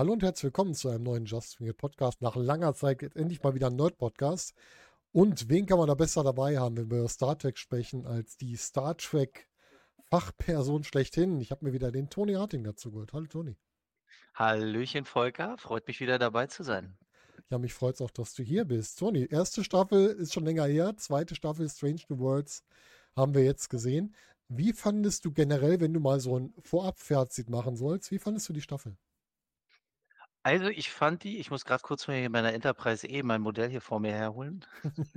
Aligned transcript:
Hallo 0.00 0.14
und 0.14 0.22
herzlich 0.22 0.44
willkommen 0.44 0.72
zu 0.72 0.88
einem 0.88 1.02
neuen 1.02 1.26
Just 1.26 1.60
It 1.60 1.76
Podcast. 1.76 2.22
Nach 2.22 2.34
langer 2.34 2.72
Zeit 2.72 3.02
endlich 3.16 3.42
mal 3.42 3.54
wieder 3.54 3.66
ein 3.66 3.76
Nerd 3.76 3.98
Podcast. 3.98 4.54
Und 5.12 5.50
wen 5.50 5.66
kann 5.66 5.76
man 5.76 5.88
da 5.88 5.94
besser 5.94 6.24
dabei 6.24 6.58
haben, 6.58 6.78
wenn 6.78 6.90
wir 6.90 7.00
über 7.00 7.08
Star 7.10 7.36
Trek 7.36 7.58
sprechen, 7.58 8.06
als 8.06 8.38
die 8.38 8.56
Star 8.56 8.96
Trek 8.96 9.46
Fachperson 10.08 10.84
schlechthin? 10.84 11.38
Ich 11.42 11.50
habe 11.50 11.66
mir 11.66 11.74
wieder 11.74 11.92
den 11.92 12.08
Tony 12.08 12.32
Harting 12.32 12.64
dazu 12.64 12.90
geholt. 12.90 13.12
Hallo 13.12 13.26
Tony. 13.26 13.58
Hallöchen 14.34 15.04
Volker, 15.04 15.58
freut 15.58 15.86
mich 15.86 16.00
wieder 16.00 16.18
dabei 16.18 16.46
zu 16.46 16.62
sein. 16.62 16.96
Ja, 17.50 17.58
mich 17.58 17.74
freut 17.74 17.96
es 17.96 18.00
auch, 18.00 18.10
dass 18.10 18.32
du 18.32 18.42
hier 18.42 18.64
bist. 18.64 18.98
Tony, 18.98 19.28
erste 19.30 19.62
Staffel 19.64 20.06
ist 20.12 20.32
schon 20.32 20.46
länger 20.46 20.64
her, 20.64 20.96
zweite 20.96 21.34
Staffel 21.34 21.68
Strange 21.68 22.00
New 22.08 22.20
Worlds 22.20 22.64
haben 23.14 23.34
wir 23.34 23.44
jetzt 23.44 23.68
gesehen. 23.68 24.14
Wie 24.48 24.72
fandest 24.72 25.26
du 25.26 25.30
generell, 25.30 25.78
wenn 25.78 25.92
du 25.92 26.00
mal 26.00 26.20
so 26.20 26.38
ein 26.38 26.54
Vorab-Fazit 26.62 27.50
machen 27.50 27.76
sollst, 27.76 28.10
wie 28.10 28.18
fandest 28.18 28.48
du 28.48 28.54
die 28.54 28.62
Staffel? 28.62 28.96
Also 30.42 30.68
ich 30.68 30.90
fand 30.90 31.22
die, 31.24 31.38
ich 31.38 31.50
muss 31.50 31.64
gerade 31.64 31.82
kurz 31.82 32.08
mal 32.08 32.16
hier 32.18 32.30
meiner 32.30 32.52
Enterprise 32.54 33.06
E 33.06 33.22
mein 33.22 33.42
Modell 33.42 33.68
hier 33.68 33.82
vor 33.82 34.00
mir 34.00 34.12
herholen. 34.12 34.64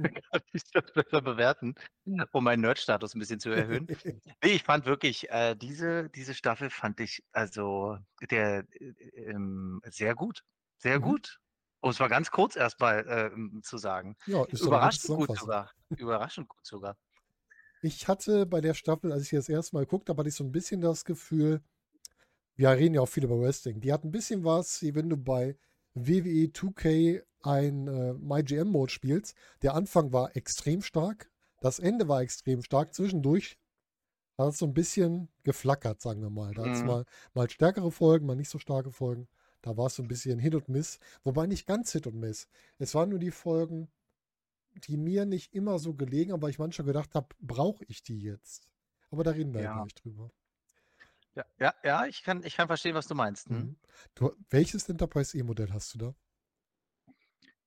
Dann 0.02 0.12
kann 0.32 0.42
ich 0.52 0.64
das 0.74 0.92
besser 0.94 1.22
bewerten, 1.22 1.76
um 2.34 2.44
meinen 2.44 2.62
Nerd-Status 2.62 3.16
ein 3.16 3.20
bisschen 3.20 3.40
zu 3.40 3.50
erhöhen. 3.52 3.90
Nee, 4.44 4.52
ich 4.54 4.64
fand 4.64 4.86
wirklich, 4.86 5.30
äh, 5.32 5.56
diese, 5.56 6.10
diese 6.10 6.34
Staffel 6.36 6.70
fand 6.70 7.00
ich 7.00 7.24
also 7.32 7.98
der 8.30 8.66
äh, 8.72 8.94
ähm, 9.16 9.82
sehr 9.86 10.16
gut. 10.16 10.44
Sehr 10.78 11.00
Mhm. 11.00 11.00
gut. 11.00 11.40
Um 11.82 11.92
es 11.92 12.00
mal 12.00 12.10
ganz 12.10 12.32
kurz 12.32 12.56
erstmal 12.58 13.08
äh, 13.08 13.62
zu 13.62 13.78
sagen. 13.78 14.18
Ja, 14.26 14.44
ist 14.46 14.66
doch 14.66 14.72
eine 14.72 14.80
gute 14.82 14.98
Überraschend 14.98 15.14
gut 15.14 15.34
Zusammenfassung. 15.34 15.34
sogar. 15.34 15.72
Überraschend 15.98 16.50
gut 16.50 16.66
sogar. 16.66 16.98
Ich 17.82 18.08
hatte 18.08 18.46
bei 18.46 18.62
der 18.62 18.74
Staffel, 18.74 19.12
als 19.12 19.24
ich 19.24 19.32
das 19.32 19.50
erste 19.50 19.76
Mal 19.76 19.82
geguckt 19.86 20.10
habe, 20.10 20.20
hatte 20.20 20.30
ich 20.30 20.36
so 20.36 20.44
ein 20.44 20.52
bisschen 20.52 20.82
das 20.82 21.06
Gefühl, 21.06 21.62
wir 22.56 22.70
reden 22.70 22.96
ja 22.96 23.02
auch 23.02 23.08
viel 23.08 23.24
über 23.24 23.40
Wrestling. 23.40 23.80
Die 23.82 23.92
hat 23.94 24.04
ein 24.04 24.12
bisschen 24.12 24.44
was, 24.44 24.82
wie 24.82 24.96
wenn 24.96 25.10
du 25.10 25.18
bei 25.18 25.58
WWE 25.96 26.52
2K 26.52 27.24
ein 27.42 27.88
äh, 27.88 28.14
MyGM-Mode 28.14 28.92
spielst. 28.92 29.36
Der 29.62 29.76
Anfang 29.76 30.12
war 30.14 30.36
extrem 30.36 30.82
stark, 30.82 31.32
das 31.62 31.80
Ende 31.80 32.08
war 32.08 32.22
extrem 32.22 32.62
stark. 32.64 32.94
Zwischendurch 32.94 33.58
hat 34.38 34.50
es 34.54 34.58
so 34.60 34.66
ein 34.66 34.74
bisschen 34.74 35.30
geflackert, 35.44 36.02
sagen 36.02 36.22
wir 36.22 36.30
mal. 36.30 36.54
Da 36.54 36.64
hat 36.64 36.72
es 36.74 36.82
Mhm. 36.82 36.88
mal, 36.88 37.06
mal 37.34 37.50
stärkere 37.50 37.92
Folgen, 37.92 38.26
mal 38.26 38.36
nicht 38.36 38.50
so 38.50 38.60
starke 38.60 38.92
Folgen. 38.92 39.28
Da 39.62 39.78
war 39.78 39.88
es 39.88 39.96
so 39.96 40.04
ein 40.04 40.08
bisschen 40.08 40.40
Hit 40.40 40.56
und 40.56 40.70
Miss. 40.70 41.00
Wobei 41.24 41.46
nicht 41.48 41.66
ganz 41.68 41.92
Hit 41.92 42.08
und 42.08 42.16
Miss. 42.20 42.48
Es 42.80 42.96
waren 42.96 43.10
nur 43.10 43.20
die 43.20 43.32
Folgen, 43.32 43.90
die 44.88 44.98
mir 44.98 45.26
nicht 45.26 45.54
immer 45.54 45.80
so 45.80 45.94
gelegen, 45.94 46.32
aber 46.34 46.50
ich 46.50 46.60
manchmal 46.60 46.88
gedacht 46.88 47.14
habe, 47.16 47.28
brauche 47.40 47.84
ich 47.88 48.04
die 48.04 48.20
jetzt? 48.20 48.68
Aber 49.12 49.24
da 49.24 49.32
reden 49.32 49.54
wir 49.54 49.62
ja 49.62 49.68
Ja. 49.68 49.80
gleich 49.82 49.94
drüber. 49.96 50.32
Ja, 51.36 51.46
ja, 51.60 51.74
ja 51.84 52.06
ich, 52.06 52.24
kann, 52.24 52.44
ich 52.44 52.56
kann 52.56 52.68
verstehen, 52.68 52.96
was 52.96 53.08
du 53.08 53.16
meinst. 53.16 53.50
Hm? 53.50 53.70
Mhm. 53.70 53.78
Du, 54.16 54.36
welches 54.50 54.90
Enterprise 54.90 55.38
E-Modell 55.38 55.72
hast 55.72 55.94
du 55.94 55.98
da? 55.98 56.16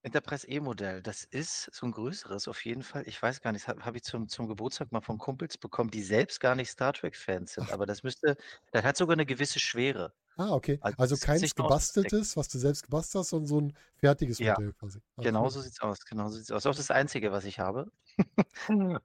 Enterprise 0.03 0.47
E-Modell, 0.49 1.03
das 1.03 1.25
ist 1.25 1.65
so 1.75 1.85
ein 1.87 1.93
größeres 1.93 2.47
auf 2.49 2.65
jeden 2.65 2.83
Fall. 2.83 3.03
Ich 3.09 3.21
weiß 3.21 3.41
gar 3.41 3.53
nicht, 3.53 3.67
habe 3.69 3.85
hab 3.85 3.97
ich 3.97 4.05
zum, 4.05 4.29
zum 4.29 4.47
Geburtstag 4.49 4.93
mal 4.93 5.01
von 5.01 5.19
Kumpels 5.19 5.59
bekommen, 5.59 5.91
die 5.91 6.03
selbst 6.03 6.39
gar 6.41 6.55
nicht 6.55 6.71
Star 6.71 6.93
Trek-Fans 6.93 7.53
sind. 7.55 7.69
Ach. 7.69 7.73
Aber 7.73 7.87
das 7.87 8.03
müsste, 8.05 8.37
das 8.73 8.85
hat 8.85 8.97
sogar 8.97 9.15
eine 9.15 9.27
gewisse 9.27 9.59
Schwere. 9.61 10.15
Ah, 10.39 10.53
okay. 10.55 10.81
Also 10.81 10.97
Also 10.97 11.17
keins 11.19 11.55
gebasteltes, 11.55 12.37
was 12.37 12.49
du 12.49 12.59
selbst 12.59 12.83
gebastelt 12.83 13.21
hast, 13.23 13.31
sondern 13.31 13.47
so 13.47 13.61
ein 13.61 13.77
fertiges 13.97 14.43
Ja, 14.43 14.57
Modell 14.57 14.73
quasi. 14.75 15.01
Ah, 15.17 15.25
Genau 15.25 15.49
so 15.51 15.61
sieht's 15.63 15.81
aus. 15.83 16.01
Genau 16.07 16.29
so 16.31 16.39
sieht's 16.39 16.51
aus. 16.53 16.67
Auch 16.67 16.75
das 16.77 16.91
Einzige, 16.93 17.33
was 17.33 17.45
ich 17.47 17.61
habe. 17.61 17.93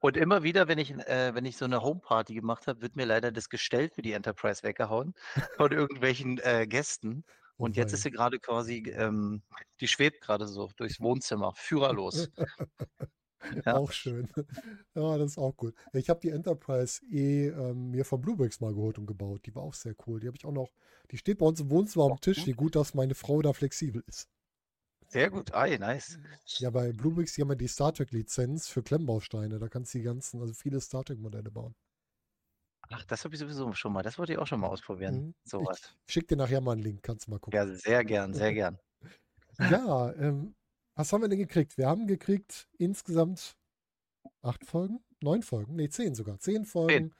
Und 0.00 0.16
immer 0.16 0.42
wieder, 0.42 0.68
wenn 0.68 0.78
ich, 0.78 0.90
äh, 0.92 1.34
wenn 1.34 1.44
ich 1.44 1.56
so 1.56 1.64
eine 1.64 1.82
Homeparty 1.82 2.34
gemacht 2.34 2.66
habe, 2.66 2.82
wird 2.82 2.96
mir 2.96 3.04
leider 3.06 3.32
das 3.32 3.48
Gestell 3.48 3.88
für 3.88 4.02
die 4.02 4.12
Enterprise 4.12 4.62
weggehauen 4.62 5.14
von 5.56 5.72
irgendwelchen 5.72 6.38
äh, 6.38 6.66
Gästen. 6.66 7.24
Oh 7.58 7.64
Und 7.64 7.76
jetzt 7.76 7.92
ist 7.92 8.02
sie 8.02 8.10
gerade 8.10 8.38
quasi, 8.38 8.82
ähm, 8.96 9.42
die 9.80 9.88
schwebt 9.88 10.20
gerade 10.22 10.46
so 10.46 10.70
durchs 10.76 11.00
Wohnzimmer, 11.00 11.52
führerlos. 11.54 12.28
Ja. 13.66 13.74
Auch 13.74 13.90
schön. 13.90 14.28
Ja, 14.94 15.18
das 15.18 15.32
ist 15.32 15.38
auch 15.38 15.56
gut. 15.56 15.74
Ich 15.92 16.08
habe 16.08 16.20
die 16.20 16.28
Enterprise 16.28 17.00
E 17.10 17.48
ähm, 17.48 17.90
mir 17.90 18.04
von 18.04 18.20
Bluebricks 18.20 18.60
mal 18.60 18.72
geholt 18.72 18.98
und 18.98 19.06
gebaut. 19.06 19.46
Die 19.46 19.54
war 19.54 19.62
auch 19.62 19.74
sehr 19.74 19.94
cool. 20.06 20.20
Die 20.20 20.28
habe 20.28 20.36
ich 20.36 20.44
auch 20.44 20.52
noch. 20.52 20.70
Die 21.10 21.16
steht 21.16 21.38
bei 21.38 21.46
uns 21.46 21.60
im 21.60 21.70
Wohnzimmer 21.70 22.04
am 22.06 22.20
Tisch. 22.20 22.46
Wie 22.46 22.52
gut, 22.52 22.76
dass 22.76 22.94
meine 22.94 23.14
Frau 23.16 23.42
da 23.42 23.52
flexibel 23.52 24.04
ist. 24.06 24.28
Sehr 25.12 25.28
gut. 25.28 25.52
Ei, 25.52 25.76
nice. 25.76 26.18
Ja, 26.58 26.70
bei 26.70 26.90
Bluebricks, 26.90 27.34
die 27.34 27.42
haben 27.42 27.50
ja 27.50 27.54
die 27.54 27.68
Star 27.68 27.92
Trek-Lizenz 27.92 28.68
für 28.68 28.82
Klemmbausteine. 28.82 29.58
Da 29.58 29.68
kannst 29.68 29.92
du 29.92 29.98
die 29.98 30.04
ganzen, 30.04 30.40
also 30.40 30.54
viele 30.54 30.80
Star 30.80 31.04
Trek-Modelle 31.04 31.50
bauen. 31.50 31.74
Ach, 32.88 33.04
das 33.04 33.22
habe 33.22 33.34
ich 33.34 33.38
sowieso 33.38 33.70
schon 33.74 33.92
mal. 33.92 34.02
Das 34.02 34.18
wollte 34.18 34.32
ich 34.32 34.38
auch 34.38 34.46
schon 34.46 34.60
mal 34.60 34.68
ausprobieren. 34.68 35.26
Mhm. 35.26 35.34
Sowas. 35.44 35.94
Ich 36.06 36.14
schick 36.14 36.28
dir 36.28 36.36
nachher 36.36 36.62
mal 36.62 36.72
einen 36.72 36.82
Link, 36.82 37.02
kannst 37.02 37.26
du 37.26 37.30
mal 37.30 37.38
gucken. 37.38 37.58
Ja, 37.58 37.66
sehr 37.66 38.02
gern, 38.06 38.32
sehr 38.32 38.54
gern. 38.54 38.78
Ja, 39.58 40.14
ähm, 40.14 40.54
was 40.94 41.12
haben 41.12 41.20
wir 41.20 41.28
denn 41.28 41.38
gekriegt? 41.38 41.76
Wir 41.76 41.88
haben 41.88 42.06
gekriegt 42.06 42.70
insgesamt 42.78 43.58
acht 44.40 44.64
Folgen? 44.64 45.04
Neun 45.22 45.42
Folgen? 45.42 45.76
Nee, 45.76 45.90
zehn 45.90 46.14
sogar. 46.14 46.38
Zehn 46.38 46.64
Folgen. 46.64 47.14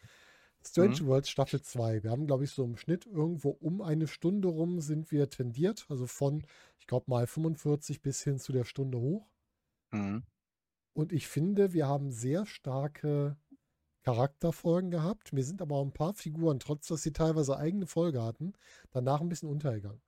Strange 0.65 1.03
Mhm. 1.03 1.06
Worlds 1.06 1.28
Staffel 1.31 1.61
2. 1.62 2.03
Wir 2.03 2.11
haben, 2.11 2.27
glaube 2.27 2.45
ich, 2.45 2.50
so 2.50 2.65
im 2.65 2.77
Schnitt 2.77 3.06
irgendwo 3.06 3.50
um 3.50 3.81
eine 3.83 4.06
Stunde 4.09 4.49
rum 4.49 4.81
sind 4.81 5.11
wir 5.12 5.28
tendiert. 5.31 5.87
Also 5.89 6.06
von, 6.06 6.45
ich 6.78 6.87
glaube, 6.87 7.06
mal 7.11 7.27
45 7.27 8.03
bis 8.03 8.23
hin 8.23 8.39
zu 8.39 8.53
der 8.53 8.65
Stunde 8.65 8.99
hoch. 8.99 9.28
Mhm. 9.93 10.25
Und 10.95 11.12
ich 11.12 11.27
finde, 11.28 11.73
wir 11.73 11.87
haben 11.89 12.11
sehr 12.12 12.47
starke 12.47 13.37
Charakterfolgen 14.03 14.91
gehabt. 14.91 15.33
Mir 15.33 15.45
sind 15.45 15.62
aber 15.62 15.77
auch 15.77 15.84
ein 15.84 15.93
paar 15.93 16.15
Figuren, 16.15 16.59
trotz 16.61 16.89
dass 16.89 17.03
sie 17.03 17.12
teilweise 17.12 17.56
eigene 17.56 17.87
Folge 17.87 18.23
hatten, 18.23 18.53
danach 18.91 19.21
ein 19.21 19.29
bisschen 19.29 19.49
untergegangen. 19.49 20.03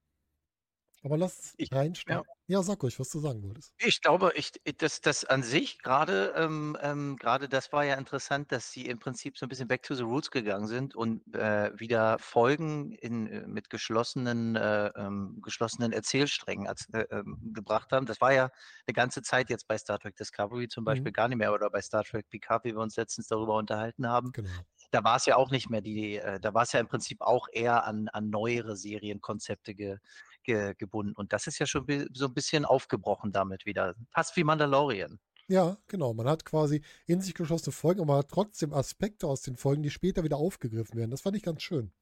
Aber 1.04 1.16
lass 1.19 1.37
uns 1.38 1.54
Ich- 1.56 1.70
reinstarten. 1.70 2.28
Ja. 2.48 2.62
sag 2.62 2.82
ruhig, 2.82 2.98
was 2.98 3.10
du 3.10 3.20
sagen 3.20 3.42
wolltest. 3.42 3.72
Ich 3.78 4.00
glaube, 4.00 4.32
ich, 4.37 4.53
das, 4.78 5.00
das 5.00 5.25
an 5.25 5.42
sich 5.42 5.78
gerade, 5.78 6.32
ähm, 6.37 6.76
ähm, 6.81 7.16
gerade 7.16 7.48
das 7.48 7.72
war 7.72 7.84
ja 7.84 7.94
interessant, 7.97 8.53
dass 8.53 8.70
sie 8.70 8.87
im 8.87 8.98
Prinzip 8.98 9.37
so 9.37 9.47
ein 9.47 9.48
bisschen 9.48 9.69
back 9.69 9.82
to 9.82 9.94
the 9.94 10.03
roots 10.03 10.31
gegangen 10.31 10.66
sind 10.66 10.94
und 10.94 11.22
äh, 11.34 11.72
wieder 11.78 12.19
Folgen 12.19 12.92
in, 12.92 13.26
äh, 13.26 13.47
mit 13.47 13.70
geschlossenen, 13.70 14.56
äh, 14.56 14.88
ähm, 14.97 15.41
geschlossenen 15.42 15.92
Erzählsträngen 15.92 16.66
als, 16.69 16.88
äh, 16.92 17.06
ähm, 17.10 17.38
gebracht 17.53 17.92
haben. 17.92 18.06
Das 18.06 18.21
war 18.21 18.32
ja 18.32 18.50
eine 18.86 18.94
ganze 18.94 19.22
Zeit 19.22 19.50
jetzt 19.50 19.66
bei 19.69 19.76
Star 19.78 19.98
Trek 19.98 20.16
Discovery 20.16 20.69
zum 20.69 20.84
Beispiel 20.84 21.10
Mhm. 21.10 21.12
gar 21.12 21.28
nicht 21.28 21.38
mehr 21.38 21.53
oder 21.53 21.71
bei 21.71 21.82
Star 21.82 22.04
Trek 22.04 22.28
Picard, 22.31 22.65
wie 22.65 22.75
wir 22.75 22.81
uns 22.81 22.97
letztens 22.97 23.26
darüber 23.28 23.54
unterhalten 23.56 24.06
haben. 24.09 24.34
Genau. 24.34 24.66
da 24.91 25.03
war 25.03 25.16
es 25.16 25.26
ja 25.26 25.36
auch 25.36 25.50
nicht 25.50 25.71
mehr 25.71 25.81
die, 25.81 26.16
äh, 26.19 26.38
da 26.41 26.54
war 26.54 26.62
es 26.62 26.72
ja 26.72 26.78
im 26.81 26.86
Prinzip 26.88 27.21
auch 27.21 27.48
eher 27.53 27.84
an, 27.84 28.09
an 28.09 28.31
neuere 28.31 28.76
Serienkonzepte 28.76 29.75
ge, 29.75 29.98
ge, 30.44 30.75
gebunden. 30.78 31.15
Und 31.16 31.32
das 31.32 31.47
ist 31.47 31.59
ja 31.59 31.66
schon 31.66 31.87
so 32.12 32.27
ein 32.27 32.34
bisschen 32.34 32.65
aufgebrochen 32.65 33.32
damit 33.32 33.66
wieder. 33.66 33.94
Fast 34.10 34.37
wie 34.37 34.44
Mandalorian. 34.44 35.19
Ja, 35.49 35.77
genau. 35.88 36.15
Man 36.15 36.27
hat 36.28 36.44
quasi 36.44 36.82
in 37.06 37.21
sich 37.21 37.34
geschlossene 37.34 37.72
Folgen, 37.72 38.00
aber 38.00 38.19
hat 38.19 38.31
trotzdem 38.31 38.72
Aspekte 38.72 39.27
aus 39.27 39.43
den 39.43 39.56
Folgen, 39.56 39.83
die 39.83 39.91
später 39.91 40.25
wieder 40.25 40.37
aufgegriffen 40.38 40.97
werden. 40.97 41.10
Das 41.10 41.21
fand 41.22 41.37
ich 41.37 41.43
ganz 41.43 41.62
schön. 41.62 41.93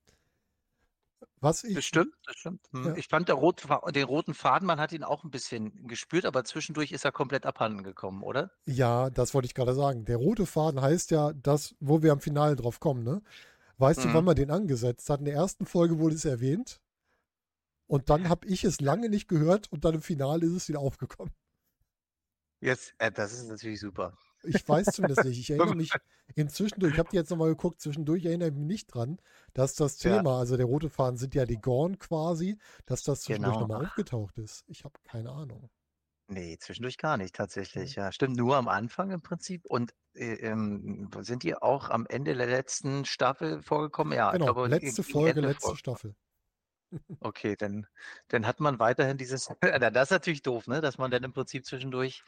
Was 1.41 1.65
ich. 1.65 1.75
Das 1.75 1.85
stimmt, 1.85 2.15
das 2.25 2.37
stimmt. 2.37 2.61
Hm. 2.73 2.85
Ja. 2.87 2.97
Ich 2.97 3.09
fand 3.09 3.29
der 3.29 3.35
rot, 3.35 3.65
den 3.95 4.05
roten 4.05 4.33
Faden, 4.33 4.65
man 4.67 4.79
hat 4.79 4.93
ihn 4.93 5.03
auch 5.03 5.25
ein 5.25 5.31
bisschen 5.31 5.89
gespürt, 5.89 6.25
aber 6.25 6.45
zwischendurch 6.45 6.93
ist 6.93 7.05
er 7.05 7.11
komplett 7.11 7.47
abhanden 7.47 7.83
gekommen, 7.83 8.23
oder? 8.23 8.53
Ja, 8.67 9.11
das 9.11 9.35
wollte 9.35 9.47
ich 9.47 9.55
gerade 9.55 9.75
sagen. 9.75 10.05
Der 10.05 10.19
rote 10.19 10.47
Faden 10.47 10.81
heißt 10.81 11.11
ja, 11.11 11.33
das, 11.33 11.75
wo 11.81 12.01
wir 12.03 12.13
am 12.13 12.21
Finale 12.21 12.55
drauf 12.55 12.79
kommen, 12.79 13.03
ne? 13.03 13.23
Weißt 13.79 14.05
du, 14.05 14.09
Mhm. 14.09 14.15
wann 14.15 14.25
man 14.25 14.37
den 14.37 14.51
angesetzt 14.53 15.11
hat? 15.11 15.19
In 15.19 15.25
der 15.25 15.35
ersten 15.35 15.67
Folge 15.67 15.99
wurde 15.99 16.15
es 16.15 16.25
erwähnt. 16.25 16.81
Und 17.93 18.09
dann 18.09 18.31
habe 18.31 18.47
ich 18.47 18.65
es 18.65 18.81
lange 18.81 19.11
nicht 19.11 19.29
gehört 19.29 19.71
und 19.71 19.85
dann 19.85 19.97
im 19.97 20.01
Finale 20.01 20.47
ist 20.47 20.53
es 20.53 20.67
wieder 20.71 20.79
aufgekommen. 20.81 21.31
Jetzt, 22.61 22.95
äh, 22.97 23.13
das 23.13 23.35
ist 23.35 23.49
natürlich 23.49 23.81
super. 23.81 24.17
Ich 24.45 24.67
weiß 24.67 24.87
zumindest 24.95 25.25
nicht. 25.27 25.39
Ich 25.39 25.51
erinnere 25.51 25.75
mich 25.77 25.93
inzwischen, 26.35 26.83
ich 26.87 26.99
habe 26.99 27.11
die 27.11 27.17
jetzt 27.17 27.29
nochmal 27.29 27.51
geguckt, 27.51 27.83
zwischendurch 27.83 28.25
erinnere 28.25 28.49
ich 28.49 28.55
mich 28.55 28.65
nicht 28.65 28.87
dran, 28.95 29.19
dass 29.53 29.75
das 29.75 30.03
Ja. 30.03 30.17
Thema, 30.17 30.39
also 30.39 30.57
der 30.57 30.65
rote 30.65 30.89
Faden 30.89 31.19
sind 31.19 31.35
ja 31.35 31.45
die 31.45 31.61
Gorn 31.61 31.99
quasi, 31.99 32.57
dass 32.87 33.03
das 33.03 33.25
zwischendurch 33.25 33.57
Genau. 33.57 33.67
nochmal 33.67 33.85
aufgetaucht 33.85 34.39
ist. 34.39 34.65
Ich 34.69 34.85
habe 34.85 34.95
keine 35.05 35.31
Ahnung. 35.31 35.69
Nee, 36.29 36.57
zwischendurch 36.59 36.97
gar 36.97 37.19
nicht, 37.19 37.35
tatsächlich. 37.35 37.97
Ja, 37.97 38.11
stimmt, 38.11 38.37
nur 38.39 38.57
am 38.57 38.69
Anfang 38.69 39.11
im 39.11 39.21
Prinzip. 39.21 39.67
Und 39.67 39.93
äh, 40.15 40.33
ähm, 40.37 41.11
sind 41.21 41.43
die 41.43 41.55
auch 41.57 41.91
am 41.91 42.07
Ende 42.07 42.35
der 42.35 42.47
letzten 42.47 43.05
Staffel 43.05 43.61
vorgekommen? 43.61 44.15
Ja, 44.17 44.29
ich 44.29 44.39
Genau, 44.39 44.47
glaube, 44.55 44.69
letzte 44.69 45.03
Folge, 45.03 45.31
Ende 45.41 45.43
letzte 45.43 45.67
vor- 45.69 45.77
Staffel. 45.77 46.15
Okay, 47.21 47.57
dann, 47.57 47.87
dann 48.29 48.47
hat 48.47 48.61
man 48.61 48.79
weiterhin 48.79 49.17
dieses. 49.17 49.49
Na, 49.63 49.91
das 49.91 50.05
ist 50.05 50.11
natürlich 50.11 50.43
doof, 50.43 50.67
ne? 50.67 50.81
Dass 50.81 50.99
man 50.99 51.11
dann 51.11 51.23
im 51.25 51.33
Prinzip 51.33 51.65
zwischendurch 51.65 52.23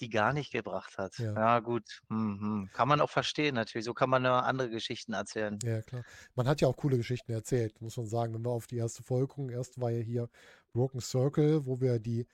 die 0.00 0.10
gar 0.10 0.32
nicht 0.32 0.52
gebracht 0.52 0.96
hat. 0.96 1.18
Ja. 1.18 1.34
Ja, 1.34 1.58
gut. 1.60 2.02
Hm, 2.08 2.40
hm. 2.40 2.70
Kann 2.72 2.88
man 2.88 3.00
auch 3.00 3.10
verstehen, 3.10 3.54
natürlich. 3.54 3.84
So 3.84 3.94
kann 3.94 4.10
man 4.10 4.24
ja 4.24 4.40
andere 4.40 4.70
Geschichten 4.70 5.12
erzählen. 5.12 5.58
Ja, 5.62 5.82
klar. 5.82 6.04
Man 6.34 6.46
hat 6.46 6.60
ja 6.60 6.68
auch 6.68 6.76
coole 6.76 6.96
Geschichten 6.96 7.32
erzählt, 7.32 7.80
muss 7.80 7.96
man 7.96 8.06
sagen. 8.06 8.34
Wenn 8.34 8.44
wir 8.44 8.50
auf 8.50 8.66
die 8.66 8.76
erste 8.76 9.02
Folge 9.02 9.28
gucken, 9.28 9.50
erst 9.50 9.80
war 9.80 9.90
ja 9.90 10.00
hier 10.00 10.28
Broken 10.72 11.00
Circle, 11.00 11.66
wo 11.66 11.80
wir 11.80 11.98
die 11.98 12.26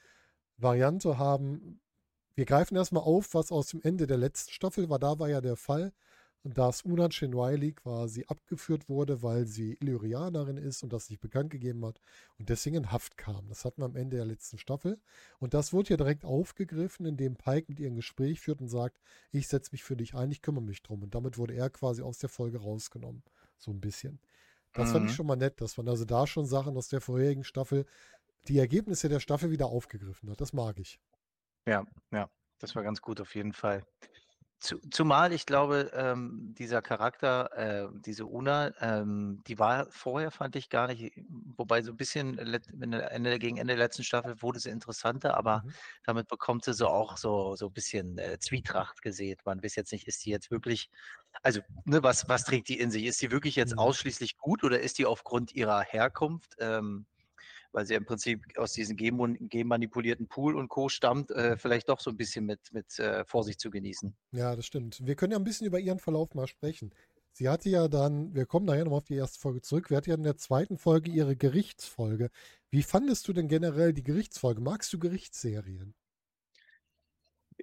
Variante 0.59 1.19
haben, 1.19 1.81
wir 2.35 2.45
greifen 2.45 2.77
erstmal 2.77 3.03
auf, 3.03 3.35
was 3.35 3.53
aus 3.53 3.69
dem 3.69 3.81
Ende 3.83 4.07
der 4.07 4.17
letzten 4.19 4.53
Staffel 4.53 4.91
war. 4.91 4.99
Da 4.99 5.19
war 5.19 5.29
ja 5.29 5.41
der 5.41 5.57
Fall, 5.57 5.93
dass 6.45 6.85
Una 6.85 7.09
Chin 7.09 7.33
Riley 7.33 7.73
quasi 7.73 8.25
abgeführt 8.29 8.89
wurde, 8.89 9.23
weil 9.23 9.47
sie 9.47 9.75
Illyrianerin 9.81 10.59
ist 10.59 10.83
und 10.83 10.93
das 10.93 11.09
nicht 11.09 11.21
bekannt 11.21 11.51
gegeben 11.51 11.85
hat 11.87 12.01
und 12.39 12.51
deswegen 12.51 12.77
in 12.77 12.93
Haft 12.93 13.17
kam. 13.17 13.49
Das 13.49 13.65
hatten 13.65 13.81
wir 13.81 13.87
am 13.87 13.97
Ende 13.97 14.17
der 14.17 14.27
letzten 14.27 14.59
Staffel. 14.59 15.01
Und 15.39 15.55
das 15.55 15.73
wurde 15.73 15.91
ja 15.91 15.97
direkt 15.97 16.25
aufgegriffen, 16.25 17.07
indem 17.07 17.37
Pike 17.37 17.67
mit 17.69 17.81
ihr 17.81 17.89
ein 17.89 17.97
Gespräch 17.97 18.41
führt 18.41 18.61
und 18.61 18.69
sagt, 18.69 19.01
ich 19.33 19.49
setze 19.49 19.71
mich 19.73 19.83
für 19.85 19.97
dich 19.97 20.15
ein, 20.15 20.31
ich 20.31 20.43
kümmere 20.43 20.63
mich 20.65 20.83
drum. 20.83 21.03
Und 21.03 21.15
damit 21.15 21.39
wurde 21.39 21.55
er 21.55 21.71
quasi 21.71 22.03
aus 22.03 22.19
der 22.19 22.29
Folge 22.29 22.59
rausgenommen. 22.61 23.23
So 23.57 23.71
ein 23.71 23.81
bisschen. 23.81 24.21
Das 24.75 24.91
fand 24.93 25.07
ich 25.07 25.13
Mhm. 25.13 25.15
schon 25.15 25.27
mal 25.27 25.37
nett, 25.37 25.61
dass 25.61 25.77
man 25.79 25.89
also 25.89 26.05
da 26.05 26.27
schon 26.27 26.47
Sachen 26.47 26.77
aus 26.77 26.89
der 26.89 27.01
vorherigen 27.01 27.45
Staffel, 27.45 27.87
die 28.49 28.59
Ergebnisse 28.59 29.09
der 29.09 29.21
Staffel 29.21 29.51
wieder 29.51 29.67
aufgegriffen 29.67 30.31
hat. 30.31 30.41
Das 30.41 30.53
mag 30.53 30.79
ich. 30.81 31.01
Ja, 31.67 31.85
ja, 32.11 32.31
das 32.59 32.75
war 32.75 32.83
ganz 32.83 33.01
gut 33.03 33.21
auf 33.21 33.35
jeden 33.35 33.53
Fall. 33.53 33.85
Zu, 34.61 34.79
zumal 34.91 35.33
ich 35.35 35.45
glaube, 35.45 35.91
ähm, 35.95 36.55
dieser 36.57 36.81
Charakter, 36.81 37.51
äh, 37.53 37.89
diese 38.01 38.25
Una, 38.25 38.73
ähm, 38.81 39.43
die 39.47 39.59
war 39.59 39.89
vorher, 39.91 40.31
fand 40.31 40.57
ich 40.57 40.71
gar 40.71 40.87
nicht, 40.87 41.13
wobei 41.29 41.83
so 41.83 41.91
ein 41.93 41.99
bisschen 41.99 42.39
Ende, 42.39 43.39
gegen 43.39 43.59
Ende 43.59 43.75
der 43.77 43.85
letzten 43.85 44.05
Staffel 44.05 44.41
wurde 44.41 44.61
sie 44.61 44.71
interessanter, 44.71 45.37
aber 45.37 45.65
Mhm. 45.65 45.75
damit 46.05 46.29
bekommt 46.29 46.65
sie 46.65 46.73
so 46.73 46.89
auch 46.89 47.19
so, 47.19 47.57
so 47.57 47.67
ein 47.67 47.73
bisschen 47.75 48.17
äh, 48.17 48.39
Zwietracht 48.39 49.03
gesät. 49.03 49.41
Man 49.45 49.63
weiß 49.63 49.75
jetzt 49.77 49.93
nicht, 49.93 50.07
ist 50.09 50.25
die 50.25 50.31
jetzt 50.31 50.51
wirklich, 50.51 50.89
also 51.43 51.61
ne, 51.85 52.03
was, 52.03 52.29
was 52.29 52.45
trägt 52.45 52.69
die 52.69 52.79
in 52.79 52.91
sich? 52.91 53.05
Ist 53.05 53.21
die 53.21 53.31
wirklich 53.31 53.57
jetzt 53.57 53.77
Mhm. 53.77 53.79
ausschließlich 53.79 54.39
gut 54.39 54.65
oder 54.65 54.81
ist 54.81 54.97
die 54.99 55.05
aufgrund 55.07 55.53
ihrer 55.53 55.83
Herkunft, 55.83 56.55
ähm, 56.59 57.07
weil 57.75 57.85
sie 57.87 57.95
im 57.95 58.05
Prinzip 58.05 58.41
aus 58.57 58.73
diesem 58.73 58.97
genmanipulierten 58.97 60.29
Pool 60.29 60.57
und 60.57 60.69
Co. 60.69 60.89
stammt, 60.89 61.31
äh, 61.33 61.57
vielleicht 61.57 61.89
doch 61.89 62.01
so 62.01 62.11
ein 62.11 62.17
bisschen 62.17 62.47
mit, 62.47 62.61
mit 62.73 62.99
äh, 63.01 63.25
Vorsicht 63.25 63.61
zu 63.61 63.71
genießen. 63.71 64.15
Ja, 64.31 64.55
das 64.55 64.65
stimmt. 64.65 65.05
Wir 65.05 65.17
können 65.17 65.33
ja 65.33 65.39
ein 65.39 65.45
bisschen 65.45 65.67
über 65.67 65.81
ihren 65.81 65.99
Verlauf 65.99 66.35
mal 66.35 66.47
sprechen. 66.47 66.95
Sie 67.33 67.49
hatte 67.49 67.69
ja 67.69 67.89
dann, 67.89 68.33
wir 68.33 68.47
kommen 68.47 68.65
nachher 68.65 68.85
nochmal 68.85 68.99
auf 68.99 69.07
die 69.07 69.17
erste 69.17 69.41
Folge 69.41 69.61
zurück, 69.61 69.91
wir 69.91 69.97
hatten 69.97 70.11
ja 70.11 70.15
in 70.15 70.23
der 70.23 70.37
zweiten 70.37 70.79
Folge 70.79 71.11
ihre 71.11 71.35
Gerichtsfolge. 71.35 72.31
Wie 72.71 72.85
fandest 72.85 73.27
du 73.27 73.33
denn 73.33 73.49
generell 73.49 73.93
die 73.93 74.05
Gerichtsfolge? 74.05 74.61
Magst 74.61 74.93
du 74.93 75.01
Gerichtsserien? 75.01 75.95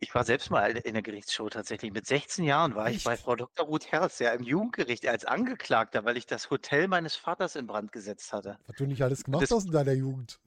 Ich 0.04 0.16
war 0.16 0.24
selbst 0.26 0.50
mal 0.50 0.72
in 0.78 0.94
der 0.94 1.04
Gerichtsshow 1.04 1.48
tatsächlich. 1.48 1.94
Mit 1.94 2.08
16 2.08 2.44
Jahren 2.44 2.74
war 2.74 2.90
ich 2.90 3.04
bei? 3.04 3.16
Frau 3.16 3.36
Dr. 3.36 3.68
Ruth 3.68 3.92
Herz, 3.92 4.18
ja 4.18 4.32
im 4.32 4.42
Jugendgericht 4.42 5.06
als 5.08 5.26
Angeklagter, 5.26 6.04
weil 6.06 6.18
ich 6.18 6.26
das 6.26 6.50
Hotel 6.50 6.88
meines 6.88 7.16
Vaters 7.16 7.56
in 7.56 7.68
Brand 7.68 7.92
gesetzt 7.92 8.34
hatte. 8.34 8.58
Was 8.66 8.76
du 8.78 8.86
nicht 8.88 9.04
alles 9.04 9.24
gemacht 9.24 9.44
Das- 9.44 9.52
hast 9.52 9.66
in 9.66 9.72
deiner 9.72 9.94
Jugend. 9.94 10.40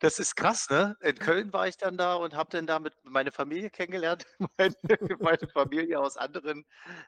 Das 0.00 0.18
ist 0.18 0.36
krass, 0.36 0.68
ne? 0.68 0.96
In 1.00 1.14
Köln 1.14 1.52
war 1.52 1.66
ich 1.66 1.76
dann 1.76 1.96
da 1.96 2.14
und 2.14 2.34
habe 2.34 2.50
dann 2.50 2.66
damit 2.66 2.92
meine 3.04 3.32
Familie 3.32 3.70
kennengelernt. 3.70 4.26
Meine, 4.58 4.74
meine 5.18 5.48
Familie 5.48 5.98
aus 5.98 6.16
anderen, 6.16 6.64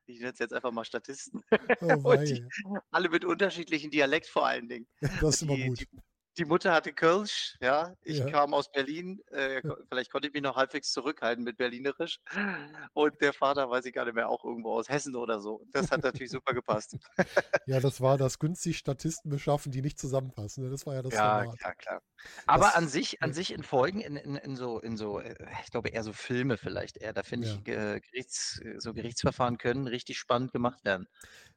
ich 0.06 0.18
nenne 0.20 0.32
es 0.32 0.38
jetzt 0.38 0.52
einfach 0.54 0.70
mal 0.72 0.84
Statisten, 0.84 1.42
Oh, 1.80 2.14
die- 2.16 2.44
alle 2.90 3.08
mit 3.10 3.24
unterschiedlichen 3.24 3.90
Dialekt 3.90 4.26
vor 4.28 4.46
allen 4.46 4.68
Dingen. 4.68 4.86
Das 5.20 5.34
ist 5.36 5.42
immer 5.42 5.56
die, 5.56 5.66
gut. 5.66 5.80
Die, 5.80 5.88
die 6.38 6.44
Mutter 6.44 6.72
hatte 6.72 6.92
Kölsch, 6.92 7.56
ja. 7.60 7.94
Ich 8.02 8.18
Ja. 8.18 8.30
kam 8.30 8.54
aus 8.54 8.70
Berlin. 8.72 9.20
Äh, 9.30 9.60
vielleicht 9.88 10.10
konnte 10.10 10.28
ich 10.28 10.34
mich 10.34 10.42
noch 10.42 10.56
halbwegs 10.56 10.90
zurückhalten 10.92 11.44
mit 11.44 11.56
Berlinerisch. 11.58 12.18
Und 12.94 13.20
der 13.20 13.32
Vater, 13.32 13.68
weiß 13.70 13.84
ich 13.84 13.92
gar 13.92 14.04
nicht 14.06 14.14
mehr, 14.14 14.28
auch 14.28 14.44
irgendwo 14.44 14.72
aus 14.74 14.88
Hessen 14.88 15.14
oder 15.16 15.40
so. 15.40 15.64
Das 15.72 15.90
hat 15.90 16.02
natürlich 16.02 16.30
super 16.32 16.54
gepasst. 16.54 16.96
Ja, 17.66 17.80
das 17.80 18.00
war 18.00 18.16
das 18.18 18.38
günstig 18.38 18.78
Statisten 18.78 19.30
beschaffen, 19.30 19.72
die 19.72 19.82
nicht 19.82 19.98
zusammenpassen. 19.98 20.64
ne? 20.64 20.70
Das 20.70 20.86
war 20.86 20.94
ja 20.94 21.02
das 21.02 21.12
Ja, 21.14 21.40
Format. 21.40 21.58
klar, 21.58 21.74
klar. 21.74 22.02
Aber 22.46 22.64
Das- 22.66 22.74
an 22.76 22.88
sich, 22.88 23.22
an 23.22 23.32
sich 23.32 23.52
in 23.52 23.62
Folgen, 23.62 24.00
in, 24.00 24.16
in, 24.16 24.36
in 24.36 24.56
so, 24.56 24.78
in 24.80 24.96
so, 24.96 25.18
äh, 25.20 25.34
ich 25.64 25.70
glaube 25.70 25.90
eher 25.90 26.02
so 26.04 26.12
Filme 26.12 26.56
vielleicht 26.56 26.96
eher. 26.96 27.12
Da 27.12 27.22
finde 27.22 27.48
Ja. 27.48 27.54
ich, 27.54 27.68
äh, 27.68 28.00
Gerichts, 28.00 28.60
so 28.78 28.92
Gerichtsverfahren 28.94 29.58
können 29.58 29.86
richtig 29.86 30.18
spannend 30.18 30.52
gemacht 30.52 30.84
werden. 30.84 31.08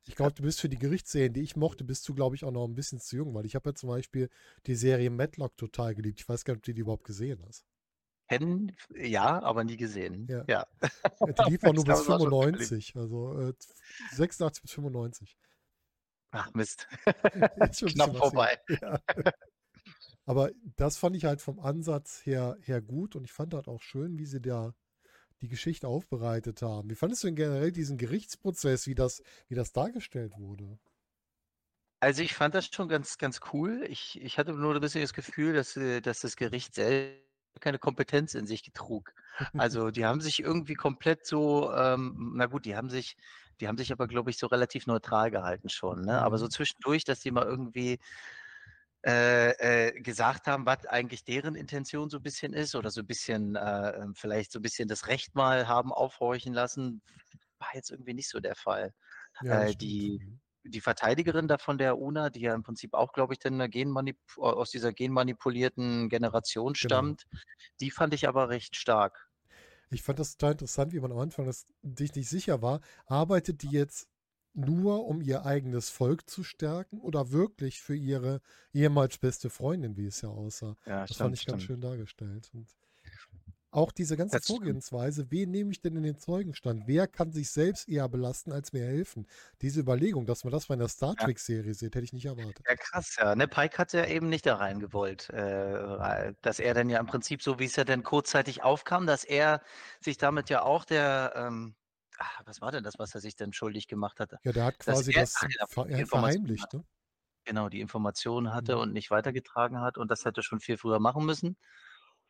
Ich 0.07 0.15
glaube, 0.15 0.33
du 0.33 0.43
bist 0.43 0.61
für 0.61 0.69
die 0.69 0.77
Gerichtsserien, 0.77 1.33
die 1.33 1.41
ich 1.41 1.55
mochte, 1.55 1.83
bist 1.83 2.07
du, 2.07 2.13
glaube 2.13 2.35
ich, 2.35 2.45
auch 2.45 2.51
noch 2.51 2.65
ein 2.65 2.75
bisschen 2.75 2.99
zu 2.99 3.17
jung, 3.17 3.33
weil 3.33 3.45
ich 3.45 3.55
habe 3.55 3.69
ja 3.69 3.75
zum 3.75 3.89
Beispiel 3.89 4.29
die 4.67 4.75
Serie 4.75 5.09
Matlock 5.09 5.57
total 5.57 5.95
geliebt. 5.95 6.19
Ich 6.19 6.29
weiß 6.29 6.45
gar 6.45 6.53
nicht, 6.53 6.59
ob 6.59 6.65
du 6.65 6.73
die 6.73 6.81
überhaupt 6.81 7.05
gesehen 7.05 7.43
hast. 7.47 7.65
Kennen, 8.27 8.75
ja, 8.89 9.41
aber 9.43 9.63
nie 9.63 9.77
gesehen. 9.77 10.27
Ja. 10.29 10.43
ja. 10.47 10.67
Die 10.81 11.51
lief 11.51 11.63
auch 11.63 11.73
nur 11.73 11.83
bis 11.83 11.83
glaube, 11.83 12.01
es 12.01 12.07
war 12.07 12.19
schon 12.19 12.29
95, 12.31 12.95
also 12.95 13.39
äh, 13.39 13.53
86 14.11 14.61
bis 14.63 14.71
95. 14.71 15.37
Ach 16.31 16.53
Mist. 16.53 16.87
Knapp 17.93 18.17
vorbei. 18.17 18.59
Ja. 18.81 18.99
Aber 20.25 20.51
das 20.75 20.97
fand 20.97 21.15
ich 21.15 21.25
halt 21.25 21.41
vom 21.41 21.59
Ansatz 21.59 22.25
her, 22.25 22.57
her 22.61 22.81
gut 22.81 23.15
und 23.15 23.23
ich 23.25 23.31
fand 23.31 23.53
halt 23.53 23.67
auch 23.67 23.81
schön, 23.81 24.17
wie 24.17 24.25
sie 24.25 24.41
da 24.41 24.73
die 25.41 25.47
Geschichte 25.47 25.87
aufbereitet 25.87 26.61
haben. 26.61 26.89
Wie 26.89 26.95
fandest 26.95 27.23
du 27.23 27.27
denn 27.27 27.35
generell 27.35 27.71
diesen 27.71 27.97
Gerichtsprozess, 27.97 28.87
wie 28.87 28.95
das, 28.95 29.21
wie 29.47 29.55
das 29.55 29.71
dargestellt 29.73 30.37
wurde? 30.37 30.79
Also 32.01 32.21
ich 32.21 32.33
fand 32.35 32.53
das 32.55 32.67
schon 32.67 32.87
ganz, 32.89 33.17
ganz 33.17 33.39
cool. 33.53 33.85
Ich, 33.89 34.19
ich 34.21 34.37
hatte 34.37 34.53
nur 34.53 34.75
ein 34.75 34.81
bisschen 34.81 35.01
das 35.01 35.13
Gefühl, 35.13 35.53
dass, 35.53 35.75
äh, 35.77 36.01
dass 36.01 36.19
das 36.21 36.35
Gericht 36.35 36.75
selbst 36.75 37.23
keine 37.61 37.79
Kompetenz 37.79 38.33
in 38.35 38.45
sich 38.45 38.63
trug. 38.73 39.13
Also 39.55 39.89
die 39.91 40.05
haben 40.05 40.19
sich 40.21 40.39
irgendwie 40.41 40.73
komplett 40.75 41.25
so, 41.25 41.73
ähm, 41.73 42.33
na 42.35 42.47
gut, 42.47 42.65
die 42.65 42.75
haben 42.75 42.89
sich, 42.89 43.15
die 43.61 43.67
haben 43.69 43.77
sich 43.77 43.91
aber, 43.93 44.07
glaube 44.07 44.29
ich, 44.29 44.37
so 44.37 44.47
relativ 44.47 44.87
neutral 44.87 45.31
gehalten 45.31 45.69
schon. 45.69 46.01
Ne? 46.01 46.21
Aber 46.21 46.37
so 46.37 46.47
Mhm. 46.47 46.49
zwischendurch, 46.49 47.05
dass 47.05 47.21
die 47.21 47.31
mal 47.31 47.45
irgendwie 47.45 47.99
äh, 49.05 49.89
äh, 49.89 50.01
gesagt 50.01 50.47
haben, 50.47 50.65
was 50.65 50.85
eigentlich 50.87 51.23
deren 51.23 51.55
Intention 51.55 52.09
so 52.09 52.17
ein 52.17 52.23
bisschen 52.23 52.53
ist 52.53 52.75
oder 52.75 52.89
so 52.91 53.01
ein 53.01 53.07
bisschen, 53.07 53.55
äh, 53.55 53.91
ähm, 53.91 54.15
vielleicht 54.15 54.51
so 54.51 54.59
ein 54.59 54.63
bisschen 54.63 54.87
das 54.87 55.07
Recht 55.07 55.35
mal 55.35 55.67
haben 55.67 55.93
aufhorchen 55.93 56.53
lassen, 56.53 57.01
war 57.59 57.69
jetzt 57.75 57.91
irgendwie 57.91 58.13
nicht 58.15 58.29
so 58.29 58.39
der 58.39 58.55
Fall. 58.55 58.93
Ja, 59.39 59.65
Äh, 59.65 59.65
stimmt. 59.65 60.03
die, 60.03 60.19
Mhm. 60.19 60.41
die 60.63 60.81
Verteidigerin 60.81 61.47
da 61.47 61.57
von 61.59 61.77
der 61.77 61.97
UNA, 61.99 62.29
die 62.31 62.41
ja 62.41 62.55
im 62.55 62.63
Prinzip 62.63 62.93
auch, 62.95 63.13
glaube 63.13 63.33
ich, 63.33 63.39
dann 63.39 63.55
eine 63.55 63.69
Genmanip 63.69 64.17
aus 64.37 64.71
dieser 64.71 64.93
genmanipulierten 64.93 66.09
Generation 66.09 66.75
Genau. 66.79 67.09
stammt, 67.09 67.25
die 67.81 67.91
fand 67.91 68.13
ich 68.15 68.27
aber 68.27 68.49
recht 68.49 68.75
stark. 68.75 69.29
Ich 69.89 70.01
fand 70.03 70.19
das 70.19 70.37
total 70.37 70.53
interessant, 70.53 70.93
wie 70.93 70.99
man 70.99 71.11
am 71.11 71.19
Anfang 71.19 71.45
das, 71.45 71.67
sich 71.83 72.13
nicht 72.15 72.29
sicher 72.29 72.61
war. 72.61 72.81
Arbeitet 73.05 73.61
die 73.61 73.69
jetzt 73.69 74.07
nur, 74.55 75.05
um 75.05 75.21
ihr 75.21 75.45
eigenes 75.45 75.89
Volk 75.89 76.29
zu 76.29 76.43
stärken 76.43 76.99
oder 76.99 77.31
wirklich 77.31 77.81
für 77.81 77.95
ihre 77.95 78.41
ehemals 78.73 79.17
beste 79.17 79.49
Freundin, 79.49 79.97
wie 79.97 80.07
es 80.07 80.21
ja 80.21 80.29
aussah? 80.29 80.75
Ja, 80.85 81.07
Das 81.07 81.17
fand 81.19 81.35
ich 81.35 81.45
ganz 81.45 81.61
schön 81.63 81.81
dargestellt. 81.81 82.51
Und 82.53 82.69
auch 83.71 83.91
diese 83.91 84.15
ganze 84.17 84.39
Das 84.39 84.47
stimmt. 84.49 84.79
Vorgehensweise, 84.79 85.29
wen 85.31 85.51
nehme 85.51 85.71
ich 85.71 85.81
denn 85.81 85.95
in 85.97 86.03
den 86.03 86.17
Zeugenstand? 86.17 86.83
Wer 86.87 87.07
kann 87.07 87.31
sich 87.33 87.49
selbst 87.51 87.87
eher 87.89 88.07
belasten 88.09 88.51
als 88.53 88.71
mir 88.73 88.85
helfen? 88.85 89.27
Diese 89.61 89.81
Überlegung, 89.81 90.25
dass 90.25 90.43
man 90.45 90.51
das 90.53 90.67
bei 90.67 90.75
einer 90.75 90.87
Star 90.87 91.17
Ja. 91.19 91.27
Trek-Serie 91.27 91.73
sieht, 91.73 91.95
hätte 91.95 92.05
ich 92.05 92.13
nicht 92.13 92.25
erwartet. 92.25 92.65
Ja, 92.67 92.75
krass, 92.75 93.15
ja. 93.19 93.35
Ne, 93.35 93.47
Pike 93.47 93.77
hat 93.77 93.93
ja 93.93 94.05
eben 94.05 94.29
nicht 94.29 94.45
da 94.45 94.55
rein 94.55 94.79
gewollt, 94.79 95.29
äh, 95.29 96.33
dass 96.41 96.59
er 96.59 96.73
dann 96.73 96.89
ja 96.89 96.99
im 96.99 97.05
Prinzip, 97.05 97.41
so 97.43 97.59
wie 97.59 97.65
es 97.65 97.75
ja 97.75 97.83
dann 97.83 98.01
kurzzeitig 98.03 98.63
aufkam, 98.63 99.05
dass 99.05 99.23
er 99.23 99.61
sich 100.01 100.17
damit 100.17 100.49
ja 100.49 100.63
auch 100.63 100.83
der, 100.85 101.33
ähm, 101.35 101.75
ah, 102.19 102.41
was 102.45 102.61
war 102.61 102.71
denn 102.71 102.83
das, 102.83 102.95
was 102.99 103.15
er 103.15 103.21
sich 103.21 103.35
denn 103.35 103.53
schuldig 103.53 103.87
gemacht 103.87 104.19
hatte? 104.19 104.39
Ja, 104.43 104.53
der 104.53 104.63
hat 104.65 104.79
quasi 104.79 105.11
das 105.11 105.41
ach 105.41 105.47
ja, 105.59 105.65
ver 105.67 105.87
er 105.89 105.99
Information 105.99 106.05
verheimlicht. 106.05 106.73
Ne? 106.73 106.85
Genau, 107.45 107.69
die 107.69 107.81
Informationen 107.81 108.53
hatte 108.53 108.77
Mhm. 108.77 108.81
und 108.81 108.93
nicht 108.93 109.11
weitergetragen 109.11 109.79
hat 109.81 109.97
und 109.97 110.11
das 110.11 110.25
hätte 110.25 110.43
schon 110.43 110.59
viel 110.59 110.77
früher 110.77 110.99
machen 110.99 111.25
müssen. 111.25 111.57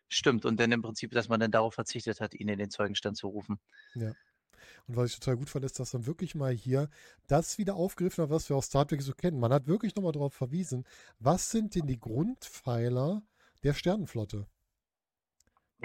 Stimmt, 0.09 0.45
und 0.45 0.59
dann 0.59 0.71
im 0.71 0.81
Prinzip, 0.83 1.11
dass 1.11 1.29
man 1.29 1.39
dann 1.39 1.51
darauf 1.51 1.73
verzichtet 1.75 2.21
hat, 2.21 2.33
ihn 2.35 2.49
in 2.49 2.59
den 2.59 2.69
Zeugenstand 2.71 3.17
zu 3.17 3.27
rufen. 3.29 3.59
Und 4.87 4.95
was 4.95 5.11
ich 5.11 5.19
total 5.19 5.37
gut 5.37 5.49
fand, 5.49 5.65
ist, 5.65 5.79
dass 5.79 5.91
dann 5.91 6.05
wirklich 6.05 6.35
mal 6.35 6.51
hier 6.53 6.89
das 7.27 7.57
wieder 7.57 7.75
aufgegriffen 7.75 8.23
hat, 8.23 8.29
was 8.29 8.49
wir 8.49 8.55
aus 8.55 8.67
Star 8.67 8.87
Trek 8.87 9.01
so 9.01 9.13
kennen. 9.13 9.39
Man 9.39 9.53
hat 9.53 9.67
wirklich 9.67 9.95
nochmal 9.95 10.11
darauf 10.11 10.33
verwiesen, 10.33 10.85
was 11.19 11.51
sind 11.51 11.75
denn 11.75 11.87
die 11.87 11.99
Grundpfeiler 11.99 13.23
der 13.63 13.73
Sternenflotte? 13.73 14.47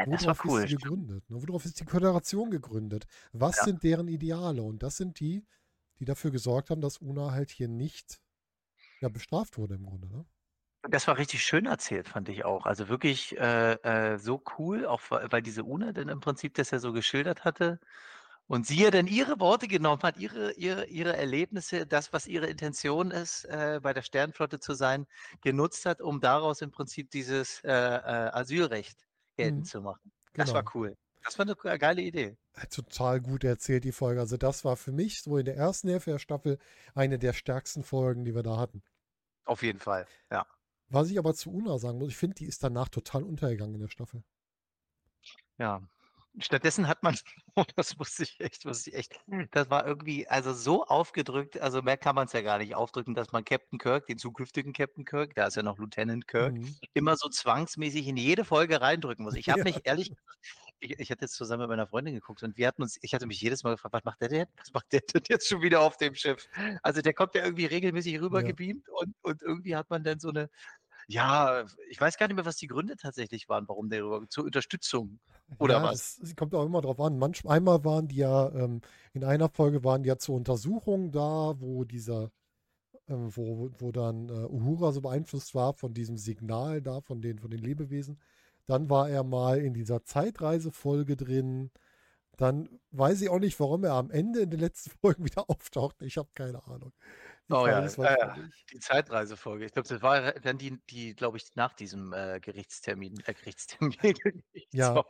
Ja, 0.00 0.06
das 0.10 0.26
war 0.26 0.36
Worauf 0.36 0.44
cool. 0.46 0.46
ist 0.46 0.58
sie 0.60 0.68
gegründet? 0.68 1.28
Ne? 1.30 1.36
Worauf 1.48 1.64
ist 1.64 1.80
die 1.80 1.84
Föderation 1.84 2.50
gegründet? 2.50 3.06
Was 3.32 3.56
Ja. 3.56 3.64
sind 3.64 3.82
deren 3.84 4.08
Ideale? 4.08 4.62
Und 4.62 4.82
das 4.82 4.96
sind 4.96 5.20
die, 5.20 5.46
die 6.00 6.04
dafür 6.06 6.30
gesorgt 6.30 6.70
haben, 6.70 6.80
dass 6.80 6.98
Una 6.98 7.32
halt 7.32 7.50
hier 7.50 7.68
nicht 7.68 8.20
ja, 9.00 9.08
bestraft 9.10 9.58
wurde 9.58 9.74
im 9.76 9.86
Grunde. 9.86 10.08
Ne? 10.10 10.26
Das 10.88 11.06
war 11.06 11.18
richtig 11.18 11.42
schön 11.44 11.66
erzählt, 11.66 12.08
fand 12.08 12.28
ich 12.30 12.44
auch. 12.44 12.64
Also 12.64 12.88
wirklich 12.88 13.36
äh, 13.38 13.72
äh, 14.14 14.18
so 14.18 14.42
cool, 14.58 14.86
auch 14.86 15.02
weil 15.10 15.42
diese 15.42 15.62
Una 15.64 15.92
dann 15.92 16.08
im 16.08 16.20
Prinzip 16.20 16.54
das 16.54 16.70
ja 16.70 16.78
so 16.78 16.92
geschildert 16.92 17.44
hatte 17.44 17.80
und 18.46 18.66
sie 18.66 18.82
ja 18.84 18.90
dann 18.90 19.06
ihre 19.06 19.40
Worte 19.40 19.68
genommen 19.68 20.02
hat, 20.02 20.16
ihre, 20.18 20.52
ihre, 20.54 20.86
ihre 20.86 21.16
Erlebnisse, 21.16 21.86
das, 21.86 22.12
was 22.14 22.26
ihre 22.26 22.46
Intention 22.46 23.10
ist, 23.10 23.44
äh, 23.46 23.80
bei 23.82 23.92
der 23.92 24.02
Sternenflotte 24.02 24.58
zu 24.60 24.74
sein, 24.74 25.06
genutzt 25.42 25.84
hat, 25.86 26.00
um 26.00 26.20
daraus 26.20 26.62
im 26.62 26.70
Prinzip 26.72 27.10
dieses 27.10 27.60
äh, 27.64 27.70
äh, 27.70 28.30
Asylrecht 28.32 29.06
geltend 29.40 29.60
Mhm. 29.60 29.64
zu 29.64 29.80
machen. 29.80 30.12
Das 30.34 30.52
war 30.52 30.62
Genau. 30.62 30.70
cool. 30.74 30.96
Das 31.22 31.38
war 31.38 31.44
eine 31.44 31.54
ge- 31.54 31.76
geile 31.78 32.00
Idee. 32.02 32.36
Total 32.70 33.20
gut 33.20 33.44
erzählt, 33.44 33.84
die 33.84 33.92
Folge. 33.92 34.20
Also, 34.20 34.36
das 34.38 34.64
war 34.64 34.76
für 34.76 34.92
mich 34.92 35.22
so 35.22 35.36
in 35.36 35.44
der 35.44 35.56
ersten 35.56 35.88
Hälfte 35.88 36.12
der 36.12 36.18
Staffel 36.18 36.58
eine 36.94 37.18
der 37.18 37.32
stärksten 37.34 37.82
Folgen, 37.82 38.24
die 38.24 38.34
wir 38.34 38.42
da 38.42 38.56
hatten. 38.56 38.82
Auf 39.44 39.62
jeden 39.62 39.80
Fall. 39.80 40.06
Ja. 40.30 40.46
Was 40.88 41.10
ich 41.10 41.18
aber 41.18 41.34
zu 41.34 41.52
Una 41.52 41.78
sagen 41.78 41.98
muss, 41.98 42.08
ich 42.08 42.16
finde, 42.16 42.36
die 42.36 42.46
ist 42.46 42.64
danach 42.64 42.88
total 42.88 43.22
untergegangen 43.22 43.74
in 43.74 43.80
der 43.82 43.88
Staffel. 43.88 44.22
Ja. 45.58 45.82
Stattdessen 46.38 46.86
hat 46.86 47.02
man, 47.02 47.16
das 47.76 47.96
musste 47.98 48.22
ich 48.22 48.38
echt, 48.40 48.64
musste 48.64 48.90
ich 48.90 48.96
echt, 48.96 49.20
das 49.50 49.68
war 49.68 49.84
irgendwie, 49.86 50.28
also 50.28 50.52
so 50.54 50.84
aufgedrückt, 50.84 51.58
also 51.60 51.82
mehr 51.82 51.96
kann 51.96 52.14
man 52.14 52.26
es 52.26 52.32
ja 52.32 52.40
gar 52.42 52.58
nicht 52.58 52.74
aufdrücken, 52.76 53.14
dass 53.14 53.32
man 53.32 53.44
Captain 53.44 53.78
Kirk, 53.78 54.06
den 54.06 54.16
zukünftigen 54.18 54.72
Captain 54.72 55.04
Kirk, 55.04 55.34
da 55.34 55.46
ist 55.46 55.56
ja 55.56 55.62
noch 55.64 55.78
Lieutenant 55.78 56.28
Kirk, 56.28 56.56
Mhm. 56.56 56.80
immer 56.94 57.16
so 57.16 57.28
zwangsmäßig 57.28 58.06
in 58.06 58.16
jede 58.16 58.44
Folge 58.44 58.80
reindrücken 58.80 59.24
muss. 59.24 59.34
Ich 59.40 59.50
habe 59.50 59.60
Ja. 59.60 59.64
mich 59.64 59.80
ehrlich, 59.86 60.12
ich, 60.80 60.98
ich 61.00 61.10
hatte 61.10 61.22
jetzt 61.26 61.34
zusammen 61.34 61.62
mit 61.62 61.70
meiner 61.70 61.86
Freundin 61.88 62.14
geguckt 62.14 62.42
und 62.42 62.56
wir 62.56 62.68
hatten 62.68 62.82
uns, 62.82 62.98
ich 63.02 63.14
hatte 63.14 63.26
mich 63.26 63.40
jedes 63.40 63.64
Mal 63.64 63.72
gefragt, 63.72 63.94
was 63.94 64.04
macht 64.04 64.20
der 64.20 64.28
denn? 64.28 64.46
Was 64.58 64.72
macht 64.72 64.92
der 64.92 65.00
denn 65.02 65.22
jetzt 65.28 65.48
schon 65.48 65.62
wieder 65.62 65.80
auf 65.82 65.96
dem 65.98 66.14
Schiff? 66.14 66.48
Also 66.82 67.02
der 67.02 67.14
kommt 67.14 67.34
ja 67.34 67.44
irgendwie 67.44 67.66
regelmäßig 67.66 68.20
rüber 68.20 68.42
Ja. 68.42 68.54
und, 69.00 69.14
und 69.22 69.42
irgendwie 69.42 69.76
hat 69.76 69.90
man 69.90 70.04
dann 70.04 70.20
so 70.20 70.30
eine, 70.30 70.50
ja, 71.10 71.64
ich 71.88 72.00
weiß 72.00 72.16
gar 72.18 72.28
nicht 72.28 72.36
mehr, 72.36 72.44
was 72.44 72.56
die 72.56 72.68
Gründe 72.68 72.96
tatsächlich 72.96 73.48
waren, 73.48 73.68
warum 73.68 73.90
der 73.90 74.04
rüber, 74.04 74.28
zur 74.28 74.44
Unterstützung 74.44 75.18
oder 75.58 75.74
ja, 75.74 75.82
was? 75.82 76.18
Es, 76.18 76.30
es 76.30 76.36
kommt 76.36 76.54
auch 76.54 76.64
immer 76.64 76.80
drauf 76.80 77.00
an. 77.00 77.18
Manchmal 77.18 77.56
einmal 77.56 77.84
waren 77.84 78.06
die 78.06 78.16
ja, 78.16 78.48
ähm, 78.52 78.80
in 79.12 79.24
einer 79.24 79.48
Folge 79.48 79.82
waren 79.82 80.04
die 80.04 80.08
ja 80.08 80.18
zur 80.18 80.36
Untersuchung 80.36 81.10
da, 81.10 81.54
wo 81.58 81.84
dieser, 81.84 82.30
ähm, 83.08 83.28
wo, 83.36 83.70
wo 83.78 83.90
dann 83.90 84.28
äh, 84.28 84.32
Uhura 84.32 84.92
so 84.92 85.00
beeinflusst 85.00 85.52
war 85.54 85.74
von 85.74 85.94
diesem 85.94 86.16
Signal 86.16 86.80
da, 86.80 87.00
von 87.00 87.20
den, 87.20 87.40
von 87.40 87.50
den 87.50 87.60
Lebewesen. 87.60 88.20
Dann 88.66 88.88
war 88.88 89.10
er 89.10 89.24
mal 89.24 89.58
in 89.58 89.74
dieser 89.74 90.04
Zeitreisefolge 90.04 91.16
drin. 91.16 91.72
Dann 92.36 92.68
weiß 92.92 93.20
ich 93.22 93.30
auch 93.30 93.40
nicht, 93.40 93.58
warum 93.58 93.82
er 93.82 93.94
am 93.94 94.12
Ende 94.12 94.40
in 94.40 94.50
den 94.50 94.60
letzten 94.60 94.90
Folgen 95.00 95.24
wieder 95.24 95.50
auftaucht. 95.50 96.02
Ich 96.02 96.18
habe 96.18 96.28
keine 96.34 96.64
Ahnung. 96.68 96.92
Oh 97.50 97.66
ja, 97.66 97.84
ja, 97.86 98.16
ja. 98.18 98.36
Die 98.72 98.78
Zeitreisefolge. 98.78 99.64
Ich 99.66 99.72
glaube, 99.72 99.88
das 99.88 100.02
war 100.02 100.32
dann 100.32 100.58
die, 100.58 100.78
die 100.90 101.14
glaube 101.14 101.36
ich, 101.36 101.44
nach 101.56 101.74
diesem 101.74 102.12
äh, 102.12 102.38
Gerichtstermin, 102.40 103.20
äh, 103.26 103.34
Gerichtstermin, 103.34 103.94
Ja. 104.72 105.02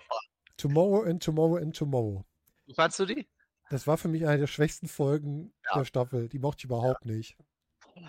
Tomorrow 0.56 1.02
and 1.04 1.22
Tomorrow 1.22 1.56
and 1.56 1.76
Tomorrow. 1.76 2.24
Wie 2.66 2.74
fandst 2.74 2.98
du 2.98 3.06
die? 3.06 3.28
Das 3.70 3.86
war 3.86 3.98
für 3.98 4.08
mich 4.08 4.26
eine 4.26 4.38
der 4.38 4.46
schwächsten 4.46 4.88
Folgen 4.88 5.52
Ja. 5.66 5.78
der 5.78 5.84
Staffel. 5.84 6.28
Die 6.28 6.38
mochte 6.38 6.60
ich 6.60 6.64
überhaupt 6.64 7.04
nicht. 7.04 7.36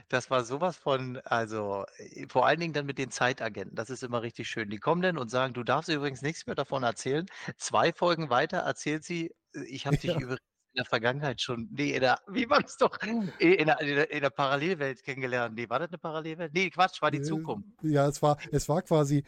Das 0.09 0.29
war 0.29 0.43
sowas 0.45 0.77
von, 0.77 1.17
also 1.25 1.85
äh, 1.97 2.25
vor 2.29 2.45
allen 2.45 2.59
Dingen 2.59 2.73
dann 2.73 2.85
mit 2.85 2.97
den 2.97 3.11
Zeitagenten. 3.11 3.75
Das 3.75 3.89
ist 3.89 4.03
immer 4.03 4.21
richtig 4.21 4.47
schön. 4.47 4.69
Die 4.69 4.77
kommen 4.77 5.01
dann 5.01 5.17
und 5.17 5.29
sagen, 5.29 5.53
du 5.53 5.63
darfst 5.63 5.89
übrigens 5.89 6.21
nichts 6.21 6.45
mehr 6.45 6.55
davon 6.55 6.83
erzählen. 6.83 7.25
Zwei 7.57 7.91
Folgen 7.91 8.29
weiter 8.29 8.59
erzählt 8.59 9.03
sie, 9.03 9.33
äh, 9.53 9.63
ich 9.65 9.87
habe 9.87 9.97
dich 9.97 10.11
Ja. 10.15 10.19
übrigens 10.19 10.39
in 10.73 10.77
der 10.77 10.85
Vergangenheit 10.85 11.41
schon, 11.41 11.67
nee, 11.71 11.91
in 11.91 12.01
der, 12.01 12.19
wie 12.27 12.49
war 12.49 12.61
das 12.61 12.77
doch, 12.77 12.97
in 13.01 13.31
der, 13.39 13.79
in 13.81 13.95
der, 13.95 14.11
in 14.11 14.21
der 14.21 14.29
Parallelwelt 14.29 15.03
kennengelernt. 15.03 15.55
Nee, 15.55 15.69
war 15.69 15.79
das 15.79 15.89
eine 15.89 15.97
Parallelwelt? 15.97 16.53
Nee, 16.53 16.69
Quatsch, 16.69 17.01
war 17.01 17.11
die 17.11 17.19
Äh, 17.19 17.21
Zukunft. 17.21 17.67
Ja, 17.81 18.07
es 18.07 18.21
war, 18.21 18.37
es 18.51 18.69
war 18.69 18.81
quasi, 18.81 19.23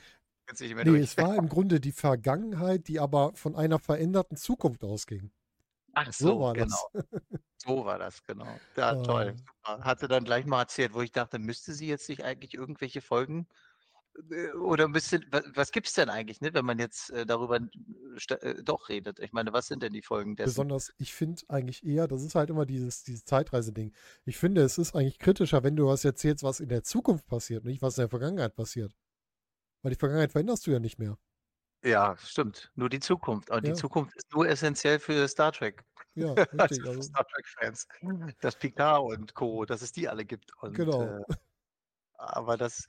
Jetzt 0.48 0.62
nicht 0.62 0.76
mehr 0.76 0.86
nee, 0.86 0.92
durch. 0.92 1.04
es 1.04 1.18
war 1.18 1.36
im 1.36 1.48
Grunde 1.50 1.80
die 1.80 1.92
Vergangenheit, 1.94 2.88
die 2.88 3.00
aber 3.00 3.34
von 3.36 3.56
einer 3.56 3.80
veränderten 3.80 4.36
Zukunft 4.38 4.84
ausging. 4.84 5.32
Ach 5.94 6.12
So 6.12 6.26
so, 6.28 6.40
war 6.42 6.54
genau. 6.54 6.76
das. 6.94 7.04
So 7.58 7.86
war 7.86 7.98
das, 8.00 8.24
genau. 8.24 8.60
Ja, 8.76 8.96
toll. 9.04 9.36
Ah. 9.64 9.78
Super. 9.78 9.86
Hat 9.86 10.00
sie 10.02 10.08
dann 10.10 10.26
gleich 10.26 10.46
mal 10.46 10.62
erzählt, 10.62 10.94
wo 10.94 11.02
ich 11.02 11.12
dachte, 11.12 11.40
müsste 11.40 11.74
sie 11.74 11.88
jetzt 11.88 12.10
nicht 12.10 12.24
eigentlich 12.26 12.54
irgendwelche 12.56 13.02
Folgen 13.02 13.48
äh, 14.32 14.52
oder 14.54 14.88
müsste, 14.88 15.22
was, 15.32 15.44
was 15.54 15.72
gibt 15.72 15.88
es 15.88 15.94
denn 15.94 16.10
eigentlich, 16.10 16.42
ne, 16.42 16.54
wenn 16.54 16.66
man 16.66 16.80
jetzt 16.80 17.10
äh, 17.12 17.26
darüber 17.26 17.58
äh, 17.60 18.64
doch 18.64 18.90
redet? 18.90 19.20
Ich 19.20 19.32
meine, 19.34 19.54
was 19.54 19.68
sind 19.68 19.84
denn 19.84 19.94
die 19.94 20.02
Folgen 20.02 20.36
dessen? 20.36 20.50
Besonders, 20.50 20.94
ich 20.98 21.14
finde 21.14 21.42
eigentlich 21.50 21.86
eher, 21.86 22.08
das 22.08 22.24
ist 22.24 22.36
halt 22.36 22.50
immer 22.50 22.66
dieses, 22.66 23.04
dieses 23.04 23.26
Zeitreise-Ding. 23.26 23.94
Ich 24.26 24.38
finde, 24.38 24.62
es 24.62 24.78
ist 24.78 24.96
eigentlich 24.96 25.20
kritischer, 25.20 25.64
wenn 25.64 25.76
du 25.76 25.88
was 25.88 26.06
erzählst, 26.06 26.44
was 26.44 26.60
in 26.60 26.70
der 26.70 26.84
Zukunft 26.84 27.26
passiert, 27.28 27.66
nicht 27.66 27.82
was 27.82 27.98
in 27.98 28.02
der 28.04 28.10
Vergangenheit 28.10 28.56
passiert. 28.56 28.94
Weil 29.82 29.92
die 29.92 29.98
Vergangenheit 30.00 30.32
veränderst 30.32 30.66
du 30.68 30.72
ja 30.72 30.80
nicht 30.80 30.98
mehr. 31.00 31.18
Ja, 31.84 32.16
stimmt. 32.18 32.72
Nur 32.76 32.88
die 32.90 33.02
Zukunft. 33.02 33.52
Aber 33.52 33.62
Ja. 33.62 33.74
die 33.74 33.80
Zukunft 33.80 34.16
ist 34.16 34.32
nur 34.34 34.48
essentiell 34.48 35.00
für 35.00 35.28
Star 35.28 35.52
Trek. 35.52 35.84
Ja, 36.16 36.34
Also 36.38 36.58
richtig. 36.58 36.82
für 36.84 36.90
Also, 36.90 37.02
Star 37.02 37.26
Trek-Fans. 37.28 37.88
Dass 38.40 38.56
Picard 38.58 39.02
und 39.04 39.34
Co., 39.34 39.66
dass 39.66 39.82
es 39.82 39.92
die 39.92 40.08
alle 40.08 40.24
gibt. 40.24 40.52
Und, 40.62 40.76
Genau. 40.76 41.02
Äh, 41.04 41.22
aber 42.18 42.56
das, 42.56 42.86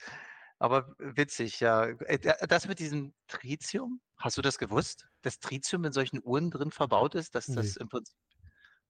aber 0.64 0.94
witzig, 0.98 1.60
ja. 1.60 1.84
Äh, 1.84 2.18
da- 2.18 2.36
Das 2.46 2.66
mit 2.66 2.78
diesem 2.78 3.12
Tritium, 3.28 4.00
hast 4.16 4.36
du 4.38 4.42
das 4.42 4.58
gewusst? 4.58 5.06
Dass 5.22 5.38
Tritium 5.38 5.84
in 5.84 5.92
solchen 5.92 6.20
Uhren 6.24 6.50
drin 6.50 6.70
verbaut 6.70 7.14
ist, 7.14 7.34
dass 7.34 7.46
das 7.46 7.74
Nee. 7.76 7.82
im 7.82 7.88
Prinzip, 7.88 8.16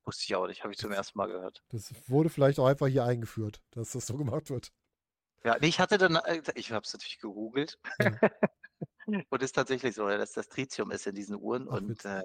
wusste 0.04 0.24
ich 0.24 0.34
auch 0.36 0.46
nicht, 0.46 0.62
habe 0.62 0.72
ich 0.72 0.78
zum 0.78 0.92
ersten 0.92 1.18
Mal 1.18 1.26
gehört. 1.26 1.62
das 1.70 1.92
wurde 2.08 2.30
vielleicht 2.30 2.58
auch 2.58 2.66
einfach 2.66 2.86
hier 2.86 3.04
eingeführt, 3.04 3.62
dass 3.72 3.92
das 3.92 4.06
so 4.06 4.16
gemacht 4.18 4.50
wird. 4.50 4.72
Ja, 5.44 5.56
ich 5.60 5.78
hatte 5.80 5.98
dann, 5.98 6.16
äh, 6.16 6.40
ich 6.54 6.72
habe 6.72 6.84
es 6.84 6.92
natürlich 6.92 7.18
gegoogelt. 7.18 7.78
Ja. 8.00 8.12
Und 9.30 9.42
es 9.42 9.46
ist 9.50 9.52
tatsächlich 9.52 9.94
so, 9.94 10.08
dass 10.08 10.32
das 10.32 10.48
Tritium 10.48 10.90
ist 10.90 11.06
in 11.06 11.14
diesen 11.14 11.36
Uhren. 11.36 11.68
Ach, 11.68 11.74
und 11.76 12.02
äh, 12.06 12.22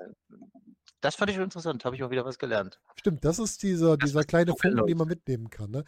das 1.02 1.16
fand 1.16 1.30
ich 1.30 1.38
interessant, 1.38 1.84
habe 1.84 1.96
ich 1.98 2.04
auch 2.04 2.10
wieder 2.10 2.24
was 2.24 2.40
gelernt. 2.40 2.80
Stimmt, 2.96 3.24
das 3.26 3.38
ist 3.40 3.64
dieser, 3.64 3.98
Das 3.98 4.10
dieser 4.10 4.24
kleine 4.24 4.56
Funken, 4.56 4.86
den 4.88 4.98
man 4.98 5.08
mitnehmen 5.10 5.50
kann. 5.50 5.72
Ne? 5.72 5.84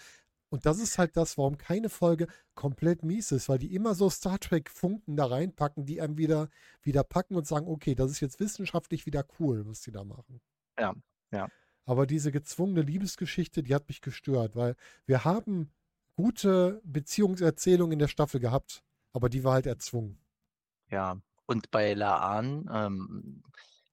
Und 0.52 0.66
das 0.66 0.80
ist 0.80 0.98
halt 0.98 1.16
das, 1.16 1.38
warum 1.38 1.58
keine 1.58 1.88
Folge 1.88 2.28
komplett 2.56 3.04
mies 3.04 3.32
ist, 3.32 3.48
weil 3.48 3.58
die 3.58 3.74
immer 3.74 3.96
so 3.96 4.10
Star 4.10 4.38
Trek-Funken 4.38 5.16
da 5.16 5.28
reinpacken, 5.28 5.86
die 5.86 6.02
einem 6.02 6.18
wieder, 6.18 6.50
wieder 6.82 7.06
packen 7.06 7.38
und 7.38 7.48
sagen, 7.48 7.70
okay, 7.70 7.96
das 7.96 8.12
ist 8.12 8.20
jetzt 8.20 8.42
wissenschaftlich 8.42 9.06
wieder 9.06 9.26
cool, 9.40 9.66
was 9.66 9.80
die 9.80 9.94
da 9.94 10.04
machen. 10.04 10.42
Ja, 10.78 10.94
ja. 11.32 11.48
Aber 11.86 12.06
diese 12.06 12.34
gezwungene 12.34 12.82
Liebesgeschichte, 12.82 13.64
die 13.64 13.74
hat 13.74 13.88
mich 13.88 14.02
gestört, 14.02 14.58
weil 14.58 14.76
wir 15.06 15.24
haben 15.24 15.72
gute 16.16 16.82
Beziehungserzählungen 16.84 17.94
in 17.94 18.00
der 18.00 18.10
Staffel 18.10 18.42
gehabt, 18.42 18.84
aber 19.14 19.30
die 19.30 19.46
war 19.46 19.54
halt 19.54 19.68
erzwungen. 19.68 20.20
Ja, 20.90 21.18
und 21.46 21.72
bei 21.72 21.94
Laan, 21.94 22.70
ähm, 22.74 23.44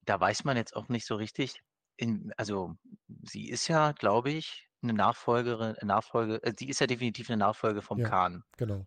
da 0.06 0.18
weiß 0.18 0.42
man 0.42 0.56
jetzt 0.56 0.74
auch 0.74 0.88
nicht 0.88 1.06
so 1.06 1.14
richtig, 1.14 1.62
in, 1.96 2.32
also 2.36 2.76
sie 3.22 3.48
ist 3.48 3.68
ja, 3.68 3.92
glaube 3.92 4.32
ich, 4.32 4.67
eine 4.82 4.92
Nachfolgerin, 4.94 5.76
Nachfolge, 5.86 6.42
äh, 6.42 6.54
sie 6.58 6.68
ist 6.68 6.80
ja 6.80 6.86
definitiv 6.86 7.30
eine 7.30 7.38
Nachfolge 7.38 7.82
vom 7.82 7.98
Ja. 7.98 8.04
Khan. 8.04 8.44
Genau. 8.56 8.86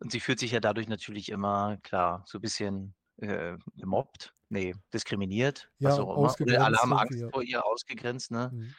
Und 0.00 0.12
sie 0.12 0.20
fühlt 0.20 0.38
sich 0.38 0.52
ja 0.52 0.60
dadurch 0.60 0.88
natürlich 0.88 1.28
immer, 1.30 1.78
klar, 1.82 2.22
so 2.26 2.38
ein 2.38 2.40
bisschen 2.40 2.94
äh, 3.16 3.56
gemobbt, 3.74 4.34
nee, 4.48 4.74
diskriminiert, 4.94 5.70
Ja, 5.80 5.90
was 5.90 5.98
auch 5.98 6.10
immer. 6.14 6.36
ausgegrenzt 6.36 6.40
Oder 6.40 6.64
alle 6.64 6.78
haben 6.78 6.92
Angst 6.92 7.20
ja. 7.20 7.30
vor 7.32 7.42
ihr, 7.42 7.64
ausgegrenzt, 7.64 8.30
ne? 8.30 8.52
Mhm. 8.52 8.74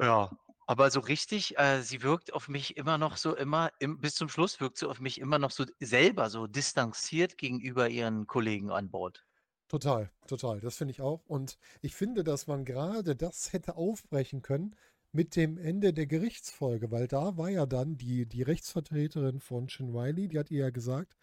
Ja, 0.00 0.30
aber 0.66 0.90
so 0.90 1.00
richtig, 1.00 1.58
äh, 1.58 1.82
sie 1.82 2.02
wirkt 2.02 2.32
auf 2.32 2.48
mich 2.48 2.76
immer 2.76 2.96
noch 2.98 3.16
so 3.16 3.36
immer, 3.36 3.70
im, 3.78 4.00
bis 4.00 4.14
zum 4.14 4.28
Schluss 4.28 4.60
wirkt 4.60 4.78
sie 4.78 4.88
auf 4.88 5.00
mich 5.00 5.20
immer 5.20 5.38
noch 5.38 5.50
so 5.50 5.64
selber 5.80 6.30
so 6.30 6.46
distanziert 6.46 7.36
gegenüber 7.38 7.88
ihren 7.88 8.26
Kollegen 8.26 8.70
an 8.70 8.90
Bord. 8.90 9.24
Total, 9.72 10.10
total. 10.26 10.60
Das 10.60 10.76
finde 10.76 10.92
ich 10.92 11.00
auch. 11.00 11.24
Und 11.24 11.58
ich 11.80 11.94
finde, 11.94 12.24
dass 12.24 12.46
man 12.46 12.66
gerade 12.66 13.16
das 13.16 13.54
hätte 13.54 13.76
aufbrechen 13.76 14.42
können 14.42 14.76
mit 15.12 15.34
dem 15.34 15.56
Ende 15.56 15.94
der 15.94 16.06
Gerichtsfolge, 16.06 16.90
weil 16.90 17.08
da 17.08 17.38
war 17.38 17.48
ja 17.48 17.64
dann 17.64 17.96
die, 17.96 18.26
die 18.26 18.42
Rechtsvertreterin 18.42 19.40
von 19.40 19.70
Shin 19.70 19.96
Riley, 19.96 20.28
die 20.28 20.38
hat 20.38 20.50
ihr 20.50 20.64
ja 20.64 20.70
gesagt, 20.70 21.16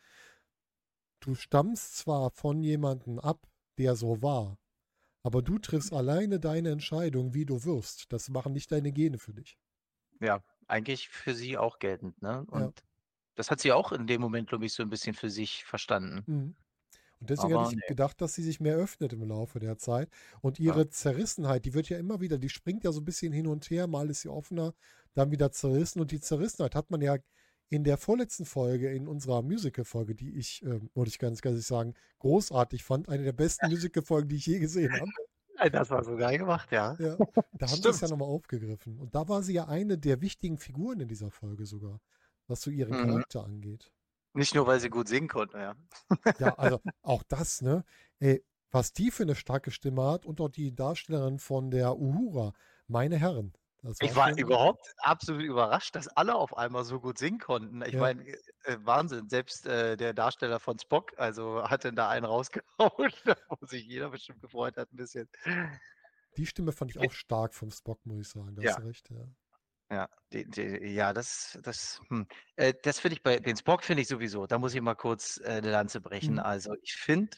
du 1.20 1.36
stammst 1.36 1.98
zwar 1.98 2.32
von 2.32 2.64
jemandem 2.64 3.20
ab, 3.20 3.48
der 3.78 3.96
so 3.96 4.24
war, 4.24 4.58
aber 5.22 5.44
du 5.44 5.60
triffst 5.60 5.94
alleine 5.94 6.40
deine 6.40 6.72
Entscheidung, 6.72 7.36
wie 7.36 7.46
du 7.46 7.64
wirst. 7.66 8.12
Das 8.12 8.30
machen 8.30 8.54
nicht 8.54 8.72
deine 8.72 8.92
Gene 8.92 9.20
für 9.20 9.34
dich. 9.34 9.60
Ja, 10.22 10.44
eigentlich 10.68 11.10
für 11.10 11.36
sie 11.36 11.56
auch 11.56 11.78
geltend, 11.78 12.20
ne? 12.24 12.48
Ja. 12.52 12.58
Und 12.58 12.84
das 13.36 13.52
hat 13.52 13.60
sie 13.60 13.74
auch 13.74 13.92
in 13.92 14.08
dem 14.08 14.22
Moment, 14.22 14.50
glaube 14.50 14.66
ich, 14.66 14.74
so 14.74 14.82
ein 14.82 14.90
bisschen 14.90 15.14
für 15.14 15.30
sich 15.30 15.66
verstanden. 15.66 16.24
Mhm. 16.26 16.56
Und 17.20 17.30
deswegen 17.30 17.54
Aber 17.56 17.64
hätte 17.66 17.74
ich 17.74 17.82
nee. 17.82 17.88
gedacht, 17.88 18.22
dass 18.22 18.34
sie 18.34 18.44
sich 18.44 18.60
mehr 18.62 18.78
öffnet 18.78 19.12
im 19.14 19.24
Laufe 19.28 19.60
der 19.60 19.78
Zeit. 19.78 20.10
Und 20.42 20.60
ihre 20.60 20.90
Zerrissenheit, 20.90 21.66
die 21.66 21.74
wird 21.74 21.90
ja 21.90 21.98
immer 21.98 22.22
wieder, 22.22 22.38
die 22.38 22.50
springt 22.50 22.84
ja 22.84 22.92
so 22.94 23.02
ein 23.02 23.06
bisschen 23.06 23.34
hin 23.34 23.48
und 23.48 23.70
her. 23.70 23.88
Mal 23.88 24.10
ist 24.10 24.22
sie 24.22 24.30
offener, 24.30 24.74
dann 25.14 25.32
wieder 25.32 25.52
zerrissen. 25.52 26.00
Und 26.02 26.12
die 26.12 26.22
Zerrissenheit 26.22 26.76
hat 26.76 26.92
man 26.92 27.02
ja 27.02 27.18
in 27.70 27.84
der 27.84 27.98
vorletzten 27.98 28.46
Folge, 28.46 28.90
in 28.92 29.08
unserer 29.08 29.42
Musical-Folge, 29.44 30.16
die 30.16 30.32
ich, 30.38 30.64
ähm, 30.64 30.90
wollte 30.96 31.10
ich 31.10 31.20
ganz 31.20 31.44
ehrlich 31.46 31.66
sagen, 31.66 31.94
großartig 32.20 32.84
fand. 32.84 33.10
Eine 33.10 33.24
der 33.24 33.34
besten 33.34 33.68
Musical-Folgen, 33.70 34.30
die 34.30 34.38
ich 34.38 34.46
je 34.46 34.60
gesehen 34.60 34.94
habe. 34.94 35.12
Äh, 35.58 35.70
Das 35.72 35.90
war 35.90 36.04
so 36.04 36.16
geil 36.16 36.38
gemacht, 36.38 36.72
ja. 36.72 36.98
Ja, 37.00 37.18
da 37.54 37.70
haben 37.70 37.82
sie 37.82 37.90
es 37.90 38.00
ja 38.02 38.08
nochmal 38.08 38.30
aufgegriffen. 38.30 39.00
Und 39.00 39.14
da 39.16 39.28
war 39.28 39.44
sie 39.44 39.54
ja 39.54 39.68
eine 39.68 39.98
der 39.98 40.22
wichtigen 40.22 40.58
Figuren 40.58 41.00
in 41.02 41.08
dieser 41.08 41.32
Folge 41.32 41.66
sogar, 41.66 42.00
was 42.48 42.62
so 42.62 42.72
ihren 42.72 42.96
Mhm. 42.96 43.08
Charakter 43.08 43.44
angeht. 43.44 43.92
Nicht 44.36 44.54
nur, 44.56 44.68
weil 44.68 44.80
sie 44.80 44.90
gut 44.90 45.08
singen 45.08 45.28
konnte, 45.28 45.58
ja. 45.60 45.76
Ja, 46.40 46.54
also 46.56 46.80
auch 47.02 47.24
das, 47.24 47.62
ne? 47.62 47.84
Ey, 48.20 48.46
was 48.72 48.94
die 48.94 49.12
für 49.12 49.24
eine 49.24 49.36
starke 49.36 49.72
Stimme 49.72 50.04
hat 50.04 50.26
und 50.26 50.40
auch 50.42 50.48
die 50.50 50.74
Darstellerin 50.74 51.40
von 51.40 51.70
der 51.72 51.98
Uhura, 51.98 52.54
meine 52.88 53.18
Herren. 53.18 53.54
Das 53.82 54.02
Ich 54.02 54.16
war 54.16 54.32
überhaupt 54.38 54.94
absolut 55.00 55.42
überrascht, 55.44 55.94
dass 55.94 56.08
alle 56.08 56.36
auf 56.36 56.56
einmal 56.58 56.86
so 56.86 57.02
gut 57.02 57.18
singen 57.18 57.40
konnten. 57.40 57.82
Ich 57.82 57.98
Ja. 57.98 58.00
meine, 58.00 58.24
äh, 58.64 58.78
Wahnsinn. 58.80 59.28
Selbst 59.28 59.66
äh, 59.66 59.98
der 59.98 60.14
Darsteller 60.14 60.62
von 60.62 60.80
Spock, 60.80 61.12
also 61.18 61.64
hat 61.64 61.84
denn 61.84 61.96
da 61.98 62.08
einen 62.08 62.26
rausgehauen, 62.26 62.64
wo 63.50 63.66
sich 63.66 63.86
jeder 63.86 64.10
bestimmt 64.10 64.42
gefreut 64.42 64.78
hat 64.78 64.94
ein 64.94 64.96
bisschen. 64.96 65.28
Die 66.38 66.46
Stimme 66.48 66.72
fand 66.72 66.90
ich 66.92 66.98
auch 67.00 67.12
stark 67.12 67.54
vom 67.54 67.70
Spock, 67.72 68.04
muss 68.06 68.20
ich 68.20 68.28
sagen. 68.30 68.56
Da 68.56 68.62
Ja. 68.62 68.64
hast 68.64 68.78
du 68.78 68.82
recht, 68.82 69.10
ja. 69.12 69.28
Ja, 69.92 70.08
die, 70.32 70.46
die, 70.48 70.62
ja, 70.94 71.14
das, 71.14 71.58
das, 71.64 72.00
hm. 72.10 72.28
äh, 72.58 72.74
das 72.84 73.00
finde 73.00 73.16
ich 73.16 73.24
bei 73.24 73.40
den 73.40 73.58
Spock 73.58 73.84
finde 73.84 74.04
ich 74.04 74.08
sowieso. 74.08 74.46
Da 74.46 74.60
muss 74.60 74.76
ich 74.76 74.82
mal 74.82 74.94
kurz 74.96 75.40
äh, 75.44 75.48
eine 75.58 75.72
Lanze 75.72 76.00
brechen. 76.00 76.38
Mhm. 76.38 76.40
Also 76.40 76.76
ich 76.84 76.94
finde, 76.94 77.38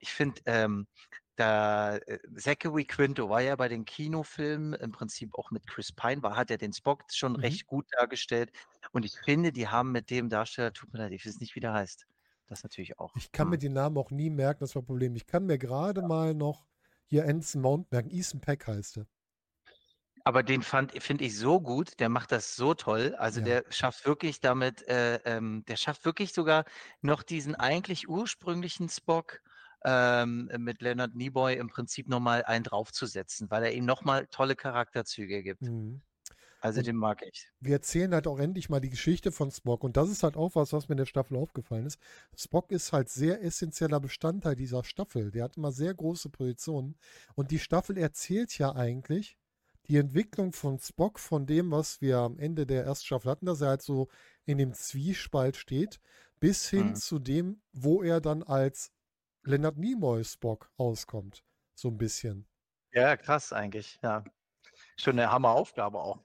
ich 0.00 0.12
finde, 0.12 0.40
ähm, 0.46 0.88
da 1.36 1.96
äh, 1.98 2.18
Zachary 2.36 2.84
Quinto 2.86 3.28
war 3.28 3.40
ja 3.40 3.54
bei 3.54 3.68
den 3.68 3.84
Kinofilmen 3.84 4.72
im 4.74 4.90
Prinzip 4.90 5.34
auch 5.34 5.50
mit 5.52 5.66
Chris 5.68 5.92
Pine, 5.92 6.22
war, 6.24 6.34
hat 6.36 6.50
er 6.50 6.58
den 6.58 6.72
Spock 6.72 7.04
schon 7.12 7.36
Mhm. 7.36 7.40
recht 7.42 7.66
gut 7.66 7.86
dargestellt. 7.92 8.50
Und 8.90 9.04
ich 9.04 9.14
finde, 9.24 9.52
die 9.52 9.68
haben 9.68 9.92
mit 9.92 10.10
dem 10.10 10.28
Darsteller, 10.28 10.72
tut 10.72 10.92
mir 10.92 10.98
leid, 11.00 11.12
ich 11.12 11.24
weiß 11.24 11.38
nicht, 11.38 11.54
wie 11.54 11.60
der 11.60 11.72
heißt. 11.72 12.06
Das 12.48 12.64
natürlich 12.64 12.98
auch. 12.98 13.14
Ich 13.14 13.32
kann 13.32 13.48
mir 13.48 13.56
Hm. 13.56 13.58
die 13.58 13.68
Namen 13.70 13.96
auch 13.98 14.10
nie 14.10 14.28
merken, 14.30 14.60
das 14.60 14.74
war 14.74 14.82
ein 14.82 14.86
Problem. 14.86 15.16
Ich 15.16 15.26
kann 15.26 15.46
mir 15.46 15.56
gerade 15.58 16.02
mal 16.02 16.34
noch 16.34 16.66
hier 17.06 17.26
Anson 17.26 17.62
Mount 17.62 17.90
merken. 17.92 18.10
Ethan 18.10 18.40
Peck 18.40 18.66
heißt 18.66 18.98
er. 18.98 19.06
Aber 20.24 20.42
den 20.42 20.62
fand 20.62 20.92
finde 21.02 21.24
ich 21.24 21.36
so 21.36 21.60
gut, 21.60 21.98
der 22.00 22.08
macht 22.08 22.30
das 22.32 22.54
so 22.56 22.74
toll. 22.74 23.14
Also 23.16 23.40
Ja. 23.40 23.40
der 23.40 23.64
schafft 23.70 24.06
wirklich 24.06 24.40
damit, 24.40 24.82
äh, 24.88 25.16
ähm, 25.24 25.64
der 25.66 25.76
schafft 25.76 26.04
wirklich 26.04 26.32
sogar 26.32 26.64
noch 27.00 27.22
diesen 27.24 27.54
eigentlich 27.56 28.08
ursprünglichen 28.08 28.88
Spock 28.88 29.40
ähm, 29.84 30.48
mit 30.58 30.80
Leonard 30.80 31.14
Nimoy 31.16 31.54
im 31.56 31.68
Prinzip 31.68 32.08
nochmal 32.08 32.44
einen 32.44 32.64
draufzusetzen, 32.64 33.50
weil 33.50 33.64
er 33.64 33.72
ihm 33.72 33.84
nochmal 33.84 34.26
tolle 34.28 34.54
Charakterzüge 34.56 35.42
gibt. 35.42 35.72
Mhm. 35.72 36.02
Also 36.60 36.80
Und 36.80 36.82
den 36.82 36.96
mag 36.96 37.22
ich. 37.22 37.48
wir 37.60 37.74
erzählen 37.74 38.14
halt 38.14 38.26
auch 38.28 38.38
endlich 38.40 38.70
mal 38.70 38.80
die 38.80 38.90
Geschichte 38.90 39.32
von 39.32 39.50
Spock. 39.52 39.84
Und 39.84 39.96
das 39.96 40.10
ist 40.10 40.22
halt 40.24 40.36
auch 40.36 40.54
was, 40.56 40.72
was 40.72 40.88
mir 40.88 40.94
in 40.94 40.98
der 40.98 41.06
Staffel 41.06 41.36
aufgefallen 41.36 41.86
ist. 41.86 41.98
Spock 42.36 42.72
ist 42.72 42.92
halt 42.92 43.08
sehr 43.10 43.42
essentieller 43.44 44.00
Bestandteil 44.00 44.56
dieser 44.56 44.84
Staffel. 44.84 45.30
Der 45.32 45.44
hat 45.44 45.56
immer 45.58 45.72
sehr 45.72 45.94
große 45.94 46.30
Positionen. 46.30 46.96
Und 47.36 47.50
die 47.52 47.58
Staffel 47.60 47.98
erzählt 47.98 48.58
ja 48.58 48.74
eigentlich 48.74 49.38
die 49.88 49.96
Entwicklung 49.96 50.52
von 50.52 50.78
Spock, 50.78 51.18
von 51.18 51.46
dem, 51.46 51.70
was 51.70 52.00
wir 52.00 52.18
am 52.18 52.38
Ende 52.38 52.66
der 52.66 52.84
ersten 52.84 53.06
Staffel 53.06 53.30
hatten, 53.30 53.46
dass 53.46 53.60
er 53.60 53.68
halt 53.70 53.82
so 53.82 54.08
in 54.44 54.58
dem 54.58 54.72
Zwiespalt 54.74 55.56
steht, 55.56 56.00
bis 56.40 56.68
hin 56.68 56.88
Mhm. 56.88 56.94
zu 56.96 57.18
dem, 57.18 57.62
wo 57.72 58.02
er 58.02 58.20
dann 58.20 58.42
als 58.42 58.92
Leonard 59.44 59.76
Nimoy 59.78 60.24
Spock 60.24 60.70
auskommt. 60.76 61.44
So 61.74 61.88
ein 61.88 61.98
bisschen. 61.98 62.46
Ja, 62.92 63.16
krass 63.16 63.52
eigentlich, 63.52 63.98
ja. 64.02 64.24
Schon 64.96 65.18
eine 65.18 65.30
Hammeraufgabe 65.30 65.98
auch, 66.00 66.20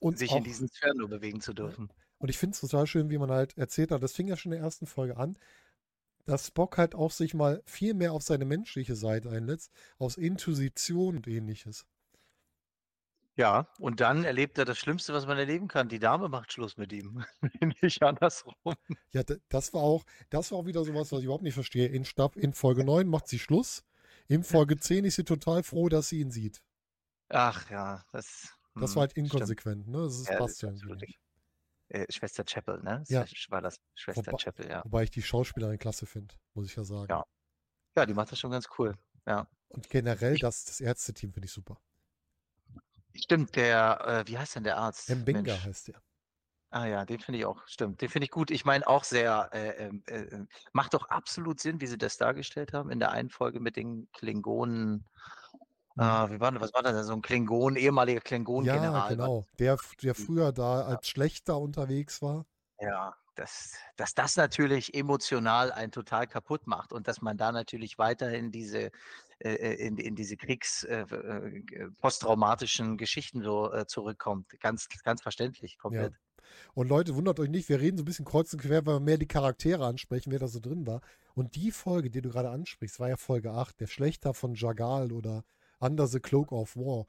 Und 0.00 0.18
sich 0.18 0.30
auch, 0.30 0.38
in 0.38 0.44
diesen 0.44 0.68
Sphären 0.68 0.98
nur 0.98 1.08
bewegen 1.08 1.40
zu 1.40 1.52
dürfen. 1.52 1.92
Und 2.18 2.30
ich 2.30 2.38
finde 2.38 2.54
es 2.54 2.60
total 2.60 2.86
schön, 2.86 3.10
wie 3.10 3.18
man 3.18 3.30
halt 3.30 3.56
erzählt 3.56 3.90
hat, 3.92 4.02
das 4.02 4.12
fing 4.14 4.28
ja 4.28 4.36
schon 4.36 4.52
in 4.52 4.58
der 4.58 4.64
ersten 4.64 4.86
Folge 4.86 5.16
an, 5.16 5.36
dass 6.26 6.48
Spock 6.48 6.78
halt 6.78 6.94
auch 6.94 7.10
sich 7.12 7.34
mal 7.34 7.62
viel 7.66 7.94
mehr 7.94 8.12
auf 8.12 8.22
seine 8.22 8.44
menschliche 8.44 8.96
Seite 8.96 9.30
einlässt, 9.30 9.72
aus 9.98 10.16
Intuition 10.16 11.16
und 11.16 11.26
ähnliches. 11.28 11.86
Ja, 13.38 13.68
und 13.78 14.00
dann 14.00 14.24
erlebt 14.24 14.58
er 14.58 14.64
das 14.64 14.78
Schlimmste, 14.78 15.14
was 15.14 15.24
man 15.24 15.38
erleben 15.38 15.68
kann. 15.68 15.88
Die 15.88 16.00
Dame 16.00 16.28
macht 16.28 16.52
Schluss 16.52 16.76
mit 16.76 16.92
ihm. 16.92 17.24
Nicht 17.82 18.02
andersrum. 18.02 18.54
Ja, 19.12 19.22
das 19.48 19.72
war 19.72 19.80
auch, 19.80 20.04
das 20.28 20.50
war 20.50 20.58
auch 20.58 20.66
wieder 20.66 20.84
sowas, 20.84 21.12
was 21.12 21.20
ich 21.20 21.26
überhaupt 21.26 21.44
nicht 21.44 21.54
verstehe. 21.54 21.86
In, 21.86 22.04
Staff, 22.04 22.34
in 22.34 22.52
Folge 22.52 22.82
9 22.82 23.06
macht 23.06 23.28
sie 23.28 23.38
Schluss. 23.38 23.84
In 24.26 24.42
Folge 24.42 24.76
10 24.76 25.04
ist 25.04 25.14
sie 25.14 25.24
total 25.24 25.62
froh, 25.62 25.88
dass 25.88 26.08
sie 26.08 26.18
ihn 26.18 26.32
sieht. 26.32 26.60
Ach 27.28 27.70
ja, 27.70 28.02
das. 28.10 28.52
Das 28.74 28.90
hm, 28.90 28.96
war 28.96 29.00
halt 29.02 29.12
stimmt. 29.12 29.32
inkonsequent, 29.32 29.86
ne? 29.86 30.02
Das, 30.02 30.18
ist, 30.18 30.28
Ja, 30.28 30.36
passt 30.36 30.62
ja 30.62 30.72
nicht. 30.72 31.18
Äh, 31.90 32.06
Schwester 32.12 32.44
Chapel, 32.44 32.82
ne? 32.82 33.04
Ja. 33.06 33.20
Das 33.20 33.32
War 33.50 33.62
das 33.62 33.76
Schwester 33.94 34.26
Wobei- 34.26 34.36
Chapel, 34.42 34.68
ja. 34.68 34.84
Wobei 34.84 35.04
ich 35.04 35.10
die 35.12 35.22
Schauspielerin 35.22 35.78
klasse 35.78 36.06
finde, 36.06 36.34
muss 36.54 36.66
ich 36.66 36.74
ja 36.74 36.82
sagen. 36.82 37.06
Ja. 37.08 37.24
Ja, 37.96 38.04
die 38.04 38.14
macht 38.14 38.32
das 38.32 38.40
schon 38.40 38.50
ganz 38.50 38.68
cool. 38.78 38.96
Ja. 39.28 39.46
Und 39.68 39.88
generell 39.88 40.36
das, 40.38 40.64
das 40.64 40.80
Ärzteteam 40.80 41.32
finde 41.32 41.46
ich 41.46 41.52
super. 41.52 41.80
Stimmt, 43.18 43.56
der, 43.56 44.24
äh, 44.26 44.28
wie 44.28 44.38
heißt 44.38 44.56
denn 44.56 44.64
der 44.64 44.78
Arzt? 44.78 45.10
Mbenga 45.10 45.34
Mensch. 45.34 45.64
heißt 45.64 45.88
der. 45.88 46.02
Ah 46.70 46.84
ja, 46.86 47.04
den 47.06 47.18
finde 47.18 47.38
ich 47.38 47.46
auch, 47.46 47.66
stimmt. 47.66 48.02
Den 48.02 48.10
finde 48.10 48.26
ich 48.26 48.30
gut. 48.30 48.50
Ich 48.50 48.66
meine 48.66 48.86
auch 48.86 49.02
sehr, 49.04 49.48
äh, 49.52 49.86
ähm, 49.86 50.02
äh, 50.06 50.18
äh, 50.20 50.46
macht 50.72 50.92
doch 50.92 51.08
absolut 51.08 51.60
Sinn, 51.60 51.80
wie 51.80 51.86
sie 51.86 51.96
das 51.96 52.18
dargestellt 52.18 52.74
haben 52.74 52.90
in 52.90 52.98
der 52.98 53.10
einen 53.10 53.30
Folge 53.30 53.58
mit 53.58 53.76
den 53.76 54.08
Klingonen. 54.12 55.06
Ah, 55.96 56.30
wie 56.30 56.38
war 56.40 56.52
denn, 56.52 56.60
was 56.60 56.74
war 56.74 56.82
das? 56.82 57.06
So 57.06 57.14
ein 57.14 57.22
Klingon, 57.22 57.76
ehemaliger 57.76 58.20
Klingon-General. 58.20 59.00
Ja, 59.02 59.08
genau. 59.08 59.46
Der, 59.58 59.78
der 60.02 60.14
Mhm. 60.14 60.26
früher 60.26 60.52
da 60.52 60.82
als 60.84 61.08
Schlechter 61.08 61.58
unterwegs 61.58 62.22
war. 62.22 62.46
Ja, 62.80 63.16
dass, 63.34 63.74
dass 63.96 64.14
das 64.14 64.36
natürlich 64.36 64.94
emotional 64.94 65.72
einen 65.72 65.90
total 65.92 66.26
kaputt 66.26 66.66
macht 66.66 66.92
und 66.92 67.08
dass 67.08 67.20
man 67.22 67.36
da 67.36 67.50
natürlich 67.50 67.98
weiterhin 67.98 68.50
diese 68.52 68.78
äh, 68.78 68.86
äh, 68.86 68.90
in, 69.40 69.98
in 69.98 70.14
diese 70.16 70.36
Kriegs 70.36 70.84
äh, 70.84 71.04
äh, 71.10 71.58
äh, 71.72 71.90
posttraumatischen 72.00 72.96
Geschichten 72.96 73.42
so 73.42 73.72
äh, 73.72 73.86
zurückkommt. 73.86 74.48
Ganz, 74.60 74.88
ganz 75.04 75.22
verständlich, 75.22 75.78
komplett. 75.78 76.12
Und 76.74 76.88
Leute, 76.88 77.14
wundert 77.14 77.38
euch 77.40 77.50
nicht, 77.50 77.68
wir 77.68 77.80
reden 77.80 77.98
so 77.98 78.02
ein 78.02 78.06
bisschen 78.06 78.24
kreuz 78.24 78.52
und 78.52 78.60
quer, 78.60 78.84
weil 78.86 78.94
wir 78.96 79.00
mehr 79.00 79.18
die 79.18 79.26
Charaktere 79.28 79.84
ansprechen, 79.86 80.30
wer 80.32 80.38
da 80.38 80.48
so 80.48 80.60
drin 80.60 80.86
war. 80.86 81.00
Und 81.34 81.54
die 81.56 81.70
Folge, 81.70 82.10
die 82.10 82.22
du 82.22 82.30
gerade 82.30 82.50
ansprichst, 82.50 83.00
war 83.00 83.08
ja 83.08 83.16
Folge 83.16 83.52
8, 83.52 83.78
der 83.80 83.86
Schlechter 83.86 84.34
von 84.34 84.54
Jagal 84.54 85.12
oder 85.12 85.44
Under 85.78 86.06
the 86.06 86.20
Cloak 86.20 86.52
of 86.52 86.76
War. 86.76 87.06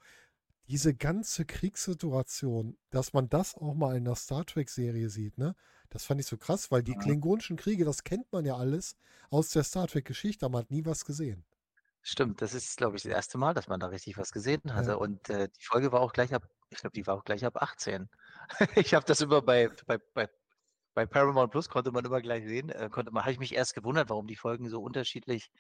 Diese 0.68 0.94
ganze 0.94 1.46
Kriegssituation, 1.46 2.78
dass 2.92 3.14
man 3.14 3.28
das 3.30 3.56
auch 3.56 3.74
mal 3.74 3.96
in 3.98 4.06
einer 4.06 4.16
Star 4.16 4.46
Trek-Serie 4.46 5.10
sieht, 5.10 5.38
ne? 5.38 5.56
Das 5.90 6.06
fand 6.06 6.22
ich 6.22 6.28
so 6.28 6.38
krass, 6.38 6.70
weil 6.70 6.84
die 6.84 6.92
Ja. 6.92 7.00
klingonischen 7.00 7.58
Kriege, 7.58 7.86
das 7.86 8.04
kennt 8.04 8.32
man 8.32 8.46
ja 8.46 8.56
alles 8.56 8.96
aus 9.32 9.50
der 9.50 9.64
Star 9.64 9.88
Trek-Geschichte, 9.88 10.46
aber 10.46 10.54
man 10.54 10.64
hat 10.64 10.72
nie 10.72 10.86
was 10.86 11.06
gesehen. 11.06 11.44
Stimmt, 12.02 12.42
das 12.42 12.54
ist, 12.54 12.78
glaube 12.78 12.96
ich, 12.96 13.04
das 13.04 13.12
erste 13.12 13.38
Mal, 13.38 13.54
dass 13.54 13.68
man 13.68 13.80
da 13.80 13.88
richtig 13.88 14.18
was 14.18 14.32
gesehen 14.32 14.74
hatte. 14.74 14.92
Ja. 14.92 14.96
Und 14.96 15.30
äh, 15.30 15.50
die 15.50 15.66
Folge 15.66 15.92
war 15.92 16.02
auch 16.02 16.14
gleich 16.14 16.34
ab, 16.34 16.44
ich 16.70 16.80
glaube, 16.80 16.94
die 16.94 17.06
war 17.06 17.16
auch 17.16 17.24
gleich 17.24 17.46
ab 17.46 17.62
18. 17.62 18.10
ich 18.76 18.94
habe 18.94 19.06
das 19.06 19.22
immer 19.22 19.42
bei, 19.42 19.70
bei, 19.86 19.98
bei, 20.14 20.30
bei 20.94 21.06
Paramount 21.06 21.52
Plus 21.52 21.70
konnte 21.70 21.92
man 21.92 22.06
immer 22.06 22.22
gleich 22.22 22.46
sehen. 22.48 22.70
Äh, 22.70 22.90
konnte 22.90 23.12
man, 23.12 23.24
habe 23.24 23.34
ich 23.34 23.40
mich 23.40 23.54
erst 23.54 23.76
gewundert, 23.76 24.10
warum 24.10 24.28
die 24.28 24.38
Folgen 24.38 24.70
so 24.70 24.82
unterschiedlich 24.82 25.52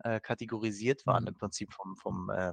äh, 0.00 0.20
kategorisiert 0.20 1.06
waren 1.06 1.24
Mhm. 1.24 1.28
im 1.28 1.34
Prinzip 1.36 1.72
vom, 1.72 1.96
vom 1.96 2.30
äh, 2.30 2.52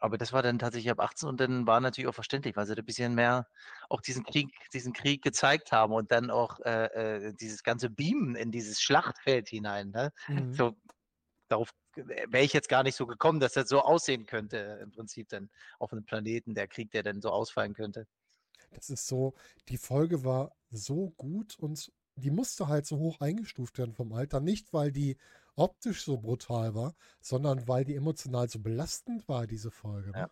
aber 0.00 0.16
das 0.16 0.32
war 0.32 0.42
dann 0.42 0.58
tatsächlich 0.58 0.90
ab 0.90 1.00
18 1.00 1.28
und 1.28 1.40
dann 1.40 1.66
war 1.66 1.78
natürlich 1.80 2.08
auch 2.08 2.14
verständlich, 2.14 2.56
weil 2.56 2.66
sie 2.66 2.74
da 2.74 2.80
ein 2.82 2.86
bisschen 2.86 3.14
mehr 3.14 3.46
auch 3.90 4.00
diesen 4.00 4.24
Krieg, 4.24 4.48
diesen 4.72 4.94
Krieg 4.94 5.22
gezeigt 5.22 5.72
haben 5.72 5.92
und 5.92 6.10
dann 6.10 6.30
auch 6.30 6.58
äh, 6.60 6.86
äh, 7.28 7.34
dieses 7.34 7.62
ganze 7.62 7.90
Beamen 7.90 8.34
in 8.34 8.50
dieses 8.50 8.80
Schlachtfeld 8.80 9.48
hinein. 9.48 9.90
Ne? 9.90 10.10
Mhm. 10.28 10.54
So, 10.54 10.72
darauf 11.48 11.70
wäre 11.96 12.44
ich 12.44 12.52
jetzt 12.52 12.68
gar 12.68 12.82
nicht 12.82 12.96
so 12.96 13.06
gekommen, 13.06 13.40
dass 13.40 13.52
das 13.52 13.68
so 13.68 13.80
aussehen 13.80 14.26
könnte, 14.26 14.78
im 14.82 14.90
Prinzip 14.90 15.28
dann 15.28 15.50
auf 15.78 15.92
einem 15.92 16.04
Planeten, 16.04 16.54
der 16.54 16.68
Krieg, 16.68 16.90
der 16.90 17.02
dann 17.02 17.20
so 17.20 17.30
ausfallen 17.30 17.74
könnte. 17.74 18.06
Das 18.70 18.90
ist 18.90 19.06
so, 19.06 19.34
die 19.68 19.78
Folge 19.78 20.24
war 20.24 20.52
so 20.70 21.10
gut 21.16 21.58
und 21.58 21.92
die 22.16 22.30
musste 22.30 22.68
halt 22.68 22.86
so 22.86 22.98
hoch 22.98 23.20
eingestuft 23.20 23.78
werden 23.78 23.94
vom 23.94 24.12
Alter. 24.12 24.40
Nicht, 24.40 24.72
weil 24.72 24.92
die 24.92 25.16
optisch 25.56 26.04
so 26.04 26.18
brutal 26.18 26.74
war, 26.74 26.94
sondern 27.20 27.66
weil 27.66 27.84
die 27.84 27.96
emotional 27.96 28.48
so 28.48 28.60
belastend 28.60 29.28
war, 29.28 29.46
diese 29.46 29.70
Folge. 29.70 30.12
Ja. 30.14 30.30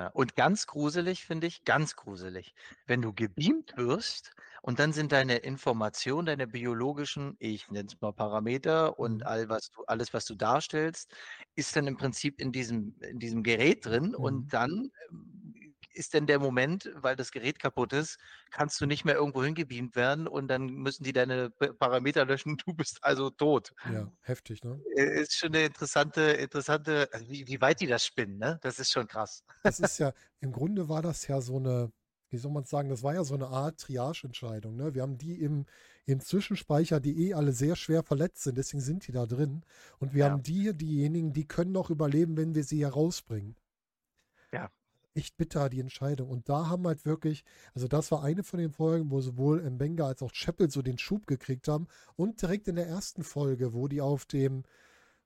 Ja, 0.00 0.06
und 0.14 0.36
ganz 0.36 0.66
gruselig 0.66 1.24
finde 1.26 1.48
ich, 1.48 1.64
ganz 1.64 1.96
gruselig, 1.96 2.54
wenn 2.86 3.02
du 3.02 3.12
gebeamt 3.12 3.76
wirst 3.76 4.32
und 4.62 4.78
dann 4.78 4.92
sind 4.92 5.10
deine 5.12 5.38
Informationen, 5.38 6.26
deine 6.26 6.46
biologischen, 6.46 7.34
ich 7.40 7.68
nenne 7.70 7.88
es 7.88 8.00
mal 8.00 8.12
Parameter 8.12 8.98
und 9.00 9.26
Mhm. 9.26 9.26
all 9.26 9.48
was 9.48 9.70
du, 9.70 9.82
alles, 9.86 10.14
was 10.14 10.24
du 10.26 10.36
darstellst, 10.36 11.12
ist 11.56 11.74
dann 11.74 11.88
im 11.88 11.96
Prinzip 11.96 12.40
in 12.40 12.52
diesem, 12.52 12.96
in 13.00 13.18
diesem 13.18 13.42
Gerät 13.42 13.84
drin 13.84 14.14
Mhm. 14.14 14.14
und 14.14 14.52
dann 14.52 14.90
ähm, 15.10 15.52
ist 15.94 16.14
dann 16.14 16.26
der 16.26 16.38
Moment, 16.38 16.90
weil 16.96 17.16
das 17.16 17.30
Gerät 17.32 17.58
kaputt 17.58 17.92
ist, 17.92 18.18
kannst 18.50 18.80
du 18.80 18.86
nicht 18.86 19.04
mehr 19.04 19.14
irgendwo 19.16 19.42
hingebeamt 19.44 19.96
werden 19.96 20.28
und 20.28 20.48
dann 20.48 20.66
müssen 20.66 21.04
die 21.04 21.12
deine 21.12 21.50
Pa- 21.50 21.72
Parameter 21.72 22.24
löschen, 22.24 22.56
du 22.66 22.74
bist 22.74 22.98
also 23.02 23.30
tot. 23.30 23.72
Ja, 23.84 24.12
heftig, 24.22 24.62
ne? 24.62 24.84
Äh, 24.96 25.22
Ist 25.22 25.34
schon 25.36 25.54
eine 25.54 25.64
interessante, 25.66 26.22
interessante, 26.22 27.08
also 27.12 27.28
wie, 27.28 27.46
wie 27.46 27.60
weit 27.60 27.80
die 27.80 27.86
das 27.86 28.04
spinnen, 28.06 28.38
ne? 28.38 28.58
Das 28.62 28.78
ist 28.78 28.92
schon 28.92 29.06
krass. 29.06 29.44
Das 29.62 29.78
ist 29.80 29.98
ja, 29.98 30.12
im 30.40 30.52
Grunde 30.52 30.88
war 30.88 31.02
das 31.02 31.26
ja 31.26 31.40
so 31.40 31.56
eine, 31.56 31.92
wie 32.30 32.38
soll 32.38 32.52
man 32.52 32.64
sagen, 32.64 32.88
das 32.88 33.02
war 33.02 33.14
ja 33.14 33.24
so 33.24 33.34
eine 33.34 33.48
Art 33.48 33.78
Triage-Entscheidung. 33.80 34.76
Ne? 34.76 34.94
Wir 34.94 35.02
haben 35.02 35.18
die 35.18 35.40
im, 35.40 35.66
im 36.06 36.20
Zwischenspeicher, 36.20 37.00
die 37.00 37.28
eh 37.28 37.34
alle 37.34 37.52
sehr 37.52 37.76
schwer 37.76 38.02
verletzt 38.02 38.42
sind, 38.44 38.56
deswegen 38.56 38.80
sind 38.80 39.06
die 39.06 39.12
da 39.12 39.26
drin. 39.26 39.64
Und 39.98 40.14
wir 40.14 40.24
Ja. 40.24 40.30
haben 40.30 40.42
die, 40.42 40.72
diejenigen, 40.76 41.32
die 41.32 41.46
können 41.46 41.72
noch 41.72 41.90
überleben, 41.90 42.36
wenn 42.36 42.54
wir 42.54 42.64
sie 42.64 42.80
herausbringen. 42.82 43.56
Ja. 44.52 44.70
Echt 45.14 45.36
bitter, 45.36 45.68
die 45.68 45.80
Entscheidung. 45.80 46.30
Und 46.30 46.48
da 46.48 46.68
haben 46.68 46.86
halt 46.86 47.04
wirklich, 47.04 47.44
also 47.74 47.88
das 47.88 48.12
war 48.12 48.22
eine 48.22 48.44
von 48.44 48.60
den 48.60 48.70
Folgen, 48.70 49.10
wo 49.10 49.20
sowohl 49.20 49.68
Mbenga 49.68 50.06
als 50.06 50.22
auch 50.22 50.32
Chapel 50.32 50.70
so 50.70 50.82
den 50.82 50.98
Schub 50.98 51.26
gekriegt 51.26 51.66
haben. 51.68 51.88
Und 52.16 52.40
direkt 52.42 52.68
in 52.68 52.76
der 52.76 52.86
ersten 52.86 53.24
Folge, 53.24 53.72
wo 53.74 53.88
die 53.88 54.00
auf 54.00 54.24
dem, 54.24 54.62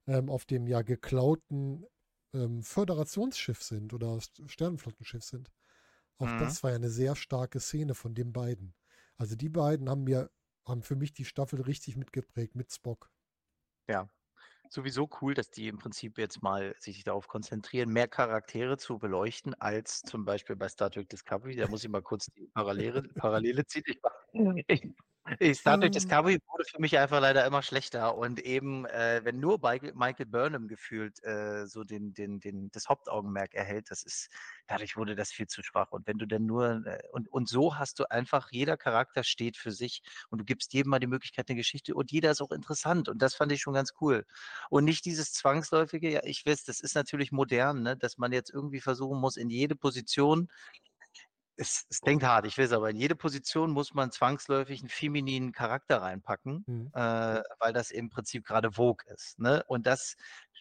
ähm, 0.07 0.31
auf 0.31 0.47
dem 0.47 0.67
ja 0.67 0.83
geklauten 0.83 1.87
ähm, 2.35 2.63
Föderationsschiff 2.63 3.63
sind 3.63 3.95
oder 3.95 4.21
Sternenflottenschiff 4.47 5.25
sind. 5.25 5.51
Auch 6.19 6.29
Mhm. 6.29 6.39
das 6.39 6.63
war 6.63 6.71
ja 6.71 6.77
eine 6.77 6.91
sehr 6.91 7.17
starke 7.17 7.61
Szene 7.61 7.95
von 7.95 8.15
den 8.15 8.33
beiden. 8.33 8.75
Also 9.17 9.37
die 9.37 9.49
beiden 9.51 9.89
haben 9.91 10.05
mir, 10.05 10.31
haben 10.67 10.83
für 10.83 10.97
mich 10.97 11.13
die 11.13 11.25
Staffel 11.25 11.61
richtig 11.63 11.97
mitgeprägt 11.97 12.55
mit 12.57 12.73
Spock. 12.73 13.11
Ja, 13.89 14.09
sowieso 14.75 15.09
cool, 15.21 15.35
dass 15.35 15.51
die 15.51 15.69
im 15.69 15.79
Prinzip 15.79 16.19
jetzt 16.19 16.43
mal 16.43 16.75
sich 16.79 17.05
darauf 17.05 17.29
konzentrieren, 17.29 17.91
mehr 17.91 18.09
Charaktere 18.09 18.77
zu 18.77 18.99
beleuchten, 18.99 19.55
als 19.55 20.03
zum 20.03 20.25
Beispiel 20.25 20.57
bei 20.57 20.69
Star 20.69 20.91
Trek 20.91 21.09
Discovery. 21.09 21.57
Da 21.57 21.69
muss 21.69 21.85
ich 21.85 21.91
mal 21.91 22.03
kurz 22.03 22.27
die 22.27 22.49
Parallele, 22.53 23.03
Parallele 23.15 23.65
ziehen. 23.67 23.85
Ich 23.87 24.03
war, 24.03 24.13
ich, 24.67 24.89
Äh, 25.41 25.55
Star 25.55 25.79
Trek. 25.79 25.93
Discovery 25.95 26.39
wurde 26.47 26.65
für 26.71 26.81
mich 26.81 26.99
einfach 26.99 27.21
leider 27.21 27.47
immer 27.47 27.63
schlechter 27.63 28.17
und 28.17 28.41
eben, 28.41 28.85
äh, 28.85 29.23
wenn 29.25 29.41
nur 29.41 29.59
Michael 29.59 30.27
Burnham 30.27 30.69
gefühlt, 30.69 31.23
äh, 31.25 31.67
so 31.67 31.83
den 31.83 32.13
den 32.13 32.41
den 32.41 32.71
das 32.73 32.89
Hauptaugenmerk 32.89 33.55
erhält, 33.55 33.91
das 33.91 34.03
ist 34.03 34.29
dadurch 34.67 34.97
wurde 34.97 35.15
das 35.17 35.33
viel 35.33 35.47
zu 35.47 35.63
schwach. 35.63 35.93
Und 35.93 36.07
wenn 36.07 36.19
du 36.19 36.27
denn 36.27 36.45
nur 36.45 36.85
äh, 36.87 36.99
und 37.13 37.29
und 37.33 37.49
so 37.49 37.77
hast 37.79 37.99
du 38.01 38.05
einfach 38.11 38.49
jeder 38.53 38.77
Charakter 38.77 39.25
steht 39.25 39.57
für 39.57 39.73
sich 39.73 40.03
und 40.29 40.39
du 40.41 40.45
gibst 40.45 40.75
jedem 40.75 40.91
mal 40.91 40.99
die 41.01 41.07
Möglichkeit, 41.07 41.49
'ne 41.49 41.55
Geschichte 41.57 41.95
und 41.95 42.13
jeder 42.13 42.31
ist 42.31 42.43
auch 42.43 42.51
interessant 42.53 43.09
und 43.09 43.23
das 43.23 43.35
fand 43.35 43.51
ich 43.53 43.63
schon 43.63 43.75
ganz 43.75 43.93
cool. 44.03 44.27
Und 44.69 44.85
nicht 44.85 45.05
dieses 45.07 45.33
zwangsläufige 45.33 46.11
ja, 46.13 46.21
ich 46.25 46.45
weiß, 46.45 46.65
das 46.65 46.81
ist 46.81 46.95
natürlich 46.95 47.33
modern, 47.33 47.83
ne, 47.83 47.97
dass 47.97 48.19
man 48.19 48.33
jetzt 48.33 48.51
irgendwie 48.53 48.81
versuchen 48.81 49.21
muss, 49.21 49.37
in 49.39 49.49
jede 49.49 49.75
Position 49.75 50.49
es 51.57 51.87
es 51.91 52.01
klingt 52.01 52.23
hart, 52.25 52.47
ich 52.47 52.59
weiß, 52.59 52.73
aber 52.73 52.91
in 52.91 52.97
jede 52.97 53.17
Position 53.17 53.71
muss 53.73 53.95
man 53.95 54.11
zwangsläufig 54.13 54.83
'n 54.83 54.89
femininen 54.89 55.53
Charakter 55.53 56.03
reinpacken, 56.03 56.67
Mhm. 56.69 56.95
äh, 56.95 57.43
weil 57.61 57.73
das 57.73 57.91
im 57.91 58.11
Prinzip 58.11 58.45
grade 58.47 58.73
vogue 58.73 59.05
ist, 59.15 59.39
ne? 59.39 59.65
Und 59.69 59.87
das 59.87 60.17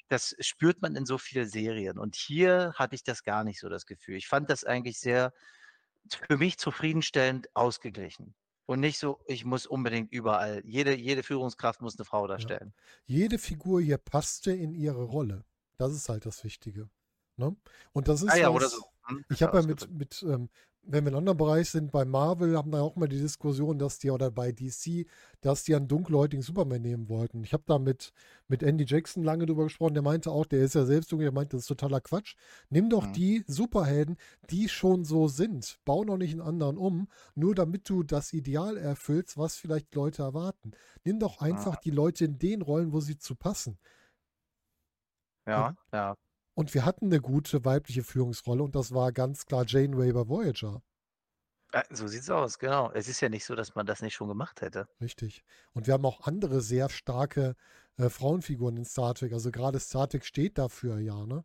das 0.09 0.35
spürt 0.39 0.81
man 0.81 0.95
in 0.95 1.05
so 1.05 1.17
vielen 1.17 1.47
Serien. 1.49 1.97
Und 1.99 2.15
hier 2.15 2.73
hatte 2.75 2.95
ich 2.95 3.03
das 3.03 3.23
gar 3.23 3.43
nicht 3.43 3.59
so 3.59 3.69
das 3.69 3.85
Gefühl. 3.85 4.15
Ich 4.17 4.27
fand 4.27 4.49
das 4.49 4.63
eigentlich 4.65 4.99
sehr 4.99 5.33
für 6.29 6.37
mich 6.37 6.57
zufriedenstellend 6.59 7.49
ausgeglichen. 7.55 8.35
Und 8.67 8.79
nicht 8.81 8.99
so, 8.99 9.21
ich 9.27 9.45
muss 9.45 9.65
unbedingt 9.67 10.11
überall 10.13 10.61
jede 10.65 10.95
jede 10.95 11.23
Führungskraft 11.23 11.81
muss 11.81 11.97
'ne 11.99 12.05
Frau 12.05 12.27
Ja. 12.37 12.53
darstellen. 12.53 12.73
Jede 13.05 13.37
Figur 13.39 13.81
hier 13.81 13.97
passte 13.97 14.51
in 14.53 14.73
ihre 14.75 15.03
Rolle. 15.03 15.45
Das 15.77 15.93
ist 15.93 16.09
halt 16.09 16.25
das 16.25 16.43
Wichtige, 16.43 16.89
ne? 17.37 17.55
Und 17.93 18.07
das 18.07 18.21
ist 18.21 18.35
Ah 18.35 18.37
ja, 18.37 18.53
was 18.53 18.69
so. 18.69 18.91
Mhm, 19.09 19.25
ich 19.29 19.43
habe 19.43 19.57
ja 19.57 19.63
mit 19.63 19.89
mit, 19.89 20.23
ähm 20.23 20.49
wenn 20.85 21.05
wir 21.05 21.09
in 21.09 21.13
'nem 21.13 21.17
anderen 21.19 21.37
Bereich 21.37 21.69
sind, 21.69 21.91
bei 21.91 22.05
Marvel 22.05 22.57
haben 22.57 22.71
wir 22.71 22.81
auch 22.83 22.95
mal 22.95 23.07
die 23.07 23.19
Diskussion, 23.19 23.79
dass 23.79 23.99
die 23.99 24.11
oder 24.11 24.31
bei 24.31 24.51
DC, 24.51 25.07
dass 25.41 25.63
die 25.63 25.75
einen 25.75 25.87
dunkelhäutigen 25.87 26.41
Superman 26.43 26.81
nehmen 26.81 27.09
wollten. 27.09 27.43
Ich 27.43 27.53
habe 27.53 27.63
da 27.65 27.79
mit 27.79 28.11
mit 28.47 28.63
Andy 28.63 28.85
Jackson 28.85 29.23
lange 29.23 29.45
drüber 29.45 29.63
gesprochen, 29.63 29.93
der 29.93 30.03
meinte 30.03 30.31
auch 30.31 30.45
der 30.45 30.59
ist 30.63 30.75
ja 30.75 30.85
selbst 30.85 31.11
dunkel, 31.11 31.25
der 31.25 31.33
meinte: 31.33 31.55
„Das 31.57 31.61
ist 31.63 31.67
totaler 31.67 32.01
Quatsch. 32.01 32.35
Nimm 32.69 32.89
doch 32.89 33.05
Mhm. 33.05 33.17
die 33.17 33.43
Superhelden, 33.47 34.17
die 34.49 34.69
schon 34.69 35.05
so 35.05 35.27
sind. 35.27 35.79
Bau 35.85 36.03
doch 36.03 36.17
nicht 36.17 36.33
'n 36.35 36.41
anderen 36.41 36.77
um, 36.77 37.07
nur 37.35 37.55
damit 37.55 37.89
du 37.89 38.03
das 38.03 38.33
Ideal 38.33 38.77
erfüllst, 38.77 39.37
was 39.37 39.55
vielleicht 39.57 39.95
Leute 39.95 40.23
erwarten. 40.23 40.71
Nimm 41.05 41.19
doch 41.19 41.39
einfach 41.39 41.75
Ah. 41.75 41.83
die 41.83 41.91
Leute 41.91 42.25
in 42.25 42.39
den 42.39 42.61
Rollen, 42.61 42.93
wo 42.93 42.99
sie 42.99 43.17
zu 43.17 43.35
passen.“ 43.35 43.77
Und 45.55 45.67
Ja, 45.71 45.75
ja. 45.91 46.15
Und 46.55 46.73
wir 46.73 46.85
hatten 46.85 47.09
'ne 47.09 47.19
gute 47.21 47.65
weibliche 47.65 48.03
Führungsrolle 48.03 48.63
und 48.63 48.75
das 48.75 48.93
war 48.93 49.11
ganz 49.11 49.45
klar 49.45 49.65
Janeway 49.67 50.11
bei 50.13 50.27
Voyager. 50.27 50.81
Äh, 51.73 51.83
so 51.89 52.07
sieht's 52.07 52.29
aus, 52.29 52.59
genau. 52.59 52.91
Es 52.91 53.07
ist 53.07 53.19
ja 53.21 53.29
nicht 53.29 53.45
so, 53.45 53.55
dass 53.55 53.73
man 53.75 53.85
das 53.87 54.01
nicht 54.01 54.13
schon 54.13 54.27
gemacht 54.27 54.61
hätte. 54.61 54.87
Richtig. 55.01 55.43
Und 55.73 55.87
wir 55.87 55.93
haben 55.93 56.05
auch 56.05 56.21
andere 56.21 56.61
sehr 56.61 56.89
starke, 56.89 57.55
äh, 57.97 58.09
Frauenfiguren 58.09 58.77
in 58.77 58.85
Star 58.85 59.13
Trek. 59.15 59.33
Also, 59.33 59.51
grade 59.51 59.79
Star 59.79 60.07
Trek 60.07 60.25
steht 60.25 60.57
dafür 60.57 60.99
ja, 60.99 61.25
ne? 61.25 61.43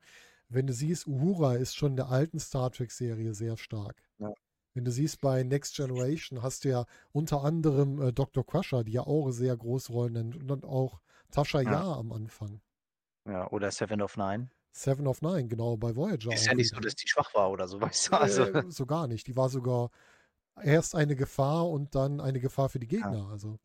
Wenn 0.48 0.66
du 0.66 0.72
siehst, 0.72 1.06
Uhura 1.06 1.54
ist 1.56 1.76
schon 1.76 1.92
in 1.92 1.96
der 1.96 2.08
alten 2.08 2.38
Star 2.40 2.70
Trek-Serie 2.70 3.34
sehr 3.34 3.56
stark. 3.58 4.02
Ja. 4.20 4.32
Wenn 4.74 4.84
du 4.84 4.92
siehst, 4.92 5.20
bei 5.20 5.42
Next 5.44 5.76
Generation 5.76 6.42
hast 6.42 6.64
du 6.64 6.70
ja 6.70 6.86
unter 7.12 7.44
anderem, 7.44 8.00
äh, 8.02 8.12
Dr. 8.12 8.46
Crusher, 8.46 8.84
die 8.84 8.92
ja 8.92 9.02
auch 9.02 9.30
sehr 9.32 9.56
große 9.56 9.92
Rollen 9.92 10.14
nimmt 10.14 10.36
und 10.36 10.48
dann 10.48 10.64
auch 10.64 11.00
Tasha 11.30 11.60
Ja. 11.64 11.72
Yar 11.72 11.98
am 11.98 12.12
Anfang. 12.12 12.60
Ja, 13.26 13.46
oder 13.50 13.70
Seven 13.70 14.00
of 14.02 14.16
Nine. 14.16 14.50
Seven 14.78 15.06
of 15.08 15.22
Nine, 15.22 15.48
genau, 15.48 15.76
bei 15.76 15.94
Voyager 15.96 16.32
Ist 16.32 16.46
ja 16.46 16.54
nicht 16.54 16.70
so, 16.74 16.80
dass 16.80 16.94
die 16.94 17.08
schwach 17.08 17.32
war 17.34 17.50
oder 17.50 17.68
so, 17.68 17.80
weißt 17.80 18.08
du? 18.12 18.16
Also 18.16 18.46
Äh, 18.48 18.70
so 18.70 18.86
gar 18.86 19.06
nicht. 19.08 19.26
Die 19.26 19.36
war 19.36 19.48
sogar 19.48 19.90
erst 20.62 20.94
eine 20.96 21.16
Gefahr 21.16 21.68
und 21.68 21.94
dann 21.94 22.20
eine 22.20 22.40
Gefahr 22.40 22.68
für 22.70 22.80
die 22.80 22.88
Ja. 23.02 23.18
Gegner. 23.18 23.28
Also, 23.30 23.58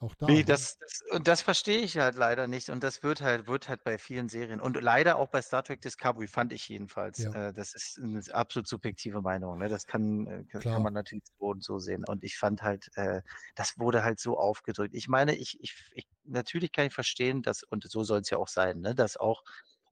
auch 0.00 0.14
da, 0.16 0.40
Ne, 0.40 0.44
ne? 0.44 0.44
das 0.44 0.76
das 0.78 1.00
und 1.10 1.26
das 1.26 1.42
verstehe 1.42 1.78
ich 1.80 1.96
halt 1.98 2.14
leider 2.14 2.46
nicht 2.46 2.70
und 2.70 2.84
das 2.84 3.02
wird 3.02 3.20
halt 3.22 3.48
wird 3.48 3.68
halt 3.68 3.82
bei 3.82 3.98
vielen 3.98 4.28
Serien 4.28 4.60
und 4.60 4.80
leider 4.80 5.16
auch 5.16 5.26
bei 5.30 5.42
Star 5.42 5.64
Trek 5.64 5.80
Discovery, 5.80 6.28
fand 6.28 6.52
ich 6.52 6.68
jedenfalls. 6.68 7.26
Ja. 7.26 7.32
Äh, 7.32 7.52
das 7.52 7.74
ist 7.74 7.98
'ne 7.98 8.20
absolut 8.32 8.68
subjektive 8.68 9.20
Meinung, 9.20 9.58
ne? 9.58 9.68
Das 9.68 9.84
kann 9.84 10.28
äh, 10.28 10.44
kann 10.68 10.80
Klar. 10.80 10.84
man 10.84 10.92
natürlich 10.92 11.24
so 11.40 11.46
und 11.46 11.64
so 11.64 11.80
sehen. 11.80 12.04
Und 12.06 12.22
ich 12.22 12.38
fand 12.38 12.62
halt, 12.62 12.88
äh, 12.94 13.22
das 13.56 13.74
wurde 13.78 14.04
halt 14.04 14.20
so 14.20 14.38
aufgedrückt. 14.38 14.94
Ich 14.94 15.08
meine, 15.08 15.34
ich 15.34 15.58
ich 15.60 15.74
ich 15.92 16.06
natürlich 16.22 16.70
kann 16.70 16.86
ich 16.86 16.94
verstehen, 16.94 17.42
dass 17.42 17.64
und 17.64 17.82
so 17.90 18.04
soll's 18.04 18.30
ja 18.30 18.38
auch 18.38 18.46
sein, 18.48 18.78
ne, 18.80 18.94
dass 18.94 19.16
auch 19.16 19.42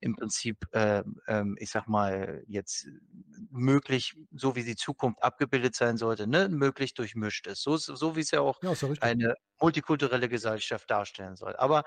im 0.00 0.16
Prinzip, 0.16 0.66
ähm, 0.72 1.20
ähm, 1.28 1.56
ich 1.60 1.70
sage 1.70 1.90
mal, 1.90 2.42
jetzt 2.46 2.86
möglich, 3.50 4.14
so 4.32 4.56
wie 4.56 4.64
die 4.64 4.76
Zukunft 4.76 5.22
abgebildet 5.22 5.74
sein 5.74 5.96
sollte, 5.96 6.26
ne, 6.26 6.48
möglich 6.48 6.94
durchmischt 6.94 7.46
ist. 7.46 7.62
So 7.62 7.76
so 7.76 8.16
wie's 8.16 8.30
ja 8.30 8.40
auch 8.40 8.60
Ja, 8.60 8.74
eine 8.98 9.34
multikulturelle 9.60 10.28
Gesellschaft 10.28 10.90
darstellen 10.90 11.36
soll. 11.36 11.54
Aber 11.56 11.84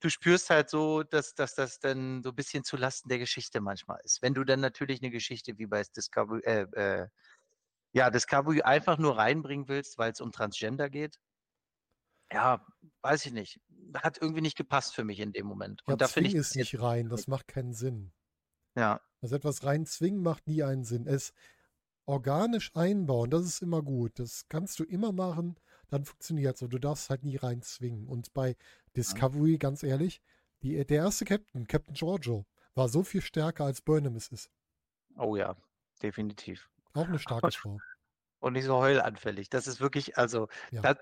du 0.00 0.08
spürst 0.10 0.50
halt 0.50 0.70
so, 0.70 1.02
dass 1.02 1.34
dass 1.34 1.54
das 1.54 1.78
dann 1.80 2.22
so 2.22 2.32
bisschen 2.32 2.64
zu 2.64 2.76
Lasten 2.76 3.08
der 3.08 3.18
Geschichte 3.18 3.60
manchmal 3.60 4.00
ist. 4.04 4.22
Wenn 4.22 4.34
du 4.34 4.44
dann 4.44 4.60
natürlich 4.60 5.00
'ne 5.02 5.10
Geschichte 5.10 5.58
wie 5.58 5.66
bei 5.66 5.82
Discovery 5.96 6.40
äh, 6.44 6.62
äh, 6.72 7.08
ja, 7.92 8.10
Discovery 8.10 8.62
einfach 8.62 8.98
nur 8.98 9.16
reinbringen 9.18 9.68
willst, 9.68 9.98
weil's 9.98 10.20
um 10.20 10.32
Transgender 10.32 10.90
geht 10.90 11.18
ja, 12.32 12.66
weiß 13.02 13.26
ich 13.26 13.32
nicht. 13.32 13.60
Hat 13.96 14.18
irgendwie 14.20 14.40
nicht 14.42 14.56
gepasst 14.56 14.94
für 14.94 15.04
mich 15.04 15.20
in 15.20 15.32
dem 15.32 15.46
Moment. 15.46 15.82
Ja, 15.88 15.94
Und 15.94 16.00
da 16.00 16.08
finde 16.08 16.28
zwing 16.28 16.30
ich 16.30 16.34
es 16.34 16.54
das 16.56 16.56
nicht 16.56 16.80
rein, 16.80 17.08
das 17.08 17.28
macht 17.28 17.46
keinen 17.48 17.72
Sinn. 17.72 18.12
Ja. 18.76 19.00
Also, 19.22 19.36
etwas 19.36 19.64
reinzwingen 19.64 20.22
macht 20.22 20.46
nie 20.46 20.62
einen 20.62 20.84
Sinn. 20.84 21.06
Es 21.06 21.32
organisch 22.06 22.74
einbauen, 22.74 23.30
das 23.30 23.44
ist 23.46 23.62
immer 23.62 23.82
gut. 23.82 24.18
Das 24.18 24.48
kannst 24.48 24.78
du 24.80 24.84
immer 24.84 25.12
machen, 25.12 25.56
dann 25.88 26.04
funktioniert's. 26.04 26.62
Aber 26.62 26.70
du 26.70 26.78
darfst 26.80 27.10
halt 27.10 27.24
nie 27.24 27.36
reinzwingen. 27.36 28.08
Und 28.08 28.32
bei. 28.34 28.56
Discovery, 28.96 29.58
ganz 29.58 29.82
ehrlich, 29.82 30.22
die 30.62 30.84
der 30.86 30.98
erste 30.98 31.24
Captain, 31.26 31.66
Captain 31.66 31.94
Georgiou, 31.94 32.44
war 32.74 32.88
so 32.88 33.02
viel 33.04 33.22
stärker 33.22 33.64
als 33.66 33.82
Burnham 33.82 34.16
es 34.16 34.28
ist. 34.28 34.48
Oh 35.18 35.36
ja, 35.36 35.56
definitiv. 36.02 36.68
Auch 36.94 37.08
'ne 37.08 37.18
starke 37.18 37.52
Frau. 37.52 37.82
Und 38.40 38.52
nicht 38.54 38.64
so 38.66 38.76
heulanfällig. 38.78 39.48
Das 39.50 39.66
ist 39.66 39.80
wirklich 39.80 40.18
also, 40.18 40.48
Ja. 40.72 40.82
da 40.82 40.96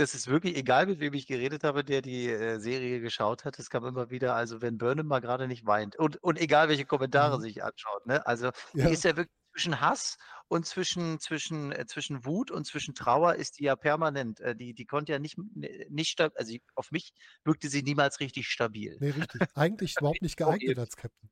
das 0.00 0.14
ist 0.14 0.26
wirklich 0.28 0.56
egal, 0.56 0.86
mit 0.86 1.00
wem 1.00 1.14
ich 1.14 1.26
geredet 1.26 1.64
habe, 1.64 1.84
der 1.84 2.02
die, 2.02 2.28
äh, 2.28 2.58
Serie 2.60 3.00
geschaut 3.00 3.44
hat. 3.44 3.58
Es 3.58 3.70
kam 3.70 3.84
immer 3.84 4.10
wieder 4.10 4.34
also, 4.34 4.62
wenn 4.62 4.78
Burnham 4.78 5.06
mal 5.06 5.20
grade 5.20 5.46
nicht 5.48 5.66
weint 5.66 5.96
und 5.96 6.16
und 6.22 6.38
egal, 6.40 6.68
welche 6.68 6.86
Kommentare 6.86 7.38
Mhm. 7.38 7.40
sich 7.40 7.62
anschaut, 7.62 8.06
ne? 8.06 8.26
Also, 8.26 8.50
die 8.82 8.90
Ja. 8.90 8.92
ist 8.92 9.04
ja 9.04 9.16
wirklich 9.16 9.30
zwischen 9.52 9.80
Hass 9.80 10.16
und 10.48 10.66
zwischen 10.66 11.20
zwischen 11.20 11.72
äh, 11.72 11.86
zwischen 11.86 12.24
Wut 12.24 12.50
und 12.50 12.66
zwischen 12.66 12.94
Trauer 12.94 13.34
ist 13.36 13.58
die 13.58 13.64
ja 13.64 13.76
permanent. 13.76 14.40
Äh, 14.40 14.56
die 14.56 14.74
die 14.74 14.86
konnte 14.86 15.12
ja 15.12 15.18
nicht 15.18 15.36
nicht 15.54 16.20
also, 16.20 16.56
auf 16.74 16.90
mich 16.90 17.10
wirkte 17.44 17.68
sie 17.68 17.82
niemals 17.82 18.20
richtig 18.20 18.48
stabil. 18.48 19.00
Ne, 19.00 19.14
richtig. 19.16 19.48
Eigentlich 19.54 19.96
überhaupt 19.98 20.22
nicht 20.22 20.36
geeignet 20.36 20.78
als 20.78 20.96
Captain. 20.96 21.30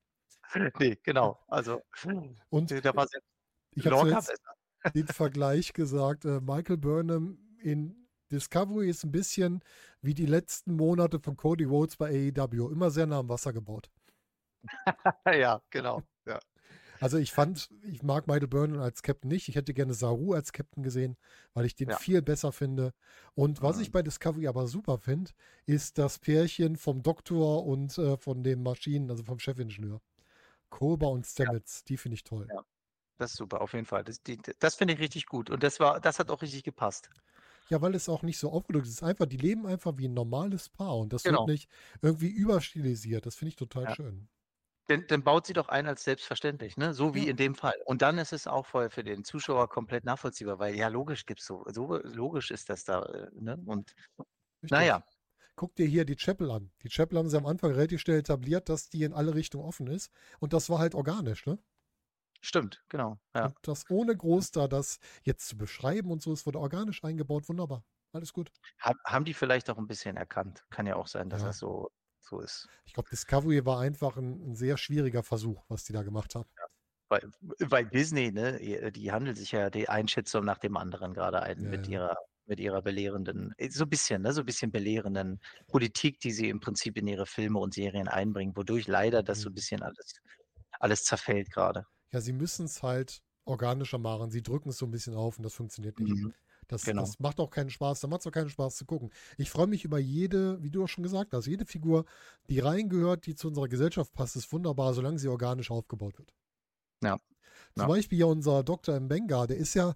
Ne, 0.78 0.96
genau. 1.02 1.38
Also, 1.48 1.82
Und, 2.50 2.70
äh, 2.70 2.80
da 2.82 2.94
war 2.96 3.06
selbst 3.08 3.28
ich 3.74 3.90
habe 3.92 4.22
den 4.94 5.08
Vergleich 5.08 5.72
gesagt, 5.74 6.24
äh, 6.24 6.40
Michael 6.40 6.78
Burnham 6.78 7.38
in 7.62 8.07
Discovery 8.32 8.90
ist 8.90 9.04
'n 9.04 9.10
bisschen 9.12 9.60
wie 10.02 10.14
die 10.14 10.26
letzten 10.26 10.74
Monate 10.76 11.18
von 11.20 11.36
Cody 11.36 11.64
Rhodes 11.64 11.96
bei 11.96 12.08
AEW, 12.10 12.70
immer 12.70 12.90
sehr 12.90 13.06
nah 13.06 13.18
am 13.20 13.28
Wasser 13.28 13.52
gebaut. 13.52 13.90
Ja, 15.26 15.62
genau, 15.70 16.02
ja. 16.26 16.40
Also, 17.00 17.16
ich 17.18 17.32
fand 17.32 17.70
ich 17.82 18.02
mag 18.02 18.26
Michael 18.26 18.48
Burnham 18.48 18.80
als 18.80 19.02
Captain 19.02 19.28
nicht. 19.30 19.48
Ich 19.48 19.54
hätte 19.54 19.72
gerne 19.72 19.94
Saru 19.94 20.32
als 20.34 20.52
Captain 20.52 20.82
gesehen, 20.82 21.16
weil 21.54 21.64
ich 21.64 21.76
den 21.76 21.90
Ja. 21.90 21.92
viel 21.92 22.22
besser 22.22 22.50
finde. 22.52 22.92
Und 23.34 23.62
was 23.62 23.78
ich 23.78 23.90
Mhm. 23.90 23.92
bei 23.92 24.02
Discovery 24.02 24.48
aber 24.48 24.66
super 24.66 24.98
finde, 24.98 25.30
ist 25.66 25.98
das 25.98 26.18
Pärchen 26.18 26.76
vom 26.76 27.02
Doktor 27.02 27.64
und, 27.66 27.96
äh, 27.98 28.16
von 28.16 28.42
dem 28.42 28.62
Maschinen 28.64 29.10
also, 29.10 29.22
vom 29.24 29.38
Chefingenieur. 29.38 30.00
Culber 30.70 31.10
und 31.10 31.26
Ja. 31.38 31.52
Stamets, 31.56 31.84
die 31.84 31.98
finde 31.98 32.16
ich 32.16 32.24
toll. 32.24 32.50
Ja, 32.50 32.62
das 33.18 33.32
ist 33.32 33.38
super, 33.38 33.60
auf 33.62 33.74
jeden 33.74 33.86
Fall. 33.86 34.04
Das 34.04 34.20
das 34.60 34.76
finde 34.76 34.94
ich 34.94 35.00
richtig 35.00 35.26
gut 35.26 35.50
und 35.50 35.62
das 35.62 35.80
war 35.80 36.00
das 36.00 36.18
hat 36.18 36.30
auch 36.30 36.42
richtig 36.42 36.64
gepasst. 36.64 37.10
Ja, 37.70 37.82
weil 37.82 37.94
es 37.94 38.08
auch 38.08 38.22
nicht 38.22 38.38
so 38.38 38.50
aufgedrückt 38.50 38.86
ist. 38.88 39.02
Einfach 39.02 39.26
die 39.26 39.36
leben 39.36 39.66
einfach 39.66 39.92
wie 39.98 40.06
'n 40.06 40.14
normales 40.14 40.70
Paar 40.70 40.96
und 40.96 41.12
das 41.12 41.26
Genau. 41.26 41.28
wird 41.28 41.46
nicht 41.46 41.68
irgendwie 42.00 42.28
überstilisiert. 42.30 43.26
Das 43.26 43.36
finde 43.36 43.50
ich 43.50 43.56
total 43.56 43.86
Ja. 43.86 43.94
schön. 43.94 44.28
Dann 44.88 45.06
dann 45.08 45.24
baut 45.24 45.46
sie 45.46 45.54
doch 45.54 45.68
ein 45.68 45.86
als 45.88 46.04
selbstverständlich, 46.04 46.76
ne? 46.76 46.94
So 46.94 47.14
wie 47.14 47.26
Ja. 47.26 47.28
in 47.28 47.36
dem 47.36 47.54
Fall. 47.56 47.74
Und 47.86 48.02
dann 48.02 48.18
ist 48.18 48.32
es 48.34 48.46
auch 48.48 48.66
voll 48.66 48.90
für 48.90 49.04
den 49.04 49.24
Zuschauer 49.24 49.68
komplett 49.70 50.04
nachvollziehbar, 50.04 50.58
weil 50.60 50.76
ja, 50.76 50.88
logisch 50.88 51.26
gibt's 51.26 51.46
so 51.46 51.64
so 51.68 51.96
logisch 52.04 52.50
ist 52.52 52.70
das 52.70 52.84
da, 52.84 53.02
äh, 53.04 53.30
ne? 53.34 53.58
Und 53.66 53.94
Richtig. 54.62 54.88
ja. 54.88 55.04
Guck 55.56 55.76
dir 55.76 55.86
hier 55.86 56.04
die 56.04 56.16
Chapel 56.16 56.50
an. 56.50 56.72
Die 56.82 56.88
Chapel 56.90 57.18
haben 57.18 57.28
sie 57.30 57.36
am 57.38 57.46
Anfang 57.46 57.72
relativ 57.72 58.00
schnell 58.00 58.18
etabliert, 58.20 58.68
dass 58.68 58.90
die 58.90 59.04
in 59.04 59.12
alle 59.14 59.34
Richtungen 59.34 59.64
offen 59.64 59.86
ist 59.88 60.10
und 60.40 60.52
das 60.52 60.70
war 60.70 60.78
halt 60.80 60.94
organisch, 60.94 61.46
ne? 61.46 61.58
Stimmt, 62.44 62.82
genau, 62.88 63.18
ja. 63.34 63.52
Und 63.52 63.56
das 63.62 63.84
ohne 63.88 64.16
groß 64.16 64.50
da 64.50 64.66
das 64.68 64.98
jetzt 65.22 65.46
zu 65.48 65.56
beschreiben 65.56 66.10
und 66.10 66.22
so, 66.22 66.32
es 66.32 66.44
wurde 66.46 66.58
organisch 66.58 67.04
eingebaut, 67.04 67.48
wunderbar. 67.48 67.84
Alles 68.12 68.32
gut. 68.32 68.50
Ha 68.80 68.94
haben 69.04 69.24
die 69.24 69.34
vielleicht 69.34 69.70
auch 69.70 69.78
'n 69.78 69.86
bisschen 69.88 70.16
erkannt. 70.16 70.64
Kann 70.70 70.86
ja 70.86 70.96
auch 70.96 71.06
sein, 71.08 71.30
dass 71.30 71.42
Ja. 71.42 71.44
das 71.44 71.58
so 71.58 71.90
so 72.20 72.40
ist. 72.40 72.68
Ich 72.86 72.92
glaube, 72.94 73.08
Discovery 73.10 73.64
war 73.66 73.80
einfach 73.80 74.16
'n 74.16 74.40
'n 74.52 74.54
sehr 74.54 74.76
schwieriger 74.76 75.22
Versuch, 75.22 75.64
was 75.68 75.84
die 75.84 75.92
da 75.92 76.02
gemacht 76.02 76.34
haben. 76.34 76.48
Ja, 76.56 76.64
weil 77.08 77.30
weil 77.70 77.86
Disney, 77.86 78.30
ne, 78.32 78.60
äh, 78.60 78.92
die 78.92 79.12
handeln 79.12 79.36
sich 79.36 79.52
ja 79.52 79.70
die 79.70 79.86
Shitstorm 80.06 80.44
nach 80.44 80.58
dem 80.58 80.76
anderen 80.76 81.14
grade 81.14 81.42
ein 81.42 81.62
Ja, 81.62 81.68
mit 81.68 81.88
ihrer 81.88 82.16
mit 82.46 82.60
ihrer 82.60 82.80
belehrenden, 82.80 83.52
äh, 83.58 83.68
so 83.70 83.84
ein 83.84 83.90
bisschen, 83.90 84.22
ne, 84.22 84.32
so 84.32 84.40
ein 84.40 84.46
bisschen 84.46 84.70
belehrenden 84.72 85.38
Politik, 85.66 86.18
die 86.20 86.32
sie 86.32 86.48
im 86.48 86.60
Prinzip 86.60 86.96
in 86.96 87.06
ihre 87.06 87.26
Filme 87.26 87.58
und 87.58 87.74
Serien 87.74 88.08
einbringen, 88.08 88.56
wodurch 88.56 88.86
leider 88.88 89.22
das 89.22 89.40
so 89.42 89.50
ein 89.50 89.54
Mhm. 89.54 89.54
bisschen 89.54 89.82
alles, 89.82 90.14
alles 90.80 91.04
zerfällt 91.04 91.50
gerade. 91.50 91.86
Ja, 92.12 92.20
sie 92.20 92.32
müssen 92.32 92.66
es 92.66 92.82
halt 92.82 93.22
organischer 93.44 93.98
machen. 93.98 94.30
Sie 94.30 94.42
drücken 94.42 94.70
es 94.70 94.78
so 94.78 94.86
ein 94.86 94.90
bisschen 94.90 95.14
auf 95.14 95.38
und 95.38 95.42
das 95.44 95.54
funktioniert 95.54 95.98
nicht. 96.00 96.26
Mhm. 96.26 96.34
Das, 96.68 96.82
Genau. 96.84 97.02
das 97.02 97.18
macht 97.18 97.40
auch 97.40 97.50
keinen 97.50 97.70
Spaß. 97.70 98.00
Da 98.00 98.08
macht 98.08 98.20
es 98.20 98.26
auch 98.26 98.32
keinen 98.32 98.50
Spaß 98.50 98.76
zu 98.76 98.84
gucken. 98.86 99.10
Ich 99.38 99.50
freue 99.50 99.66
mich 99.66 99.84
über 99.84 99.98
jede, 99.98 100.62
wie 100.62 100.70
du 100.70 100.84
auch 100.84 100.88
schon 100.88 101.02
gesagt 101.04 101.32
hast, 101.32 101.46
jede 101.46 101.64
Figur, 101.66 102.04
die 102.50 102.60
reingehört, 102.60 103.26
die 103.26 103.34
zu 103.34 103.48
unserer 103.48 103.68
Gesellschaft 103.68 104.12
passt, 104.12 104.36
ist 104.36 104.52
wunderbar, 104.52 104.92
solange 104.94 105.18
sie 105.18 105.28
organisch 105.28 105.70
aufgebaut 105.70 106.18
wird. 106.18 106.32
Ja. 107.02 107.18
Zum 107.74 107.86
Ja. 107.88 107.88
Beispiel 107.88 108.18
ja 108.18 108.26
unser 108.26 108.62
Dr. 108.64 108.98
Mbenga, 109.00 109.46
der 109.46 109.56
ist 109.56 109.74
ja, 109.74 109.94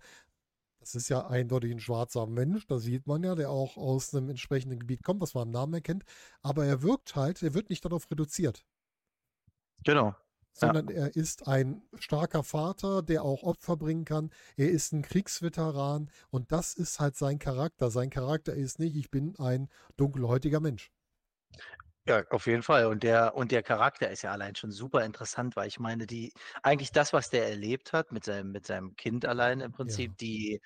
das 0.81 0.95
ist 0.97 1.09
ja 1.11 1.27
eindeutig 1.29 1.73
ein 1.73 1.81
schwarzer 1.81 2.27
Mensch, 2.27 2.67
das 2.67 2.85
sieht 2.85 3.07
man 3.07 3.25
ja, 3.25 3.35
der 3.37 3.51
auch 3.51 3.77
aus 3.79 4.15
einem 4.15 4.31
entsprechenden 4.31 4.81
Gebiet 4.81 5.03
kommt, 5.05 5.21
was 5.23 5.35
man 5.35 5.45
am 5.45 5.51
Namen 5.53 5.75
erkennt. 5.75 6.05
Aber 6.43 6.67
er 6.67 6.83
wirkt 6.83 7.17
halt, 7.17 7.43
er 7.43 7.55
wird 7.55 7.71
nicht 7.71 7.85
darauf 7.85 8.11
reduziert 8.11 8.65
Genau. 9.85 10.15
Sondern 10.53 10.89
er 10.89 11.17
ist 11.17 11.47
ein 11.49 11.83
starker 11.99 12.43
Vater, 12.43 13.03
der 13.03 13.23
auch 13.25 13.43
Opfer 13.43 13.77
bringen 13.77 14.05
kann. 14.05 14.31
Er 14.57 14.71
ist 14.71 14.93
ein 14.93 15.03
Kriegsveteran 15.03 16.11
und 16.31 16.53
das 16.53 16.75
ist 16.75 17.01
halt 17.01 17.17
sein 17.17 17.39
Charakter. 17.39 17.91
Sein 17.91 18.11
Charakter 18.11 18.55
ist 18.55 18.79
nicht, 18.79 18.97
ich 18.97 19.11
bin 19.11 19.35
ein 19.39 19.69
dunkelhäutiger 19.97 20.61
Mensch. 20.61 20.91
Ja, 22.07 22.25
auf 22.31 22.47
jeden 22.47 22.63
Fall. 22.65 22.87
Und 22.87 23.05
der, 23.05 23.37
und 23.37 23.53
der 23.53 23.63
Charakter 23.63 24.11
ist 24.11 24.23
ja 24.23 24.33
allein 24.33 24.57
schon 24.57 24.73
super 24.73 25.05
interessant, 25.05 25.55
weil 25.55 25.69
ich 25.69 25.79
meine, 25.79 26.07
die, 26.07 26.33
eigentlich 26.63 26.91
das, 26.91 27.13
was 27.13 27.31
der 27.31 27.49
erlebt 27.49 27.93
hat 27.93 28.11
mit 28.11 28.25
seinem, 28.25 28.51
mit 28.51 28.67
seinem 28.67 28.97
Kind 28.97 29.25
allein 29.25 29.61
im 29.61 29.71
Prinzip, 29.71 30.11
Ja. 30.11 30.17
die, 30.21 30.61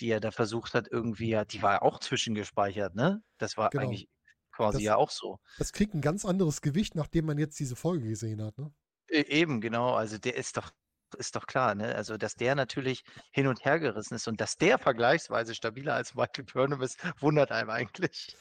die 0.00 0.08
er 0.10 0.20
da 0.20 0.30
versucht 0.30 0.74
hat, 0.74 0.88
irgendwie, 0.90 1.30
ja, 1.30 1.44
die 1.46 1.62
war 1.62 1.72
ja 1.74 1.82
auch 1.82 1.98
zwischengespeichert, 1.98 2.94
ne? 2.94 3.22
Das 3.38 3.56
war 3.56 3.70
Genau. 3.70 3.84
eigentlich 3.84 4.08
quasi 4.50 4.78
Das- 4.78 4.84
ja 4.84 4.96
auch 4.96 5.10
so. 5.10 5.38
Das 5.56 5.72
kriegt 5.72 5.94
ein 5.94 6.02
ganz 6.02 6.26
anderes 6.26 6.60
Gewicht, 6.60 6.94
nachdem 6.94 7.24
man 7.24 7.38
jetzt 7.38 7.58
diese 7.58 7.74
Folge 7.76 8.08
gesehen 8.08 8.42
hat. 8.42 8.58
Ne? 8.58 8.70
E- 9.12 9.22
Eben, 9.28 9.60
genau. 9.60 9.94
Also 9.94 10.18
der 10.18 10.36
ist 10.36 10.56
doch, 10.56 10.70
ist 11.18 11.36
doch 11.36 11.46
klar, 11.46 11.74
ne? 11.74 11.94
Also, 11.94 12.16
dass 12.16 12.34
der 12.36 12.54
natürlich 12.54 13.02
hin 13.32 13.46
und 13.46 13.64
her 13.64 13.78
gerissen 13.78 14.14
ist 14.14 14.26
und 14.28 14.40
dass 14.40 14.56
der 14.56 14.78
vergleichsweise 14.78 15.54
stabiler 15.54 15.94
als 15.94 16.14
Michael 16.14 16.44
Burnham 16.44 16.82
ist, 16.82 16.98
wundert 17.20 17.52
einem 17.52 17.70
eigentlich. 17.70 18.36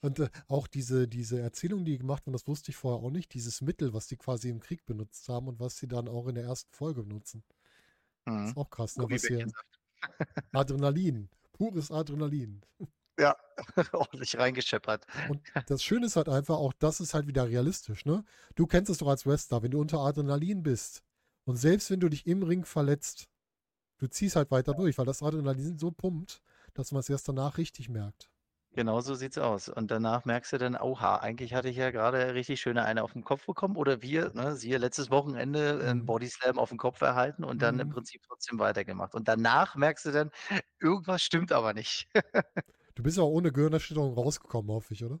Und 0.00 0.18
äh, 0.20 0.30
auch 0.48 0.66
diese, 0.68 1.08
diese 1.08 1.40
Erzählung, 1.40 1.84
die 1.84 1.98
gemacht 1.98 2.26
wurde, 2.26 2.34
das 2.36 2.46
wusste 2.46 2.70
ich 2.70 2.76
vorher 2.76 3.04
auch 3.04 3.10
nicht, 3.10 3.34
dieses 3.34 3.60
Mittel, 3.60 3.92
was 3.94 4.06
die 4.06 4.16
quasi 4.16 4.48
im 4.50 4.60
Krieg 4.60 4.86
benutzt 4.86 5.28
haben 5.28 5.48
und 5.48 5.60
was 5.60 5.76
sie 5.76 5.88
dann 5.88 6.08
auch 6.08 6.26
in 6.28 6.34
der 6.36 6.44
ersten 6.44 6.72
Folge 6.72 7.02
benutzen. 7.02 7.44
Das 8.36 8.44
Mhm. 8.44 8.52
ist 8.52 8.56
auch 8.56 8.70
krass, 8.70 8.98
ne? 8.98 9.10
was 9.10 9.26
hier. 9.26 9.44
Adrenalin, 10.52 11.30
pures 11.52 11.90
Adrenalin. 11.90 12.60
Ja, 13.18 13.36
ordentlich 13.92 14.38
reingescheppert. 14.38 15.06
Und 15.26 15.42
das 15.66 15.82
Schöne 15.82 16.06
ist 16.06 16.16
halt 16.16 16.28
einfach, 16.28 16.56
auch 16.56 16.72
das 16.72 17.00
ist 17.00 17.14
halt 17.14 17.26
wieder 17.26 17.48
realistisch, 17.48 18.04
ne? 18.04 18.24
Du 18.54 18.66
kennst 18.66 18.90
es 18.90 18.98
doch 18.98 19.08
als 19.08 19.26
Wrestler, 19.26 19.62
wenn 19.62 19.70
du 19.72 19.80
unter 19.80 19.98
Adrenalin 20.00 20.62
bist 20.62 21.02
und 21.44 21.56
selbst 21.56 21.90
wenn 21.90 22.00
du 22.00 22.08
dich 22.08 22.26
im 22.26 22.42
Ring 22.42 22.64
verletzt, 22.64 23.28
du 23.98 24.08
ziehst 24.08 24.36
halt 24.36 24.50
weiter 24.52 24.74
durch, 24.74 24.98
weil 24.98 25.06
das 25.06 25.22
Adrenalin 25.22 25.78
so 25.78 25.92
pumpt, 25.92 26.42
dass 26.74 26.92
man 26.92 27.00
es 27.00 27.10
erst 27.10 27.28
danach 27.28 27.58
richtig 27.58 27.88
merkt. 27.90 28.30
Genau 28.72 29.00
so 29.00 29.14
sieht's 29.14 29.38
aus. 29.38 29.68
Und 29.68 29.90
danach 29.90 30.24
merkst 30.24 30.52
du 30.52 30.58
dann, 30.58 30.76
oha, 30.76 31.16
eigentlich 31.16 31.54
hatte 31.54 31.68
ich 31.68 31.76
ja 31.76 31.90
gerade 31.90 32.34
richtig 32.34 32.60
schöne 32.60 32.84
eine 32.84 33.02
auf 33.02 33.12
den 33.14 33.24
Kopf 33.24 33.46
bekommen. 33.46 33.76
Oder 33.76 34.02
wir, 34.02 34.30
ne, 34.34 34.54
siehe 34.56 34.76
letztes 34.78 35.10
Wochenende 35.10 35.80
einen 35.82 36.04
Mhm. 36.04 36.04
Bodyslam 36.04 36.58
auf 36.58 36.68
den 36.68 36.78
Kopf 36.78 37.00
erhalten 37.00 37.44
und 37.44 37.62
dann 37.62 37.78
im 37.80 37.88
Mhm. 37.88 37.88
Prinzip 37.88 38.22
trotzdem 38.28 38.58
weitergemacht. 38.58 39.14
Und 39.14 39.26
danach 39.26 39.74
merkst 39.74 40.04
du 40.06 40.12
dann, 40.12 40.30
irgendwas 40.80 41.22
stimmt 41.22 41.50
aber 41.52 41.72
nicht. 41.74 42.08
Du 42.98 43.04
bist 43.04 43.16
ja 43.16 43.22
auch 43.22 43.30
ohne 43.30 43.52
Gehirnerschütterung 43.52 44.14
rausgekommen, 44.14 44.72
hoffe 44.72 44.92
ich, 44.92 45.04
oder? 45.04 45.20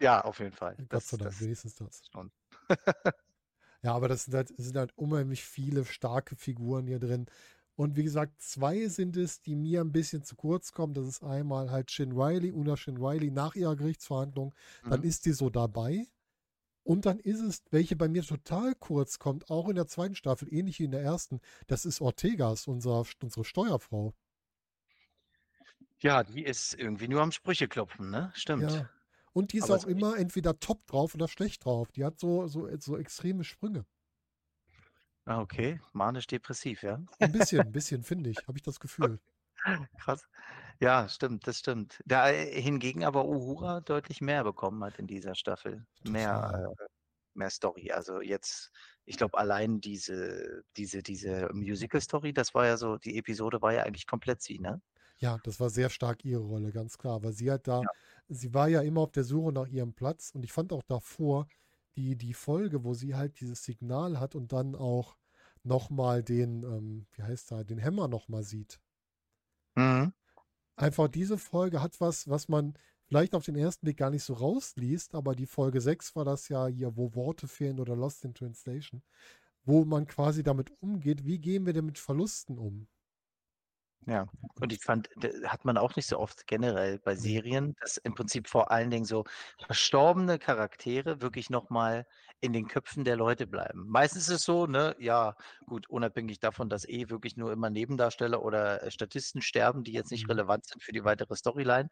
Ja, 0.00 0.22
auf 0.24 0.38
jeden 0.38 0.52
Fall. 0.52 0.74
Gott 0.88 1.02
sei 1.02 1.18
Dank, 1.18 1.38
wenigstens 1.38 1.74
das. 1.74 2.02
schon. 2.10 2.32
Ja, 3.82 3.94
aber 3.94 4.08
das 4.08 4.24
sind 4.24 4.34
halt, 4.34 4.52
sind 4.58 4.76
halt 4.76 4.96
unheimlich 4.96 5.44
viele 5.44 5.84
starke 5.86 6.34
Figuren 6.36 6.86
hier 6.86 6.98
drin. 6.98 7.26
Und 7.76 7.96
wie 7.96 8.04
gesagt, 8.04 8.40
zwei 8.42 8.88
sind 8.88 9.16
es, 9.18 9.40
die 9.40 9.54
mir 9.54 9.80
ein 9.82 9.92
bisschen 9.92 10.22
zu 10.22 10.34
kurz 10.36 10.72
kommen. 10.72 10.92
Das 10.94 11.06
ist 11.06 11.22
einmal 11.22 11.70
halt 11.70 11.90
Shin 11.90 12.12
Riley, 12.12 12.52
Una 12.52 12.76
Shin 12.76 12.98
Riley 12.98 13.30
nach 13.30 13.54
ihrer 13.54 13.76
Gerichtsverhandlung. 13.76 14.54
Dann 14.88 15.00
Mhm. 15.00 15.06
ist 15.06 15.24
die 15.26 15.32
so 15.32 15.48
dabei. 15.50 16.06
Und 16.82 17.06
dann 17.06 17.20
ist 17.20 17.40
es, 17.40 17.62
welche 17.70 17.96
bei 17.96 18.08
mir 18.08 18.22
total 18.22 18.74
kurz 18.74 19.18
kommt, 19.18 19.50
auch 19.50 19.68
in 19.68 19.76
der 19.76 19.86
zweiten 19.86 20.14
Staffel, 20.14 20.52
ähnlich 20.52 20.78
wie 20.80 20.84
in 20.84 20.90
der 20.92 21.02
ersten. 21.02 21.40
Das 21.66 21.84
ist 21.86 22.00
Ortegas, 22.02 22.66
unser, 22.66 23.04
unsere 23.22 23.44
Steuerfrau. 23.44 24.14
Ja, 26.02 26.24
die 26.24 26.44
ist 26.44 26.74
irgendwie 26.74 27.08
nur 27.08 27.22
am 27.22 27.32
Sprüche 27.32 27.68
klopfen, 27.68 28.10
ne? 28.10 28.32
Stimmt. 28.34 28.72
Ja. 28.72 28.88
Und 29.32 29.52
die 29.52 29.58
ist 29.58 29.64
Aber 29.64 29.76
auch 29.76 29.82
so 29.82 29.88
immer 29.88 30.16
entweder 30.16 30.58
top 30.58 30.86
drauf 30.86 31.14
oder 31.14 31.28
schlecht 31.28 31.64
drauf. 31.64 31.92
Die 31.92 32.04
hat 32.04 32.18
so, 32.18 32.46
so, 32.46 32.68
so 32.78 32.96
extreme 32.96 33.44
Sprünge. 33.44 33.84
Ah, 35.24 35.40
okay. 35.40 35.80
Manisch-depressiv, 35.92 36.82
ja. 36.82 37.00
Ein 37.18 37.32
bisschen, 37.32 37.60
ein 37.66 37.72
bisschen, 37.72 38.02
finde 38.02 38.30
ich, 38.30 38.38
habe 38.48 38.58
ich 38.58 38.62
das 38.62 38.80
Gefühl. 38.80 39.20
Krass. 39.98 40.26
Ja, 40.80 41.08
stimmt, 41.08 41.46
das 41.46 41.58
stimmt. 41.58 42.02
Da 42.06 42.30
äh, 42.30 42.60
hingegen 42.60 43.04
aber 43.04 43.26
Uhura 43.26 43.80
deutlich 43.82 44.22
mehr 44.22 44.42
bekommen 44.44 44.82
hat 44.82 44.98
in 44.98 45.06
dieser 45.06 45.34
Staffel. 45.34 45.86
Mehr, 46.04 46.74
äh, 46.78 46.84
mehr 47.34 47.50
Story. 47.50 47.92
Also 47.92 48.22
jetzt, 48.22 48.72
ich 49.04 49.18
glaube, 49.18 49.36
allein 49.36 49.80
diese, 49.80 50.64
diese, 50.76 51.02
diese 51.02 51.50
Musical-Story, 51.52 52.32
das 52.32 52.54
war 52.54 52.66
ja 52.66 52.78
so, 52.78 52.96
die 52.96 53.18
Episode 53.18 53.60
war 53.60 53.74
ja 53.74 53.82
eigentlich 53.82 54.06
komplett 54.06 54.40
sie, 54.40 54.58
ne? 54.58 54.80
Ja, 55.22 55.38
das 55.44 55.60
war 55.60 55.68
sehr 55.70 55.90
stark 55.90 56.24
ihre 56.24 56.42
Rolle, 56.42 56.72
ganz 56.72 56.96
klar. 56.98 57.22
Weil 57.22 57.32
sie 57.32 57.50
hat 57.50 57.68
da, 57.68 57.88
sie 58.28 58.54
war 58.54 58.68
ja 58.68 58.80
immer 58.80 59.02
auf 59.02 59.12
der 59.12 59.24
Suche 59.24 59.52
nach 59.52 59.66
ihrem 59.68 59.92
Platz 59.94 60.30
und 60.34 60.44
ich 60.44 60.52
fand 60.52 60.72
auch 60.72 60.82
davor 60.82 61.46
die, 61.96 62.16
die 62.16 62.34
Folge, 62.34 62.84
wo 62.84 62.94
sie 62.94 63.14
halt 63.14 63.40
dieses 63.40 63.64
Signal 63.64 64.18
hat 64.18 64.34
und 64.34 64.52
dann 64.52 64.74
auch 64.74 65.16
nochmal 65.62 66.22
den, 66.22 66.62
ähm, 66.62 67.06
wie 67.12 67.22
heißt 67.22 67.50
da, 67.52 67.64
den 67.64 67.78
Hämmer 67.78 68.08
nochmal 68.08 68.44
sieht. 68.44 68.80
Mhm. 69.76 70.12
Einfach 70.76 71.08
diese 71.08 71.38
Folge 71.38 71.80
hat 71.82 72.00
was, 72.00 72.28
was 72.28 72.48
man 72.48 72.74
vielleicht 73.06 73.34
auf 73.34 73.44
den 73.44 73.54
ersten 73.56 73.86
Blick 73.86 73.98
gar 73.98 74.10
nicht 74.10 74.24
so 74.24 74.34
rausliest, 74.34 75.14
aber 75.14 75.34
die 75.36 75.46
Folge 75.46 75.80
6 75.80 76.16
war 76.16 76.24
das 76.24 76.48
ja 76.48 76.66
hier, 76.66 76.96
wo 76.96 77.14
Worte 77.14 77.46
fehlen 77.48 77.78
oder 77.80 77.94
Lost 77.96 78.24
in 78.24 78.34
Translation, 78.34 79.02
wo 79.64 79.84
man 79.84 80.06
quasi 80.06 80.42
damit 80.42 80.72
umgeht, 80.80 81.24
wie 81.26 81.38
gehen 81.38 81.66
wir 81.66 81.72
denn 81.74 81.86
mit 81.86 81.98
Verlusten 81.98 82.58
um? 82.58 82.88
Ja, 84.06 84.26
und 84.60 84.72
ich 84.72 84.82
fand, 84.82 85.08
d- 85.14 85.46
hat 85.46 85.64
man 85.64 85.76
auch 85.78 85.94
nicht 85.96 86.06
so 86.06 86.18
oft 86.18 86.46
generell 86.46 86.98
bei 86.98 87.14
Nee. 87.16 87.40
Serien, 87.40 87.74
dass 87.80 87.96
im 87.98 88.14
Prinzip 88.14 88.48
vor 88.48 88.70
allen 88.70 88.90
Dingen 88.90 89.04
so 89.04 89.24
verstorbene 89.66 90.38
Charaktere 90.38 91.20
wirklich 91.22 91.48
nochmal 91.50 92.06
in 92.40 92.52
den 92.52 92.66
Köpfen 92.66 93.04
der 93.04 93.16
Leute 93.16 93.46
bleiben. 93.46 93.86
Meistens 93.88 94.22
ist 94.28 94.34
es 94.36 94.42
so, 94.44 94.66
ne, 94.66 94.96
ja, 94.98 95.34
gut, 95.66 95.88
unabhängig 95.88 96.40
davon, 96.40 96.68
dass 96.68 96.86
eh 96.88 97.08
wirklich 97.10 97.36
nur 97.36 97.52
immer 97.52 97.70
Nebendarsteller 97.70 98.42
oder 98.42 98.82
äh, 98.82 98.90
Statisten 98.90 99.42
sterben, 99.42 99.84
die 99.84 99.92
jetzt 99.92 100.10
nicht 100.10 100.28
Mhm. 100.28 100.30
relevant 100.30 100.66
sind 100.66 100.82
für 100.82 100.92
die 100.92 101.04
weitere 101.04 101.36
Storyline. 101.36 101.88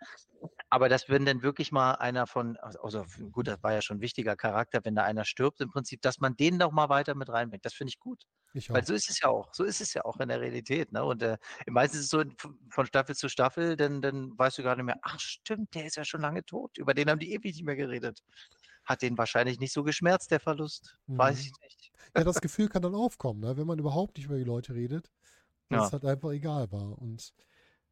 Aber 0.71 0.89
dass 0.89 1.09
wenn 1.09 1.25
dann 1.25 1.43
wirklich 1.43 1.73
mal 1.73 1.93
einer 1.95 2.27
von, 2.27 2.57
also 2.59 3.05
gut, 3.33 3.49
das 3.49 3.63
war 3.63 3.73
ja 3.73 3.83
schon 3.83 3.99
ein 3.99 4.01
wichtiger 4.03 4.37
Charakter, 4.37 4.81
wenn 4.85 4.95
da 4.95 5.05
einer 5.05 5.25
stirbt, 5.25 5.61
im 5.61 5.71
Prinzip, 5.71 6.03
dass 6.03 6.19
man 6.21 6.37
den 6.37 6.57
noch 6.59 6.73
mal 6.73 6.89
weiter 6.91 7.15
mit 7.15 7.29
reinbringt. 7.31 7.65
Das 7.65 7.75
finde 7.75 7.91
ich 7.91 7.99
gut. 7.99 8.25
Ich 8.53 8.69
Weil 8.73 8.85
so 8.85 8.95
ist 8.95 9.09
es 9.11 9.21
ja 9.21 9.29
auch. 9.29 9.55
So 9.55 9.65
ist 9.65 9.81
es 9.81 9.95
ja 9.95 10.05
auch 10.05 10.19
in 10.21 10.29
der 10.29 10.41
Realität. 10.41 10.93
Ne? 10.93 11.05
Und 11.05 11.23
äh, 11.23 11.39
meistens 11.67 12.01
ist 12.01 12.05
es 12.07 12.11
so 12.11 12.23
von 12.71 12.87
Staffel 12.87 13.15
zu 13.17 13.29
Staffel, 13.31 13.77
dann, 13.77 14.03
dann 14.03 14.39
weißt 14.39 14.59
du 14.59 14.63
gar 14.63 14.77
nicht 14.77 14.85
mehr, 14.85 14.99
ach 15.03 15.19
stimmt, 15.21 15.75
der 15.75 15.87
ist 15.87 15.97
ja 15.97 16.05
schon 16.05 16.21
lange 16.21 16.45
tot. 16.45 16.77
Über 16.79 16.93
den 16.95 17.09
haben 17.11 17.19
die 17.19 17.33
ewig 17.33 17.55
nicht 17.55 17.65
mehr 17.65 17.77
geredet. 17.77 18.21
Hat 18.85 19.03
den 19.03 19.17
wahrscheinlich 19.19 19.59
nicht 19.61 19.73
so 19.73 19.85
geschmerzt, 19.85 20.31
der 20.31 20.41
Verlust. 20.41 20.99
Weiß 21.17 21.39
Mhm. 21.39 21.45
ich 21.45 21.53
nicht. 21.63 21.93
Ja, 22.17 22.25
das 22.25 22.41
Gefühl 22.41 22.69
kann 22.69 22.83
dann 22.83 22.95
aufkommen, 22.95 23.41
ne? 23.41 23.57
wenn 23.57 23.67
man 23.67 23.79
überhaupt 23.79 24.17
nicht 24.17 24.27
über 24.27 24.37
die 24.39 24.45
Leute 24.45 24.75
redet, 24.75 25.13
dass 25.71 25.85
Ja. 25.85 25.89
es 25.89 25.93
halt 25.93 26.05
einfach 26.07 26.31
egal 26.33 26.73
war. 26.73 26.99
Und 26.99 27.35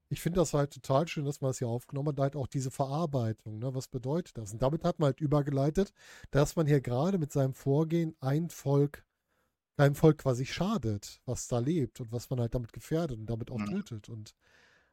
ich 0.08 0.20
finde 0.20 0.40
das 0.40 0.54
halt 0.54 0.72
total 0.72 1.08
schön, 1.08 1.24
dass 1.24 1.40
man 1.40 1.50
das 1.50 1.58
hier 1.58 1.68
aufgenommen 1.68 2.08
hat, 2.10 2.20
halt 2.20 2.36
auch 2.36 2.46
diese 2.46 2.70
Verarbeitung, 2.70 3.58
ne? 3.58 3.74
was 3.74 3.88
bedeutet 3.88 4.36
das? 4.38 4.52
Und 4.52 4.62
damit 4.62 4.84
hat 4.84 4.98
man 4.98 5.08
halt 5.08 5.20
übergeleitet, 5.20 5.92
dass 6.30 6.56
man 6.56 6.66
hier 6.66 6.80
gerade 6.80 7.18
mit 7.18 7.32
seinem 7.32 7.54
Vorgehen 7.54 8.14
ein 8.20 8.50
Volk, 8.50 9.04
einem 9.78 9.94
Volk 9.96 10.18
quasi 10.18 10.46
schadet, 10.46 11.20
was 11.26 11.48
da 11.48 11.58
lebt 11.58 12.00
und 12.00 12.12
was 12.12 12.30
man 12.30 12.40
halt 12.40 12.54
damit 12.54 12.72
gefährdet 12.72 13.18
und 13.18 13.26
damit 13.26 13.50
auch 13.50 13.60
Mhm. 13.60 13.64
tötet. 13.64 14.08
Und 14.08 14.34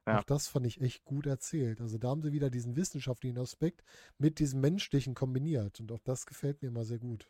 Ja. 0.08 0.20
auch 0.20 0.24
das 0.24 0.48
fand 0.48 0.66
ich 0.68 0.82
echt 0.82 1.06
gut 1.06 1.26
erzählt. 1.28 1.82
Also 1.82 1.98
da 1.98 2.10
haben 2.10 2.24
sie 2.24 2.34
wieder 2.34 2.50
diesen 2.50 2.76
wissenschaftlichen 2.78 3.40
Aspekt 3.40 3.84
mit 4.18 4.40
diesem 4.40 4.62
menschlichen 4.62 5.16
kombiniert. 5.16 5.80
Und 5.82 5.92
auch 5.92 6.02
das 6.04 6.26
gefällt 6.26 6.62
mir 6.62 6.70
immer 6.70 6.86
sehr 6.86 7.00
gut. 7.00 7.30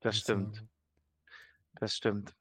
Das 0.00 0.16
stimmt. 0.18 0.56
sagen. 0.56 0.68
Das 1.80 1.94
stimmt. 1.96 2.34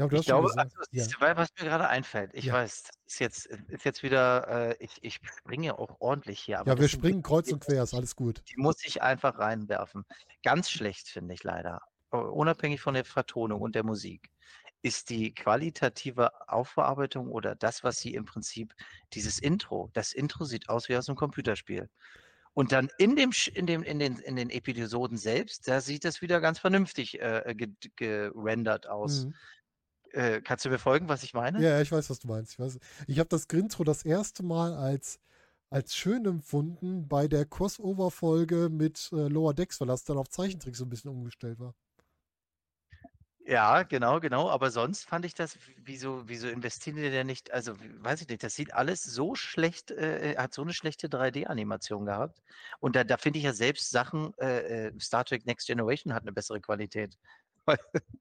Ja, 0.00 0.08
du 0.08 0.16
Ich 0.16 0.18
hast 0.18 0.26
schon 0.28 0.40
glaube, 0.40 0.40
gesagt, 0.40 0.72
also, 0.76 0.90
ja. 0.92 1.12
weil- 1.20 1.36
was 1.36 1.48
mir 1.58 1.66
gerade 1.66 1.88
einfällt, 1.88 2.32
ich 2.34 2.46
Ja. 2.46 2.52
weiß, 2.52 2.90
ist 3.06 3.20
jetzt, 3.20 3.46
ist 3.46 3.84
jetzt 3.84 4.02
wieder, 4.02 4.48
äh, 4.72 4.76
ich, 4.84 4.98
ich 5.02 5.20
springe 5.24 5.78
auch 5.78 6.00
ordentlich 6.00 6.40
hier, 6.40 6.58
Ja, 6.66 6.78
wir 6.78 6.88
springen 6.88 7.22
kreuz 7.22 7.46
die 7.46 7.52
und 7.52 7.60
quer, 7.64 7.82
ist 7.82 7.94
alles 7.94 8.14
gut. 8.16 8.44
Die 8.48 8.56
muss 8.58 8.84
ich 8.84 9.02
einfach 9.02 9.38
reinwerfen. 9.38 10.04
Ganz 10.42 10.70
schlecht 10.70 11.08
finde 11.08 11.34
ich 11.34 11.44
leider. 11.44 11.82
Unabhängig 12.10 12.80
von 12.80 12.94
der 12.94 13.04
Vertonung 13.04 13.60
und 13.62 13.74
der 13.74 13.84
Musik. 13.84 14.30
ist 14.82 15.10
die 15.10 15.34
qualitative 15.34 16.48
Aufbearbeitung 16.48 17.28
oder 17.30 17.54
das, 17.56 17.84
was 17.84 17.98
sie 18.00 18.14
im 18.14 18.24
Prinzip 18.26 18.74
dieses 19.14 19.38
Intro 19.38 19.90
das 19.94 20.12
Intro 20.14 20.44
sieht 20.46 20.70
aus 20.70 20.88
wie 20.88 20.96
aus 20.96 21.08
'nem 21.08 21.16
Computerspiel. 21.16 21.90
Und 22.54 22.72
dann 22.72 22.90
in 22.98 23.16
dem 23.16 23.32
in 23.54 23.66
dem 23.66 23.82
in 23.84 23.98
den 24.00 24.18
in 24.20 24.36
den 24.36 24.50
Episoden 24.50 25.18
selbst, 25.18 25.68
da 25.68 25.80
sieht 25.82 26.04
das 26.06 26.22
wieder 26.22 26.40
ganz 26.40 26.58
vernünftig, 26.60 27.20
äh, 27.20 27.54
ge 27.56 27.68
gerendert 27.96 28.88
aus. 28.88 29.26
Mhm. 29.26 29.34
Äh, 30.12 30.40
kannst 30.42 30.64
du 30.64 30.70
mir 30.70 30.78
folgen, 30.78 31.08
was 31.08 31.22
ich 31.22 31.34
meine? 31.34 31.64
Ja, 31.64 31.80
ich 31.80 31.90
weiß, 31.90 32.10
was 32.10 32.20
du 32.20 32.28
meinst. 32.28 32.52
Ich 32.52 32.58
weiß 32.58 32.78
ich 33.08 33.18
habe 33.18 33.28
das 33.28 33.48
Grintro 33.48 33.82
das 33.84 34.04
erste 34.04 34.42
Mal 34.44 34.74
als 34.74 35.18
als 35.68 35.94
schön 35.94 36.24
empfunden 36.26 37.06
bei 37.06 37.28
der 37.28 37.44
Crossover-Folge 37.46 38.68
mit, 38.70 39.08
äh, 39.12 39.28
Lower 39.28 39.54
Decks, 39.54 39.80
weil 39.80 39.86
das 39.86 40.02
dann 40.04 40.18
auf 40.18 40.28
Zeichentrick 40.28 40.74
so 40.74 40.82
'n 40.84 40.88
bisschen 40.90 41.10
umgestellt 41.10 41.60
war. 41.60 41.74
Ja, 43.46 43.82
genau, 43.84 44.20
genau. 44.20 44.50
Aber 44.50 44.70
sonst 44.70 45.04
fand 45.08 45.24
ich 45.24 45.34
das 45.34 45.58
wieso 45.76 46.28
wieso 46.28 46.48
investieren 46.48 46.96
die 46.96 47.10
denn 47.10 47.26
nicht 47.26 47.50
also, 47.52 47.74
weiß 47.78 48.20
ich 48.20 48.28
nicht, 48.28 48.42
das 48.42 48.54
sieht 48.54 48.74
alles 48.74 49.02
so 49.02 49.34
schlecht 49.34 49.90
äh, 49.90 50.32
äh, 50.34 50.36
hat 50.36 50.52
so 50.52 50.62
'ne 50.62 50.74
schlechte 50.74 51.08
3D-Animation 51.08 52.04
gehabt. 52.04 52.40
Und 52.80 52.96
da 52.96 53.02
da 53.04 53.16
finde 53.16 53.38
ich 53.38 53.44
ja 53.46 53.54
selbst 53.54 53.90
Sachen 53.90 54.32
äh, 54.38 54.88
äh, 54.88 54.92
Star 55.00 55.24
Trek 55.24 55.46
Next 55.46 55.66
Generation 55.66 56.12
hat 56.12 56.24
'ne 56.24 56.32
bessere 56.32 56.60
Qualität. 56.60 57.16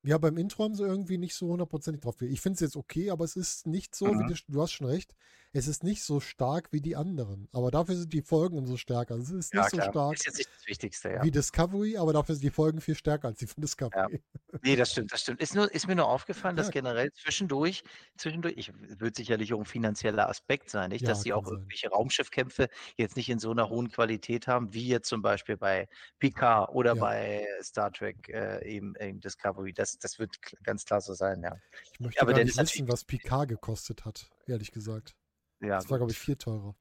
Ja, 0.04 0.18
beim 0.18 0.38
Intro 0.38 0.64
haben 0.64 0.76
sie 0.76 0.84
irgendwie 0.84 1.18
nicht 1.18 1.36
so 1.36 1.48
hundertprozentig 1.50 2.02
drauf 2.02 2.22
ich 2.22 2.40
finde 2.42 2.56
es 2.56 2.62
jetzt 2.62 2.78
okay, 2.78 3.10
aber 3.10 3.26
es 3.26 3.36
ist 3.36 3.68
nicht 3.68 3.94
so, 3.96 4.18
wie 4.18 4.24
Mhm. 4.24 4.30
du 4.30 4.36
sch 4.36 4.46
du 4.48 4.62
hast 4.62 4.72
schon 4.72 4.88
recht, 4.88 5.14
es 5.54 5.68
ist 5.68 5.84
nicht 5.84 6.04
so 6.04 6.20
stark 6.20 6.72
wie 6.72 6.82
die 6.82 6.96
anderen. 6.96 7.48
Aber 7.52 7.72
dafür 7.72 7.96
sind 7.96 8.14
die 8.14 8.22
Folgen 8.22 8.58
umso 8.58 8.78
stärker. 8.78 9.16
Es 9.16 9.30
ist 9.32 9.54
Ja 9.54 9.68
nicht 9.68 9.70
so 9.70 9.80
klar, 9.80 9.92
stark 9.92 10.20
ist 10.20 10.26
jetzt 10.26 10.38
nicht 10.38 10.50
das 10.54 10.68
Wichtigste, 10.68 11.10
ja. 11.10 11.26
wie 11.26 11.32
Discovery, 11.32 11.98
aber 11.98 12.14
dafür 12.14 12.36
sind 12.36 12.44
die 12.44 12.52
Folgen 12.52 12.82
viel 12.82 12.96
stärker 12.96 13.28
als 13.30 13.40
die 13.40 13.48
von 13.48 13.62
Ja. 13.96 14.08
Discovery. 14.08 14.24
Ne, 14.62 14.76
das 14.76 14.92
stimmt, 14.92 15.14
das 15.14 15.22
stimmt. 15.22 15.42
Ist 15.42 15.56
nur 15.56 15.72
ist 15.74 15.88
mir 15.88 15.96
nur 15.96 16.08
aufgefallen, 16.10 16.56
dass 16.58 16.70
Ja. 16.70 16.72
generell 16.72 17.12
zwischendurch 17.14 17.84
zwischendurch 18.18 18.56
ich 18.58 18.72
wird 19.00 19.16
sicherlich 19.16 19.54
auch 19.54 19.60
'n 19.60 19.66
finanzieller 19.66 20.30
Aspekt 20.30 20.70
sein, 20.70 20.90
nicht, 20.92 21.08
dass 21.08 21.22
Ja, 21.22 21.26
kann 21.26 21.34
auch 21.34 21.46
sein. 21.46 21.74
irgendwelche 21.74 21.90
Raumschiffkämpfe 21.90 22.68
jetzt 22.98 23.16
nicht 23.18 23.30
in 23.30 23.40
so 23.40 23.54
'ner 23.54 23.70
hohen 23.70 23.90
Qualität 23.92 24.48
haben, 24.48 24.74
wie 24.74 24.88
jetzt 24.88 25.10
zum 25.10 25.22
Beispiel 25.22 25.58
bei 25.58 25.88
Picard 26.20 26.70
oder 26.74 26.96
Ja. 26.96 26.98
bei 26.98 27.48
Star 27.62 27.92
Trek, 27.94 28.30
äh, 28.30 28.66
eben 28.68 28.96
eben 29.00 29.22
Discovery. 29.22 29.74
Das 29.74 29.98
das 29.98 30.20
wird 30.20 30.38
ganz 30.64 30.86
klar 30.86 31.02
so 31.02 31.14
sein, 31.14 31.42
ja. 31.44 31.58
Ich 31.94 32.00
möchte 32.00 32.26
Aber 32.26 32.34
gar 32.34 32.42
nicht 32.42 32.58
wissen, 32.58 32.88
was 32.88 33.04
Picard 33.06 33.50
gekostet 33.50 34.06
hat, 34.06 34.32
ehrlich 34.46 34.72
gesagt. 34.72 35.16
Ja, 35.62 35.78
Das 35.78 35.90
war, 35.90 35.98
glaube 35.98 36.12
ich, 36.12 36.18
viel 36.18 36.36
teurer. 36.36 36.76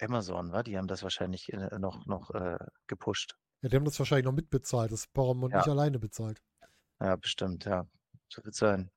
Amazon, 0.00 0.52
wa? 0.52 0.62
Die 0.62 0.76
haben 0.76 0.88
das 0.88 1.02
wahrscheinlich, 1.02 1.52
äh, 1.52 1.78
noch 1.78 2.06
noch, 2.06 2.30
äh, 2.30 2.58
gepusht. 2.86 3.36
Ja, 3.62 3.68
die 3.68 3.76
haben 3.76 3.84
das 3.84 3.98
wahrscheinlich 3.98 4.24
noch 4.26 4.32
mitbezahlt, 4.32 4.92
das 4.92 5.06
Paramount 5.06 5.52
Ja. 5.52 5.58
nicht 5.58 5.68
alleine 5.68 5.98
bezahlt. 5.98 6.42
Ja, 7.00 7.16
bestimmt, 7.16 7.64
ja. 7.64 7.86
So 8.28 8.44
wird's 8.44 8.58
sein. 8.58 8.90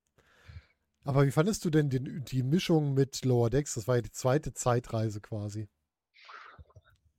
Aber 1.03 1.25
wie 1.25 1.31
fandest 1.31 1.63
du 1.65 1.69
denn 1.69 1.89
den 1.89 2.23
die 2.25 2.43
Mischung 2.43 2.93
mit 2.93 3.23
Lower 3.23 3.49
Decks? 3.49 3.75
Das 3.75 3.87
war 3.87 3.95
ja 3.95 4.01
die 4.01 4.11
zweite 4.11 4.53
Zeitreise 4.53 5.21
quasi. 5.21 5.69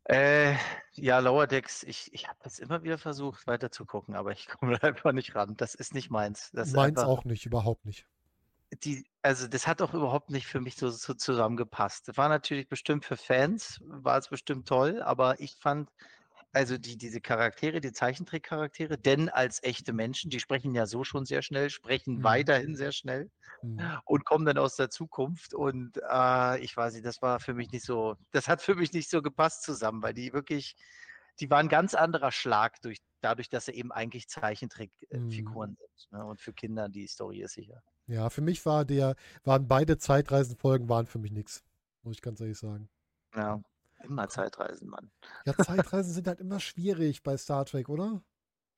Äh, 0.05 0.57
ja, 0.93 1.19
Lower 1.19 1.47
Decks, 1.47 1.83
ich 1.83 2.13
ich 2.13 2.29
habe 2.29 2.39
das 2.43 2.59
immer 2.59 2.83
wieder 2.83 2.99
versucht 2.99 3.47
weiterzugucken, 3.47 4.15
aber 4.15 4.33
ich 4.33 4.47
komme 4.61 4.83
einfach 4.83 5.13
nicht 5.13 5.35
ran. 5.35 5.55
Das 5.57 5.75
ist 5.75 5.95
nicht 5.95 6.11
meins. 6.11 6.51
Das 6.53 6.69
ist 6.69 6.75
Meins 6.75 6.99
einfach 6.99 7.09
auch 7.09 7.25
nicht, 7.25 7.45
überhaupt 7.47 7.85
nicht. 7.85 8.07
Die 8.73 9.07
also, 9.23 9.49
das 9.49 9.67
hat 9.67 9.83
auch 9.83 9.95
überhaupt 9.95 10.31
nicht 10.31 10.47
für 10.47 10.61
mich 10.61 10.77
so 10.77 10.91
so 10.91 11.15
zusammengepasst. 11.15 12.17
War 12.17 12.29
natürlich 12.29 12.69
bestimmt 12.69 13.05
für 13.05 13.17
Fans 13.17 13.81
war 13.85 14.19
es 14.19 14.29
bestimmt 14.29 14.69
toll, 14.69 15.03
aber 15.03 15.41
ich 15.41 15.57
fand 15.61 15.91
also, 16.53 16.79
die 16.79 16.97
diese 16.99 17.21
Charaktere, 17.21 17.81
die 17.81 17.93
Zeichentrickcharaktere 17.93 18.99
denn 18.99 19.29
als 19.31 19.63
echte 19.63 19.93
Menschen, 19.93 20.31
die 20.31 20.41
sprechen 20.41 20.75
ja 20.75 20.87
so 20.87 21.05
schon 21.05 21.27
sehr 21.27 21.43
schnell, 21.43 21.71
sprechen 21.71 22.23
Mhm. 22.23 22.25
weiterhin 22.25 22.77
sehr 22.77 22.93
schnell 22.93 23.31
Mhm. 23.63 24.01
und 24.07 24.25
kommen 24.27 24.47
dann 24.47 24.59
aus 24.59 24.77
der 24.77 24.91
Zukunft 24.91 25.55
und, 25.55 25.99
äh, 26.11 26.61
ich 26.61 26.77
weiß 26.77 26.95
nicht, 26.95 27.07
das 27.07 27.23
war 27.23 27.41
für 27.41 27.55
mich 27.55 27.71
nicht 27.73 27.85
so 27.85 28.17
das 28.33 28.49
hat 28.49 28.63
für 28.63 28.75
mich 28.77 28.93
nicht 28.93 29.11
so 29.11 29.23
gepasst 29.23 29.63
zusammen, 29.65 30.03
weil 30.03 30.15
die 30.15 30.33
wirklich 30.33 30.77
die 31.41 31.51
waren 31.51 31.69
ganz 31.69 31.95
anderer 31.95 32.33
Schlag 32.33 32.81
durch 32.83 32.99
dadurch, 33.21 33.49
dass 33.51 33.67
sie 33.67 33.73
eben 33.73 33.93
eigentlich 33.93 34.29
Zeichentrick 34.29 34.93
äh, 35.11 35.19
Mhm. 35.19 35.69
Sind, 35.77 36.09
ne? 36.13 36.25
Und 36.25 36.41
für 36.41 36.53
Kinder 36.55 36.89
die 36.89 37.07
Story 37.09 37.41
ist 37.43 37.55
sicher. 37.55 37.83
Ja, 38.11 38.31
für 38.31 38.41
mich 38.41 38.65
war 38.65 38.87
der 38.87 39.17
waren 39.45 39.69
beide 39.69 39.99
Zeitreisenfolgen 39.99 40.89
waren 40.89 41.05
für 41.07 41.19
mich 41.19 41.31
nix, 41.31 41.63
muss 42.03 42.15
ich 42.17 42.23
ganz 42.23 42.41
ehrlich 42.41 42.57
sagen. 42.59 42.89
Ja, 43.35 43.63
immer 44.05 44.29
Zeitreisen, 44.29 44.89
Mann. 44.89 45.11
Ja, 45.47 45.57
Zeitreisen 45.57 46.13
sind 46.13 46.27
halt 46.27 46.41
immer 46.41 46.61
schwierig 46.61 47.23
bei 47.23 47.37
Star 47.37 47.65
Trek, 47.65 47.89
oder? 47.89 48.23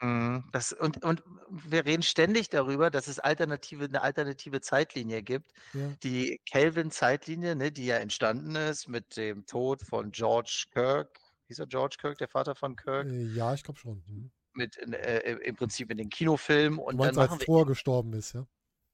Mhm, 0.03 0.45
das 0.53 0.73
und 0.73 1.05
und 1.05 1.23
wir 1.51 1.85
reden 1.85 2.03
ständig 2.03 2.49
darüber, 2.49 2.91
dass 2.91 3.07
es 3.07 3.19
alternative 3.19 3.87
'ne 3.89 4.01
alternative 4.01 4.61
Zeitlinie 4.63 5.23
gibt. 5.23 5.53
Ja. 5.75 6.01
Die 6.03 6.41
Kelvin-Zeitlinie, 6.51 7.55
ne, 7.55 7.71
die 7.71 7.85
ja 7.85 7.97
entstanden 7.99 8.55
ist 8.57 8.89
mit 8.89 9.17
dem 9.19 9.45
Tod 9.45 9.83
von 9.83 10.11
George 10.11 10.65
Kirk. 10.73 11.19
Hieß 11.51 11.59
er 11.59 11.67
George 11.67 11.97
Kirk, 12.01 12.17
der 12.19 12.29
Vater 12.29 12.55
von 12.55 12.77
Kirk? 12.77 13.09
Äh, 13.09 13.25
ja, 13.35 13.53
ich 13.53 13.65
glaube 13.65 13.81
schon. 13.81 14.05
Mhm. 14.07 14.31
Mit 14.53 14.77
in 14.77 14.93
äh, 14.93 15.19
im 15.19 15.57
Prinzip 15.57 15.91
in 15.91 15.99
den 15.99 16.09
Kinofilmen 16.09 16.79
Du 16.79 16.85
und 16.85 16.93
dann 16.99 17.07
meinst, 17.07 17.19
als 17.19 17.31
machen 17.31 17.41
wir 17.41 17.47
Thor 17.47 17.67
gestorben 17.67 18.13
ist, 18.13 18.35
ja? 18.35 18.47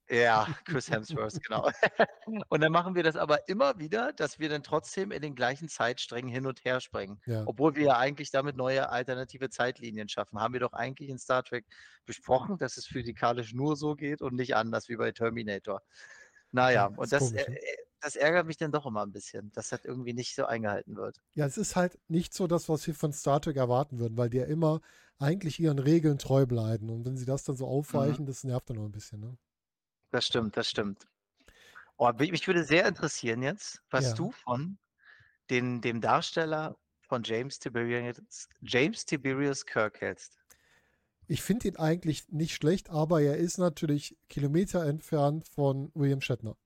Ja, 0.08 0.46
Chris 0.64 0.90
Hemsworth, 0.90 1.42
genau. 1.42 1.68
Und 2.48 2.62
dann 2.62 2.72
machen 2.72 2.94
wir 2.94 3.02
das 3.02 3.16
aber 3.16 3.48
immer 3.48 3.78
wieder, 3.78 4.12
dass 4.12 4.38
wir 4.38 4.48
dann 4.48 4.62
trotzdem 4.62 5.10
in 5.10 5.20
den 5.20 5.34
gleichen 5.34 5.68
Zeitsträngen 5.68 6.30
hin 6.30 6.46
und 6.46 6.64
her 6.64 6.80
springen. 6.80 7.20
Ja. 7.26 7.42
Obwohl 7.44 7.74
wir 7.74 7.86
ja 7.86 7.96
eigentlich 7.98 8.30
damit 8.30 8.56
neue 8.56 8.88
alternative 8.88 9.50
Zeitlinien 9.50 10.08
schaffen. 10.08 10.38
Haben 10.38 10.54
wir 10.54 10.60
doch 10.60 10.72
eigentlich 10.72 11.10
in 11.10 11.18
Star 11.18 11.42
Trek 11.42 11.66
besprochen, 12.04 12.56
dass 12.56 12.76
es 12.76 12.86
physikalisch 12.86 13.52
nur 13.52 13.76
so 13.76 13.96
geht 13.96 14.22
und 14.22 14.34
nicht 14.34 14.54
anders 14.54 14.88
wie 14.88 14.96
bei 14.96 15.10
Terminator. 15.10 15.82
Na 16.52 16.70
ja, 16.70 16.86
und 16.86 17.12
das, 17.12 17.30
komisch, 17.30 17.44
äh, 17.44 17.50
ne? 17.50 17.58
äh, 17.58 17.85
das 18.06 18.16
ärgert 18.16 18.46
mich 18.46 18.56
dann 18.58 18.72
doch 18.72 18.86
immer 18.86 19.02
'n 19.04 19.12
bisschen, 19.12 19.52
dass 19.52 19.70
das 19.70 19.84
irgendwie 19.84 20.14
nicht 20.14 20.34
so 20.36 20.46
eingehalten 20.46 20.96
wird. 20.96 21.20
Ja, 21.38 21.44
es 21.44 21.58
ist 21.58 21.76
halt 21.76 21.98
nicht 22.08 22.32
so 22.32 22.46
das, 22.46 22.66
was 22.70 22.86
wir 22.86 22.94
von 22.94 23.12
Star 23.12 23.42
Trek 23.42 23.56
erwarten 23.56 23.98
würden, 23.98 24.16
weil 24.16 24.30
die 24.30 24.38
ja 24.38 24.44
immer 24.46 24.80
eigentlich 25.18 25.60
ihren 25.60 25.78
Regeln 25.78 26.16
treu 26.16 26.46
bleiben. 26.46 26.88
Und 26.88 27.04
wenn 27.04 27.18
sie 27.18 27.26
das 27.26 27.44
dann 27.44 27.56
so 27.56 27.66
Mhm. 27.92 28.16
aufweichen, 28.16 28.24
das 28.24 28.42
nervt 28.42 28.70
dann 28.70 28.78
auch 28.78 28.86
'n 28.86 28.90
bisschen, 28.92 29.20
ne? 29.20 29.36
Das 30.12 30.26
stimmt, 30.26 30.56
das 30.56 30.68
stimmt. 30.70 31.06
Oh, 31.98 32.12
mi 32.12 32.30
mich 32.32 32.46
würde 32.46 32.64
sehr 32.64 32.86
interessieren 32.86 33.42
jetzt, 33.42 33.82
was 33.90 34.14
Ja. 34.14 34.16
du 34.16 34.32
von 34.32 34.78
den 35.50 35.80
dem 35.82 36.00
Darsteller 36.00 36.78
von 37.08 37.22
James 37.24 37.58
Tiberius 37.60 38.48
James 38.62 39.06
Tiberius 39.06 39.66
Kirk 39.66 40.00
hältst. 40.02 40.38
Ich 41.28 41.42
finde 41.42 41.66
ihn 41.68 41.76
eigentlich 41.76 42.28
nicht 42.28 42.54
schlecht, 42.54 42.88
aber 42.88 43.20
er 43.20 43.36
ist 43.36 43.58
natürlich 43.58 44.16
Kilometer 44.28 44.84
entfernt 44.86 45.48
von 45.48 45.90
William 45.94 46.20
Shatner. 46.20 46.56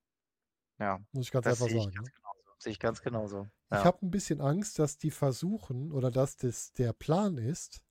Ja, 0.80 0.98
Muss 1.14 1.26
ich 1.26 1.30
ganz 1.32 1.46
das 1.46 1.60
einfach 1.60 1.68
ich 1.68 1.72
sagen, 1.76 1.92
ganz 1.92 2.08
ne? 2.08 2.10
genauso. 2.12 2.54
Sehe 2.58 2.72
ich 2.72 2.78
ganz 2.80 3.02
genauso. 3.02 3.48
Ich 3.72 3.84
Ja. 3.84 3.84
habe 3.84 4.04
'n 4.04 4.10
bisschen 4.10 4.40
Angst, 4.40 4.78
dass 4.80 4.98
die 4.98 5.10
versuchen 5.12 5.92
oder 5.92 6.10
dass 6.10 6.36
das 6.36 6.72
der 6.72 6.92
Plan 6.92 7.38
ist, 7.38 7.82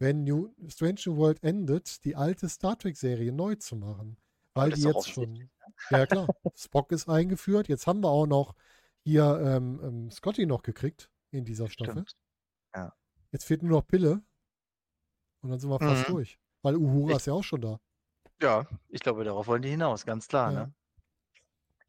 wenn 0.00 0.24
New 0.24 0.54
Strange 0.68 1.00
New 1.06 1.16
World 1.16 1.42
endet, 1.44 2.04
die 2.04 2.16
alte 2.16 2.48
Star 2.48 2.78
Trek-Serie 2.78 3.32
neu 3.32 3.56
zu 3.56 3.76
machen. 3.76 4.18
Weil 4.54 4.72
die 4.72 4.82
jetzt 4.84 5.08
schon 5.10 5.34
ne? 5.34 5.50
ja, 5.90 6.06
klar, 6.06 6.32
Spock 6.56 6.92
ist 6.92 7.08
eingeführt. 7.08 7.68
Jetzt 7.68 7.86
haben 7.86 8.02
wir 8.02 8.10
auch 8.10 8.26
noch 8.26 8.54
hier, 9.04 9.40
ähm, 9.44 9.80
ähm, 9.84 10.10
Scotty 10.10 10.46
noch 10.46 10.62
gekriegt 10.62 11.10
in 11.32 11.44
dieser 11.44 11.68
Staffel. 11.70 12.06
Ja. 12.74 12.92
Jetzt 13.32 13.44
fehlt 13.46 13.62
nur 13.62 13.72
noch 13.72 13.86
Pille. 13.86 14.22
Und 15.44 15.50
dann 15.50 15.58
sind 15.58 15.70
wir 15.70 15.80
fast 15.80 16.08
Mhm. 16.08 16.08
durch. 16.08 16.38
Weil 16.62 16.76
Uhura 16.76 17.16
Ich 17.16 17.16
ist 17.16 17.26
ja 17.26 17.32
auch 17.32 17.42
schon 17.42 17.60
da. 17.60 17.78
Ja, 18.40 18.66
ich 18.88 19.00
glaube, 19.00 19.24
darauf 19.24 19.46
wollen 19.46 19.62
die 19.62 19.68
hinaus, 19.70 20.04
ganz 20.06 20.26
klar, 20.28 20.50
Ja. 20.50 20.52
ne? 20.52 20.72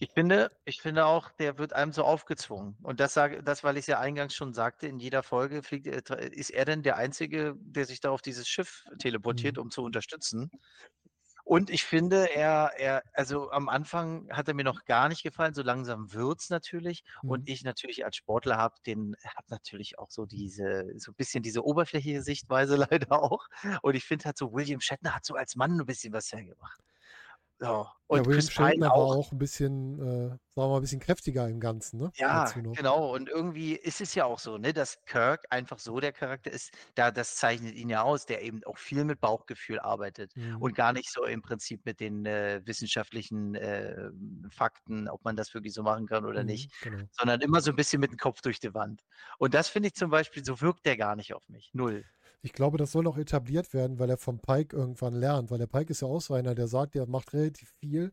Ich 0.03 0.11
finde 0.11 0.51
ich 0.65 0.81
finde 0.81 1.05
auch, 1.05 1.31
der 1.31 1.57
wird 1.57 1.71
einem 1.71 1.93
so 1.93 2.03
aufgezwungen. 2.03 2.75
Und 2.83 2.99
das 2.99 3.13
sage 3.13 3.41
das, 3.41 3.63
weil 3.63 3.77
ich's 3.77 3.87
ja 3.87 3.99
eingangs 4.01 4.35
schon 4.35 4.53
sagte, 4.53 4.85
in 4.87 4.99
jeder 4.99 5.23
Folge 5.23 5.63
fliegt 5.63 5.87
er 5.87 6.03
tra 6.03 6.15
ist 6.15 6.49
er 6.49 6.65
denn 6.65 6.83
der 6.83 6.97
Einzige, 6.97 7.55
der 7.57 7.85
sich 7.85 8.01
da 8.01 8.09
auf 8.11 8.21
dieses 8.21 8.45
Schiff 8.49 8.83
teleportiert, 8.99 9.57
Mhm. 9.57 9.59
um 9.59 9.71
zu 9.71 9.81
unterstützen. 9.81 10.51
Und 11.45 11.69
ich 11.69 11.83
finde, 11.85 12.29
er 12.35 12.71
er 12.77 13.03
also, 13.13 13.51
am 13.51 13.69
Anfang 13.69 14.29
hat 14.31 14.47
er 14.49 14.53
mir 14.55 14.63
noch 14.65 14.85
gar 14.85 15.09
nicht 15.09 15.23
gefallen, 15.23 15.53
so 15.53 15.63
langsam 15.63 16.13
wird's 16.13 16.49
natürlich. 16.49 17.03
Mhm. 17.23 17.43
Und 17.43 17.49
ich 17.49 17.63
natürlich 17.63 18.05
als 18.05 18.17
Sportler 18.17 18.57
habe 18.57 18.75
den 18.85 19.15
habe 19.25 19.47
natürlich 19.49 19.99
auch 19.99 20.11
so 20.11 20.25
diese 20.25 20.85
so 20.97 21.11
'n 21.11 21.15
bisschen 21.15 21.43
diese 21.43 21.63
oberflächliche 21.65 22.21
Sichtweise 22.23 22.75
leider 23.09 23.11
auch. 23.23 23.47
Und 23.83 23.95
ich 23.95 24.05
finde 24.05 24.25
halt 24.25 24.37
so, 24.37 24.53
William 24.53 24.81
Shatner 24.81 25.15
hat 25.15 25.25
so 25.25 25.35
als 25.35 25.55
Mann 25.55 25.79
'n 25.81 25.85
bisschen 25.85 26.13
was 26.13 26.31
hergemacht. 26.33 26.79
Ja, 27.61 27.93
und 28.07 28.27
William 28.27 28.47
Chris 28.47 28.49
Shatner 28.49 28.93
war 28.95 29.05
auch. 29.07 29.17
auch 29.17 29.31
'n 29.31 29.37
bisschen, 29.39 29.97
äh, 29.99 30.27
sagen 30.29 30.39
wir 30.55 30.67
mal, 30.67 30.77
'n 30.77 30.81
bisschen 30.81 30.99
kräftiger 30.99 31.49
im 31.49 31.59
Ganzen, 31.59 31.97
ne? 31.99 32.13
Ja, 32.15 32.61
genau. 32.73 33.15
Und 33.15 33.27
irgendwie 33.27 33.73
ist 33.75 33.99
es 33.99 34.13
ja 34.13 34.25
auch 34.25 34.37
so, 34.37 34.59
ne, 34.59 34.71
dass 34.71 35.03
Kirk 35.05 35.45
einfach 35.49 35.79
so 35.79 35.99
der 35.99 36.11
Charakter 36.13 36.51
ist, 36.51 36.71
da 36.93 37.09
das 37.09 37.35
zeichnet 37.37 37.73
ihn 37.73 37.89
ja 37.89 38.03
aus, 38.03 38.27
der 38.27 38.43
eben 38.43 38.63
auch 38.65 38.77
viel 38.77 39.03
mit 39.03 39.19
Bauchgefühl 39.19 39.79
arbeitet 39.79 40.31
Mhm. 40.35 40.59
und 40.59 40.75
gar 40.75 40.93
nicht 40.93 41.11
so 41.11 41.23
im 41.25 41.41
Prinzip 41.41 41.83
mit 41.85 41.99
den, 41.99 42.23
äh, 42.27 42.61
wissenschaftlichen, 42.65 43.55
ähm, 43.59 44.47
Fakten, 44.51 45.09
ob 45.09 45.23
man 45.25 45.35
das 45.35 45.55
wirklich 45.55 45.73
so 45.73 45.81
machen 45.81 46.05
kann 46.05 46.23
oder 46.25 46.43
Mhm, 46.43 46.43
nicht, 46.43 46.71
genau. 46.81 47.07
sondern 47.09 47.41
immer 47.41 47.61
so 47.61 47.71
'n 47.71 47.75
bisschen 47.75 47.99
mit 47.99 48.11
dem 48.11 48.17
Kopf 48.19 48.41
durch 48.41 48.59
die 48.59 48.75
Wand. 48.75 49.01
Und 49.39 49.55
das 49.55 49.69
finde 49.69 49.87
ich 49.87 49.95
zum 49.95 50.11
Beispiel 50.11 50.45
so 50.45 50.61
wirkt 50.61 50.85
der 50.85 50.97
gar 50.97 51.15
nicht 51.15 51.33
auf 51.33 51.49
mich, 51.49 51.71
0. 51.73 52.05
Ich 52.45 52.51
glaube, 52.53 52.77
das 52.77 52.91
soll 52.91 53.03
noch 53.03 53.17
etabliert 53.17 53.73
werden, 53.73 53.99
weil 53.99 54.09
er 54.09 54.17
vom 54.17 54.39
Pike 54.39 54.75
irgendwann 54.75 55.13
lernt. 55.13 55.49
Weil 55.49 55.59
der 55.59 55.67
Pike 55.67 55.91
ist 55.91 56.01
ja 56.01 56.07
auch 56.09 56.19
so 56.21 56.33
einer, 56.33 56.53
der 56.55 56.67
sagt, 56.67 56.93
der 56.93 57.07
macht 57.07 57.33
relativ 57.33 57.71
viel 57.79 58.11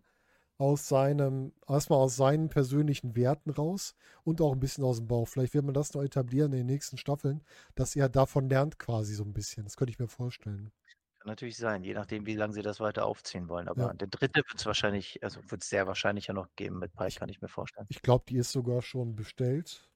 aus 0.59 0.89
seinem, 0.89 1.53
erstmal 1.69 1.99
aus 2.01 2.17
seinen 2.17 2.49
persönlichen 2.51 3.17
Werten 3.17 3.51
raus 3.51 3.95
und 4.25 4.41
auch 4.41 4.53
ein 4.53 4.61
bisschen 4.61 4.85
aus 4.85 4.99
dem 4.99 5.09
Bauch. 5.09 5.29
Vielleicht 5.29 5.55
wird 5.55 5.65
man 5.65 5.75
das 5.75 5.95
noch 5.95 6.03
etablieren 6.03 6.53
in 6.53 6.59
den 6.61 6.67
nächsten 6.67 6.99
Staffeln, 6.99 7.45
dass 7.75 7.97
er 7.97 8.09
davon 8.09 8.49
lernt 8.51 8.79
quasi 8.79 9.15
so 9.15 9.25
ein 9.25 9.33
bisschen. 9.35 9.65
Das 9.65 9.77
könnte 9.77 9.93
ich 9.93 9.99
mir 10.01 10.09
vorstellen. 10.09 10.73
Kann 11.19 11.29
natürlich 11.31 11.57
sein, 11.57 11.83
je 11.85 11.95
nachdem, 11.95 12.27
wie 12.27 12.35
lange 12.35 12.53
sie 12.55 12.61
das 12.63 12.79
weiter 12.81 13.05
aufziehen 13.07 13.49
wollen. 13.49 13.69
Aber 13.69 13.93
Ja. 13.93 13.95
der 13.95 14.09
dritte 14.09 14.39
wird 14.41 14.55
es 14.59 14.67
wahrscheinlich, 14.67 15.23
also 15.23 15.41
wird 15.51 15.63
es 15.63 15.69
sehr 15.69 15.87
wahrscheinlich 15.87 16.27
ja 16.29 16.35
noch 16.35 16.49
geben 16.57 16.79
mit 16.79 16.95
Pike, 16.95 17.19
kann 17.19 17.29
ich 17.29 17.41
mir 17.41 17.49
vorstellen. 17.49 17.89
Ich 17.89 18.03
glaube, 18.03 18.25
die 18.29 18.37
ist 18.37 18.53
sogar 18.53 18.83
schon 18.83 19.17
bestellt. 19.17 19.91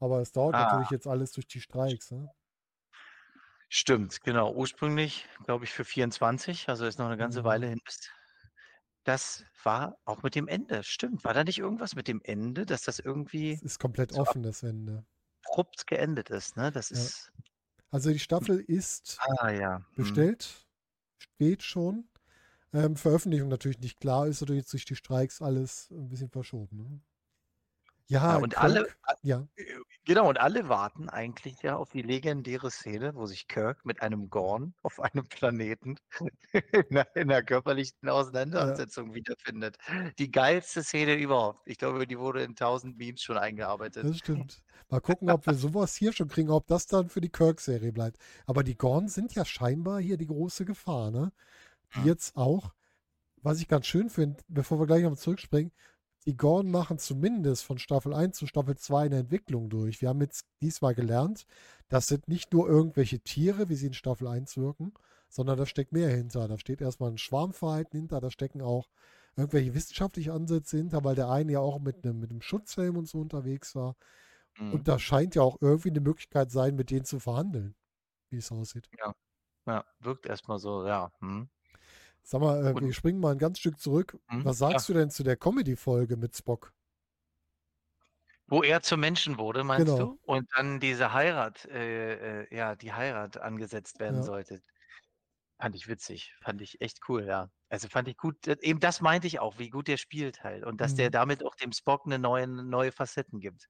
Aber 0.00 0.20
es 0.20 0.32
dauert 0.32 0.56
Ah. 0.56 0.58
natürlich 0.58 0.90
jetzt 0.90 1.06
alles 1.06 1.32
durch 1.32 1.46
die 1.48 1.60
Streiks. 1.60 2.10
Ne? 2.10 2.30
Stimmt, 3.72 4.20
genau. 4.22 4.52
Ursprünglich, 4.54 5.26
glaube 5.44 5.64
ich, 5.64 5.72
für 5.72 5.84
24, 5.84 6.68
also 6.68 6.86
ist 6.86 6.98
noch 6.98 7.06
eine 7.06 7.16
ganze 7.16 7.42
Mhm. 7.42 7.44
Weile 7.44 7.66
hin. 7.68 7.80
Bis 7.84 8.10
das 9.04 9.46
war 9.64 9.98
auch 10.04 10.22
mit 10.22 10.34
dem 10.34 10.48
Ende. 10.48 10.82
Stimmt. 10.84 11.24
War 11.24 11.34
da 11.34 11.44
nicht 11.44 11.58
irgendwas 11.58 11.94
mit 11.96 12.08
dem 12.08 12.20
Ende, 12.24 12.66
dass 12.66 12.82
das 12.82 12.98
irgendwie 13.00 13.60
Es 13.60 13.62
ist 13.62 13.78
komplett 13.78 14.12
So 14.12 14.24
offen, 14.24 14.42
das 14.42 14.62
Ende. 14.62 15.06
abrupt 15.44 15.86
geendet 15.86 16.28
ist, 16.30 16.56
ne? 16.56 16.70
Das 16.70 16.90
Ja. 16.92 17.10
ist. 17.10 17.32
Also 17.90 18.10
die 18.12 18.20
Staffel 18.20 18.60
ist 18.60 19.24
Ah 19.40 19.50
ja. 19.50 19.80
hm. 19.96 20.26
bestellt, 20.30 20.68
steht 21.18 21.62
schon. 21.64 22.08
Ähm, 22.72 22.96
Veröffentlichung 22.96 23.48
natürlich 23.50 23.80
nicht 23.80 24.00
klar, 24.00 24.26
ist 24.28 24.40
natürlich 24.42 24.62
jetzt 24.62 24.72
durch 24.74 24.86
die 24.86 24.96
Streiks 24.96 25.42
alles 25.42 25.90
ein 25.90 26.08
bisschen 26.10 26.30
verschoben. 26.30 26.78
Ne? 26.78 27.02
Ja, 28.26 28.36
Ja, 28.36 28.36
und 28.38 28.56
alle, 28.58 28.84
Kirk, 28.84 29.18
ja, 29.22 29.48
Genau, 30.06 30.28
und 30.28 30.38
alle 30.38 30.68
warten 30.68 31.08
eigentlich 31.08 31.62
ja 31.62 31.74
auf 31.74 31.90
die 31.90 32.02
legendäre 32.02 32.70
Szene, 32.70 33.16
wo 33.16 33.26
sich 33.26 33.48
Kirk 33.48 33.84
mit 33.84 34.02
einem 34.02 34.30
Gorn 34.30 34.72
auf 34.84 35.00
einem 35.00 35.26
Planeten 35.26 35.96
in 36.52 36.62
einer, 36.90 37.16
in 37.16 37.30
einer 37.30 37.42
körperlichen 37.42 38.08
Auseinandersetzung 38.08 39.14
wiederfindet. 39.14 39.78
Die 40.20 40.30
geilste 40.30 40.84
Szene 40.84 41.16
überhaupt. 41.16 41.66
Ich 41.66 41.78
glaube, 41.78 42.06
die 42.06 42.20
wurde 42.20 42.44
in 42.44 42.54
tausend 42.54 42.96
Memes 42.96 43.20
schon 43.20 43.36
eingearbeitet. 43.36 44.04
das 44.04 44.18
stimmt. 44.18 44.62
Mal 44.88 45.00
gucken, 45.02 45.28
ob 45.28 45.44
wir 45.44 45.54
sowas 45.54 45.96
hier 45.96 46.12
schon 46.12 46.28
kriegen, 46.28 46.50
ob 46.50 46.68
das 46.68 46.86
dann 46.86 47.08
für 47.08 47.20
die 47.20 47.28
Kirk-Serie 47.28 47.92
bleibt. 47.92 48.18
Aber 48.46 48.62
die 48.62 48.76
Gorn 48.76 49.08
sind 49.08 49.34
ja 49.34 49.44
scheinbar 49.44 50.00
hier 50.00 50.16
die 50.18 50.28
große 50.28 50.64
Gefahr, 50.64 51.10
ne? 51.10 51.32
Die 51.96 52.06
jetzt 52.06 52.36
auch, 52.36 52.72
was 53.42 53.60
ich 53.60 53.66
ganz 53.66 53.86
schön 53.86 54.08
finde, 54.08 54.36
bevor 54.46 54.78
wir 54.78 54.86
gleich 54.86 55.02
nochmal 55.02 55.18
zurückspringen, 55.18 55.72
die 56.26 56.36
Gorn 56.36 56.70
machen 56.70 56.98
zumindest 56.98 57.64
von 57.64 57.78
Staffel 57.78 58.12
1 58.12 58.36
zu 58.36 58.46
Staffel 58.46 58.76
2 58.76 59.06
eine 59.06 59.18
Entwicklung 59.18 59.70
durch. 59.70 60.00
Wir 60.02 60.08
haben 60.08 60.20
jetzt 60.20 60.44
diesmal 60.60 60.94
gelernt, 60.94 61.46
das 61.88 62.08
sind 62.08 62.26
nicht 62.28 62.52
nur 62.52 62.68
irgendwelche 62.68 63.20
Tiere, 63.20 63.68
wie 63.68 63.76
sie 63.76 63.86
in 63.86 63.94
Staffel 63.94 64.26
1 64.26 64.56
wirken, 64.56 64.92
sondern 65.28 65.56
da 65.56 65.66
steckt 65.66 65.92
mehr 65.92 66.10
hinter. 66.10 66.48
Da 66.48 66.58
steht 66.58 66.80
erstmal 66.80 67.12
ein 67.12 67.18
Schwarmverhalten 67.18 67.98
hinter, 67.98 68.20
da 68.20 68.30
stecken 68.30 68.60
auch 68.60 68.88
irgendwelche 69.36 69.74
wissenschaftlichen 69.74 70.32
Ansätze 70.32 70.78
hinter, 70.78 71.04
weil 71.04 71.14
der 71.14 71.30
eine 71.30 71.52
ja 71.52 71.60
auch 71.60 71.78
mit 71.78 72.04
einem, 72.04 72.18
mit 72.18 72.30
einem 72.30 72.42
Schutzhelm 72.42 72.96
und 72.96 73.06
so 73.06 73.20
unterwegs 73.20 73.76
war. 73.76 73.94
Mhm. 74.58 74.72
Und 74.74 74.88
da 74.88 74.98
scheint 74.98 75.36
ja 75.36 75.42
auch 75.42 75.58
irgendwie 75.60 75.90
eine 75.90 76.00
Möglichkeit 76.00 76.50
sein, 76.50 76.74
mit 76.74 76.90
denen 76.90 77.04
zu 77.04 77.20
verhandeln, 77.20 77.76
wie 78.30 78.38
es 78.38 78.50
aussieht. 78.50 78.88
Ja, 79.66 79.84
wirkt 80.00 80.26
erstmal 80.26 80.58
so, 80.58 80.86
ja. 80.86 81.12
Hm. 81.20 81.48
Sag 82.28 82.40
mal, 82.40 82.66
äh, 82.66 82.80
wir 82.80 82.92
springen 82.92 83.20
mal 83.20 83.30
ein 83.32 83.38
ganz 83.38 83.60
Stück 83.60 83.78
zurück. 83.78 84.18
Hm? 84.30 84.42
Was 84.42 84.58
sagst 84.58 84.88
du 84.88 84.92
denn 84.94 85.10
zu 85.10 85.22
der 85.22 85.36
Comedy-Folge 85.36 86.16
mit 86.16 86.34
Spock? 86.36 86.72
Wo 88.48 88.62
er 88.62 88.80
zum 88.82 89.00
Menschen 89.00 89.38
wurde, 89.38 89.64
meinst 89.64 89.98
Genau. 89.98 89.98
du? 89.98 90.18
Und 90.22 90.48
dann 90.54 90.78
diese 90.78 91.12
Heirat, 91.12 91.64
äh, 91.66 92.42
äh, 92.44 92.56
ja, 92.56 92.76
die 92.76 92.92
Heirat 92.92 93.38
angesetzt 93.38 93.98
werden 93.98 94.22
Ja. 94.22 94.22
sollte. 94.22 94.62
Fand 95.60 95.74
ich 95.76 95.88
witzig, 95.88 96.34
fand 96.42 96.62
ich 96.62 96.80
echt 96.80 97.00
cool, 97.08 97.24
ja. 97.26 97.50
Also 97.70 97.88
fand 97.88 98.08
ich 98.08 98.16
gut, 98.18 98.46
äh, 98.48 98.56
eben 98.62 98.80
das 98.80 99.00
meinte 99.00 99.26
ich 99.26 99.40
auch, 99.40 99.58
wie 99.58 99.70
gut 99.70 99.88
der 99.88 99.96
spielt 99.98 100.44
halt. 100.44 100.64
Und 100.64 100.80
dass 100.80 100.94
der 100.94 101.08
Mhm. 101.08 101.12
damit 101.12 101.44
auch 101.44 101.54
dem 101.56 101.72
Spock 101.72 102.02
eine 102.06 102.18
neue, 102.18 102.46
neue 102.48 102.92
Facetten 102.92 103.40
gibt. 103.40 103.66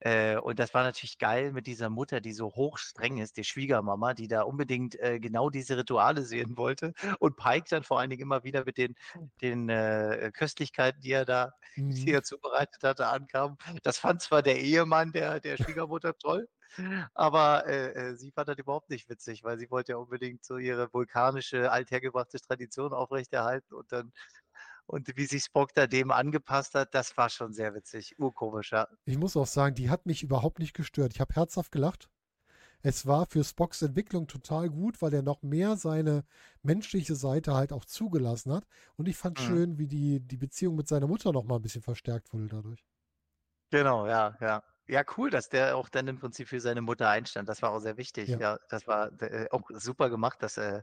Äh, 0.00 0.36
und 0.36 0.58
das 0.58 0.74
war 0.74 0.82
natürlich 0.82 1.18
geil 1.18 1.52
mit 1.52 1.66
dieser 1.66 1.90
Mutter, 1.90 2.20
die 2.20 2.32
so 2.32 2.46
hochstreng 2.54 3.18
ist, 3.18 3.36
die 3.36 3.44
Schwiegermama, 3.44 4.14
die 4.14 4.28
da 4.28 4.42
unbedingt 4.42 4.98
äh, 5.00 5.18
genau 5.20 5.50
diese 5.50 5.76
Rituale 5.78 6.22
sehen 6.24 6.56
wollte. 6.56 6.92
Und 7.18 7.36
Pike 7.36 7.66
dann 7.70 7.82
vor 7.84 7.98
allen 8.00 8.10
Dingen 8.10 8.22
immer 8.22 8.44
wieder 8.44 8.64
mit 8.64 8.76
den, 8.78 8.94
den 9.40 9.68
äh, 9.68 10.30
Köstlichkeiten, 10.34 11.00
die 11.00 11.12
er 11.12 11.24
da 11.24 11.52
die 12.04 12.10
Mhm. 12.10 12.12
er 12.12 12.22
zubereitet 12.22 12.82
hatte, 12.82 13.06
ankam. 13.06 13.56
Das 13.82 13.98
fand 13.98 14.20
zwar 14.22 14.42
der 14.42 14.58
Ehemann 14.60 15.12
der, 15.12 15.40
der 15.40 15.56
Schwiegermutter 15.56 16.14
toll, 16.18 16.48
aber 17.14 17.66
äh, 17.66 18.10
äh, 18.12 18.16
sie 18.16 18.32
fand 18.32 18.48
das 18.48 18.58
überhaupt 18.58 18.90
nicht 18.90 19.08
witzig, 19.08 19.44
weil 19.44 19.58
sie 19.58 19.70
wollte 19.70 19.92
ja 19.92 19.98
unbedingt 19.98 20.44
so 20.44 20.58
ihre 20.58 20.92
vulkanische, 20.92 21.70
althergebrachte 21.72 22.38
Tradition 22.40 22.92
aufrechterhalten 22.92 23.74
und 23.74 23.92
dann 23.92 24.12
und 24.86 25.16
wie 25.16 25.26
sich 25.26 25.44
Spock 25.44 25.72
da 25.74 25.86
dem 25.86 26.10
angepasst 26.10 26.74
hat, 26.74 26.94
das 26.94 27.16
war 27.16 27.30
schon 27.30 27.52
sehr 27.52 27.74
witzig. 27.74 28.18
Urkomisch, 28.18 28.72
ja. 28.72 28.88
Ich 29.04 29.18
muss 29.18 29.36
auch 29.36 29.46
sagen, 29.46 29.74
die 29.74 29.90
hat 29.90 30.06
mich 30.06 30.22
überhaupt 30.22 30.58
nicht 30.58 30.74
gestört. 30.74 31.12
Ich 31.14 31.20
habe 31.20 31.34
herzhaft 31.34 31.72
gelacht. 31.72 32.08
Es 32.82 33.06
war 33.06 33.26
für 33.26 33.44
Spocks 33.44 33.82
Entwicklung 33.82 34.26
total 34.28 34.70
gut, 34.70 35.02
weil 35.02 35.14
er 35.14 35.22
noch 35.22 35.42
mehr 35.42 35.76
seine 35.76 36.24
menschliche 36.62 37.16
Seite 37.16 37.54
halt 37.54 37.72
auch 37.72 37.84
zugelassen 37.86 38.52
hat. 38.52 38.66
Und 38.96 39.08
ich 39.08 39.16
fand 39.16 39.38
Mhm. 39.38 39.40
schön, 39.40 39.78
wie 39.78 39.88
die, 39.88 40.20
die 40.20 40.36
Beziehung 40.38 40.76
mit 40.76 40.88
seiner 40.88 41.08
Mutter 41.08 41.32
noch 41.32 41.44
mal 41.44 41.56
ein 41.56 41.62
bisschen 41.62 41.82
verstärkt 41.82 42.32
wurde 42.32 42.48
dadurch. 42.48 42.84
Genau, 43.72 44.06
ja, 44.06 44.36
ja. 44.40 44.62
Ja, 44.88 45.02
cool, 45.16 45.30
dass 45.30 45.48
der 45.48 45.76
auch 45.76 45.88
dann 45.88 46.06
im 46.06 46.18
Prinzip 46.20 46.46
für 46.48 46.60
seine 46.60 46.80
Mutter 46.80 47.08
einstand. 47.08 47.48
Das 47.48 47.60
war 47.62 47.72
auch 47.72 47.80
sehr 47.80 47.96
wichtig. 47.96 48.34
Ja. 48.34 48.38
Ja, 48.38 48.56
das 48.68 48.86
war 48.86 49.10
äh, 49.20 49.48
auch 49.50 49.68
super 49.70 50.08
gemacht, 50.10 50.40
dass, 50.42 50.56
äh, 50.58 50.82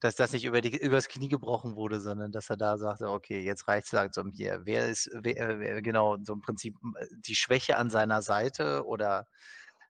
dass 0.00 0.14
das 0.16 0.32
nicht 0.32 0.44
über 0.44 0.60
die, 0.60 0.76
übers 0.76 1.08
Knie 1.08 1.28
gebrochen 1.28 1.76
wurde, 1.76 2.00
sondern 2.00 2.32
dass 2.32 2.50
er 2.50 2.56
da 2.56 2.78
sagte, 2.78 3.08
okay, 3.10 3.40
jetzt 3.40 3.68
reicht's 3.68 3.92
langsam 3.92 4.30
hier. 4.30 4.60
Wer 4.64 4.88
ist, 4.88 5.10
wer, 5.12 5.58
wer, 5.60 5.82
genau, 5.82 6.16
so 6.22 6.32
im 6.34 6.40
Prinzip 6.40 6.76
die 7.12 7.34
Schwäche 7.36 7.76
an 7.76 7.90
seiner 7.90 8.22
Seite 8.22 8.84
oder 8.86 9.26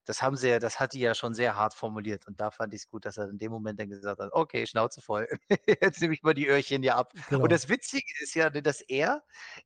das 0.07 0.23
haben 0.23 0.37
sie 0.37 0.49
ja, 0.49 0.59
das 0.59 0.81
hat 0.81 0.95
die 0.95 1.01
ja 1.01 1.15
schon 1.15 1.35
sehr 1.35 1.55
hart 1.57 1.75
formuliert. 1.75 2.27
Und 2.27 2.41
da 2.41 2.51
fand 2.51 2.73
ich 2.73 2.81
es 2.83 2.89
gut, 2.89 3.05
dass 3.05 3.19
er 3.19 3.29
in 3.29 3.39
dem 3.39 3.53
Moment 3.53 3.79
dann 3.79 3.91
gesagt 3.91 4.21
hat, 4.21 4.31
okay, 4.33 4.67
Schnauze 4.67 5.03
voll, 5.03 5.29
jetzt 5.83 6.01
nehme 6.01 6.15
ich 6.15 6.23
mal 6.23 6.33
die 6.35 6.49
Öhrchen 6.49 6.83
hier 6.83 6.97
ab. 6.97 7.13
Genau. 7.29 7.43
Und 7.43 7.53
das 7.53 7.69
Witzige 7.69 8.07
ist 8.23 8.35
ja, 8.35 8.49
ne, 8.51 8.63
dass 8.63 8.81
er, 8.81 9.23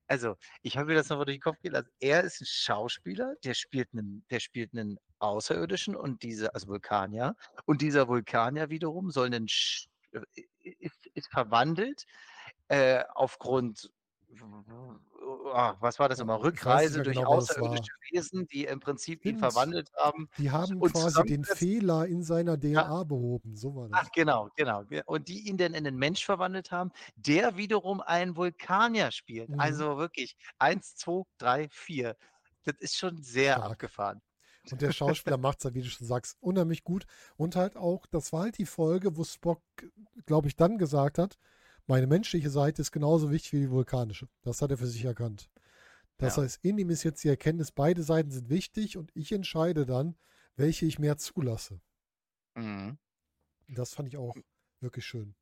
also 0.09 0.37
ich 0.63 0.77
habe 0.77 0.87
mir 0.89 0.95
das 0.95 1.09
nochmal 1.09 1.27
durch 1.27 1.37
den 1.39 1.43
Kopf 1.43 1.61
gelassen, 1.63 1.91
er 2.01 2.25
ist 2.25 2.41
ein 2.41 2.47
Schauspieler, 2.49 3.35
der 3.45 3.55
spielt 3.55 3.91
einen, 3.93 4.25
der 4.31 4.41
spielt 4.41 4.73
einen 4.75 4.99
Außerirdischen 5.21 5.95
und 5.95 6.23
diese, 6.25 6.53
also 6.55 6.67
Vulkanier, 6.69 7.37
und 7.65 7.81
dieser 7.81 8.09
Vulkanier 8.09 8.69
wiederum 8.71 9.11
soll 9.13 9.27
einen, 9.27 9.47
Sch- 9.47 9.87
ist, 10.81 11.07
ist 11.15 11.29
verwandelt 11.31 12.05
äh, 12.69 13.05
aufgrund, 13.15 13.91
ah, 15.53 15.77
was 15.81 15.99
war 15.99 16.09
das 16.09 16.19
Ja, 16.19 16.25
immer, 16.25 16.43
Rückreise 16.43 17.01
mehr 17.01 17.03
durch 17.03 17.25
genau, 17.25 17.27
außerirdische 17.27 17.93
Wesen, 18.11 18.47
die 18.47 18.65
im 18.65 18.81
Prinzip 18.81 19.25
ihn 19.25 19.37
verwandelt 19.37 19.91
haben. 19.97 20.29
Die 20.37 20.51
haben 20.51 20.83
quasi 20.83 21.25
den 21.25 21.45
Fehler 21.45 22.07
in 22.07 22.23
seiner 22.23 22.59
DNA 22.59 23.05
behoben. 23.05 23.57
So 23.57 23.75
war 23.75 23.89
das. 23.89 24.01
Ach, 24.01 24.11
genau, 24.15 24.49
genau. 24.57 24.85
ge- 24.85 25.03
Und 25.07 25.29
die 25.29 25.47
ihn 25.49 25.59
dann 25.59 25.75
in 25.75 25.87
einen 25.87 25.99
Mensch 25.99 26.25
verwandelt 26.25 26.71
haben, 26.71 26.93
der 27.17 27.57
wiederum 27.57 28.01
einen 28.01 28.37
Vulkanier 28.37 29.11
spielt. 29.13 29.51
Mhm. 29.51 29.59
Also 29.59 29.99
wirklich 29.99 30.37
eins, 30.59 30.97
zwei, 30.97 31.23
drei, 31.39 31.69
vier. 31.71 32.17
Das 32.65 32.77
ist 32.79 32.97
schon 32.97 33.23
sehr 33.23 33.63
Stark. 33.63 33.63
abgefahren. 33.63 34.23
Und 34.71 34.81
der 34.83 34.93
Schauspieler 34.93 35.39
macht 35.39 35.65
es, 35.65 35.75
wie 35.75 35.83
du 35.83 35.89
schon 35.91 36.07
sagst, 36.07 36.37
unheimlich 36.41 36.85
gut. 36.85 37.07
Und 37.37 37.57
halt 37.57 37.77
auch, 37.77 38.07
das 38.07 38.33
war 38.33 38.43
halt 38.43 38.59
die 38.59 38.67
Folge, 38.67 39.17
wo 39.17 39.25
Spock, 39.25 39.63
glaube 40.27 40.49
ich, 40.49 40.57
dann 40.57 40.79
gesagt 40.79 41.19
hat, 41.19 41.39
meine 41.87 42.07
menschliche 42.07 42.51
Seite 42.51 42.81
ist 42.83 42.93
genauso 42.93 43.31
wichtig 43.31 43.53
wie 43.55 43.61
die 43.63 43.71
vulkanische. 43.71 44.29
Das 44.43 44.63
hat 44.63 44.71
er 44.71 44.79
für 44.79 44.87
sich 44.87 45.05
erkannt. 45.05 45.51
Das 46.19 46.37
Ja. 46.37 46.43
heißt, 46.45 46.65
in 46.65 46.79
ihm 46.79 46.91
ist 46.91 47.03
jetzt 47.05 47.25
die 47.25 47.29
Erkenntnis, 47.29 47.73
beide 47.73 48.03
Seiten 48.05 48.31
sind 48.31 48.51
wichtig 48.51 48.97
und 48.99 49.11
ich 49.15 49.33
entscheide 49.33 49.87
dann, 49.87 50.17
welche 50.57 50.87
ich 50.87 50.99
mehr 50.99 51.19
zulasse. 51.19 51.81
Mhm. 52.57 52.97
Das 53.67 53.93
fand 53.95 54.07
ich 54.09 54.17
auch 54.17 54.37
wirklich 54.81 55.05
schön. 55.05 55.35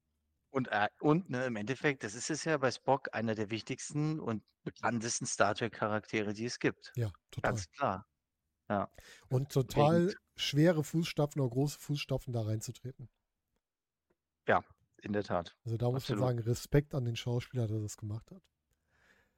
Und, 0.53 0.69
äh, 0.69 0.89
und 1.01 1.31
ne, 1.31 1.47
im 1.47 1.57
Endeffekt, 1.57 2.03
das 2.03 2.15
ist 2.15 2.29
es 2.31 2.45
ja 2.45 2.57
bei 2.59 2.71
Spock 2.73 3.09
einer 3.13 3.35
der 3.35 3.51
wichtigsten 3.51 4.19
und 4.19 4.43
bekanntesten 4.65 5.27
Star 5.27 5.55
Trek-Charaktere, 5.55 6.33
die 6.33 6.45
es 6.47 6.59
gibt. 6.59 6.93
Ja, 6.95 7.11
total. 7.31 7.51
Ganz 7.53 7.71
klar. 7.71 8.07
Und 9.29 9.51
total 9.51 10.15
schwere 10.37 10.85
Fußstapfen 10.85 11.41
oder 11.41 11.51
große 11.51 11.79
Fußstapfen 11.79 12.33
da 12.33 12.43
reinzutreten. 12.43 13.09
In 15.03 15.13
der 15.13 15.25
Tat. 15.25 15.57
Also 15.65 15.77
da 15.77 15.87
muss 15.87 16.03
Absolut. 16.03 16.21
man 16.21 16.37
sagen, 16.37 16.49
Respekt 16.49 16.95
an 16.95 17.05
den 17.05 17.17
Schauspieler, 17.17 17.67
der 17.67 17.81
das 17.81 17.97
gemacht 17.97 18.31
hat. 18.31 18.43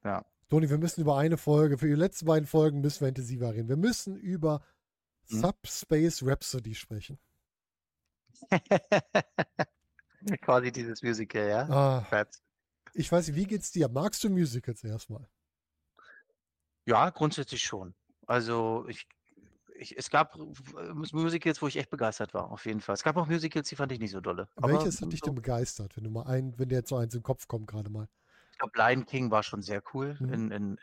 Ja. 0.05 0.25
Toni, 0.49 0.69
wir 0.69 0.79
müssen 0.79 1.01
über 1.01 1.17
eine 1.17 1.39
Folge, 1.39 1.79
für 1.79 1.87
die 1.87 1.95
letzten 1.95 2.27
beiden 2.27 2.47
Folgen 2.47 2.81
müssen 2.81 3.01
wir 3.03 3.09
intensiver 3.09 3.55
reden. 3.55 3.69
Wir 3.69 3.77
müssen 3.77 4.17
über 4.17 4.63
Hm? 5.29 5.41
Subspace 5.41 6.25
Rhapsody 6.25 6.75
sprechen. 6.75 7.19
Quasi 10.41 10.73
dieses 10.73 11.03
Musical, 11.03 11.49
ja? 11.49 11.69
Ah, 11.69 12.27
ich 12.95 13.11
weiß 13.11 13.29
nicht, 13.29 13.37
wie 13.37 13.47
geht's 13.47 13.71
dir? 13.71 13.89
Magst 13.89 14.23
du 14.25 14.31
Musicals 14.31 14.83
erstmal? 14.85 15.27
Ja, 16.87 17.11
grundsätzlich 17.11 17.63
schon. 17.63 17.95
Also 18.27 18.85
ich, 18.89 19.07
ich, 19.83 19.97
es 19.99 20.11
gab 20.11 20.37
äh, 20.37 20.93
Musicals, 20.95 21.61
wo 21.63 21.67
ich 21.67 21.77
echt 21.77 21.91
begeistert 21.91 22.33
war, 22.35 22.51
auf 22.51 22.65
jeden 22.67 22.81
Fall. 22.81 22.95
Es 22.95 23.03
gab 23.03 23.17
auch 23.17 23.27
Musicals, 23.27 23.69
die 23.69 23.77
fand 23.77 23.93
ich 23.93 23.99
nicht 23.99 24.13
so 24.13 24.21
dolle. 24.21 24.49
Aber 24.57 24.69
Welches 24.73 25.01
hat 25.03 25.13
dich 25.13 25.21
denn 25.21 25.35
begeistert, 25.35 25.97
wenn 25.97 26.05
du 26.05 26.11
mal 26.11 26.25
ein, 26.27 26.59
wenn 26.59 26.69
dir 26.69 26.77
jetzt 26.77 26.89
so 26.89 26.97
eins 26.97 27.15
im 27.15 27.23
Kopf 27.23 27.47
kommt 27.49 27.67
gerade 27.67 27.91
mal? 27.91 28.09
ich 28.53 28.59
glaube, 28.59 28.73
Lion 28.79 29.07
King 29.07 29.31
war 29.31 29.43
schon 29.43 29.63
sehr 29.63 29.83
cool 29.95 30.17
Mhm. 30.21 30.33
in, 30.33 30.51
in, 30.51 30.81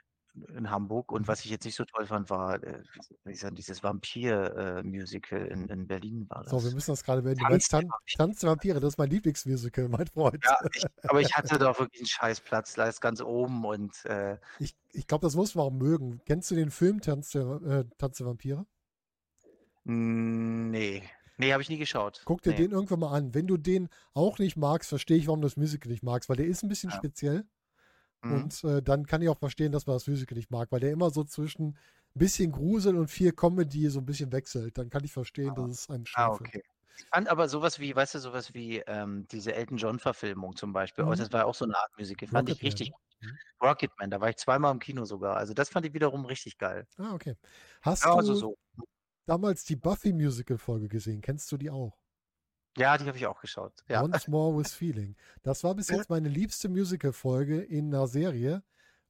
in 0.57 0.69
Hamburg. 0.69 1.11
Und 1.11 1.27
was 1.27 1.45
ich 1.45 1.51
jetzt 1.51 1.65
nicht 1.65 1.75
so 1.75 1.85
toll 1.85 2.05
fand, 2.05 2.29
war 2.29 2.61
äh, 2.63 2.83
denn 3.25 3.55
dieses 3.55 3.83
Vampir-Musical 3.83 5.45
in, 5.47 5.67
in 5.69 5.87
Berlin 5.87 6.25
war 6.29 6.43
So, 6.43 6.57
wir 6.63 6.63
das. 6.63 6.73
müssen 6.73 6.91
das 6.91 7.03
gerade. 7.03 7.21
Du 7.21 7.33
Tanz 7.35 7.67
Tan 7.69 7.81
Vampire. 7.83 7.99
Tanz 8.17 8.39
der 8.39 8.49
Vampire, 8.49 8.79
das 8.79 8.93
ist 8.93 8.97
mein 8.97 9.09
Lieblingsmusical, 9.09 9.87
mein 9.89 10.07
Freund. 10.07 10.43
Ja, 10.43 10.57
ich, 10.73 10.85
aber 11.07 11.21
ich 11.21 11.35
hatte 11.35 11.57
da 11.57 11.77
wirklich 11.77 12.01
einen 12.01 12.07
Scheißplatz, 12.07 12.73
da 12.73 12.85
ist 12.85 13.01
ganz 13.01 13.21
oben 13.21 13.65
und 13.65 14.03
äh, 14.05 14.37
Ich, 14.57 14.75
ich 14.91 15.07
glaube, 15.07 15.25
das 15.25 15.35
muss 15.35 15.55
man 15.55 15.65
auch 15.65 15.71
mögen. 15.71 16.21
Kennst 16.25 16.51
du 16.51 16.55
den 16.55 16.71
Film 16.71 17.01
Tanz 17.01 17.31
der, 17.31 17.61
äh, 17.63 17.85
Tanz 17.97 18.17
der 18.17 18.27
Vampire? 18.27 18.65
Nee. 19.89 21.03
Nee, 21.37 21.53
habe 21.53 21.61
ich 21.63 21.69
nie 21.69 21.77
geschaut. 21.77 22.21
Guck 22.25 22.41
dir 22.41 22.51
Nee. 22.51 22.57
den 22.57 22.71
irgendwann 22.71 22.99
mal 22.99 23.11
an. 23.15 23.33
Wenn 23.33 23.47
du 23.47 23.55
den 23.57 23.87
auch 24.13 24.39
nicht 24.39 24.57
magst, 24.57 24.89
verstehe 24.89 25.17
ich, 25.17 25.27
warum 25.27 25.41
du 25.41 25.47
das 25.47 25.55
Musical 25.57 25.89
nicht 25.91 26.03
magst, 26.03 26.27
weil 26.29 26.35
der 26.35 26.47
ist 26.47 26.63
ein 26.63 26.69
bisschen 26.69 26.91
Ja. 26.91 26.97
speziell. 26.97 27.45
Mhm. 28.23 28.33
Und 28.33 28.63
äh, 28.65 28.81
dann 28.83 29.05
kann 29.05 29.21
ich 29.21 29.29
auch 29.29 29.39
verstehen, 29.39 29.71
dass 29.71 29.87
man 29.87 29.95
das 29.95 30.07
Musical 30.07 30.37
nicht 30.37 30.51
mag, 30.51 30.71
weil 30.71 30.81
der 30.81 30.91
immer 30.91 31.09
so 31.11 31.23
zwischen 31.23 31.69
ein 31.69 32.19
bisschen 32.19 32.51
Grusel 32.51 32.97
und 32.97 33.09
viel 33.09 33.31
Comedy 33.31 33.89
so 33.89 33.99
ein 33.99 34.05
bisschen 34.05 34.31
wechselt. 34.33 34.77
Dann 34.77 34.89
kann 34.89 35.03
ich 35.05 35.13
verstehen, 35.13 35.55
dass 35.55 35.71
es 35.71 35.89
einem 35.89 36.05
Ah, 36.15 36.27
schwerfällt. 36.27 36.49
okay. 36.49 36.63
Ich 36.97 37.05
fand 37.13 37.29
aber 37.29 37.47
sowas 37.47 37.79
wie, 37.79 37.95
weißt 37.95 38.15
du, 38.15 38.19
sowas 38.19 38.53
wie 38.53 38.79
ähm, 38.79 39.25
diese 39.31 39.55
Elton 39.55 39.77
John-Verfilmung 39.77 40.55
zum 40.57 40.73
Beispiel, 40.73 41.05
oh, 41.05 41.11
Mhm. 41.11 41.15
das 41.15 41.31
war 41.31 41.45
auch 41.45 41.55
so 41.55 41.63
eine 41.65 41.77
Art 41.77 41.91
Musical, 41.97 42.27
fand 42.27 42.49
ich 42.49 42.61
richtig. 42.61 42.91
ne? 43.21 43.29
Mhm. 43.29 43.37
Rocketman, 43.61 44.09
da 44.11 44.19
war 44.21 44.29
ich 44.29 44.37
zweimal 44.37 44.71
im 44.73 44.79
Kino 44.79 45.05
sogar. 45.05 45.37
Also 45.37 45.53
das 45.53 45.69
fand 45.69 45.85
ich 45.85 45.93
wiederum 45.93 46.25
richtig 46.25 46.57
geil. 46.57 46.87
Ah, 46.97 47.13
okay. 47.13 47.35
Hast 47.81 48.03
Ja, 48.03 48.13
also 48.15 48.33
du 48.33 48.39
so. 48.39 48.57
Damals 49.29 49.63
die 49.63 49.75
Buffy-Musical-Folge 49.75 50.87
gesehen? 50.87 51.21
Kennst 51.21 51.51
du 51.51 51.57
die 51.57 51.69
auch? 51.69 51.97
Ja, 52.77 52.97
die 52.97 53.05
habe 53.05 53.17
ich 53.17 53.27
auch 53.27 53.39
geschaut. 53.41 53.73
Ja. 53.87 54.03
Once 54.03 54.27
More 54.27 54.57
with 54.57 54.73
Feeling. 54.73 55.15
Das 55.43 55.63
war 55.63 55.75
bis 55.75 55.89
jetzt 55.89 56.09
meine 56.09 56.29
liebste 56.29 56.69
Musical-Folge 56.69 57.61
in 57.61 57.93
einer 57.93 58.07
Serie. 58.07 58.63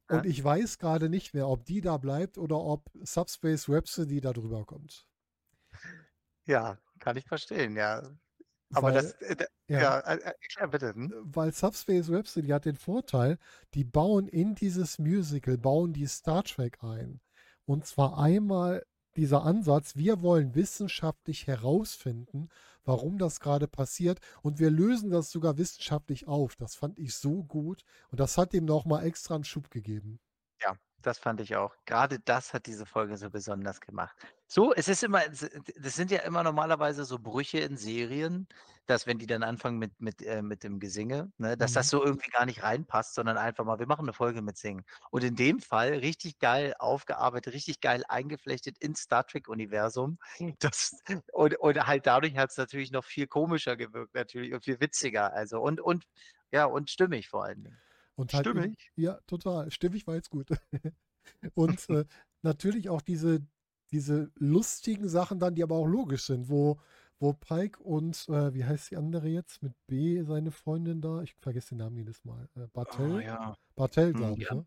Und 0.10 0.26
ich 0.26 0.44
weiß 0.44 0.80
gerade 0.80 1.08
nicht 1.08 1.36
mehr, 1.36 1.48
ob 1.48 1.66
die 1.66 1.82
da 1.82 1.98
bleibt 1.98 2.40
oder 2.40 2.58
ob 2.58 2.90
Subspace 3.04 3.70
Rhapsody 3.70 4.20
da 4.22 4.34
drüber 4.34 4.66
kommt. 4.66 5.06
Ja, 6.46 6.80
kann 6.98 7.16
ich 7.16 7.28
verstehen, 7.28 7.76
ja. 7.76 8.02
Aber 8.74 8.88
Weil, 8.88 8.94
das, 8.96 9.12
äh, 9.22 9.46
ja, 9.68 9.80
ja, 9.80 10.00
äh, 10.00 10.34
äh, 10.58 10.68
bitte. 10.68 10.94
Hm? 10.96 11.14
weil 11.24 11.54
Subspace 11.54 12.10
Rhapsody 12.10 12.48
hat 12.48 12.66
den 12.66 12.76
Vorteil, 12.76 13.38
die 13.76 13.84
bauen 13.84 14.28
in 14.28 14.56
dieses 14.56 14.98
Musical, 14.98 15.58
bauen 15.58 15.94
die 15.94 16.08
Star 16.08 16.44
Trek 16.44 16.84
ein. 16.84 17.22
Und 17.66 17.86
zwar 17.86 18.18
einmal 18.18 18.84
dieser 19.20 19.44
Ansatz, 19.44 19.98
wir 19.98 20.22
wollen 20.22 20.56
wissenschaftlich 20.56 21.46
herausfinden, 21.46 22.48
warum 22.86 23.18
das 23.18 23.42
gerade 23.42 23.68
passiert 23.68 24.20
und 24.42 24.60
wir 24.60 24.72
lösen 24.72 25.10
das 25.12 25.30
sogar 25.30 25.58
wissenschaftlich 25.58 26.28
auf. 26.28 26.56
Das 26.56 26.76
fand 26.76 26.98
ich 26.98 27.14
so 27.16 27.44
gut 27.44 27.84
und 28.12 28.20
das 28.20 28.38
hat 28.38 28.54
dem 28.54 28.64
nochmal 28.64 29.06
extra 29.06 29.36
einen 29.36 29.44
Schub 29.44 29.70
gegeben. 29.72 30.20
Ja, 30.62 30.76
das 31.02 31.20
fand 31.20 31.42
ich 31.42 31.56
auch. 31.56 31.76
Gerade 31.86 32.20
das 32.20 32.54
hat 32.54 32.66
diese 32.66 32.86
Folge 32.86 33.18
so 33.18 33.30
besonders 33.30 33.82
gemacht. 33.82 34.18
So, 34.52 34.74
es 34.74 34.88
ist 34.88 35.04
immer, 35.04 35.22
das 35.30 35.96
sind 35.96 36.10
ja 36.10 36.20
immer 36.22 36.44
normalerweise 36.44 37.06
so 37.06 37.20
Brüche 37.20 37.60
in 37.60 37.78
Serien, 37.78 38.48
dass 38.88 39.06
wenn 39.06 39.20
die 39.20 39.28
dann 39.28 39.44
anfangen 39.44 39.78
mit, 39.78 40.02
mit, 40.02 40.24
äh, 40.24 40.42
mit 40.42 40.64
dem 40.64 40.80
Gesinge, 40.80 41.32
ne, 41.38 41.56
dass 41.56 41.74
das 41.74 41.86
Mhm. 41.86 41.90
so 41.92 42.04
irgendwie 42.04 42.32
gar 42.32 42.48
nicht 42.48 42.64
reinpasst, 42.64 43.14
sondern 43.14 43.38
einfach 43.38 43.64
mal, 43.64 43.78
wir 43.78 43.86
machen 43.86 44.06
eine 44.06 44.14
Folge 44.14 44.42
mit 44.42 44.58
Singen. 44.58 44.86
Und 45.12 45.24
in 45.24 45.36
dem 45.36 45.60
Fall 45.60 45.90
richtig 46.00 46.40
geil 46.40 46.74
aufgearbeitet, 46.80 47.54
richtig 47.54 47.80
geil 47.80 48.04
eingeflechtet 48.08 48.80
ins 48.80 49.02
Star 49.02 49.26
Trek-Universum. 49.28 50.18
Das, 50.60 50.96
und, 51.32 51.56
und 51.60 51.86
halt 51.88 52.08
dadurch 52.08 52.36
hat 52.38 52.50
es 52.50 52.58
natürlich 52.58 52.92
noch 52.92 53.06
viel 53.06 53.28
komischer 53.28 53.78
gewirkt, 53.78 54.16
natürlich, 54.16 54.54
und 54.54 54.64
viel 54.64 54.80
witziger. 54.80 55.32
Also, 55.34 55.60
und, 55.62 55.80
und, 55.80 56.06
ja, 56.52 56.66
und 56.66 56.90
stimmig 56.90 57.30
vor 57.30 57.44
allen 57.46 57.64
Dingen. 57.64 57.82
Und 58.20 58.34
halt 58.34 58.46
Stimmig? 58.48 58.92
Ja, 58.96 59.20
total. 59.28 59.72
Stimmig 59.72 60.06
war 60.08 60.16
jetzt 60.16 60.30
gut. 60.30 60.50
Und 61.54 61.90
äh, 61.90 62.06
natürlich 62.42 62.90
auch 62.90 63.02
diese, 63.02 63.40
diese 63.92 64.32
lustigen 64.36 65.08
Sachen 65.08 65.40
dann, 65.40 65.56
die 65.56 65.64
aber 65.64 65.76
auch 65.76 65.88
logisch 65.88 66.26
sind, 66.26 66.50
wo, 66.50 66.80
wo 67.20 67.34
Pike 67.34 67.80
und, 67.84 68.28
äh, 68.30 68.54
wie 68.54 68.64
heißt 68.66 68.92
die 68.92 68.98
andere 68.98 69.28
jetzt, 69.28 69.62
mit 69.62 69.74
B, 69.88 70.22
seine 70.24 70.52
Freundin 70.52 71.02
da, 71.02 71.22
ich 71.22 71.36
vergesse 71.36 71.70
den 71.70 71.80
Namen 71.80 71.98
jedes 71.98 72.24
Mal, 72.26 72.48
äh, 72.56 72.68
Bartel, 72.74 73.16
Oh, 73.16 73.20
ja. 73.20 73.56
Bartel, 73.76 74.14
Hm, 74.14 74.16
glaube 74.16 74.42
ich, 74.42 74.48
ja. 74.50 74.56
ne? 74.56 74.66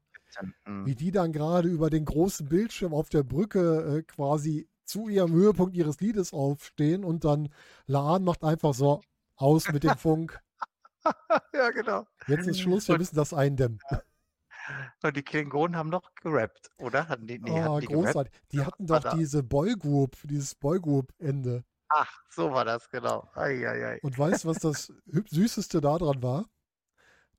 Hm. 0.65 0.87
wie 0.87 0.95
die 0.95 1.11
dann 1.11 1.33
gerade 1.33 1.69
über 1.69 1.91
den 1.91 2.05
großen 2.07 2.49
Bildschirm 2.49 2.95
auf 2.95 3.11
der 3.11 3.23
Brücke 3.23 3.99
äh, 3.99 4.03
quasi 4.03 4.69
zu 4.85 5.09
ihrem 5.09 5.33
Höhepunkt 5.33 5.77
ihres 5.77 6.01
Liedes 6.01 6.33
aufstehen 6.33 7.05
und 7.05 7.25
dann 7.25 7.51
Laan 7.87 8.25
macht 8.25 8.43
einfach 8.45 8.73
so 8.75 9.03
aus 9.37 9.69
mit 9.71 9.85
dem 9.85 9.97
Funk. 9.99 10.41
ja, 11.55 11.71
genau. 11.71 12.07
Jetzt 12.27 12.47
ist 12.47 12.61
Schluss, 12.61 12.89
wir 12.89 12.97
müssen 12.99 13.17
das 13.17 13.33
eindämmen. 13.35 13.79
Und 15.03 15.17
die 15.17 15.23
Klingonen 15.23 15.77
haben 15.77 15.91
noch 15.91 16.15
gerappt, 16.17 16.71
oder? 16.79 17.09
Hatten 17.09 17.27
die, 17.27 17.39
nee, 17.39 17.61
oh, 17.63 17.63
hatten 17.63 17.79
die 17.81 17.89
gerappt? 17.89 18.15
großartig. 18.15 18.33
Die 18.53 18.59
Ja, 18.59 18.67
hatten 18.67 18.87
doch 18.87 19.01
da. 19.01 19.15
diese 19.15 19.43
Boygroup, 19.43 20.17
dieses 20.25 20.55
Boygroup-Ende. 20.55 21.65
Ach, 21.89 22.23
so 22.31 22.51
war 22.53 22.65
das, 22.65 22.89
genau. 22.91 23.29
Ei, 23.35 23.67
ei, 23.69 23.87
ei. 23.95 24.01
Und 24.03 24.19
weißt 24.19 24.45
du, 24.45 24.49
was 24.49 24.59
das 24.59 24.93
Süßeste 25.31 25.81
daran 25.81 26.23
war? 26.23 26.49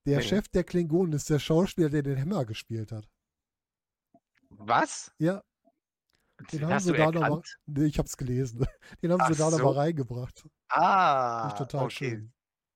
Der 0.05 0.19
Nee. 0.19 0.23
Chef 0.23 0.47
der 0.49 0.63
Klingonen 0.63 1.13
ist 1.13 1.29
der 1.29 1.39
Schauspieler, 1.39 1.89
der 1.89 2.03
den 2.03 2.19
Hammer 2.21 2.45
gespielt 2.45 2.91
hat. 2.91 3.09
Was? 4.49 5.11
Ja, 5.17 5.43
den 6.51 6.65
haben 6.65 6.73
Hast 6.73 6.85
sie 6.85 6.93
da 6.93 7.11
noch 7.11 7.25
mal, 7.27 7.41
erkannt? 7.41 7.57
nee, 7.65 7.85
ich 7.85 7.99
hab's 7.99 8.17
gelesen. 8.17 8.65
Den 9.01 9.11
haben 9.11 9.23
sie 9.23 9.33
Ach 9.33 9.37
da 9.37 9.49
noch 9.49 9.59
so. 9.59 9.63
mal 9.63 9.73
reingebracht. 9.75 10.47
Ah, 10.69 11.51
total 11.53 11.85
okay. 11.85 11.89
schön. 11.89 12.32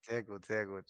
Sehr 0.08 0.24
gut, 0.24 0.46
sehr 0.46 0.66
gut. 0.66 0.86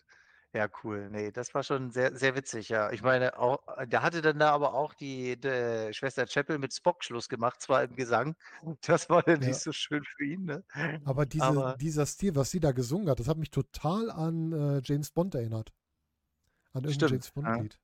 Ja, 0.54 0.68
cool. 0.84 1.10
Nee, 1.10 1.32
das 1.32 1.54
war 1.54 1.64
schon 1.64 1.92
sehr, 1.92 2.16
sehr 2.16 2.36
witzig, 2.36 2.70
ja. 2.70 2.92
Ich 2.92 3.02
meine, 3.02 3.38
auch, 3.38 3.60
da 3.90 4.02
hatte 4.02 4.22
dann 4.22 4.40
da 4.40 4.52
aber 4.52 4.74
auch 4.74 4.94
die, 4.94 5.40
die 5.40 5.94
Schwester 5.94 6.26
Chapel 6.26 6.58
mit 6.58 6.74
Spock 6.74 7.04
Schluss 7.04 7.28
gemacht, 7.30 7.62
zwar 7.62 7.84
im 7.84 7.96
Gesang. 7.96 8.36
Das 8.82 9.10
war 9.10 9.24
dann 9.24 9.42
Ja. 9.42 9.48
nicht 9.48 9.60
so 9.62 9.72
schön 9.74 10.04
für 10.04 10.24
ihn, 10.26 10.46
ne? 10.46 10.64
Aber, 11.04 11.26
diese, 11.26 11.64
Aber 11.64 11.78
dieser 11.78 12.06
Stil, 12.06 12.36
was 12.36 12.52
sie 12.52 12.60
da 12.60 12.72
gesungen 12.72 13.10
hat, 13.10 13.20
das 13.20 13.28
hat 13.28 13.38
mich 13.38 13.52
total 13.52 14.12
an 14.12 14.52
äh, 14.54 14.82
James 14.84 15.12
Bond 15.12 15.36
erinnert. 15.36 15.74
An 16.74 16.86
irgendein 16.86 17.08
James 17.08 17.32
ja. 17.44 17.58
Bond-Lied. 17.58 17.78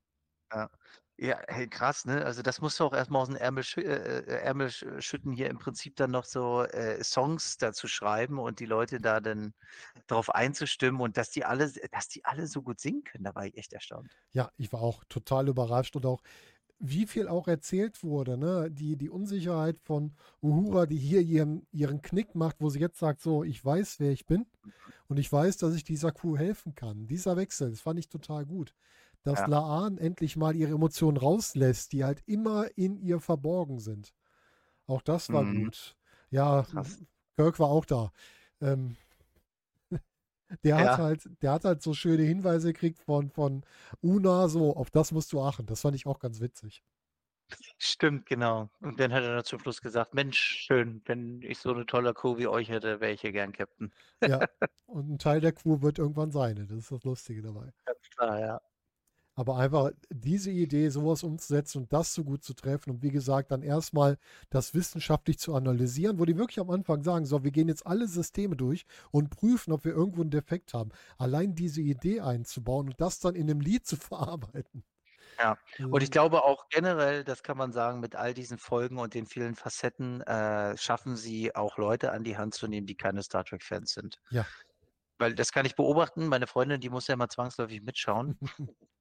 Ja, 1.18 1.39
hey, 1.47 1.68
krass, 1.70 2.05
ne? 2.05 2.26
Also 2.26 2.41
das 2.41 2.59
musst 2.59 2.80
du 2.80 2.84
auch 2.86 2.93
erstmal 2.93 3.22
aus 3.22 3.28
dem 3.28 3.38
Ärmel, 3.38 3.64
schü 3.64 3.82
äh, 3.82 4.20
äh, 4.20 4.41
Ärmel 4.43 4.68
sch- 4.68 4.99
schütten, 5.01 5.32
hier 5.32 5.49
im 5.49 5.59
Prinzip 5.59 5.95
dann 5.95 6.09
noch 6.11 6.26
so 6.26 6.64
äh, 6.64 7.03
Songs 7.03 7.57
dazu 7.57 7.88
schreiben 7.88 8.39
und 8.39 8.59
die 8.59 8.66
Leute 8.66 8.99
da 8.99 9.20
dann 9.20 9.53
darauf 10.07 10.34
einzustimmen 10.34 11.01
und 11.01 11.16
dass 11.18 11.30
die 11.30 11.45
alle, 11.45 11.72
dass 11.91 12.07
die 12.07 12.26
alle 12.26 12.47
so 12.47 12.64
gut 12.64 12.80
singen 12.80 13.03
können, 13.03 13.24
da 13.26 13.36
war 13.36 13.45
ich 13.45 13.55
echt 13.57 13.74
erstaunt. 13.74 14.18
Ja, 14.32 14.51
ich 14.57 14.74
war 14.74 14.82
auch 14.82 15.03
total 15.05 15.47
überrascht 15.47 15.95
und 15.95 16.05
auch, 16.05 16.22
wie 16.80 17.07
viel 17.07 17.28
auch 17.28 17.47
erzählt 17.47 18.03
wurde, 18.03 18.38
ne? 18.38 18.70
Die, 18.72 18.97
die 18.97 19.09
Unsicherheit 19.09 19.80
von 19.82 20.16
Uhura, 20.41 20.86
die 20.88 20.97
hier 20.97 21.22
ihren, 21.22 21.68
ihren 21.72 22.01
Knick 22.01 22.36
macht, 22.36 22.57
wo 22.59 22.70
sie 22.70 22.80
jetzt 22.80 22.99
sagt, 22.99 23.22
so, 23.22 23.43
ich 23.43 23.64
weiß, 23.64 23.99
wer 23.99 24.11
ich 24.11 24.26
bin 24.28 24.45
und 25.07 25.18
ich 25.20 25.32
weiß, 25.32 25.57
dass 25.57 25.76
ich 25.76 25.84
dieser 25.86 26.11
Crew 26.11 26.38
helfen 26.38 26.76
kann. 26.76 27.07
Dieser 27.07 27.38
Wechsel, 27.38 27.72
das 27.72 27.82
fand 27.82 27.99
ich 27.99 28.09
total 28.09 28.45
gut. 28.45 28.76
Dass 29.24 29.39
Ja. 29.39 29.47
Laan 29.47 29.97
endlich 29.97 30.36
mal 30.38 30.55
ihre 30.55 30.74
Emotionen 30.74 31.17
rauslässt, 31.17 31.93
die 31.93 32.03
halt 32.03 32.21
immer 32.26 32.67
in 32.78 32.97
ihr 32.97 33.19
verborgen 33.21 33.80
sind. 33.80 34.13
Auch 34.88 35.01
das 35.01 35.32
war 35.32 35.43
Mhm. 35.43 35.65
gut. 35.65 35.95
Ja, 36.32 36.63
Krass. 36.63 36.99
Kirk 37.38 37.59
war 37.59 37.69
auch 37.69 37.86
da. 37.86 38.11
Ähm, 38.61 38.97
der 40.63 40.78
hat 40.78 40.86
Ja. 40.86 40.97
halt, 40.99 41.30
der 41.43 41.51
hat 41.53 41.65
halt 41.65 41.82
so 41.84 41.93
schöne 41.93 42.24
Hinweise 42.24 42.74
gekriegt 42.74 42.99
von, 43.03 43.30
von 43.32 43.65
Una, 44.01 44.49
so, 44.49 44.76
auf 44.76 44.91
das 44.91 45.11
musst 45.13 45.34
du 45.34 45.41
achten. 45.41 45.65
Das 45.67 45.82
fand 45.82 45.95
ich 45.95 46.07
auch 46.07 46.19
ganz 46.19 46.41
witzig. 46.41 46.82
Stimmt, 47.78 48.26
genau. 48.26 48.69
Und 48.80 48.99
dann 48.99 49.11
hat 49.13 49.24
er 49.24 49.36
dann 49.36 49.43
zum 49.43 49.59
Schluss 49.59 49.82
gesagt, 49.82 50.13
Mensch, 50.13 50.38
schön, 50.39 51.01
wenn 51.05 51.41
ich 51.41 51.59
so 51.59 51.74
eine 51.74 51.86
tolle 51.86 52.13
Crew 52.13 52.38
wie 52.38 52.47
euch 52.47 52.69
hätte, 52.69 52.99
wäre 52.99 53.11
ich 53.11 53.21
hier 53.21 53.32
gern 53.32 53.51
Captain. 53.51 53.93
Ja. 54.21 54.47
Und 54.86 55.09
ein 55.09 55.17
Teil 55.19 55.41
der 55.41 55.51
Crew 55.53 55.82
wird 55.82 55.99
irgendwann 55.99 56.32
sein. 56.32 56.55
Das 56.55 56.71
ist 56.71 56.91
das 56.91 57.03
Lustige 57.03 57.41
dabei. 57.41 57.74
Ganz 57.86 58.09
klar, 58.09 58.39
ja. 58.39 58.61
Aber 59.36 59.58
einfach 59.58 59.92
diese 60.10 60.52
Idee, 60.52 60.90
sowas 60.90 61.24
umzusetzen 61.24 61.84
und 61.84 61.94
das 61.94 62.14
so 62.14 62.24
gut 62.24 62.44
zu 62.44 62.54
treffen 62.54 62.92
und 62.92 63.02
wie 63.02 63.12
gesagt, 63.12 63.52
dann 63.52 63.64
erstmal 63.64 64.18
das 64.50 64.74
wissenschaftlich 64.74 65.40
zu 65.40 65.56
analysieren, 65.56 66.20
wo 66.20 66.26
die 66.26 66.38
wirklich 66.38 66.60
am 66.60 66.70
Anfang 66.70 67.04
sagen, 67.04 67.26
so, 67.26 67.44
wir 67.44 67.52
gehen 67.52 67.68
jetzt 67.68 67.86
alle 67.88 68.08
Systeme 68.08 68.56
durch 68.56 68.86
und 69.12 69.30
prüfen, 69.32 69.74
ob 69.74 69.86
wir 69.86 69.94
irgendwo 69.94 70.22
einen 70.22 70.30
Defekt 70.30 70.74
haben. 70.74 70.92
Allein 71.18 71.56
diese 71.56 71.82
Idee 71.82 72.22
einzubauen 72.22 72.90
und 72.90 73.02
das 73.02 73.20
dann 73.20 73.36
in 73.36 73.50
einem 73.50 73.62
Lied 73.62 73.86
zu 73.88 73.96
verarbeiten. 73.98 74.84
Ja. 75.40 75.58
Und 75.80 76.04
ich 76.04 76.12
glaube 76.12 76.44
auch 76.44 76.70
generell, 76.70 77.24
das 77.24 77.42
kann 77.44 77.58
man 77.58 77.72
sagen, 77.72 78.00
mit 78.00 78.16
all 78.16 78.34
diesen 78.36 78.58
Folgen 78.58 79.00
und 79.00 79.14
den 79.14 79.26
vielen 79.26 79.56
Facetten 79.56 80.22
äh, 80.22 80.78
schaffen 80.78 81.16
sie 81.16 81.56
auch 81.56 81.78
Leute 81.78 82.12
an 82.12 82.24
die 82.24 82.38
Hand 82.38 82.54
zu 82.54 82.68
nehmen, 82.68 82.86
die 82.86 82.96
keine 82.96 83.24
Star 83.24 83.44
Trek-Fans 83.44 83.94
sind. 83.94 84.20
Ja. 84.30 84.46
Weil 85.18 85.36
das 85.36 85.52
kann 85.52 85.66
ich 85.66 85.76
beobachten. 85.76 86.28
Meine 86.28 86.48
Freundin, 86.48 86.82
die 86.82 86.90
muss 86.90 87.08
ja 87.08 87.14
immer 87.14 87.30
zwangsläufig 87.30 87.82
mitschauen. 87.82 88.38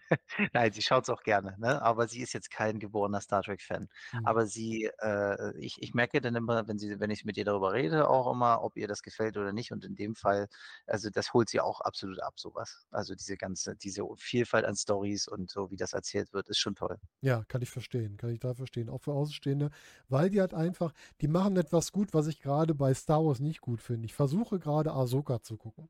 Nein, 0.52 0.72
sie 0.72 0.82
schaut 0.82 1.04
es 1.04 1.10
auch 1.10 1.22
gerne, 1.22 1.56
ne? 1.58 1.80
aber 1.82 2.08
sie 2.08 2.20
ist 2.22 2.32
jetzt 2.32 2.50
kein 2.50 2.78
geborener 2.78 3.20
Star 3.20 3.42
Trek-Fan. 3.42 3.88
Hm. 4.10 4.26
Aber 4.26 4.46
sie, 4.46 4.90
äh, 5.00 5.56
ich, 5.58 5.76
ich 5.80 5.94
merke 5.94 6.20
dann 6.20 6.34
immer, 6.34 6.66
wenn 6.68 6.78
sie, 6.78 7.00
wenn 7.00 7.10
ich 7.10 7.24
mit 7.24 7.36
ihr 7.36 7.44
darüber 7.44 7.72
rede, 7.72 8.08
auch 8.08 8.30
immer, 8.32 8.62
ob 8.62 8.76
ihr 8.76 8.88
das 8.88 9.02
gefällt 9.02 9.36
oder 9.36 9.52
nicht. 9.52 9.72
Und 9.72 9.84
in 9.84 9.94
dem 9.94 10.14
Fall, 10.14 10.48
also 10.86 11.10
das 11.10 11.32
holt 11.32 11.48
sie 11.48 11.60
auch 11.60 11.80
absolut 11.80 12.20
ab, 12.20 12.34
sowas. 12.38 12.86
Also 12.90 13.14
diese 13.14 13.36
ganze, 13.36 13.76
diese 13.76 14.02
Vielfalt 14.16 14.64
an 14.64 14.76
Stories 14.76 15.28
und 15.28 15.50
so, 15.50 15.70
wie 15.70 15.76
das 15.76 15.92
erzählt 15.92 16.32
wird, 16.32 16.48
ist 16.48 16.58
schon 16.58 16.74
toll. 16.74 16.98
Ja, 17.22 17.42
kann 17.48 17.62
ich 17.62 17.70
verstehen, 17.70 18.16
kann 18.18 18.30
ich 18.30 18.38
da 18.40 18.54
verstehen. 18.54 18.88
Auch 18.90 19.00
für 19.00 19.12
Außenstehende, 19.12 19.70
weil 20.08 20.30
die 20.30 20.40
halt 20.40 20.54
einfach, 20.54 20.92
die 21.20 21.28
machen 21.28 21.56
etwas 21.56 21.90
gut, 21.92 22.12
was 22.14 22.26
ich 22.28 22.40
gerade 22.40 22.74
bei 22.74 22.92
Star 22.94 23.24
Wars 23.24 23.40
nicht 23.40 23.60
gut 23.60 23.80
finde. 23.80 24.06
Ich 24.06 24.14
versuche 24.14 24.58
gerade 24.60 24.92
Ahsoka 24.92 25.40
zu 25.42 25.56
gucken. 25.56 25.88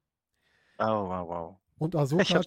Oh, 0.78 1.08
wow, 1.08 1.24
wow. 1.24 1.63
Und 1.78 1.96
Ahsoka 1.96 2.34
hat, 2.38 2.46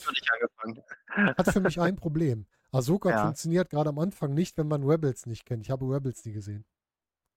hat 1.37 1.47
für 1.47 1.61
mich 1.61 1.79
ein 1.79 1.95
Problem. 1.95 2.45
Ahsoka 2.71 3.09
Ja. 3.11 3.17
funktioniert 3.21 3.69
gerade 3.69 3.89
am 3.89 3.99
Anfang 3.99 4.33
nicht, 4.33 4.57
wenn 4.57 4.67
man 4.67 4.83
Rebels 4.83 5.25
nicht 5.25 5.45
kennt. 5.45 5.63
Ich 5.63 5.71
habe 5.71 5.85
Rebels 5.85 6.25
nie 6.25 6.33
gesehen. 6.33 6.65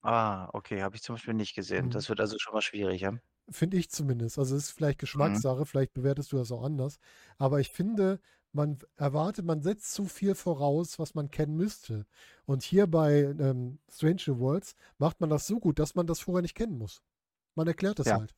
Ah, 0.03 0.49
okay, 0.55 0.83
habe 0.83 0.97
ich 0.97 1.03
zum 1.03 1.15
Beispiel 1.15 1.33
nicht 1.35 1.55
gesehen. 1.55 1.89
Mhm. 1.89 1.91
Das 1.91 2.09
wird 2.11 2.21
also 2.21 2.37
schon 2.39 2.53
mal 2.55 2.61
schwierig, 2.63 3.01
ja? 3.03 3.19
Finde 3.51 3.77
ich 3.79 3.91
zumindest. 3.91 4.39
Also 4.39 4.55
es 4.57 4.65
ist 4.65 4.71
vielleicht 4.73 4.99
Mhm. 5.15 5.45
Geschmackssache, 5.45 5.67
vielleicht 5.67 5.93
bewertest 5.93 6.31
du 6.33 6.37
das 6.37 6.53
auch 6.53 6.63
anders. 6.63 6.99
Aber 7.39 7.59
ich 7.61 7.71
finde, 7.71 8.21
man 8.53 8.79
erwartet, 8.97 9.45
man 9.45 9.63
setzt 9.63 9.93
zu 9.93 10.05
viel 10.07 10.35
voraus, 10.35 10.99
was 10.99 11.15
man 11.15 11.31
kennen 11.31 11.57
müsste. 11.57 12.07
Und 12.47 12.63
hier 12.63 12.87
bei 12.87 13.23
ähm, 13.23 13.81
Strange 13.91 14.39
Worlds 14.39 14.75
macht 14.99 15.21
man 15.21 15.31
das 15.31 15.47
so 15.47 15.59
gut, 15.59 15.79
dass 15.79 15.95
man 15.97 16.07
das 16.07 16.21
vorher 16.21 16.43
nicht 16.43 16.55
kennen 16.55 16.79
muss. 16.79 17.03
Man 17.57 17.67
erklärt 17.69 17.99
das 18.01 18.09
Ja. 18.09 18.15
halt. 18.15 18.37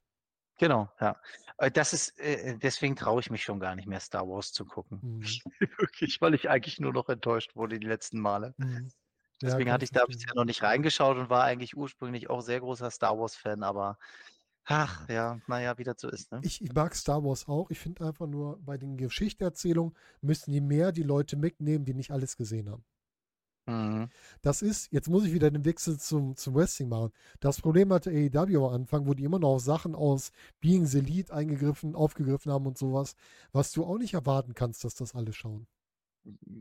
Genau, 0.58 0.88
ja. 1.00 1.20
Äh, 1.58 1.70
Das 1.70 1.92
ist, 1.92 2.18
äh, 2.20 2.58
deswegen 2.58 2.96
traue 2.96 3.20
ich 3.20 3.30
mich 3.30 3.42
schon 3.42 3.60
gar 3.60 3.74
nicht 3.74 3.86
mehr, 3.88 4.00
Star 4.00 4.28
Wars 4.28 4.52
zu 4.52 4.64
gucken. 4.64 5.02
Mhm. 5.02 5.42
Wirklich, 5.78 6.20
weil 6.20 6.34
ich 6.34 6.48
eigentlich 6.50 6.78
nur 6.80 6.92
noch 6.92 7.08
enttäuscht 7.08 7.56
wurde 7.56 7.78
die 7.80 7.86
letzten 7.86 8.20
Male. 8.20 8.54
Mhm. 8.58 8.88
Ja, 9.42 9.58
Deswegen 9.58 9.72
hatte 9.72 9.84
ich 9.84 9.92
da 9.92 10.06
bisher 10.06 10.34
noch 10.36 10.44
nicht 10.44 10.62
reingeschaut 10.62 11.18
und 11.18 11.30
war 11.30 11.44
eigentlich 11.44 11.76
ursprünglich 11.76 12.30
auch 12.30 12.42
sehr 12.42 12.60
großer 12.60 12.90
Star 12.90 13.18
Wars-Fan, 13.18 13.62
aber 13.64 13.98
ach 14.64 15.08
ja, 15.10 15.40
naja, 15.48 15.78
wie 15.78 15.84
das 15.84 15.96
so 16.00 16.08
ist, 16.10 16.32
ne? 16.32 16.44
Ich, 16.44 16.60
ich 16.60 16.72
mag 16.74 16.94
Star 16.94 17.24
Wars 17.24 17.48
auch. 17.48 17.70
Ich 17.70 17.78
finde 17.80 18.04
einfach 18.06 18.26
nur, 18.26 18.58
bei 18.62 18.76
den 18.76 18.96
Geschichtenerzählungen 18.96 19.96
müssen 20.20 20.50
die 20.52 20.60
mehr 20.60 20.92
die 20.92 21.02
Leute 21.02 21.36
mitnehmen, 21.36 21.84
die 21.84 21.94
nicht 21.94 22.10
alles 22.10 22.36
gesehen 22.36 22.68
haben. 22.70 22.84
Mhm. 23.66 24.08
Das 24.42 24.60
ist, 24.62 24.92
jetzt 24.92 25.08
muss 25.08 25.24
ich 25.24 25.32
wieder 25.32 25.50
den 25.50 25.64
Wechsel 25.64 25.98
zum, 25.98 26.36
zum 26.36 26.54
Wrestling 26.54 26.88
machen. 26.88 27.12
Das 27.40 27.60
Problem 27.60 27.92
hatte 27.92 28.10
AEW 28.10 28.66
am 28.66 28.74
Anfang, 28.74 29.06
wo 29.06 29.14
die 29.14 29.24
immer 29.24 29.38
noch 29.38 29.54
auf 29.54 29.62
Sachen 29.62 29.94
aus 29.94 30.32
Being 30.60 30.86
the 30.86 31.00
Lead 31.00 31.30
eingegriffen, 31.30 31.94
aufgegriffen 31.94 32.50
haben 32.52 32.66
und 32.66 32.76
sowas, 32.78 33.14
was 33.52 33.72
du 33.72 33.84
auch 33.84 33.98
nicht 33.98 34.14
erwarten 34.14 34.54
kannst, 34.54 34.84
dass 34.84 34.94
das 34.94 35.14
alle 35.14 35.32
schauen. 35.32 35.66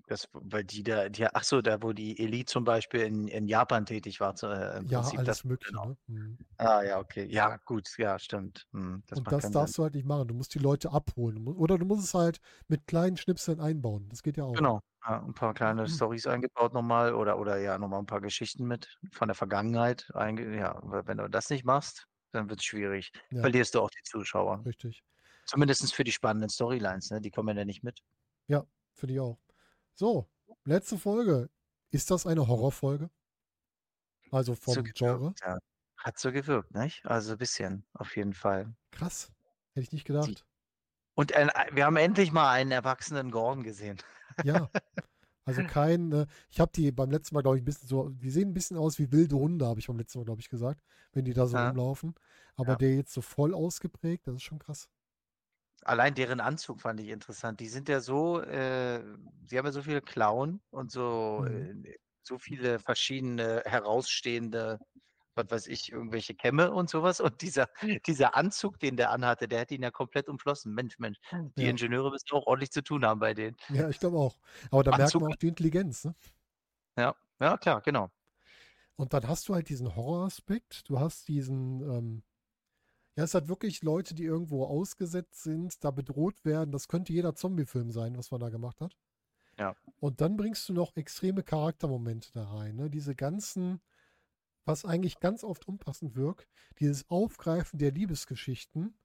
Das, 0.08 0.28
weil 0.34 0.64
die 0.64 0.84
da, 0.84 1.10
die, 1.10 1.26
ach 1.28 1.44
so, 1.44 1.62
da 1.62 1.82
wo 1.84 1.94
die 1.94 2.20
Elite 2.20 2.46
zum 2.52 2.64
Beispiel 2.64 3.02
in, 3.02 3.28
in 3.28 3.48
Japan 3.48 3.86
tätig 3.86 4.20
war, 4.20 4.34
äh, 4.44 4.78
im 4.80 4.86
Ja, 4.86 4.88
Prinzip, 4.88 5.14
alles 5.14 5.24
das, 5.24 5.46
Mögliche. 5.46 5.78
genau. 5.78 5.88
Ne? 5.88 5.98
Mhm. 6.08 6.40
Ah 6.58 6.84
ja, 6.84 7.00
okay, 7.00 7.26
ja, 7.32 7.58
gut, 7.66 7.90
ja, 7.98 8.20
stimmt. 8.20 8.68
Hm, 8.74 9.04
das 9.08 9.20
Und 9.20 9.32
das 9.32 9.52
darfst 9.52 9.78
Sinn. 9.78 9.78
du 9.78 9.84
halt 9.84 9.94
nicht 9.96 10.06
machen. 10.06 10.28
Du 10.28 10.34
musst 10.34 10.54
die 10.56 10.60
Leute 10.60 10.92
abholen. 10.92 11.48
Oder 11.48 11.78
du 11.78 11.86
musst 11.86 12.04
es 12.06 12.14
halt 12.14 12.40
mit 12.68 12.88
kleinen 12.88 13.18
Schnipseln 13.18 13.60
einbauen. 13.60 14.08
Das 14.10 14.24
geht 14.24 14.38
ja 14.38 14.44
auch. 14.46 14.64
Genau, 14.64 14.82
ja, 15.08 15.22
ein 15.24 15.34
paar 15.34 15.54
kleine 15.54 15.88
Mhm. 15.88 15.88
Storys 15.88 16.28
eingebaut 16.28 16.74
nochmal 16.74 17.14
oder, 17.14 17.40
oder 17.40 17.58
ja, 17.58 17.78
nochmal 17.78 18.00
ein 18.00 18.06
paar 18.06 18.20
Geschichten 18.22 18.66
mit 18.68 18.98
von 19.12 19.28
der 19.30 19.36
Vergangenheit. 19.36 20.08
Ja, 20.14 20.80
weil 20.84 21.08
wenn 21.08 21.18
du 21.18 21.30
das 21.30 21.50
nicht 21.50 21.64
machst, 21.66 22.08
dann 22.32 22.50
wird 22.50 22.60
es 22.60 22.66
schwierig. 22.66 23.12
Ja. 23.32 23.52
Verlierst 23.52 23.76
du 23.76 23.82
auch 23.82 23.90
die 23.90 24.04
Zuschauer. 24.04 24.66
Richtig. 24.66 25.04
Zumindest 25.46 25.94
für 25.96 26.04
die 26.06 26.12
spannenden 26.14 26.50
Storylines, 26.50 27.12
ne? 27.12 27.22
Die 27.22 27.32
kommen 27.32 27.58
ja 27.58 27.66
nicht 27.66 27.84
mit. 27.84 28.02
Finde 28.94 29.14
ich 29.14 29.20
auch. 29.20 29.38
So, 30.02 30.26
letzte 30.66 30.98
Folge. 30.98 31.52
Ist 31.92 32.10
das 32.10 32.26
eine 32.26 32.48
Horrorfolge? 32.48 33.12
Also 34.32 34.56
vom 34.56 34.74
So 34.74 34.82
Genre? 34.82 35.36
ja. 35.46 35.60
Hat 35.96 36.18
so 36.18 36.32
gewirkt, 36.32 36.74
nicht? 36.74 37.06
Also 37.06 37.34
ein 37.34 37.38
bisschen, 37.38 37.86
auf 37.94 38.16
jeden 38.16 38.34
Fall. 38.34 38.74
Krass. 38.90 39.32
Hätte 39.76 39.84
ich 39.84 39.92
nicht 39.92 40.06
gedacht. 40.06 40.44
Und 41.14 41.36
ein, 41.36 41.52
wir 41.76 41.86
haben 41.86 41.98
endlich 41.98 42.32
mal 42.32 42.50
einen 42.52 42.72
erwachsenen 42.72 43.30
Gordon 43.30 43.64
gesehen. 43.64 44.00
Ja. 44.42 44.72
Also 45.44 45.64
kein, 45.64 46.12
äh, 46.12 46.28
ich 46.52 46.60
habe 46.60 46.72
die 46.74 46.92
beim 46.92 47.10
letzten 47.10 47.34
Mal, 47.36 47.42
glaube 47.42 47.58
ich, 47.58 47.64
ein 47.64 47.66
bisschen 47.66 47.88
so, 47.88 48.10
die 48.10 48.30
sehen 48.30 48.50
ein 48.50 48.54
bisschen 48.54 48.78
aus 48.78 49.00
wie 49.00 49.12
wilde 49.12 49.36
Hunde, 49.36 49.66
habe 49.66 49.80
ich 49.80 49.88
beim 49.88 49.98
letzten 49.98 50.20
Mal, 50.20 50.26
glaube 50.26 50.40
ich, 50.40 50.50
gesagt, 50.50 50.84
wenn 51.14 51.26
die 51.26 51.34
da 51.34 51.48
so 51.48 51.58
Ja. 51.58 51.70
rumlaufen. 51.70 52.14
Aber 52.56 52.74
Ja. 52.74 52.76
der 52.76 52.96
jetzt 52.96 53.12
so 53.12 53.22
voll 53.22 53.54
ausgeprägt, 53.56 54.28
das 54.28 54.36
ist 54.36 54.44
schon 54.44 54.60
krass. 54.60 54.88
Allein 55.84 56.14
deren 56.16 56.40
Anzug 56.42 56.82
fand 56.82 57.00
ich 57.00 57.08
interessant. 57.10 57.60
Die 57.60 57.68
sind 57.68 57.90
ja 57.90 58.02
so, 58.02 58.40
äh, 58.42 59.04
sie 59.46 59.58
haben 59.58 59.66
ja 59.66 59.72
so 59.72 59.82
viele 59.82 60.02
Klauen 60.02 60.62
und 60.70 60.92
so, 60.92 61.44
Mhm. 61.44 61.72
äh, 61.84 61.96
so 62.24 62.38
viele 62.38 62.80
verschiedene 62.80 63.64
herausstehende, 63.66 64.80
was 65.36 65.46
weiß 65.52 65.68
ich, 65.68 65.92
irgendwelche 65.92 66.36
Kämme 66.36 66.72
und 66.72 66.90
sowas. 66.90 67.20
Und 67.22 67.42
dieser, 67.42 67.68
dieser 68.08 68.36
Anzug, 68.36 68.80
den 68.80 68.98
der 68.98 69.12
anhatte, 69.12 69.48
der 69.48 69.62
hätte 69.62 69.76
ihn 69.76 69.84
ja 69.84 69.92
komplett 69.92 70.30
umflossen. 70.30 70.74
Mensch, 70.76 71.00
Mensch, 71.00 71.18
die 71.60 71.68
Ja. 71.68 71.70
Ingenieure 71.70 72.12
müssen 72.12 72.32
auch 72.34 72.46
ordentlich 72.48 72.72
zu 72.72 72.84
tun 72.84 73.06
haben 73.06 73.20
bei 73.20 73.34
denen. 73.34 73.58
Ja, 73.70 73.90
ich 73.90 74.00
glaube 74.00 74.18
auch. 74.18 74.38
Aber 74.70 74.84
da 74.84 74.94
merkt 74.94 75.20
man 75.20 75.30
auch 75.30 75.36
die 75.38 75.48
Intelligenz, 75.48 76.04
ne? 76.04 76.16
Ja, 76.98 77.16
ja, 77.40 77.58
klar, 77.58 77.82
genau. 77.82 78.12
Und 78.96 79.14
dann 79.14 79.28
hast 79.28 79.48
du 79.50 79.54
halt 79.56 79.70
diesen 79.70 79.96
Horroraspekt, 79.96 80.90
du 80.90 81.00
hast 81.00 81.28
diesen, 81.28 81.82
ähm, 81.82 82.24
ja, 83.16 83.24
es 83.26 83.34
hat 83.34 83.48
wirklich 83.50 83.82
Leute, 83.84 84.16
die 84.16 84.24
irgendwo 84.24 84.66
ausgesetzt 84.66 85.44
sind, 85.44 85.84
da 85.84 85.92
bedroht 85.92 86.44
werden. 86.46 86.72
Das 86.72 86.88
könnte 86.88 87.14
jeder 87.14 87.36
Zombie-Film 87.36 87.92
sein, 87.92 88.18
was 88.18 88.32
man 88.32 88.40
da 88.40 88.50
gemacht 88.50 88.80
hat. 88.82 88.96
Ja. 89.60 89.76
Und 90.00 90.22
dann 90.22 90.38
bringst 90.38 90.68
du 90.70 90.74
noch 90.74 90.96
extreme 90.96 91.44
Charaktermomente 91.44 92.32
da 92.34 92.46
rein, 92.46 92.76
ne? 92.76 92.90
Diese 92.90 93.14
ganzen, 93.16 93.82
was 94.66 94.86
eigentlich 94.86 95.20
ganz 95.20 95.44
oft 95.44 95.68
unpassend 95.68 96.16
wirkt, 96.16 96.48
dieses 96.80 97.10
Aufgreifen 97.10 97.78
der 97.80 97.92
Liebesgeschichten, 97.92 98.98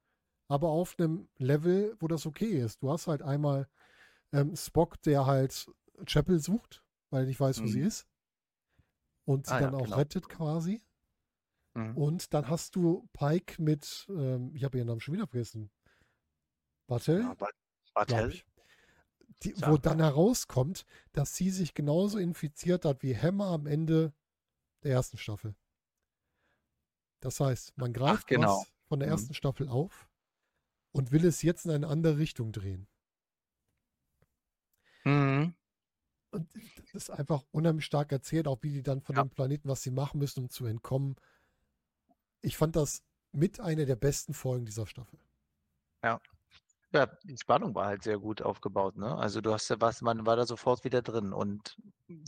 aber 0.48 0.68
auf 0.68 0.96
einem 0.98 1.28
Level, 1.38 1.96
wo 1.98 2.06
das 2.06 2.26
okay 2.26 2.60
ist. 2.60 2.82
Du 2.82 2.90
hast 2.90 3.08
halt 3.08 3.22
einmal 3.22 3.68
ähm, 4.32 4.54
Spock, 4.54 5.02
der 5.02 5.26
halt 5.26 5.68
Chapel 6.06 6.38
sucht, 6.38 6.84
weil 7.10 7.24
er 7.24 7.26
nicht 7.26 7.40
weiß, 7.40 7.60
wo 7.62 7.66
sie 7.66 7.80
Mhm. 7.80 7.86
ist. 7.86 8.06
Und 9.24 9.46
sie 9.46 9.52
Ah 9.54 9.60
ja, 9.60 9.66
dann 9.66 9.74
auch 9.74 9.84
genau. 9.84 9.96
rettet 9.96 10.28
quasi. 10.28 10.80
Mhm. 11.76 11.96
Und 11.96 12.32
dann 12.34 12.48
hast 12.48 12.74
du 12.74 13.08
Pike 13.12 13.60
mit, 13.62 14.06
ähm, 14.08 14.54
ich 14.54 14.64
habe 14.64 14.78
ihren 14.78 14.86
Namen 14.88 15.00
schon 15.00 15.14
wieder 15.14 15.26
vergessen. 15.26 15.70
Bartel, 16.88 17.20
Ja, 17.20 17.34
Bartel? 17.94 18.40
Die, 19.42 19.54
Ja. 19.56 19.70
wo 19.70 19.76
dann 19.76 19.98
herauskommt, 20.00 20.86
dass 21.12 21.36
sie 21.36 21.50
sich 21.50 21.74
genauso 21.74 22.18
infiziert 22.18 22.84
hat 22.84 23.02
wie 23.02 23.16
Hammer 23.16 23.46
am 23.48 23.66
Ende 23.66 24.14
der 24.82 24.92
ersten 24.92 25.18
Staffel. 25.18 25.54
Das 27.20 27.40
heißt, 27.40 27.76
man 27.76 27.92
greift 27.92 28.28
genau. 28.28 28.60
was 28.60 28.72
von 28.88 29.00
der 29.00 29.08
Mhm. 29.08 29.12
ersten 29.12 29.34
Staffel 29.34 29.68
auf 29.68 30.08
und 30.92 31.12
will 31.12 31.24
es 31.26 31.42
jetzt 31.42 31.66
in 31.66 31.72
eine 31.72 31.88
andere 31.88 32.18
Richtung 32.18 32.52
drehen. 32.52 32.88
Mhm. 35.04 35.54
Und 36.32 36.48
das 36.54 36.94
ist 36.94 37.10
einfach 37.10 37.44
unheimlich 37.50 37.84
stark 37.86 38.12
erzählt, 38.12 38.46
auch 38.46 38.62
wie 38.62 38.70
die 38.72 38.82
dann 38.82 39.00
von 39.00 39.16
Ja. 39.16 39.24
dem 39.24 39.30
Planeten, 39.30 39.68
was 39.68 39.82
sie 39.82 39.90
machen 39.90 40.18
müssen, 40.18 40.40
um 40.44 40.50
zu 40.50 40.66
entkommen. 40.66 41.16
Ich 42.40 42.56
fand 42.56 42.76
das 42.76 43.02
mit 43.32 43.60
einer 43.60 43.84
der 43.84 43.96
besten 43.96 44.34
Folgen 44.34 44.64
dieser 44.64 44.86
Staffel. 44.86 45.18
Ja, 46.02 46.20
die 47.24 47.36
Spannung 47.36 47.74
war 47.74 47.86
halt 47.86 48.04
sehr 48.04 48.18
gut 48.18 48.40
aufgebaut, 48.40 48.96
ne? 48.96 49.14
Also 49.16 49.40
du 49.40 49.52
hast 49.52 49.68
ja 49.68 49.76
was, 49.80 50.00
man 50.00 50.24
war 50.24 50.36
da 50.36 50.46
sofort 50.46 50.84
wieder 50.84 51.02
drin. 51.02 51.32
Und 51.32 51.76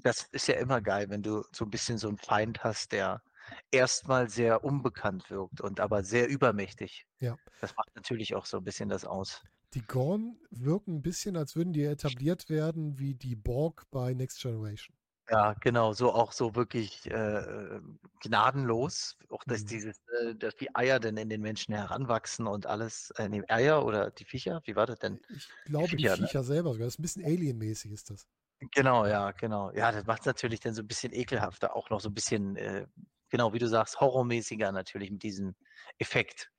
das 0.03 0.29
ist 0.33 0.49
ja 0.49 0.57
immer 0.57 0.83
geil, 0.83 1.09
wenn 1.09 1.23
du 1.23 1.45
so 1.53 1.65
ein 1.65 1.71
bisschen 1.71 1.97
so 1.97 2.09
einen 2.09 2.19
Feind 2.19 2.65
hast, 2.65 2.93
der 2.93 3.23
erstmal 3.71 4.29
sehr 4.29 4.65
unbekannt 4.65 5.31
wirkt 5.31 5.63
und 5.63 5.81
aber 5.81 6.03
sehr 6.03 6.29
übermächtig. 6.29 7.07
Ja. 7.21 7.37
Das 7.61 7.75
macht 7.77 7.95
natürlich 7.95 8.35
auch 8.35 8.45
so 8.45 8.59
ein 8.59 8.65
bisschen 8.65 8.91
das 8.91 9.07
aus. 9.07 9.43
Die 9.75 9.83
Gorn 9.83 10.39
wirken 10.51 10.97
ein 10.97 11.03
bisschen, 11.03 11.37
als 11.37 11.57
würden 11.57 11.73
die 11.73 11.85
etabliert 11.85 12.51
werden 12.51 12.99
wie 12.99 13.15
die 13.15 13.37
Borg 13.37 13.87
bei 13.91 14.13
Next 14.13 14.43
Generation. 14.43 14.98
Ja, 15.31 15.53
genau, 15.61 15.93
so 15.93 16.13
auch 16.15 16.33
so 16.33 16.55
wirklich 16.55 17.07
äh, 17.11 17.81
gnadenlos. 18.21 19.19
Auch 19.29 19.45
dass 19.45 19.65
Mhm. 19.65 19.67
dieses, 19.67 19.99
äh, 20.23 20.35
dass 20.35 20.57
die 20.57 20.75
Eier 20.75 21.01
dann 21.01 21.19
in 21.19 21.29
den 21.29 21.43
Menschen 21.43 21.75
heranwachsen 21.75 22.47
und 22.47 22.65
alles, 22.67 23.11
äh, 23.19 23.29
nee, 23.29 23.43
Eier 23.49 23.85
oder 23.85 24.11
die 24.11 24.25
Viecher, 24.25 24.63
wie 24.65 24.75
war 24.75 24.87
das 24.87 24.99
denn? 25.01 25.21
Ich 25.29 25.55
glaube, 25.65 25.97
die 25.97 26.07
Viecher, 26.07 26.17
ne? 26.17 26.29
Viecher 26.29 26.43
selber 26.45 26.73
sogar. 26.73 26.87
Das 26.87 26.95
ist 26.95 26.99
ein 26.99 27.03
bisschen 27.03 27.25
alienmäßig, 27.25 27.93
ist 27.93 28.11
das. 28.11 28.29
Genau, 28.75 29.07
ja, 29.07 29.31
genau. 29.33 29.71
Ja, 29.73 29.93
das 29.93 30.05
macht 30.07 30.21
es 30.21 30.27
natürlich 30.27 30.59
dann 30.61 30.75
so 30.75 30.83
ein 30.83 30.89
bisschen 30.89 31.13
ekelhafter, 31.13 31.77
auch 31.77 31.91
noch 31.91 32.01
so 32.01 32.09
ein 32.09 32.15
bisschen, 32.15 32.57
äh, 32.57 32.87
genau, 33.29 33.53
wie 33.53 33.59
du 33.61 33.69
sagst, 33.69 34.01
horrormäßiger 34.01 34.73
natürlich 34.73 35.11
mit 35.13 35.23
diesem 35.23 35.55
Effekt. 35.99 36.51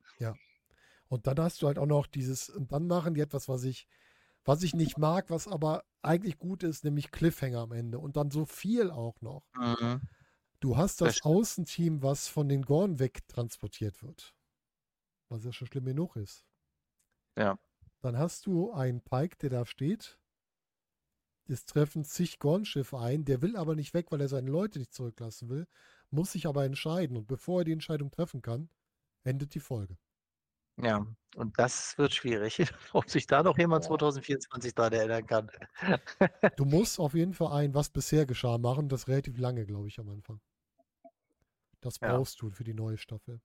Und 1.08 1.26
dann 1.26 1.38
hast 1.40 1.60
du 1.62 1.66
halt 1.66 1.78
auch 1.78 1.86
noch 1.86 2.06
dieses, 2.06 2.48
und 2.48 2.72
dann 2.72 2.86
machen 2.86 3.14
die 3.14 3.20
etwas, 3.20 3.48
was 3.48 3.64
ich, 3.64 3.88
was 4.44 4.62
ich 4.62 4.74
nicht 4.74 4.98
mag, 4.98 5.30
was 5.30 5.48
aber 5.48 5.84
eigentlich 6.02 6.38
gut 6.38 6.62
ist, 6.62 6.84
nämlich 6.84 7.10
Cliffhanger 7.10 7.60
am 7.60 7.72
Ende. 7.72 7.98
Und 7.98 8.16
dann 8.16 8.30
so 8.30 8.44
viel 8.46 8.90
auch 8.90 9.20
noch. 9.20 9.44
Mhm. 9.54 10.02
Du 10.60 10.76
hast 10.76 11.00
Das. 11.00 11.22
Außenteam, 11.22 12.02
was 12.02 12.28
von 12.28 12.48
den 12.48 12.62
Gorn 12.62 12.98
wegtransportiert 12.98 14.02
wird. 14.02 14.34
Was 15.28 15.44
ja 15.44 15.52
schon 15.52 15.68
schlimm 15.68 15.84
genug 15.84 16.16
ist. 16.16 16.44
Ja. 17.36 17.58
Dann 18.00 18.18
hast 18.18 18.46
du 18.46 18.72
einen 18.72 19.00
Pike, 19.00 19.36
der 19.38 19.50
da 19.50 19.66
steht 19.66 20.20
es 21.50 21.64
treffen 21.64 22.04
zig 22.04 22.38
Gorn-Schiffe 22.38 22.98
ein, 22.98 23.24
der 23.24 23.42
will 23.42 23.56
aber 23.56 23.74
nicht 23.74 23.92
weg, 23.92 24.10
weil 24.10 24.20
er 24.20 24.28
seine 24.28 24.50
Leute 24.50 24.78
nicht 24.78 24.94
zurücklassen 24.94 25.48
will, 25.48 25.66
muss 26.10 26.32
sich 26.32 26.46
aber 26.46 26.64
entscheiden. 26.64 27.16
Und 27.16 27.26
bevor 27.26 27.60
er 27.60 27.64
die 27.64 27.72
Entscheidung 27.72 28.10
treffen 28.10 28.42
kann, 28.42 28.68
endet 29.24 29.54
die 29.54 29.60
Folge. 29.60 29.96
Ja, 30.82 31.06
und 31.36 31.58
das 31.58 31.96
wird 31.98 32.12
schwierig, 32.14 32.58
ob 32.92 33.10
sich 33.10 33.26
da 33.26 33.42
noch 33.42 33.58
jemand 33.58 33.84
Boah. 33.84 33.84
2024 33.84 34.74
dran 34.74 34.92
erinnern 34.92 35.26
kann. 35.26 35.50
Du 36.54 36.64
musst 36.64 37.00
auf 37.00 37.14
jeden 37.14 37.34
Fall 37.34 37.52
ein, 37.52 37.74
was 37.74 37.90
bisher 37.90 38.24
geschah, 38.24 38.56
machen. 38.56 38.88
Das 38.88 39.08
relativ 39.08 39.36
lange, 39.36 39.66
glaube 39.66 39.88
ich, 39.88 39.98
am 39.98 40.08
Anfang. 40.10 40.40
Das 41.82 41.98
Ja. 42.00 42.20
brauchst 42.20 42.40
du 42.40 42.48
für 42.50 42.64
die 42.64 42.72
neue 42.72 42.96
Staffel. 42.96 43.42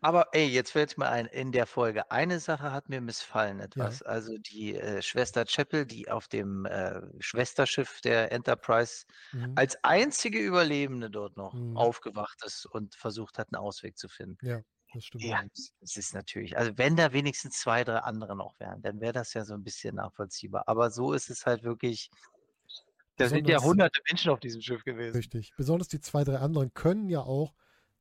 Aber 0.00 0.28
ey, 0.32 0.46
jetzt 0.46 0.70
fällt 0.72 0.96
mir 0.98 1.08
ein, 1.08 1.26
in 1.26 1.50
der 1.52 1.66
Folge, 1.66 2.10
eine 2.10 2.38
Sache 2.40 2.70
hat 2.72 2.88
mir 2.88 3.00
missfallen 3.00 3.58
etwas. 3.60 4.00
Also 4.02 4.36
die 4.38 4.74
äh, 4.76 5.02
Schwester 5.02 5.44
Chapel, 5.44 5.86
die 5.86 6.08
auf 6.10 6.28
dem 6.28 6.66
äh, 6.66 7.00
Schwesterschiff 7.20 8.00
der 8.02 8.30
Enterprise 8.32 9.04
Mhm. 9.32 9.56
als 9.56 9.76
einzige 9.84 10.38
Überlebende 10.40 11.10
dort 11.10 11.36
noch 11.36 11.52
Mhm. 11.52 11.74
aufgewacht 11.74 12.44
ist 12.44 12.66
und 12.66 12.94
versucht 12.94 13.38
hat, 13.38 13.48
einen 13.52 13.60
Ausweg 13.62 13.98
zu 13.98 14.08
finden. 14.08 14.52
Das 14.94 15.04
stimmt. 15.04 15.24
Ja, 15.24 15.42
das 15.80 15.96
ist 15.96 16.14
natürlich, 16.14 16.56
also 16.56 16.72
wenn 16.76 16.96
da 16.96 17.12
wenigstens 17.12 17.58
zwei, 17.58 17.84
drei 17.84 17.98
andere 17.98 18.34
noch 18.34 18.58
wären, 18.58 18.80
dann 18.80 19.00
wäre 19.00 19.12
das 19.12 19.34
ja 19.34 19.44
so 19.44 19.54
ein 19.54 19.62
bisschen 19.62 19.96
nachvollziehbar. 19.96 20.64
Aber 20.66 20.90
so 20.90 21.12
ist 21.12 21.28
es 21.28 21.44
halt 21.44 21.62
wirklich, 21.62 22.10
da 23.16 23.28
sind 23.28 23.48
ja 23.48 23.60
hunderte 23.60 24.00
Menschen 24.08 24.30
auf 24.30 24.40
diesem 24.40 24.62
Schiff 24.62 24.84
gewesen. 24.84 25.14
Richtig. 25.14 25.52
Besonders 25.56 25.88
die 25.88 26.00
zwei, 26.00 26.24
drei 26.24 26.38
anderen 26.38 26.72
können 26.72 27.10
ja 27.10 27.20
auch 27.20 27.54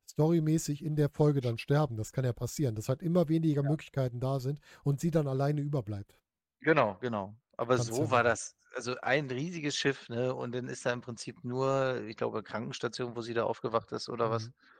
storymäßig 0.10 0.84
in 0.84 0.96
der 0.96 1.10
Folge 1.10 1.42
dann 1.42 1.58
sterben. 1.58 1.98
Das 1.98 2.14
kann 2.14 2.24
ja 2.24 2.32
passieren, 2.32 2.76
dass 2.76 2.88
halt 2.88 3.02
immer 3.02 3.28
weniger 3.28 3.64
Möglichkeiten 3.64 4.22
da 4.22 4.40
sind 4.40 4.62
und 4.84 5.02
sie 5.02 5.12
dann 5.12 5.28
alleine 5.28 5.62
überbleibt. 5.62 6.18
Genau, 6.62 6.98
genau. 7.02 7.36
Aber 7.58 7.76
Kannst 7.76 7.94
so 7.94 8.04
ja 8.04 8.12
war 8.12 8.24
das, 8.24 8.56
also 8.76 8.96
ein 9.02 9.30
riesiges 9.30 9.76
Schiff, 9.76 10.08
ne? 10.10 10.34
Und 10.34 10.54
dann 10.54 10.68
ist 10.68 10.86
da 10.86 10.94
im 10.94 11.02
Prinzip 11.02 11.44
nur, 11.44 12.02
ich 12.08 12.16
glaube, 12.16 12.44
Krankenstation, 12.44 13.16
wo 13.16 13.22
sie 13.22 13.34
da 13.34 13.44
aufgewacht 13.44 13.92
ist 13.92 14.08
oder 14.08 14.30
was. 14.32 14.46
Mhm. 14.46 14.54
Ja, 14.54 14.77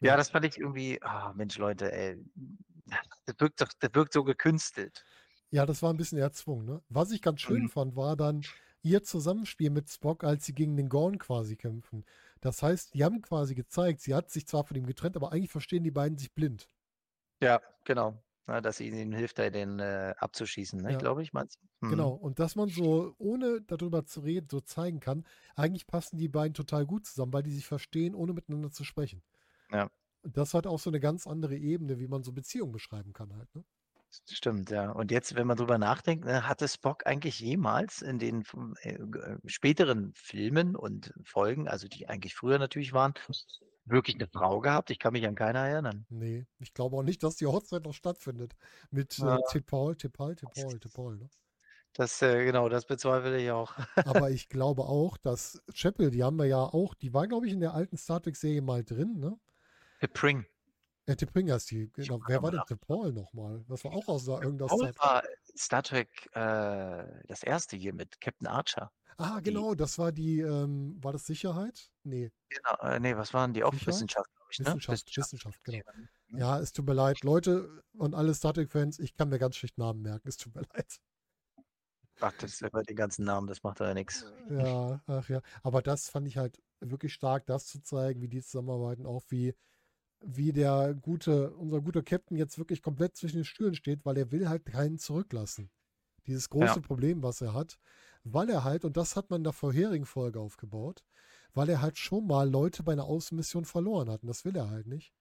Ja. 0.00 0.16
das 0.16 0.30
fand 0.30 0.44
ich 0.44 0.58
irgendwie, 0.58 1.00
ah, 1.02 1.32
Mensch, 1.34 1.58
Leute, 1.58 1.92
ey, 1.92 2.16
das 3.26 3.34
wirkt 3.38 3.60
doch, 3.60 3.68
das 3.78 3.90
wirkt 3.94 4.12
so 4.12 4.24
gekünstelt. 4.24 5.04
Ja, 5.50 5.66
das 5.66 5.82
war 5.82 5.92
ein 5.92 5.96
bisschen 5.96 6.18
erzwungen. 6.18 6.66
Ne? 6.66 6.82
Was 6.88 7.10
ich 7.10 7.22
ganz 7.22 7.40
schön 7.40 7.64
Mhm. 7.64 7.68
fand, 7.68 7.96
war 7.96 8.16
dann 8.16 8.42
ihr 8.82 9.02
Zusammenspiel 9.02 9.70
mit 9.70 9.90
Spock, 9.90 10.24
als 10.24 10.44
sie 10.46 10.54
gegen 10.54 10.76
den 10.76 10.88
Gorn 10.88 11.18
quasi 11.18 11.56
kämpfen. 11.56 12.04
Das 12.40 12.62
heißt, 12.62 12.94
die 12.94 13.04
haben 13.04 13.22
quasi 13.22 13.54
gezeigt, 13.54 14.00
sie 14.00 14.14
hat 14.14 14.30
sich 14.30 14.46
zwar 14.46 14.64
von 14.64 14.76
ihm 14.76 14.86
getrennt, 14.86 15.16
aber 15.16 15.30
eigentlich 15.32 15.50
verstehen 15.52 15.84
die 15.84 15.90
beiden 15.92 16.18
sich 16.18 16.32
blind. 16.34 16.68
Ja, 17.42 17.60
genau. 17.84 18.22
Na, 18.46 18.60
dass 18.60 18.78
sie 18.78 18.88
ihnen 18.88 19.12
hilft, 19.12 19.38
da 19.38 19.50
den 19.50 19.78
äh, 19.78 20.14
abzuschießen, 20.18 20.80
ne? 20.80 20.92
Ja. 20.92 20.98
Glaube 20.98 21.22
ich, 21.22 21.32
meinst 21.32 21.60
du? 21.80 21.86
Mhm. 21.86 21.90
Genau. 21.90 22.10
Und 22.10 22.38
dass 22.40 22.56
man 22.56 22.68
so, 22.68 23.14
ohne 23.18 23.60
darüber 23.62 24.04
zu 24.04 24.20
reden, 24.20 24.48
so 24.50 24.60
zeigen 24.60 24.98
kann, 25.00 25.24
eigentlich 25.54 25.86
passen 25.86 26.18
die 26.18 26.28
beiden 26.28 26.54
total 26.54 26.86
gut 26.86 27.06
zusammen, 27.06 27.32
weil 27.32 27.42
die 27.44 27.52
sich 27.52 27.66
verstehen, 27.66 28.14
ohne 28.14 28.32
miteinander 28.32 28.70
zu 28.70 28.82
sprechen. 28.84 29.22
Ja. 29.72 29.90
Das 30.22 30.54
hat 30.54 30.66
auch 30.66 30.78
so 30.78 30.90
eine 30.90 31.00
ganz 31.00 31.26
andere 31.26 31.56
Ebene, 31.56 31.98
wie 31.98 32.06
man 32.06 32.22
so 32.22 32.32
Beziehungen 32.32 32.72
beschreiben 32.72 33.12
kann 33.12 33.34
halt. 33.34 33.52
Ne? 33.54 33.64
Stimmt, 34.30 34.70
ja. 34.70 34.90
Und 34.90 35.10
jetzt, 35.10 35.34
wenn 35.34 35.46
man 35.46 35.56
drüber 35.56 35.78
nachdenkt, 35.78 36.26
ne, 36.26 36.46
hatte 36.46 36.68
Spock 36.68 37.06
eigentlich 37.06 37.40
jemals 37.40 38.02
in 38.02 38.18
den 38.18 38.44
äh, 38.82 38.94
äh, 38.94 39.38
späteren 39.46 40.12
Filmen 40.14 40.76
und 40.76 41.14
Folgen, 41.24 41.66
also 41.66 41.88
die 41.88 42.08
eigentlich 42.08 42.34
früher 42.34 42.58
natürlich 42.58 42.92
waren, 42.92 43.14
wirklich 43.84 44.16
eine 44.16 44.28
Frau 44.28 44.60
gehabt? 44.60 44.90
Ich 44.90 44.98
kann 44.98 45.14
mich 45.14 45.26
an 45.26 45.34
keiner 45.34 45.60
erinnern. 45.60 46.04
Nee, 46.10 46.46
ich 46.58 46.74
glaube 46.74 46.96
auch 46.96 47.02
nicht, 47.02 47.22
dass 47.22 47.36
die 47.36 47.46
Hochzeit 47.46 47.84
noch 47.84 47.94
stattfindet. 47.94 48.54
Mit 48.90 49.18
äh, 49.18 49.22
T'Pol, 49.22 49.94
T'Pol, 49.94 50.34
T'Pol, 50.34 50.78
T'Pol. 50.78 51.16
Ne? 51.16 51.30
Das, 51.94 52.20
äh, 52.22 52.44
genau, 52.44 52.68
das 52.68 52.86
bezweifle 52.86 53.42
ich 53.42 53.50
auch. 53.50 53.74
Aber 54.06 54.30
ich 54.30 54.48
glaube 54.48 54.82
auch, 54.82 55.16
dass 55.16 55.62
Chapel, 55.74 56.10
die 56.10 56.22
haben 56.22 56.36
wir 56.36 56.46
ja 56.46 56.62
auch, 56.62 56.94
die 56.94 57.12
war, 57.12 57.26
glaube 57.26 57.46
ich, 57.46 57.52
in 57.52 57.60
der 57.60 57.74
alten 57.74 57.96
Star 57.96 58.22
Trek-Serie 58.22 58.62
mal 58.62 58.84
drin, 58.84 59.18
ne? 59.18 59.38
Pring. 60.08 60.46
Äh, 61.06 61.12
T'Pring 61.14 61.52
heißt 61.52 61.70
die. 61.72 61.90
Genau. 61.92 62.20
Wer 62.28 62.42
war 62.42 62.50
denn 62.52 62.60
T'Pol 62.60 63.12
nochmal? 63.12 63.64
Das 63.68 63.82
war 63.84 63.92
auch 63.92 64.06
aus 64.08 64.24
der- 64.26 64.40
irgendeiner 64.42 64.68
Paul 64.68 64.92
war 64.98 65.24
Star 65.56 65.82
Trek, 65.82 66.08
äh, 66.34 67.24
das 67.26 67.42
erste 67.42 67.76
hier 67.76 67.92
mit 67.92 68.20
Captain 68.20 68.46
Archer. 68.46 68.92
Ah, 69.18 69.40
die- 69.40 69.50
genau, 69.50 69.74
das 69.74 69.98
war 69.98 70.12
die, 70.12 70.40
ähm, 70.40 70.96
war 71.02 71.12
das 71.12 71.26
Sicherheit? 71.26 71.90
Nee, 72.04 72.30
Genau, 72.48 72.76
äh, 72.82 73.00
nee, 73.00 73.16
was 73.16 73.34
waren 73.34 73.52
die? 73.52 73.64
Auch? 73.64 73.72
Wissenschaft, 73.74 74.30
glaube 74.34 74.48
ich, 74.52 74.58
ne? 74.60 74.66
Wissenschaft, 74.66 75.16
Wissenschaft, 75.16 75.64
genau. 75.64 75.78
Mhm. 76.28 76.38
Ja, 76.38 76.58
es 76.60 76.72
tut 76.72 76.86
mir 76.86 76.94
leid. 76.94 77.22
Leute 77.24 77.82
und 77.94 78.14
alle 78.14 78.32
Star 78.34 78.54
Trek-Fans, 78.54 78.98
ich 79.00 79.14
kann 79.14 79.28
mir 79.28 79.38
ganz 79.38 79.56
schlecht 79.56 79.78
Namen 79.78 80.02
merken. 80.02 80.28
Es 80.28 80.36
tut 80.36 80.54
mir 80.54 80.62
leid. 80.74 81.00
Ach, 82.20 82.32
das 82.38 82.60
ist 82.60 82.70
bei 82.72 82.82
den 82.82 82.94
ganzen 82.96 83.24
Namen, 83.24 83.48
das 83.48 83.62
macht 83.64 83.80
ja 83.80 83.92
nichts. 83.94 84.24
Ja, 84.48 85.02
ach 85.06 85.28
ja. 85.28 85.40
Aber 85.62 85.82
das 85.82 86.08
fand 86.08 86.28
ich 86.28 86.36
halt 86.36 86.62
wirklich 86.80 87.12
stark, 87.12 87.46
das 87.46 87.66
zu 87.66 87.82
zeigen, 87.82 88.20
wie 88.22 88.28
die 88.28 88.42
zusammenarbeiten, 88.42 89.06
auch 89.06 89.24
wie, 89.28 89.54
wie 90.24 90.52
der 90.52 90.94
gute, 90.94 91.52
unser 91.56 91.80
guter 91.80 92.02
Captain 92.02 92.36
jetzt 92.36 92.58
wirklich 92.58 92.82
komplett 92.82 93.16
zwischen 93.16 93.36
den 93.38 93.44
Stühlen 93.44 93.74
steht, 93.74 94.04
weil 94.04 94.16
er 94.18 94.32
will 94.32 94.48
halt 94.48 94.64
keinen 94.66 94.98
zurücklassen. 94.98 95.70
Dieses 96.26 96.50
große 96.50 96.80
Problem, 96.82 97.22
was 97.22 97.40
er 97.42 97.54
hat, 97.54 97.78
weil 98.24 98.50
er 98.50 98.64
halt, 98.64 98.84
und 98.84 98.96
das 98.96 99.16
hat 99.16 99.30
man 99.30 99.40
in 99.40 99.44
der 99.44 99.52
vorherigen 99.54 100.06
Folge 100.06 100.40
aufgebaut, 100.40 101.04
weil 101.54 101.68
er 101.70 101.82
halt 101.82 101.98
schon 101.98 102.26
mal 102.26 102.48
Leute 102.50 102.82
bei 102.84 102.92
einer 102.92 103.04
Außenmission 103.06 103.64
verloren 103.66 104.10
hat. 104.10 104.22
Und 104.22 104.28
das 104.28 104.44
will 104.44 104.56
er 104.56 104.70
halt 104.70 104.86
nicht. 104.86 105.14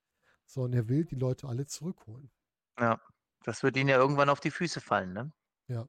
Sondern 0.48 0.74
er 0.74 0.90
will 0.90 1.06
die 1.06 1.16
Leute 1.16 1.48
alle 1.50 1.66
zurückholen. 1.68 2.32
Ja, 2.78 3.00
das 3.46 3.64
wird 3.64 3.78
ihnen 3.78 3.88
ja 3.90 3.96
irgendwann 3.98 4.28
auf 4.30 4.40
die 4.42 4.52
Füße 4.52 4.82
fallen, 4.82 5.14
ne? 5.14 5.32
Ja. 5.68 5.88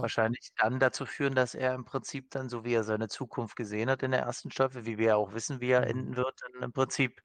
Wahrscheinlich 0.00 0.50
dann 0.56 0.78
dazu 0.80 1.06
führen, 1.06 1.34
dass 1.34 1.54
er 1.54 1.74
im 1.74 1.84
Prinzip 1.84 2.30
dann, 2.30 2.48
so 2.50 2.64
wie 2.64 2.74
er 2.74 2.84
seine 2.84 3.08
Zukunft 3.08 3.56
gesehen 3.56 3.88
hat 3.88 4.02
in 4.02 4.10
der 4.10 4.20
ersten 4.20 4.50
Staffel, 4.50 4.84
wie 4.86 4.98
wir 4.98 5.06
ja 5.08 5.16
auch 5.16 5.32
wissen, 5.32 5.60
wie 5.60 5.70
er 5.70 5.86
Mhm. 5.86 5.86
enden 5.86 6.16
wird, 6.16 6.38
dann 6.42 6.62
im 6.62 6.72
Prinzip 6.72 7.22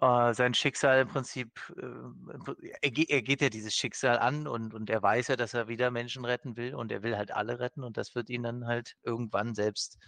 äh, 0.00 0.34
sein 0.34 0.54
Schicksal 0.54 1.02
im 1.02 1.08
Prinzip, 1.08 1.50
äh, 1.76 2.70
er, 2.80 2.90
ge- 2.90 3.06
er 3.08 3.22
geht 3.22 3.42
ja 3.42 3.50
dieses 3.50 3.74
Schicksal 3.74 4.18
an 4.18 4.46
und, 4.46 4.74
und 4.74 4.88
er 4.90 5.02
weiß 5.02 5.28
ja, 5.28 5.36
dass 5.36 5.54
er 5.54 5.68
wieder 5.68 5.90
Menschen 5.90 6.24
retten 6.24 6.56
will 6.56 6.74
und 6.74 6.90
er 6.92 7.02
will 7.02 7.16
halt 7.16 7.30
alle 7.30 7.58
retten 7.58 7.84
und 7.84 7.96
das 7.96 8.14
wird 8.14 8.30
ihn 8.30 8.42
dann 8.42 8.66
halt 8.66 8.94
irgendwann 9.02 9.54
selbst 9.54 9.98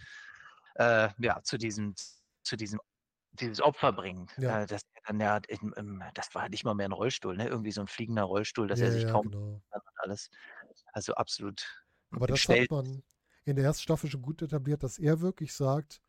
äh, 0.75 1.09
ja, 1.19 1.41
zu 1.43 1.57
diesem, 1.57 1.93
zu 2.43 2.55
diesem 2.55 2.79
dieses 3.39 3.61
Opfer 3.61 3.91
bringen. 3.91 4.27
Ja. 4.37 4.61
Äh, 4.61 4.65
das, 4.65 4.81
er 4.93 5.01
dann 5.07 5.19
ja, 5.19 5.39
im, 5.49 5.73
im, 5.73 6.03
das 6.13 6.33
war 6.33 6.47
nicht 6.49 6.63
mal 6.63 6.73
mehr 6.73 6.87
ein 6.87 6.93
Rollstuhl, 6.93 7.35
ne? 7.35 7.47
Irgendwie 7.47 7.71
so 7.71 7.81
ein 7.81 7.87
fliegender 7.87 8.23
Rollstuhl, 8.23 8.67
dass 8.67 8.79
ja, 8.79 8.85
er 8.85 8.91
sich 8.93 9.03
ja, 9.03 9.11
kaum 9.11 9.29
genau. 9.29 9.61
kann 9.71 9.81
und 9.81 9.99
alles. 9.99 10.29
Also 10.93 11.13
absolut. 11.15 11.85
Aber 12.11 12.27
das 12.27 12.47
hat 12.47 12.69
man 12.69 13.03
in 13.43 13.57
der 13.57 13.65
ersten 13.65 13.83
Staffel 13.83 14.09
schon 14.09 14.21
gut 14.21 14.41
etabliert, 14.41 14.83
dass 14.83 14.97
er 14.97 15.19
wirklich 15.19 15.53
sagt, 15.53 16.01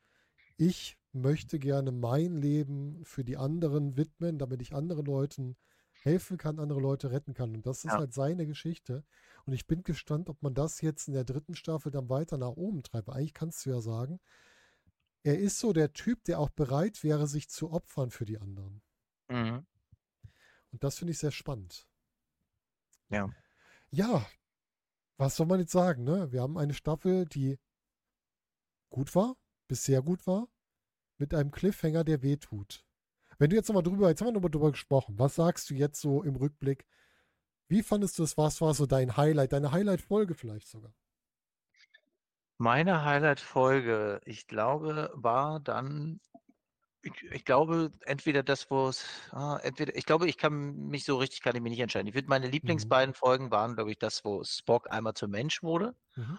ich 0.56 0.96
möchte 1.16 1.58
gerne 1.58 1.92
mein 1.92 2.36
Leben 2.36 3.04
für 3.04 3.24
die 3.24 3.36
anderen 3.36 3.96
widmen, 3.96 4.38
damit 4.38 4.62
ich 4.62 4.74
anderen 4.74 5.06
Leuten 5.06 5.56
helfen 6.02 6.36
kann, 6.38 6.60
andere 6.60 6.80
Leute 6.80 7.10
retten 7.10 7.34
kann. 7.34 7.54
Und 7.54 7.66
das 7.66 7.78
ist 7.78 7.92
Ja. 7.92 7.98
halt 7.98 8.12
seine 8.14 8.46
Geschichte. 8.46 9.04
Und 9.44 9.52
ich 9.54 9.66
bin 9.66 9.82
gespannt, 9.82 10.28
ob 10.28 10.42
man 10.42 10.54
das 10.54 10.80
jetzt 10.80 11.08
in 11.08 11.14
der 11.14 11.24
dritten 11.24 11.54
Staffel 11.54 11.90
dann 11.90 12.08
weiter 12.08 12.36
nach 12.38 12.50
oben 12.56 12.82
treibt. 12.82 13.08
Eigentlich 13.08 13.34
kannst 13.34 13.64
du 13.66 13.70
ja 13.70 13.80
sagen, 13.80 14.20
er 15.24 15.38
ist 15.38 15.58
so 15.58 15.72
der 15.72 15.92
Typ, 15.92 16.22
der 16.24 16.38
auch 16.38 16.50
bereit 16.50 17.02
wäre, 17.02 17.26
sich 17.26 17.48
zu 17.48 17.70
opfern 17.72 18.10
für 18.10 18.24
die 18.24 18.38
anderen. 18.38 18.82
Mhm. 19.28 19.66
Und 20.70 20.84
das 20.84 20.98
finde 20.98 21.12
ich 21.12 21.18
sehr 21.18 21.32
spannend. 21.32 21.88
Ja. 23.08 23.30
Ja, 23.90 24.26
was 25.16 25.36
soll 25.36 25.46
man 25.46 25.60
jetzt 25.60 25.72
sagen, 25.72 26.04
ne? 26.04 26.30
Wir 26.30 26.42
haben 26.42 26.58
eine 26.58 26.74
Staffel, 26.74 27.24
die 27.24 27.58
gut 28.90 29.14
war, 29.14 29.36
bis 29.68 29.84
sehr 29.84 30.02
gut 30.02 30.26
war, 30.26 30.48
mit 31.18 31.34
einem 31.34 31.50
Cliffhanger, 31.50 32.04
der 32.04 32.22
wehtut. 32.22 32.84
Wenn 33.38 33.50
du 33.50 33.56
jetzt 33.56 33.68
nochmal 33.68 33.82
drüber, 33.82 34.08
jetzt 34.08 34.20
haben 34.20 34.28
wir 34.28 34.32
nochmal 34.34 34.50
drüber 34.50 34.72
gesprochen, 34.72 35.18
was 35.18 35.36
sagst 35.36 35.70
du 35.70 35.74
jetzt 35.74 36.00
so 36.00 36.22
im 36.22 36.36
Rückblick? 36.36 36.86
Wie 37.68 37.82
fandest 37.82 38.18
du 38.18 38.24
es? 38.24 38.36
Was 38.38 38.60
war 38.60 38.74
so 38.74 38.86
dein 38.86 39.16
Highlight, 39.16 39.52
deine 39.52 39.72
Highlight-Folge 39.72 40.34
vielleicht 40.34 40.68
sogar? 40.68 40.94
Meine 42.58 43.04
Highlight-Folge, 43.04 44.20
ich 44.24 44.46
glaube, 44.46 45.10
war 45.14 45.60
dann, 45.60 46.20
ich, 47.02 47.12
ich 47.32 47.44
glaube, 47.44 47.92
entweder 48.06 48.42
das, 48.44 48.70
wo 48.70 48.88
es, 48.88 49.06
ah, 49.32 49.58
entweder, 49.62 49.96
ich 49.96 50.06
glaube, 50.06 50.28
ich 50.28 50.38
kann 50.38 50.74
mich 50.88 51.04
so 51.04 51.18
richtig, 51.18 51.42
kann 51.42 51.56
ich 51.56 51.62
mich 51.62 51.70
nicht 51.72 51.80
entscheiden. 51.80 52.08
Ich 52.08 52.14
würde 52.14 52.28
meine 52.28 52.48
Lieblingsbeiden 52.48 53.14
Folgen 53.14 53.50
waren, 53.52 53.76
glaube 53.76 53.92
ich, 53.92 53.98
das, 53.98 54.24
wo 54.24 54.44
Spock 54.44 54.90
einmal 54.92 55.14
zum 55.14 55.30
Mensch 55.32 55.62
wurde, 55.62 55.96
Mhm. 56.16 56.36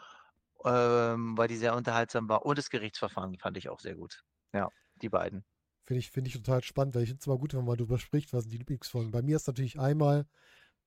ähm, 0.65 1.38
weil 1.38 1.47
die 1.47 1.55
sehr 1.57 1.75
unterhaltsam 1.75 2.30
war 2.30 2.45
und 2.45 2.57
das 2.57 2.69
Gerichtsverfahren 2.69 3.38
fand 3.39 3.57
ich 3.57 3.69
auch 3.69 3.80
sehr 3.80 3.95
gut. 3.95 4.23
Ja, 4.53 4.71
die 5.01 5.09
beiden. 5.09 5.43
Finde 5.85 5.99
ich, 5.99 6.11
finde 6.11 6.27
ich 6.29 6.35
total 6.35 6.63
spannend, 6.63 6.95
weil 6.95 7.03
ich 7.03 7.09
finde 7.09 7.21
es 7.21 7.27
immer 7.27 7.37
gut, 7.37 7.53
wenn 7.53 7.63
man 7.63 7.77
darüber 7.77 7.97
spricht, 7.97 8.33
was 8.33 8.43
sind 8.43 8.51
die 8.51 8.57
Lieblingsfolgen. 8.57 9.11
Bei 9.11 9.21
mir 9.21 9.37
ist 9.37 9.47
natürlich 9.47 9.79
einmal 9.79 10.25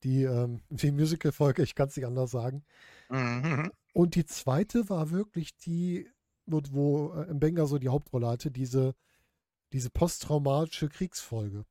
die, 0.02 0.24
ähm, 0.24 0.62
die 0.70 0.90
Musical-Folge, 0.92 1.62
ich 1.62 1.74
kann 1.74 1.88
es 1.88 1.96
nicht 1.96 2.06
anders 2.06 2.30
sagen. 2.30 2.64
Mhm. 3.08 3.70
Und 3.92 4.14
die 4.14 4.24
zweite 4.26 4.88
war 4.88 5.10
wirklich 5.10 5.56
die, 5.56 6.10
wo, 6.46 7.12
äh, 7.14 7.32
Mbenga 7.32 7.66
so 7.66 7.78
die 7.78 7.88
Hauptrolle 7.88 8.28
hatte, 8.28 8.50
diese, 8.50 8.94
diese 9.72 9.90
posttraumatische 9.90 10.88
Kriegsfolge. 10.88 11.64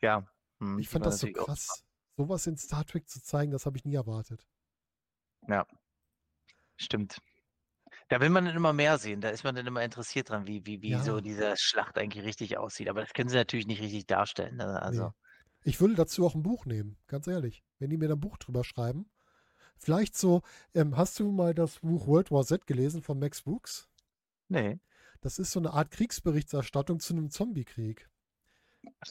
Ja. 0.00 0.26
hm, 0.58 0.78
Ich 0.78 0.88
fand 0.88 1.06
das 1.06 1.20
so 1.20 1.26
natürlich 1.26 1.40
auch- 1.42 1.46
krass. 1.46 1.82
Sowas 2.18 2.46
in 2.46 2.56
Star 2.56 2.84
Trek 2.86 3.08
zu 3.10 3.22
zeigen, 3.22 3.52
das 3.52 3.66
habe 3.66 3.76
ich 3.76 3.84
nie 3.84 3.94
erwartet. 3.94 4.46
Stimmt. 6.76 7.18
Da 8.08 8.20
will 8.20 8.30
man 8.30 8.44
dann 8.44 8.56
immer 8.56 8.72
mehr 8.72 8.98
sehen. 8.98 9.20
Da 9.20 9.30
ist 9.30 9.44
man 9.44 9.54
dann 9.54 9.66
immer 9.66 9.82
interessiert 9.84 10.30
dran, 10.30 10.46
wie, 10.46 10.64
wie, 10.66 10.80
wie 10.82 10.98
so 11.00 11.18
Ja. 11.18 11.20
diese 11.20 11.54
Schlacht 11.56 11.98
eigentlich 11.98 12.24
richtig 12.24 12.56
aussieht. 12.58 12.88
Aber 12.88 13.00
das 13.00 13.12
können 13.12 13.28
sie 13.28 13.36
natürlich 13.36 13.66
nicht 13.66 13.80
richtig 13.82 14.06
darstellen. 14.06 14.56
Ne? 14.56 14.78
Nee. 14.88 15.06
Also, 15.06 15.12
Ich 15.64 15.80
würde 15.80 15.94
dazu 15.94 16.24
auch 16.26 16.34
ein 16.34 16.42
Buch 16.42 16.64
nehmen, 16.66 16.98
ganz 17.08 17.26
ehrlich. 17.26 17.62
Wenn 17.78 17.90
die 17.90 17.96
mir 17.98 18.08
da 18.08 18.14
ein 18.14 18.20
Buch 18.20 18.38
drüber 18.38 18.64
schreiben. 18.64 19.10
Vielleicht 19.78 20.16
so, 20.16 20.42
ähm, 20.74 20.96
hast 20.96 21.18
du 21.20 21.30
mal 21.32 21.54
das 21.54 21.80
Buch 21.80 22.06
World 22.08 22.30
War 22.32 22.44
Z 22.46 22.66
gelesen 22.66 23.02
von 23.02 23.18
Max 23.18 23.42
Brooks? 23.42 23.88
nee. 24.48 24.78
Das 25.20 25.38
ist 25.38 25.52
so 25.52 25.60
eine 25.60 25.72
Art 25.74 25.90
Kriegsberichterstattung 25.90 27.00
zu 27.00 27.12
einem 27.14 27.30
Zombie-Krieg. 27.30 28.08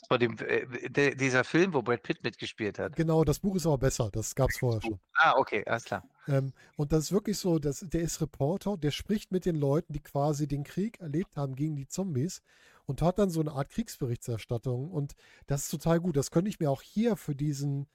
Vor 0.08 0.18
dem, 0.18 0.38
äh, 0.40 0.90
der, 0.90 1.16
dieser 1.16 1.44
Film, 1.44 1.74
wo 1.74 1.82
Brad 1.82 2.04
Pitt 2.04 2.24
mitgespielt 2.24 2.80
hat. 2.80 2.96
Genau, 2.96 3.24
das 3.24 3.40
Buch 3.40 3.56
ist 3.56 3.66
aber 3.66 3.78
besser. 3.78 4.10
Das 4.12 4.36
gab 4.36 4.50
es 4.50 4.58
vorher 4.58 4.82
schon. 4.82 5.00
Ah, 5.14 5.34
okay, 5.38 5.64
alles 5.66 5.86
klar. 5.86 6.04
Ähm, 6.28 6.54
und 6.76 6.92
das 6.92 7.06
ist 7.06 7.12
wirklich 7.12 7.38
so, 7.38 7.60
dass, 7.60 7.80
der 7.80 8.02
ist 8.02 8.22
Reporter, 8.22 8.78
der 8.78 8.92
spricht 8.92 9.32
mit 9.32 9.46
den 9.46 9.56
Leuten, 9.56 9.94
die 9.94 10.02
quasi 10.02 10.48
den 10.48 10.64
Krieg 10.64 11.00
erlebt 11.00 11.38
haben 11.38 11.56
gegen 11.56 11.76
die 11.76 11.88
Zombies 11.88 12.42
und 12.86 13.02
hat 13.02 13.20
dann 13.20 13.30
so 13.30 13.42
eine 13.42 13.52
Art 13.52 13.70
Kriegsberichterstattung. 13.70 14.92
Und 14.92 15.16
das 15.48 15.64
ist 15.64 15.70
total 15.70 16.00
gut. 16.00 16.18
Das 16.18 16.32
könnte 16.32 16.50
ich 16.50 16.60
mir 16.60 16.70
auch 16.70 16.82
hier 16.82 17.16
für 17.16 17.36
diesen 17.36 17.88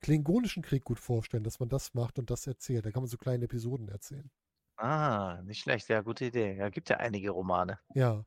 klingonischen 0.00 0.62
Krieg 0.62 0.84
gut 0.84 0.98
vorstellen, 0.98 1.44
dass 1.44 1.60
man 1.60 1.68
das 1.68 1.94
macht 1.94 2.18
und 2.18 2.30
das 2.30 2.46
erzählt. 2.46 2.84
Da 2.84 2.90
kann 2.90 3.02
man 3.02 3.08
so 3.08 3.16
kleine 3.16 3.44
Episoden 3.44 3.88
erzählen. 3.88 4.30
Ah, 4.76 5.40
nicht 5.44 5.62
schlecht. 5.62 5.88
Ja, 5.88 6.00
gute 6.00 6.26
Idee. 6.26 6.56
Ja, 6.56 6.68
gibt 6.68 6.90
ja 6.90 6.96
einige 6.96 7.30
Romane. 7.30 7.78
Ja. 7.94 8.24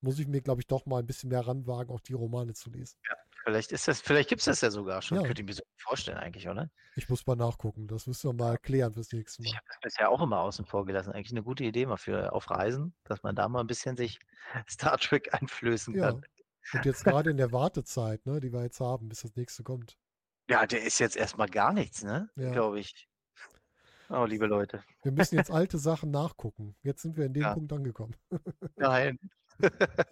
Muss 0.00 0.18
ich 0.18 0.26
mir, 0.28 0.40
glaube 0.42 0.60
ich, 0.60 0.66
doch 0.66 0.86
mal 0.86 0.98
ein 1.00 1.06
bisschen 1.06 1.30
mehr 1.30 1.46
ranwagen, 1.46 1.90
auch 1.92 2.00
die 2.00 2.12
Romane 2.12 2.52
zu 2.54 2.70
lesen. 2.70 2.98
Vielleicht 3.44 3.70
ist 3.72 3.86
das, 3.86 4.00
vielleicht 4.00 4.28
gibt 4.28 4.40
es 4.40 4.46
das 4.46 4.60
ja 4.60 4.70
sogar 4.70 5.02
schon. 5.02 5.18
Ja. 5.18 5.24
Könnte 5.24 5.42
ich 5.42 5.46
mir 5.46 5.54
so 5.54 5.62
vorstellen 5.76 6.18
eigentlich, 6.18 6.48
oder? 6.48 6.68
Ich 6.96 7.08
muss 7.08 7.26
mal 7.26 7.36
nachgucken. 7.36 7.86
Das 7.86 8.06
müssen 8.08 8.28
wir 8.30 8.34
mal 8.44 8.58
klären 8.58 8.92
fürs 8.94 9.12
nächste 9.12 9.42
Ich 9.42 9.50
Mal. 9.52 9.56
habe 9.58 9.66
das 9.68 9.80
bisher 9.80 10.10
auch 10.10 10.20
immer 10.20 10.40
außen 10.40 10.64
vor 10.64 10.84
gelassen. 10.84 11.12
Eigentlich 11.12 11.30
eine 11.32 11.44
gute 11.44 11.62
Idee 11.64 11.86
mal 11.86 11.96
für 11.96 12.32
auf 12.32 12.50
Reisen, 12.50 12.92
dass 13.04 13.22
man 13.22 13.36
da 13.36 13.48
mal 13.48 13.60
ein 13.60 13.66
bisschen 13.68 13.96
sich 13.96 14.18
Star 14.68 14.98
Trek 14.98 15.32
einflößen 15.32 15.94
Ja. 15.94 16.06
kann. 16.12 16.22
Und 16.72 16.84
jetzt 16.84 17.04
gerade 17.04 17.30
in 17.30 17.36
der 17.36 17.52
Wartezeit, 17.52 18.26
ne, 18.26 18.40
die 18.40 18.52
wir 18.52 18.62
jetzt 18.62 18.80
haben, 18.80 19.08
bis 19.08 19.20
das 19.22 19.36
nächste 19.36 19.62
kommt. 19.62 19.96
Ja, 20.50 20.66
der 20.66 20.82
ist 20.82 20.98
jetzt 20.98 21.16
erstmal 21.16 21.48
gar 21.48 21.72
nichts, 21.72 22.02
ne? 22.02 22.28
Ja. 22.34 22.50
Glaube 22.50 22.80
ich. 22.80 23.08
Oh, 24.08 24.24
liebe 24.24 24.46
Leute. 24.46 24.82
Wir 25.02 25.12
müssen 25.12 25.36
jetzt 25.36 25.50
alte 25.52 25.78
Sachen 25.78 26.10
nachgucken. 26.10 26.74
Jetzt 26.82 27.02
sind 27.02 27.16
wir 27.16 27.26
in 27.26 27.34
dem 27.34 27.42
Ja. 27.44 27.54
Punkt 27.54 27.72
angekommen. 27.72 28.16
Nein. 28.76 29.18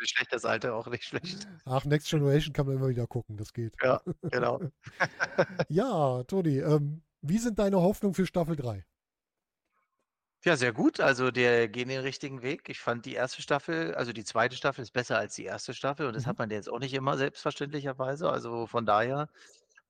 Nicht 0.00 0.10
schlecht, 0.16 0.32
das 0.32 0.44
Alte 0.44 0.74
auch 0.74 0.86
nicht 0.86 1.04
schlecht. 1.04 1.48
Ach, 1.66 1.84
Next 1.84 2.08
Generation 2.10 2.52
kann 2.52 2.66
man 2.66 2.76
immer 2.76 2.88
wieder 2.88 3.06
gucken, 3.06 3.36
das 3.36 3.52
geht. 3.52 3.78
Ja, 3.82 4.00
genau. 4.30 4.60
Ja, 5.68 6.22
Toni, 6.24 6.58
ähm, 6.58 7.02
wie 7.22 7.38
sind 7.38 7.58
deine 7.58 7.80
Hoffnungen 7.80 8.14
für 8.14 8.26
Staffel 8.26 8.56
3? 8.56 8.84
Ja, 10.44 10.56
sehr 10.56 10.72
gut. 10.74 11.00
Also 11.00 11.30
der 11.30 11.68
gehen 11.68 11.88
den 11.88 12.00
richtigen 12.00 12.42
Weg. 12.42 12.68
Ich 12.68 12.78
fand 12.80 13.06
die 13.06 13.14
erste 13.14 13.40
Staffel, 13.40 13.94
also 13.94 14.12
die 14.12 14.24
zweite 14.24 14.56
Staffel 14.56 14.82
ist 14.82 14.90
besser 14.92 15.16
als 15.18 15.34
die 15.34 15.44
erste 15.44 15.72
Staffel 15.72 16.06
und 16.06 16.14
das 16.14 16.26
Mhm. 16.26 16.26
hat 16.26 16.38
man 16.38 16.50
jetzt 16.50 16.68
auch 16.68 16.78
nicht 16.80 16.92
immer 16.92 17.16
selbstverständlicherweise. 17.16 18.28
Also 18.30 18.66
von 18.66 18.84
daher 18.84 19.28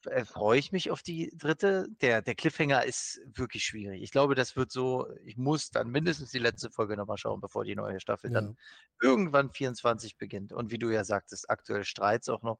äh, 0.06 0.24
freue 0.24 0.58
ich 0.58 0.72
mich 0.72 0.90
auf 0.90 1.02
die 1.02 1.32
dritte. 1.36 1.86
Der, 2.00 2.22
der 2.22 2.34
Cliffhanger 2.34 2.84
ist 2.84 3.20
wirklich 3.34 3.64
schwierig. 3.64 4.02
Ich 4.02 4.10
glaube, 4.10 4.34
das 4.34 4.56
wird 4.56 4.70
so, 4.70 5.08
ich 5.24 5.36
muss 5.36 5.70
dann 5.70 5.88
mindestens 5.90 6.30
die 6.30 6.38
letzte 6.38 6.70
Folge 6.70 6.96
nochmal 6.96 7.18
schauen, 7.18 7.40
bevor 7.40 7.64
die 7.64 7.74
neue 7.76 8.00
Staffel 8.00 8.30
Ja. 8.30 8.40
dann 8.40 8.56
irgendwann 9.00 9.50
24 9.50 10.16
beginnt. 10.16 10.52
Und 10.52 10.70
wie 10.70 10.78
du 10.78 10.90
ja 10.90 11.04
sagtest, 11.04 11.50
aktuell 11.50 11.84
Streits 11.84 12.28
auch 12.28 12.42
noch, 12.42 12.58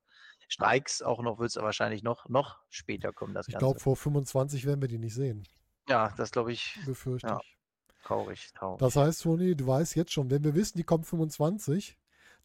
Streiks 0.49 1.03
auch 1.03 1.23
noch, 1.23 1.39
wird 1.39 1.51
es 1.51 1.57
wahrscheinlich 1.57 2.03
noch, 2.03 2.29
noch 2.29 2.59
später 2.71 3.13
kommen, 3.13 3.35
das 3.35 3.49
Ich 3.49 3.57
glaube, 3.57 3.81
vor 3.81 3.97
25 3.97 4.67
werden 4.67 4.81
wir 4.81 4.89
die 4.89 4.99
nicht 4.99 5.15
sehen, 5.15 5.45
ja, 5.89 6.13
das 6.17 6.31
glaube 6.31 6.53
ich 6.53 6.79
befürchte 6.85 7.29
Ja. 7.29 7.41
ich. 7.41 7.57
traurig, 8.03 8.53
traurig. 8.55 8.81
Das 8.81 8.97
heißt, 8.97 9.23
Toni, 9.23 9.55
du 9.57 9.67
weißt 9.67 9.97
jetzt 9.97 10.13
schon, 10.13 10.31
wenn 10.31 10.45
wir 10.45 10.55
wissen, 10.55 10.77
die 10.79 10.85
kommt 10.85 11.07
25, 11.07 11.97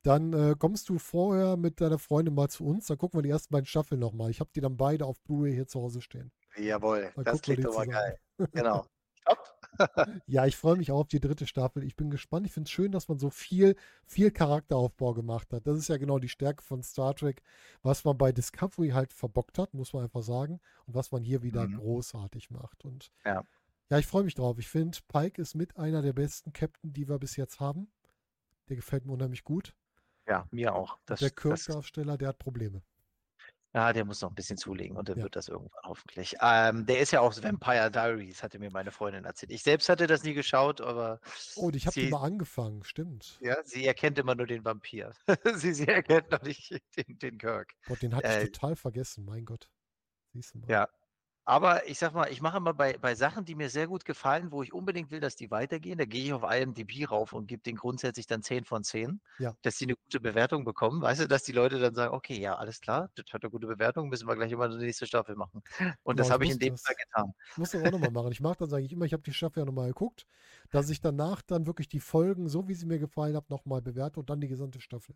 dann 0.03 0.33
äh, 0.33 0.55
kommst 0.57 0.89
du 0.89 0.97
vorher 0.99 1.57
mit 1.57 1.81
deiner 1.81 1.99
Freundin 1.99 2.33
mal 2.35 2.49
zu 2.49 2.65
uns, 2.65 2.87
dann 2.87 2.97
gucken 2.97 3.17
wir 3.19 3.23
die 3.23 3.29
ersten 3.29 3.51
beiden 3.51 3.65
Staffeln 3.65 3.99
nochmal. 3.99 4.29
Ich 4.31 4.39
habe 4.39 4.49
die 4.55 4.61
dann 4.61 4.77
beide 4.77 5.05
auf 5.05 5.19
Blu-ray 5.21 5.53
hier 5.53 5.67
zu 5.67 5.81
Hause 5.81 6.01
stehen. 6.01 6.31
Jawohl, 6.57 7.11
Dann 7.15 7.25
das 7.25 7.41
klingt 7.41 7.61
zusammen. 7.63 7.89
geil. 7.91 8.17
Genau. 8.53 8.85
Ja, 10.27 10.45
ich 10.45 10.57
freue 10.57 10.75
mich 10.77 10.91
auch 10.91 11.01
auf 11.01 11.07
die 11.07 11.19
dritte 11.19 11.45
Staffel. 11.47 11.83
Ich 11.83 11.95
bin 11.95 12.09
gespannt. 12.09 12.45
Ich 12.45 12.51
finde 12.51 12.67
es 12.67 12.71
schön, 12.71 12.91
dass 12.91 13.07
man 13.07 13.17
so 13.19 13.29
viel, 13.29 13.75
viel 14.05 14.31
Charakteraufbau 14.31 15.13
gemacht 15.13 15.53
hat. 15.53 15.65
Das 15.67 15.77
ist 15.77 15.87
ja 15.87 15.97
genau 15.97 16.19
die 16.19 16.27
Stärke 16.29 16.63
von 16.63 16.83
Star 16.83 17.15
Trek, 17.15 17.41
was 17.81 18.03
man 18.03 18.17
bei 18.17 18.31
Discovery 18.31 18.89
halt 18.89 19.13
verbockt 19.13 19.57
hat, 19.57 19.73
muss 19.73 19.93
man 19.93 20.03
einfach 20.03 20.23
sagen. 20.23 20.59
Und 20.85 20.95
was 20.95 21.11
man 21.11 21.23
hier 21.23 21.43
wieder 21.43 21.67
Mhm. 21.67 21.77
großartig 21.77 22.49
macht. 22.49 22.83
Und 22.83 23.11
Ja. 23.23 23.43
ja, 23.89 23.99
ich 23.99 24.07
freue 24.07 24.23
mich 24.23 24.35
drauf. 24.35 24.57
Ich 24.59 24.67
finde, 24.67 24.97
Pike 25.07 25.41
ist 25.41 25.55
mit 25.55 25.77
einer 25.77 26.01
der 26.01 26.13
besten 26.13 26.51
Captain, 26.51 26.91
die 26.91 27.07
wir 27.07 27.19
bis 27.19 27.35
jetzt 27.37 27.59
haben. 27.59 27.89
Der 28.67 28.75
gefällt 28.75 29.05
mir 29.05 29.13
unheimlich 29.13 29.43
gut. 29.43 29.75
Ja, 30.29 30.47
mir 30.51 30.73
auch. 30.75 30.97
Das, 31.05 31.19
der 31.19 31.29
das, 31.47 31.67
Kirk-Darsteller, 31.69 32.17
der 32.17 32.29
hat 32.29 32.39
Probleme. 32.39 32.83
ja, 33.73 33.93
der 33.93 34.03
muss 34.05 34.21
noch 34.21 34.29
ein 34.31 34.35
bisschen 34.35 34.57
zulegen 34.57 34.97
und 34.97 35.09
dann 35.09 35.21
Ja. 35.21 35.21
wird 35.21 35.35
das 35.35 35.47
irgendwann 35.47 35.83
hoffentlich. 35.85 36.35
Ähm, 36.41 36.85
der 36.87 36.99
ist 36.99 37.11
ja 37.11 37.21
auch 37.21 37.35
Vampire 37.41 37.91
Diaries, 37.91 38.41
hatte 38.41 38.57
mir 38.59 38.71
meine 38.71 38.91
Freundin 38.91 39.25
erzählt. 39.25 39.51
Ich 39.51 39.61
selbst 39.63 39.89
hatte 39.89 40.07
das 40.07 40.23
nie 40.23 40.33
geschaut, 40.33 40.81
aber 40.81 41.19
Oh, 41.53 41.69
ich 41.69 41.85
habe 41.85 42.07
mal 42.07 42.23
angefangen, 42.23 42.83
stimmt. 42.83 43.39
ja, 43.39 43.57
sie 43.63 43.85
erkennt 43.85 44.19
immer 44.19 44.35
nur 44.35 44.47
den 44.47 44.65
Vampir. 44.65 45.13
sie, 45.55 45.73
sie 45.73 45.87
erkennt 45.87 46.31
noch 46.31 46.41
nicht 46.41 46.71
den, 46.97 47.17
den 47.19 47.37
Kirk. 47.37 47.73
Boah, 47.85 47.97
den 47.97 48.15
hatte 48.15 48.29
ich 48.31 48.37
Äh, 48.37 48.37
total 48.37 48.77
vergessen, 48.77 49.25
mein 49.25 49.43
Gott. 49.43 49.69
Siehst 50.33 50.53
du 50.55 50.59
mal. 50.59 50.69
ja. 50.69 50.87
Aber 51.49 51.87
ich 51.89 51.97
sag 51.97 52.13
mal, 52.13 52.31
ich 52.31 52.41
mache 52.41 52.57
immer 52.57 52.75
bei, 52.75 52.95
bei 52.99 53.15
Sachen, 53.15 53.43
die 53.43 53.55
mir 53.55 53.71
sehr 53.71 53.87
gut 53.87 54.05
gefallen, 54.05 54.51
wo 54.51 54.61
ich 54.61 54.71
unbedingt 54.71 55.09
will, 55.09 55.19
dass 55.19 55.35
die 55.35 55.49
weitergehen, 55.49 55.97
da 55.97 56.05
gehe 56.05 56.23
ich 56.25 56.31
auf 56.33 56.43
IMDb 56.43 57.09
rauf 57.09 57.33
und 57.33 57.47
gebe 57.47 57.63
denen 57.63 57.77
grundsätzlich 57.79 58.27
dann 58.27 58.43
10 58.43 58.65
von 58.65 58.83
10, 58.83 59.19
Ja. 59.39 59.55
dass 59.63 59.77
die 59.77 59.85
eine 59.85 59.95
gute 59.95 60.19
Bewertung 60.19 60.63
bekommen. 60.63 61.01
Weißt 61.01 61.21
du, 61.21 61.27
dass 61.27 61.41
die 61.43 61.51
Leute 61.51 61.79
dann 61.79 61.95
sagen, 61.95 62.13
okay, 62.13 62.39
ja, 62.39 62.55
alles 62.55 62.81
klar, 62.81 63.09
das 63.15 63.25
hat 63.33 63.43
eine 63.43 63.49
gute 63.49 63.65
Bewertung, 63.65 64.09
müssen 64.09 64.27
wir 64.27 64.35
gleich 64.35 64.51
immer 64.51 64.69
die 64.69 64.77
nächste 64.77 65.07
Staffel 65.07 65.35
machen. 65.35 65.63
Und 66.03 66.19
das 66.19 66.27
Genau, 66.27 66.33
habe 66.35 66.43
ich 66.43 66.51
ich 66.51 66.53
in 66.53 66.59
dem 66.59 66.73
das- 66.75 66.83
Fall 66.83 66.95
getan. 66.95 67.33
Ich 67.51 67.57
muss 67.57 67.71
das 67.71 67.81
auch 67.83 67.91
nochmal 67.91 68.11
machen. 68.11 68.31
Ich 68.31 68.41
mache 68.41 68.57
das 68.59 68.71
eigentlich 68.71 68.91
immer, 68.93 69.05
ich 69.05 69.13
habe 69.13 69.23
die 69.23 69.33
Staffel 69.33 69.61
ja 69.61 69.65
nochmal 69.65 69.87
geguckt, 69.87 70.27
dass 70.69 70.89
ich 70.91 71.01
danach 71.01 71.41
dann 71.41 71.65
wirklich 71.65 71.89
die 71.89 71.99
Folgen, 71.99 72.47
so 72.47 72.67
wie 72.67 72.75
sie 72.75 72.85
mir 72.85 72.99
gefallen 72.99 73.35
haben, 73.35 73.47
nochmal 73.49 73.81
bewerte 73.81 74.19
und 74.19 74.29
dann 74.29 74.39
die 74.39 74.49
gesamte 74.49 74.81
Staffel. 74.81 75.15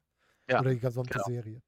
Ja, 0.50 0.62
Oder 0.62 0.72
die 0.72 0.80
gesamte 0.80 1.14
genau. 1.14 1.26
Serie. 1.26 1.62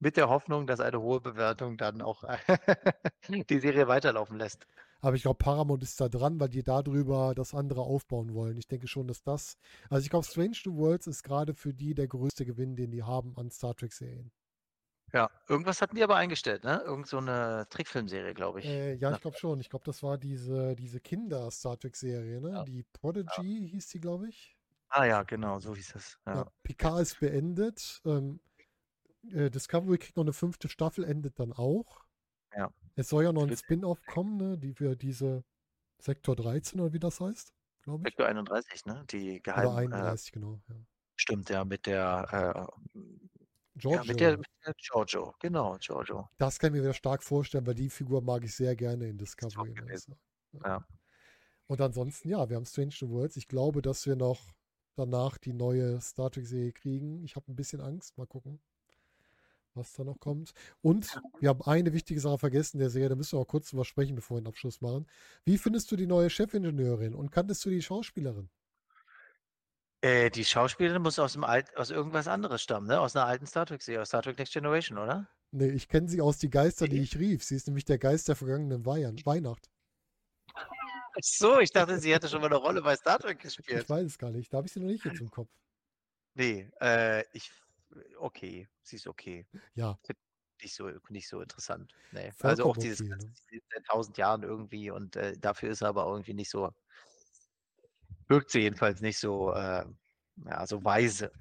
Mit 0.00 0.16
der 0.16 0.28
Hoffnung, 0.28 0.66
dass 0.66 0.80
eine 0.80 1.00
hohe 1.00 1.20
Bewertung 1.20 1.76
dann 1.76 2.02
auch 2.02 2.24
die 3.28 3.58
Serie 3.58 3.88
weiterlaufen 3.88 4.38
lässt. 4.38 4.66
Aber 5.00 5.16
ich 5.16 5.22
glaube, 5.22 5.38
Paramount 5.38 5.82
ist 5.82 6.00
da 6.00 6.08
dran, 6.08 6.40
weil 6.40 6.48
die 6.48 6.62
darüber 6.62 7.34
das 7.34 7.54
andere 7.54 7.82
aufbauen 7.82 8.34
wollen. 8.34 8.58
Ich 8.58 8.66
denke 8.66 8.88
schon, 8.88 9.06
dass 9.06 9.22
das. 9.22 9.56
Also 9.90 10.04
ich 10.04 10.10
glaube, 10.10 10.26
Strange 10.26 10.56
New 10.66 10.76
Worlds 10.76 11.06
ist 11.06 11.22
gerade 11.22 11.54
für 11.54 11.72
die 11.72 11.94
der 11.94 12.08
größte 12.08 12.44
Gewinn, 12.44 12.76
den 12.76 12.90
die 12.90 13.02
haben 13.02 13.36
an 13.36 13.50
Star 13.50 13.76
Trek-Serien. 13.76 14.32
Ja, 15.12 15.30
irgendwas 15.48 15.80
hatten 15.80 15.96
die 15.96 16.02
aber 16.02 16.16
eingestellt, 16.16 16.64
ne? 16.64 16.82
Irgend 16.84 17.06
so 17.06 17.18
eine 17.18 17.66
Trickfilmserie, 17.70 18.34
glaube 18.34 18.60
ich. 18.60 18.66
Äh, 18.66 18.94
ja, 18.96 19.12
ich 19.12 19.20
glaube 19.20 19.38
schon. 19.38 19.58
Ich 19.60 19.70
glaube, 19.70 19.84
das 19.86 20.02
war 20.02 20.18
diese, 20.18 20.76
diese 20.76 21.00
Kinder-Star 21.00 21.78
Trek-Serie, 21.78 22.40
ne? 22.40 22.50
Ja. 22.50 22.64
Die 22.64 22.82
Prodigy 22.92 23.68
hieß 23.70 23.88
die, 23.88 24.00
glaube 24.00 24.28
ich. 24.28 24.54
Ah 24.90 25.04
ja, 25.04 25.22
genau, 25.22 25.60
so 25.60 25.74
hieß 25.74 25.94
es. 25.94 26.18
Ja. 26.26 26.34
Ja. 26.34 26.46
Picard 26.62 27.00
ist 27.00 27.20
beendet. 27.20 28.02
Ähm, 28.04 28.40
äh, 29.32 29.50
Discovery 29.50 29.98
kriegt 29.98 30.16
noch 30.16 30.24
eine 30.24 30.32
fünfte 30.32 30.68
Staffel, 30.68 31.04
endet 31.04 31.38
dann 31.38 31.52
auch. 31.52 32.04
Ja. 32.56 32.70
Es 32.94 33.08
soll 33.08 33.24
ja 33.24 33.32
noch 33.32 33.46
ein 33.46 33.56
Spin-off 33.56 34.04
kommen, 34.06 34.36
ne? 34.36 34.58
Die 34.58 34.74
für 34.74 34.96
diese 34.96 35.44
Sektor 35.98 36.36
13 36.36 36.80
oder 36.80 36.92
wie 36.92 36.98
das 36.98 37.20
heißt, 37.20 37.52
glaube 37.82 38.08
ich. 38.08 38.12
Sektor 38.12 38.26
31, 38.26 38.86
ne? 38.86 39.04
Die 39.10 39.40
Oder 39.40 39.40
Geheim. 39.40 39.92
Äh, 39.92 39.96
31, 39.96 40.32
genau. 40.32 40.60
Ja. 40.68 40.74
stimmt, 41.16 41.50
ja, 41.50 41.64
mit 41.64 41.86
der, 41.86 42.26
äh, 42.30 42.58
ja, 42.58 42.68
Giorgio. 43.74 44.04
mit 44.04 44.20
der, 44.20 44.38
mit 44.38 44.46
der 44.66 44.74
Giorgio. 44.74 45.34
Genau, 45.40 45.76
Giorgio. 45.78 46.28
das 46.38 46.58
kann 46.58 46.68
ich 46.68 46.78
mir 46.78 46.82
wieder 46.82 46.94
stark 46.94 47.22
vorstellen, 47.22 47.66
weil 47.66 47.74
die 47.74 47.90
Figur 47.90 48.22
mag 48.22 48.44
ich 48.44 48.54
sehr 48.54 48.74
gerne 48.74 49.08
in 49.08 49.18
Discovery. 49.18 49.74
sagen. 49.98 50.18
Ja. 50.64 50.84
Und 51.66 51.80
ansonsten, 51.80 52.28
ja, 52.30 52.48
wir 52.48 52.56
haben 52.56 52.64
Strange 52.64 52.94
New 53.02 53.10
Worlds. 53.10 53.36
Ich 53.36 53.46
glaube, 53.46 53.82
dass 53.82 54.06
wir 54.06 54.16
noch 54.16 54.40
danach 54.96 55.38
die 55.38 55.52
neue 55.52 56.00
Star 56.00 56.30
Trek-Serie 56.30 56.72
kriegen. 56.72 57.22
Ich 57.22 57.36
habe 57.36 57.50
ein 57.52 57.56
bisschen 57.56 57.80
Angst. 57.80 58.16
Mal 58.16 58.26
gucken, 58.26 58.60
was 59.78 59.92
da 59.94 60.04
noch 60.04 60.18
kommt. 60.20 60.52
Und 60.82 61.20
wir 61.40 61.48
haben 61.48 61.62
eine 61.62 61.92
wichtige 61.92 62.20
Sache 62.20 62.38
vergessen 62.38 62.78
der 62.78 62.90
Serie. 62.90 63.08
Da 63.10 63.14
müssen 63.16 63.36
wir 63.36 63.40
auch 63.40 63.46
kurz 63.48 63.70
drüber 63.70 63.84
sprechen, 63.84 64.14
bevor 64.16 64.36
wir 64.36 64.42
den 64.42 64.48
Abschluss 64.48 64.80
machen. 64.80 65.06
Wie 65.44 65.56
findest 65.58 65.90
du 65.90 65.96
die 65.96 66.06
neue 66.06 66.28
Chefingenieurin 66.30 67.14
und 67.14 67.30
kanntest 67.30 67.64
du 67.64 67.70
die 67.70 67.82
Schauspielerin? 67.82 68.50
Äh, 70.00 70.30
die 70.30 70.44
Schauspielerin 70.44 71.02
muss 71.02 71.18
aus 71.18 71.32
dem 71.32 71.42
Alt, 71.44 71.76
aus 71.76 71.90
irgendwas 71.90 72.28
anderes 72.28 72.62
stammen, 72.62 72.86
ne? 72.86 73.00
Aus 73.00 73.16
einer 73.16 73.26
alten 73.26 73.46
Star 73.46 73.66
Trek-Serie, 73.66 74.02
aus 74.02 74.08
Star 74.08 74.22
Trek 74.22 74.38
Next 74.38 74.52
Generation, 74.52 74.98
oder? 74.98 75.28
Nee, 75.50 75.70
ich 75.70 75.88
kenne 75.88 76.08
sie 76.08 76.20
aus 76.20 76.38
Die 76.38 76.50
Geister, 76.50 76.86
die 76.86 77.00
ich 77.00 77.18
rief. 77.18 77.42
Sie 77.42 77.56
ist 77.56 77.66
nämlich 77.66 77.84
der 77.84 77.98
Geist 77.98 78.28
der 78.28 78.36
vergangenen 78.36 78.84
Weihn- 78.84 79.24
Weihnacht. 79.24 79.70
Ach 80.54 81.22
so, 81.22 81.58
ich 81.58 81.72
dachte, 81.72 81.98
sie 81.98 82.12
hätte 82.14 82.28
schon 82.28 82.40
mal 82.40 82.46
eine 82.46 82.56
Rolle 82.56 82.82
bei 82.82 82.94
Star 82.94 83.18
Trek 83.18 83.38
Ich 83.38 83.56
gespielt. 83.56 83.88
weiß 83.88 84.04
es 84.06 84.18
gar 84.18 84.30
nicht. 84.30 84.52
Da 84.52 84.58
habe 84.58 84.66
ich 84.68 84.72
sie 84.72 84.78
noch 84.80 84.86
nicht 84.86 85.04
jetzt 85.04 85.20
im 85.20 85.30
Kopf. 85.30 85.48
Nee, 86.34 86.70
äh, 86.80 87.24
ich, 87.32 87.50
okay, 88.18 88.68
sie 88.82 88.96
ist 88.96 89.06
okay. 89.06 89.46
Ja, 89.74 89.98
Nicht 90.62 90.74
so, 90.74 90.90
nicht 91.08 91.28
so 91.28 91.40
interessant. 91.40 91.92
Nee. 92.12 92.32
Also 92.40 92.64
auch 92.64 92.76
dieses 92.76 92.98
ganze- 93.08 93.28
ne? 93.28 93.60
seit 93.72 93.84
tausend 93.86 94.18
Jahren 94.18 94.42
irgendwie 94.42 94.90
und 94.90 95.14
äh, 95.16 95.36
dafür 95.38 95.70
ist 95.70 95.82
er 95.82 95.88
aber 95.88 96.06
irgendwie 96.06 96.34
nicht 96.34 96.50
so. 96.50 96.72
Wirkt 98.26 98.50
sie 98.50 98.60
jedenfalls 98.60 99.00
nicht 99.00 99.18
so, 99.18 99.52
äh, 99.52 99.84
ja, 100.44 100.66
so 100.66 100.84
weise. 100.84 101.32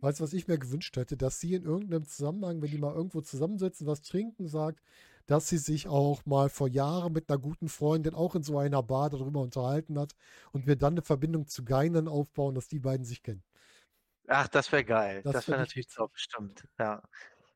Weißt 0.00 0.20
du, 0.20 0.24
was 0.24 0.32
ich 0.32 0.46
mir 0.48 0.58
gewünscht 0.58 0.96
hätte, 0.96 1.16
dass 1.16 1.40
sie 1.40 1.54
in 1.54 1.64
irgendeinem 1.64 2.04
Zusammenhang, 2.04 2.60
wenn 2.60 2.70
die 2.70 2.78
mal 2.78 2.94
irgendwo 2.94 3.20
zusammensitzen, 3.22 3.86
was 3.86 4.02
trinken, 4.02 4.48
sagt, 4.48 4.82
dass 5.26 5.48
sie 5.48 5.56
sich 5.56 5.88
auch 5.88 6.26
mal 6.26 6.50
vor 6.50 6.68
Jahren 6.68 7.12
mit 7.14 7.30
einer 7.30 7.38
guten 7.38 7.68
Freundin 7.68 8.14
auch 8.14 8.34
in 8.34 8.42
so 8.42 8.58
einer 8.58 8.82
Bar 8.82 9.08
darüber 9.08 9.40
unterhalten 9.40 9.98
hat 9.98 10.14
und 10.52 10.66
wir 10.66 10.76
dann 10.76 10.94
eine 10.94 11.02
Verbindung 11.02 11.46
zu 11.46 11.64
Geinen 11.64 12.08
aufbauen, 12.08 12.54
dass 12.54 12.68
die 12.68 12.80
beiden 12.80 13.06
sich 13.06 13.22
kennen. 13.22 13.42
Ach, 14.28 14.48
das 14.48 14.72
wäre 14.72 14.84
geil. 14.84 15.24
Das 15.24 15.32
Das 15.32 15.50
wäre 15.50 15.60
ich 15.60 15.60
natürlich 15.60 15.88
witzig. 15.88 15.88
top, 15.88 16.12
stimmt. 16.16 16.66
Ja. 16.78 17.02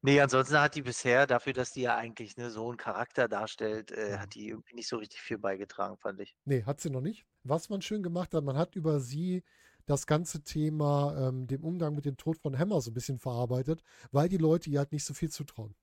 Ne, 0.02 0.20
ansonsten 0.20 0.60
hat 0.60 0.74
die 0.76 0.82
bisher 0.82 1.26
dafür, 1.26 1.52
dass 1.54 1.72
die 1.72 1.82
ja 1.82 1.96
eigentlich, 1.96 2.36
ne, 2.36 2.50
so 2.50 2.70
'n 2.70 2.76
Charakter 2.76 3.28
darstellt, 3.28 3.90
äh, 3.92 4.18
Mhm. 4.18 4.18
hat 4.18 4.34
die 4.34 4.48
irgendwie 4.48 4.74
nicht 4.76 4.88
so 4.88 4.96
richtig 4.98 5.20
viel 5.20 5.38
beigetragen, 5.38 5.98
fand 5.98 6.20
ich. 6.20 6.34
Nee, 6.46 6.64
hat 6.64 6.80
sie 6.80 6.90
noch 6.90 7.00
nicht. 7.00 7.26
Was 7.42 7.68
man 7.68 7.82
schön 7.82 8.02
gemacht 8.02 8.34
hat, 8.34 8.44
man 8.44 8.56
hat 8.56 8.74
über 8.76 9.00
sie 9.00 9.42
das 9.86 10.06
ganze 10.06 10.42
Thema, 10.44 11.28
ähm, 11.28 11.46
dem 11.46 11.64
Umgang 11.64 11.94
mit 11.94 12.04
dem 12.04 12.16
Tod 12.16 12.38
von 12.38 12.58
Hammer 12.58 12.80
so 12.80 12.90
ein 12.90 12.94
bisschen 12.94 13.18
verarbeitet, 13.18 13.82
weil 14.12 14.28
die 14.28 14.36
Leute 14.36 14.70
ihr 14.70 14.78
halt 14.80 14.92
nicht 14.92 15.04
so 15.04 15.14
viel 15.14 15.30
zutrauen. 15.30 15.74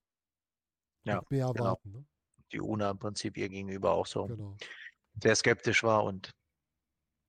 Ja, 1.06 1.22
Und 1.22 1.30
mehr 1.30 1.46
genau. 1.54 1.76
erwarten, 1.86 1.92
ne? 1.92 2.06
Die 2.54 2.62
Una 2.62 2.92
im 2.92 3.00
Prinzip 3.00 3.38
ihr 3.38 3.50
gegenüber 3.50 3.92
auch 3.94 4.08
so 4.08 4.30
Genau. 4.30 4.60
sehr 5.24 5.36
skeptisch 5.36 5.84
war 5.84 6.04
und 6.06 6.32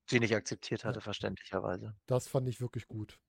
sie 0.09 0.19
nicht 0.21 0.33
akzeptiert 0.35 0.85
Ja. 0.85 0.97
hatte, 0.97 1.01
verständlicherweise. 1.01 1.97
Das 2.09 2.27
fand 2.29 2.47
ich 2.47 2.61
wirklich 2.61 2.87
gut. 2.87 3.19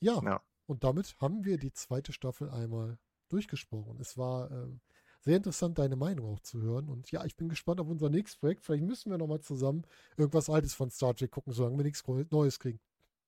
Ja, 0.00 0.20
Ja. 0.22 0.40
und 0.66 0.84
damit 0.84 1.16
haben 1.20 1.44
wir 1.44 1.58
die 1.58 1.72
zweite 1.72 2.12
Staffel 2.12 2.50
einmal 2.50 2.98
durchgesprochen. 3.28 3.98
Es 4.00 4.16
war 4.16 4.50
ähm, 4.50 4.80
sehr 5.20 5.36
interessant, 5.36 5.78
deine 5.78 5.96
Meinung 5.96 6.26
auch 6.34 6.40
zu 6.40 6.60
hören. 6.62 6.88
Und 6.88 7.10
ja, 7.10 7.24
ich 7.24 7.36
bin 7.36 7.48
gespannt 7.48 7.80
auf 7.80 7.88
unser 7.88 8.08
nächstes 8.08 8.38
Projekt. 8.38 8.64
Vielleicht 8.64 8.84
müssen 8.84 9.10
wir 9.10 9.18
nochmal 9.18 9.40
zusammen 9.40 9.82
irgendwas 10.16 10.48
Altes 10.48 10.74
von 10.74 10.90
Star 10.90 11.14
Trek 11.14 11.30
gucken, 11.30 11.52
solange 11.52 11.76
wir 11.76 11.84
nichts 11.84 12.04
Neues 12.30 12.58
kriegen. 12.58 12.80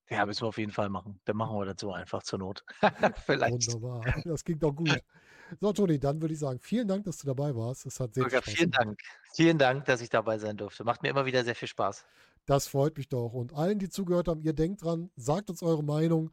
Ja, 0.08 0.26
müssen 0.26 0.42
wir 0.42 0.48
auf 0.48 0.58
jeden 0.58 0.72
Fall 0.72 0.88
machen. 0.88 1.20
Dann 1.24 1.36
machen 1.36 1.56
wir 1.56 1.66
das 1.66 1.76
so 1.80 1.92
einfach 1.92 2.22
zur 2.22 2.40
Not. 2.40 2.64
Vielleicht. 3.26 3.72
Wunderbar. 3.72 4.22
Das 4.24 4.42
klingt 4.44 4.62
doch 4.62 4.72
gut. 4.74 4.98
So, 5.60 5.72
Toni, 5.72 5.98
dann 5.98 6.20
würde 6.20 6.34
ich 6.34 6.40
sagen, 6.40 6.58
vielen 6.60 6.88
Dank, 6.88 7.04
dass 7.04 7.18
du 7.18 7.26
dabei 7.26 7.54
warst. 7.54 7.86
Es 7.86 8.00
hat 8.00 8.14
sehr 8.14 8.24
viel 8.24 8.30
Sogar 8.30 8.42
Spaß 8.42 8.54
vielen. 8.54 8.70
Dank. 8.72 9.00
Vielen 9.34 9.58
Dank, 9.58 9.84
dass 9.84 10.00
ich 10.00 10.08
dabei 10.08 10.38
sein 10.38 10.56
durfte. 10.56 10.84
Macht 10.84 11.02
mir 11.02 11.10
immer 11.10 11.26
wieder 11.26 11.44
sehr 11.44 11.54
viel 11.54 11.68
Spaß. 11.68 12.04
Das 12.46 12.66
freut 12.66 12.96
mich 12.96 13.08
doch. 13.08 13.32
Und 13.32 13.52
allen, 13.54 13.78
die 13.78 13.88
zugehört 13.88 14.26
haben, 14.28 14.40
ihr 14.42 14.52
denkt 14.52 14.82
dran, 14.82 15.10
sagt 15.16 15.50
uns 15.50 15.62
eure 15.62 15.84
Meinung 15.84 16.30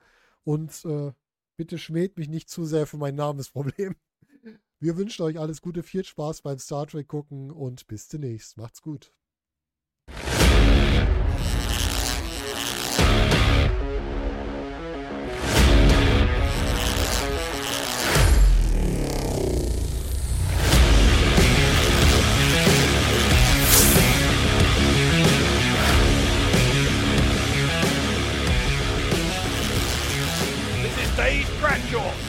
und 0.47 0.85
äh, 0.85 1.11
bitte 1.57 1.77
schmäht 1.77 2.17
mich 2.17 2.29
nicht 2.29 2.49
zu 2.49 2.63
sehr 2.63 2.87
für 2.87 2.95
mein 2.95 3.15
Namensproblem. 3.15 3.97
Wir 4.79 4.95
wünschen 4.95 5.23
euch 5.23 5.37
alles 5.37 5.61
Gute, 5.61 5.83
viel 5.83 6.05
Spaß 6.05 6.41
beim 6.41 6.57
Star 6.57 6.87
Trek 6.87 7.09
gucken 7.09 7.51
und 7.51 7.85
bis 7.87 8.07
demnächst. 8.07 8.55
Macht's 8.55 8.81
gut. 8.81 9.13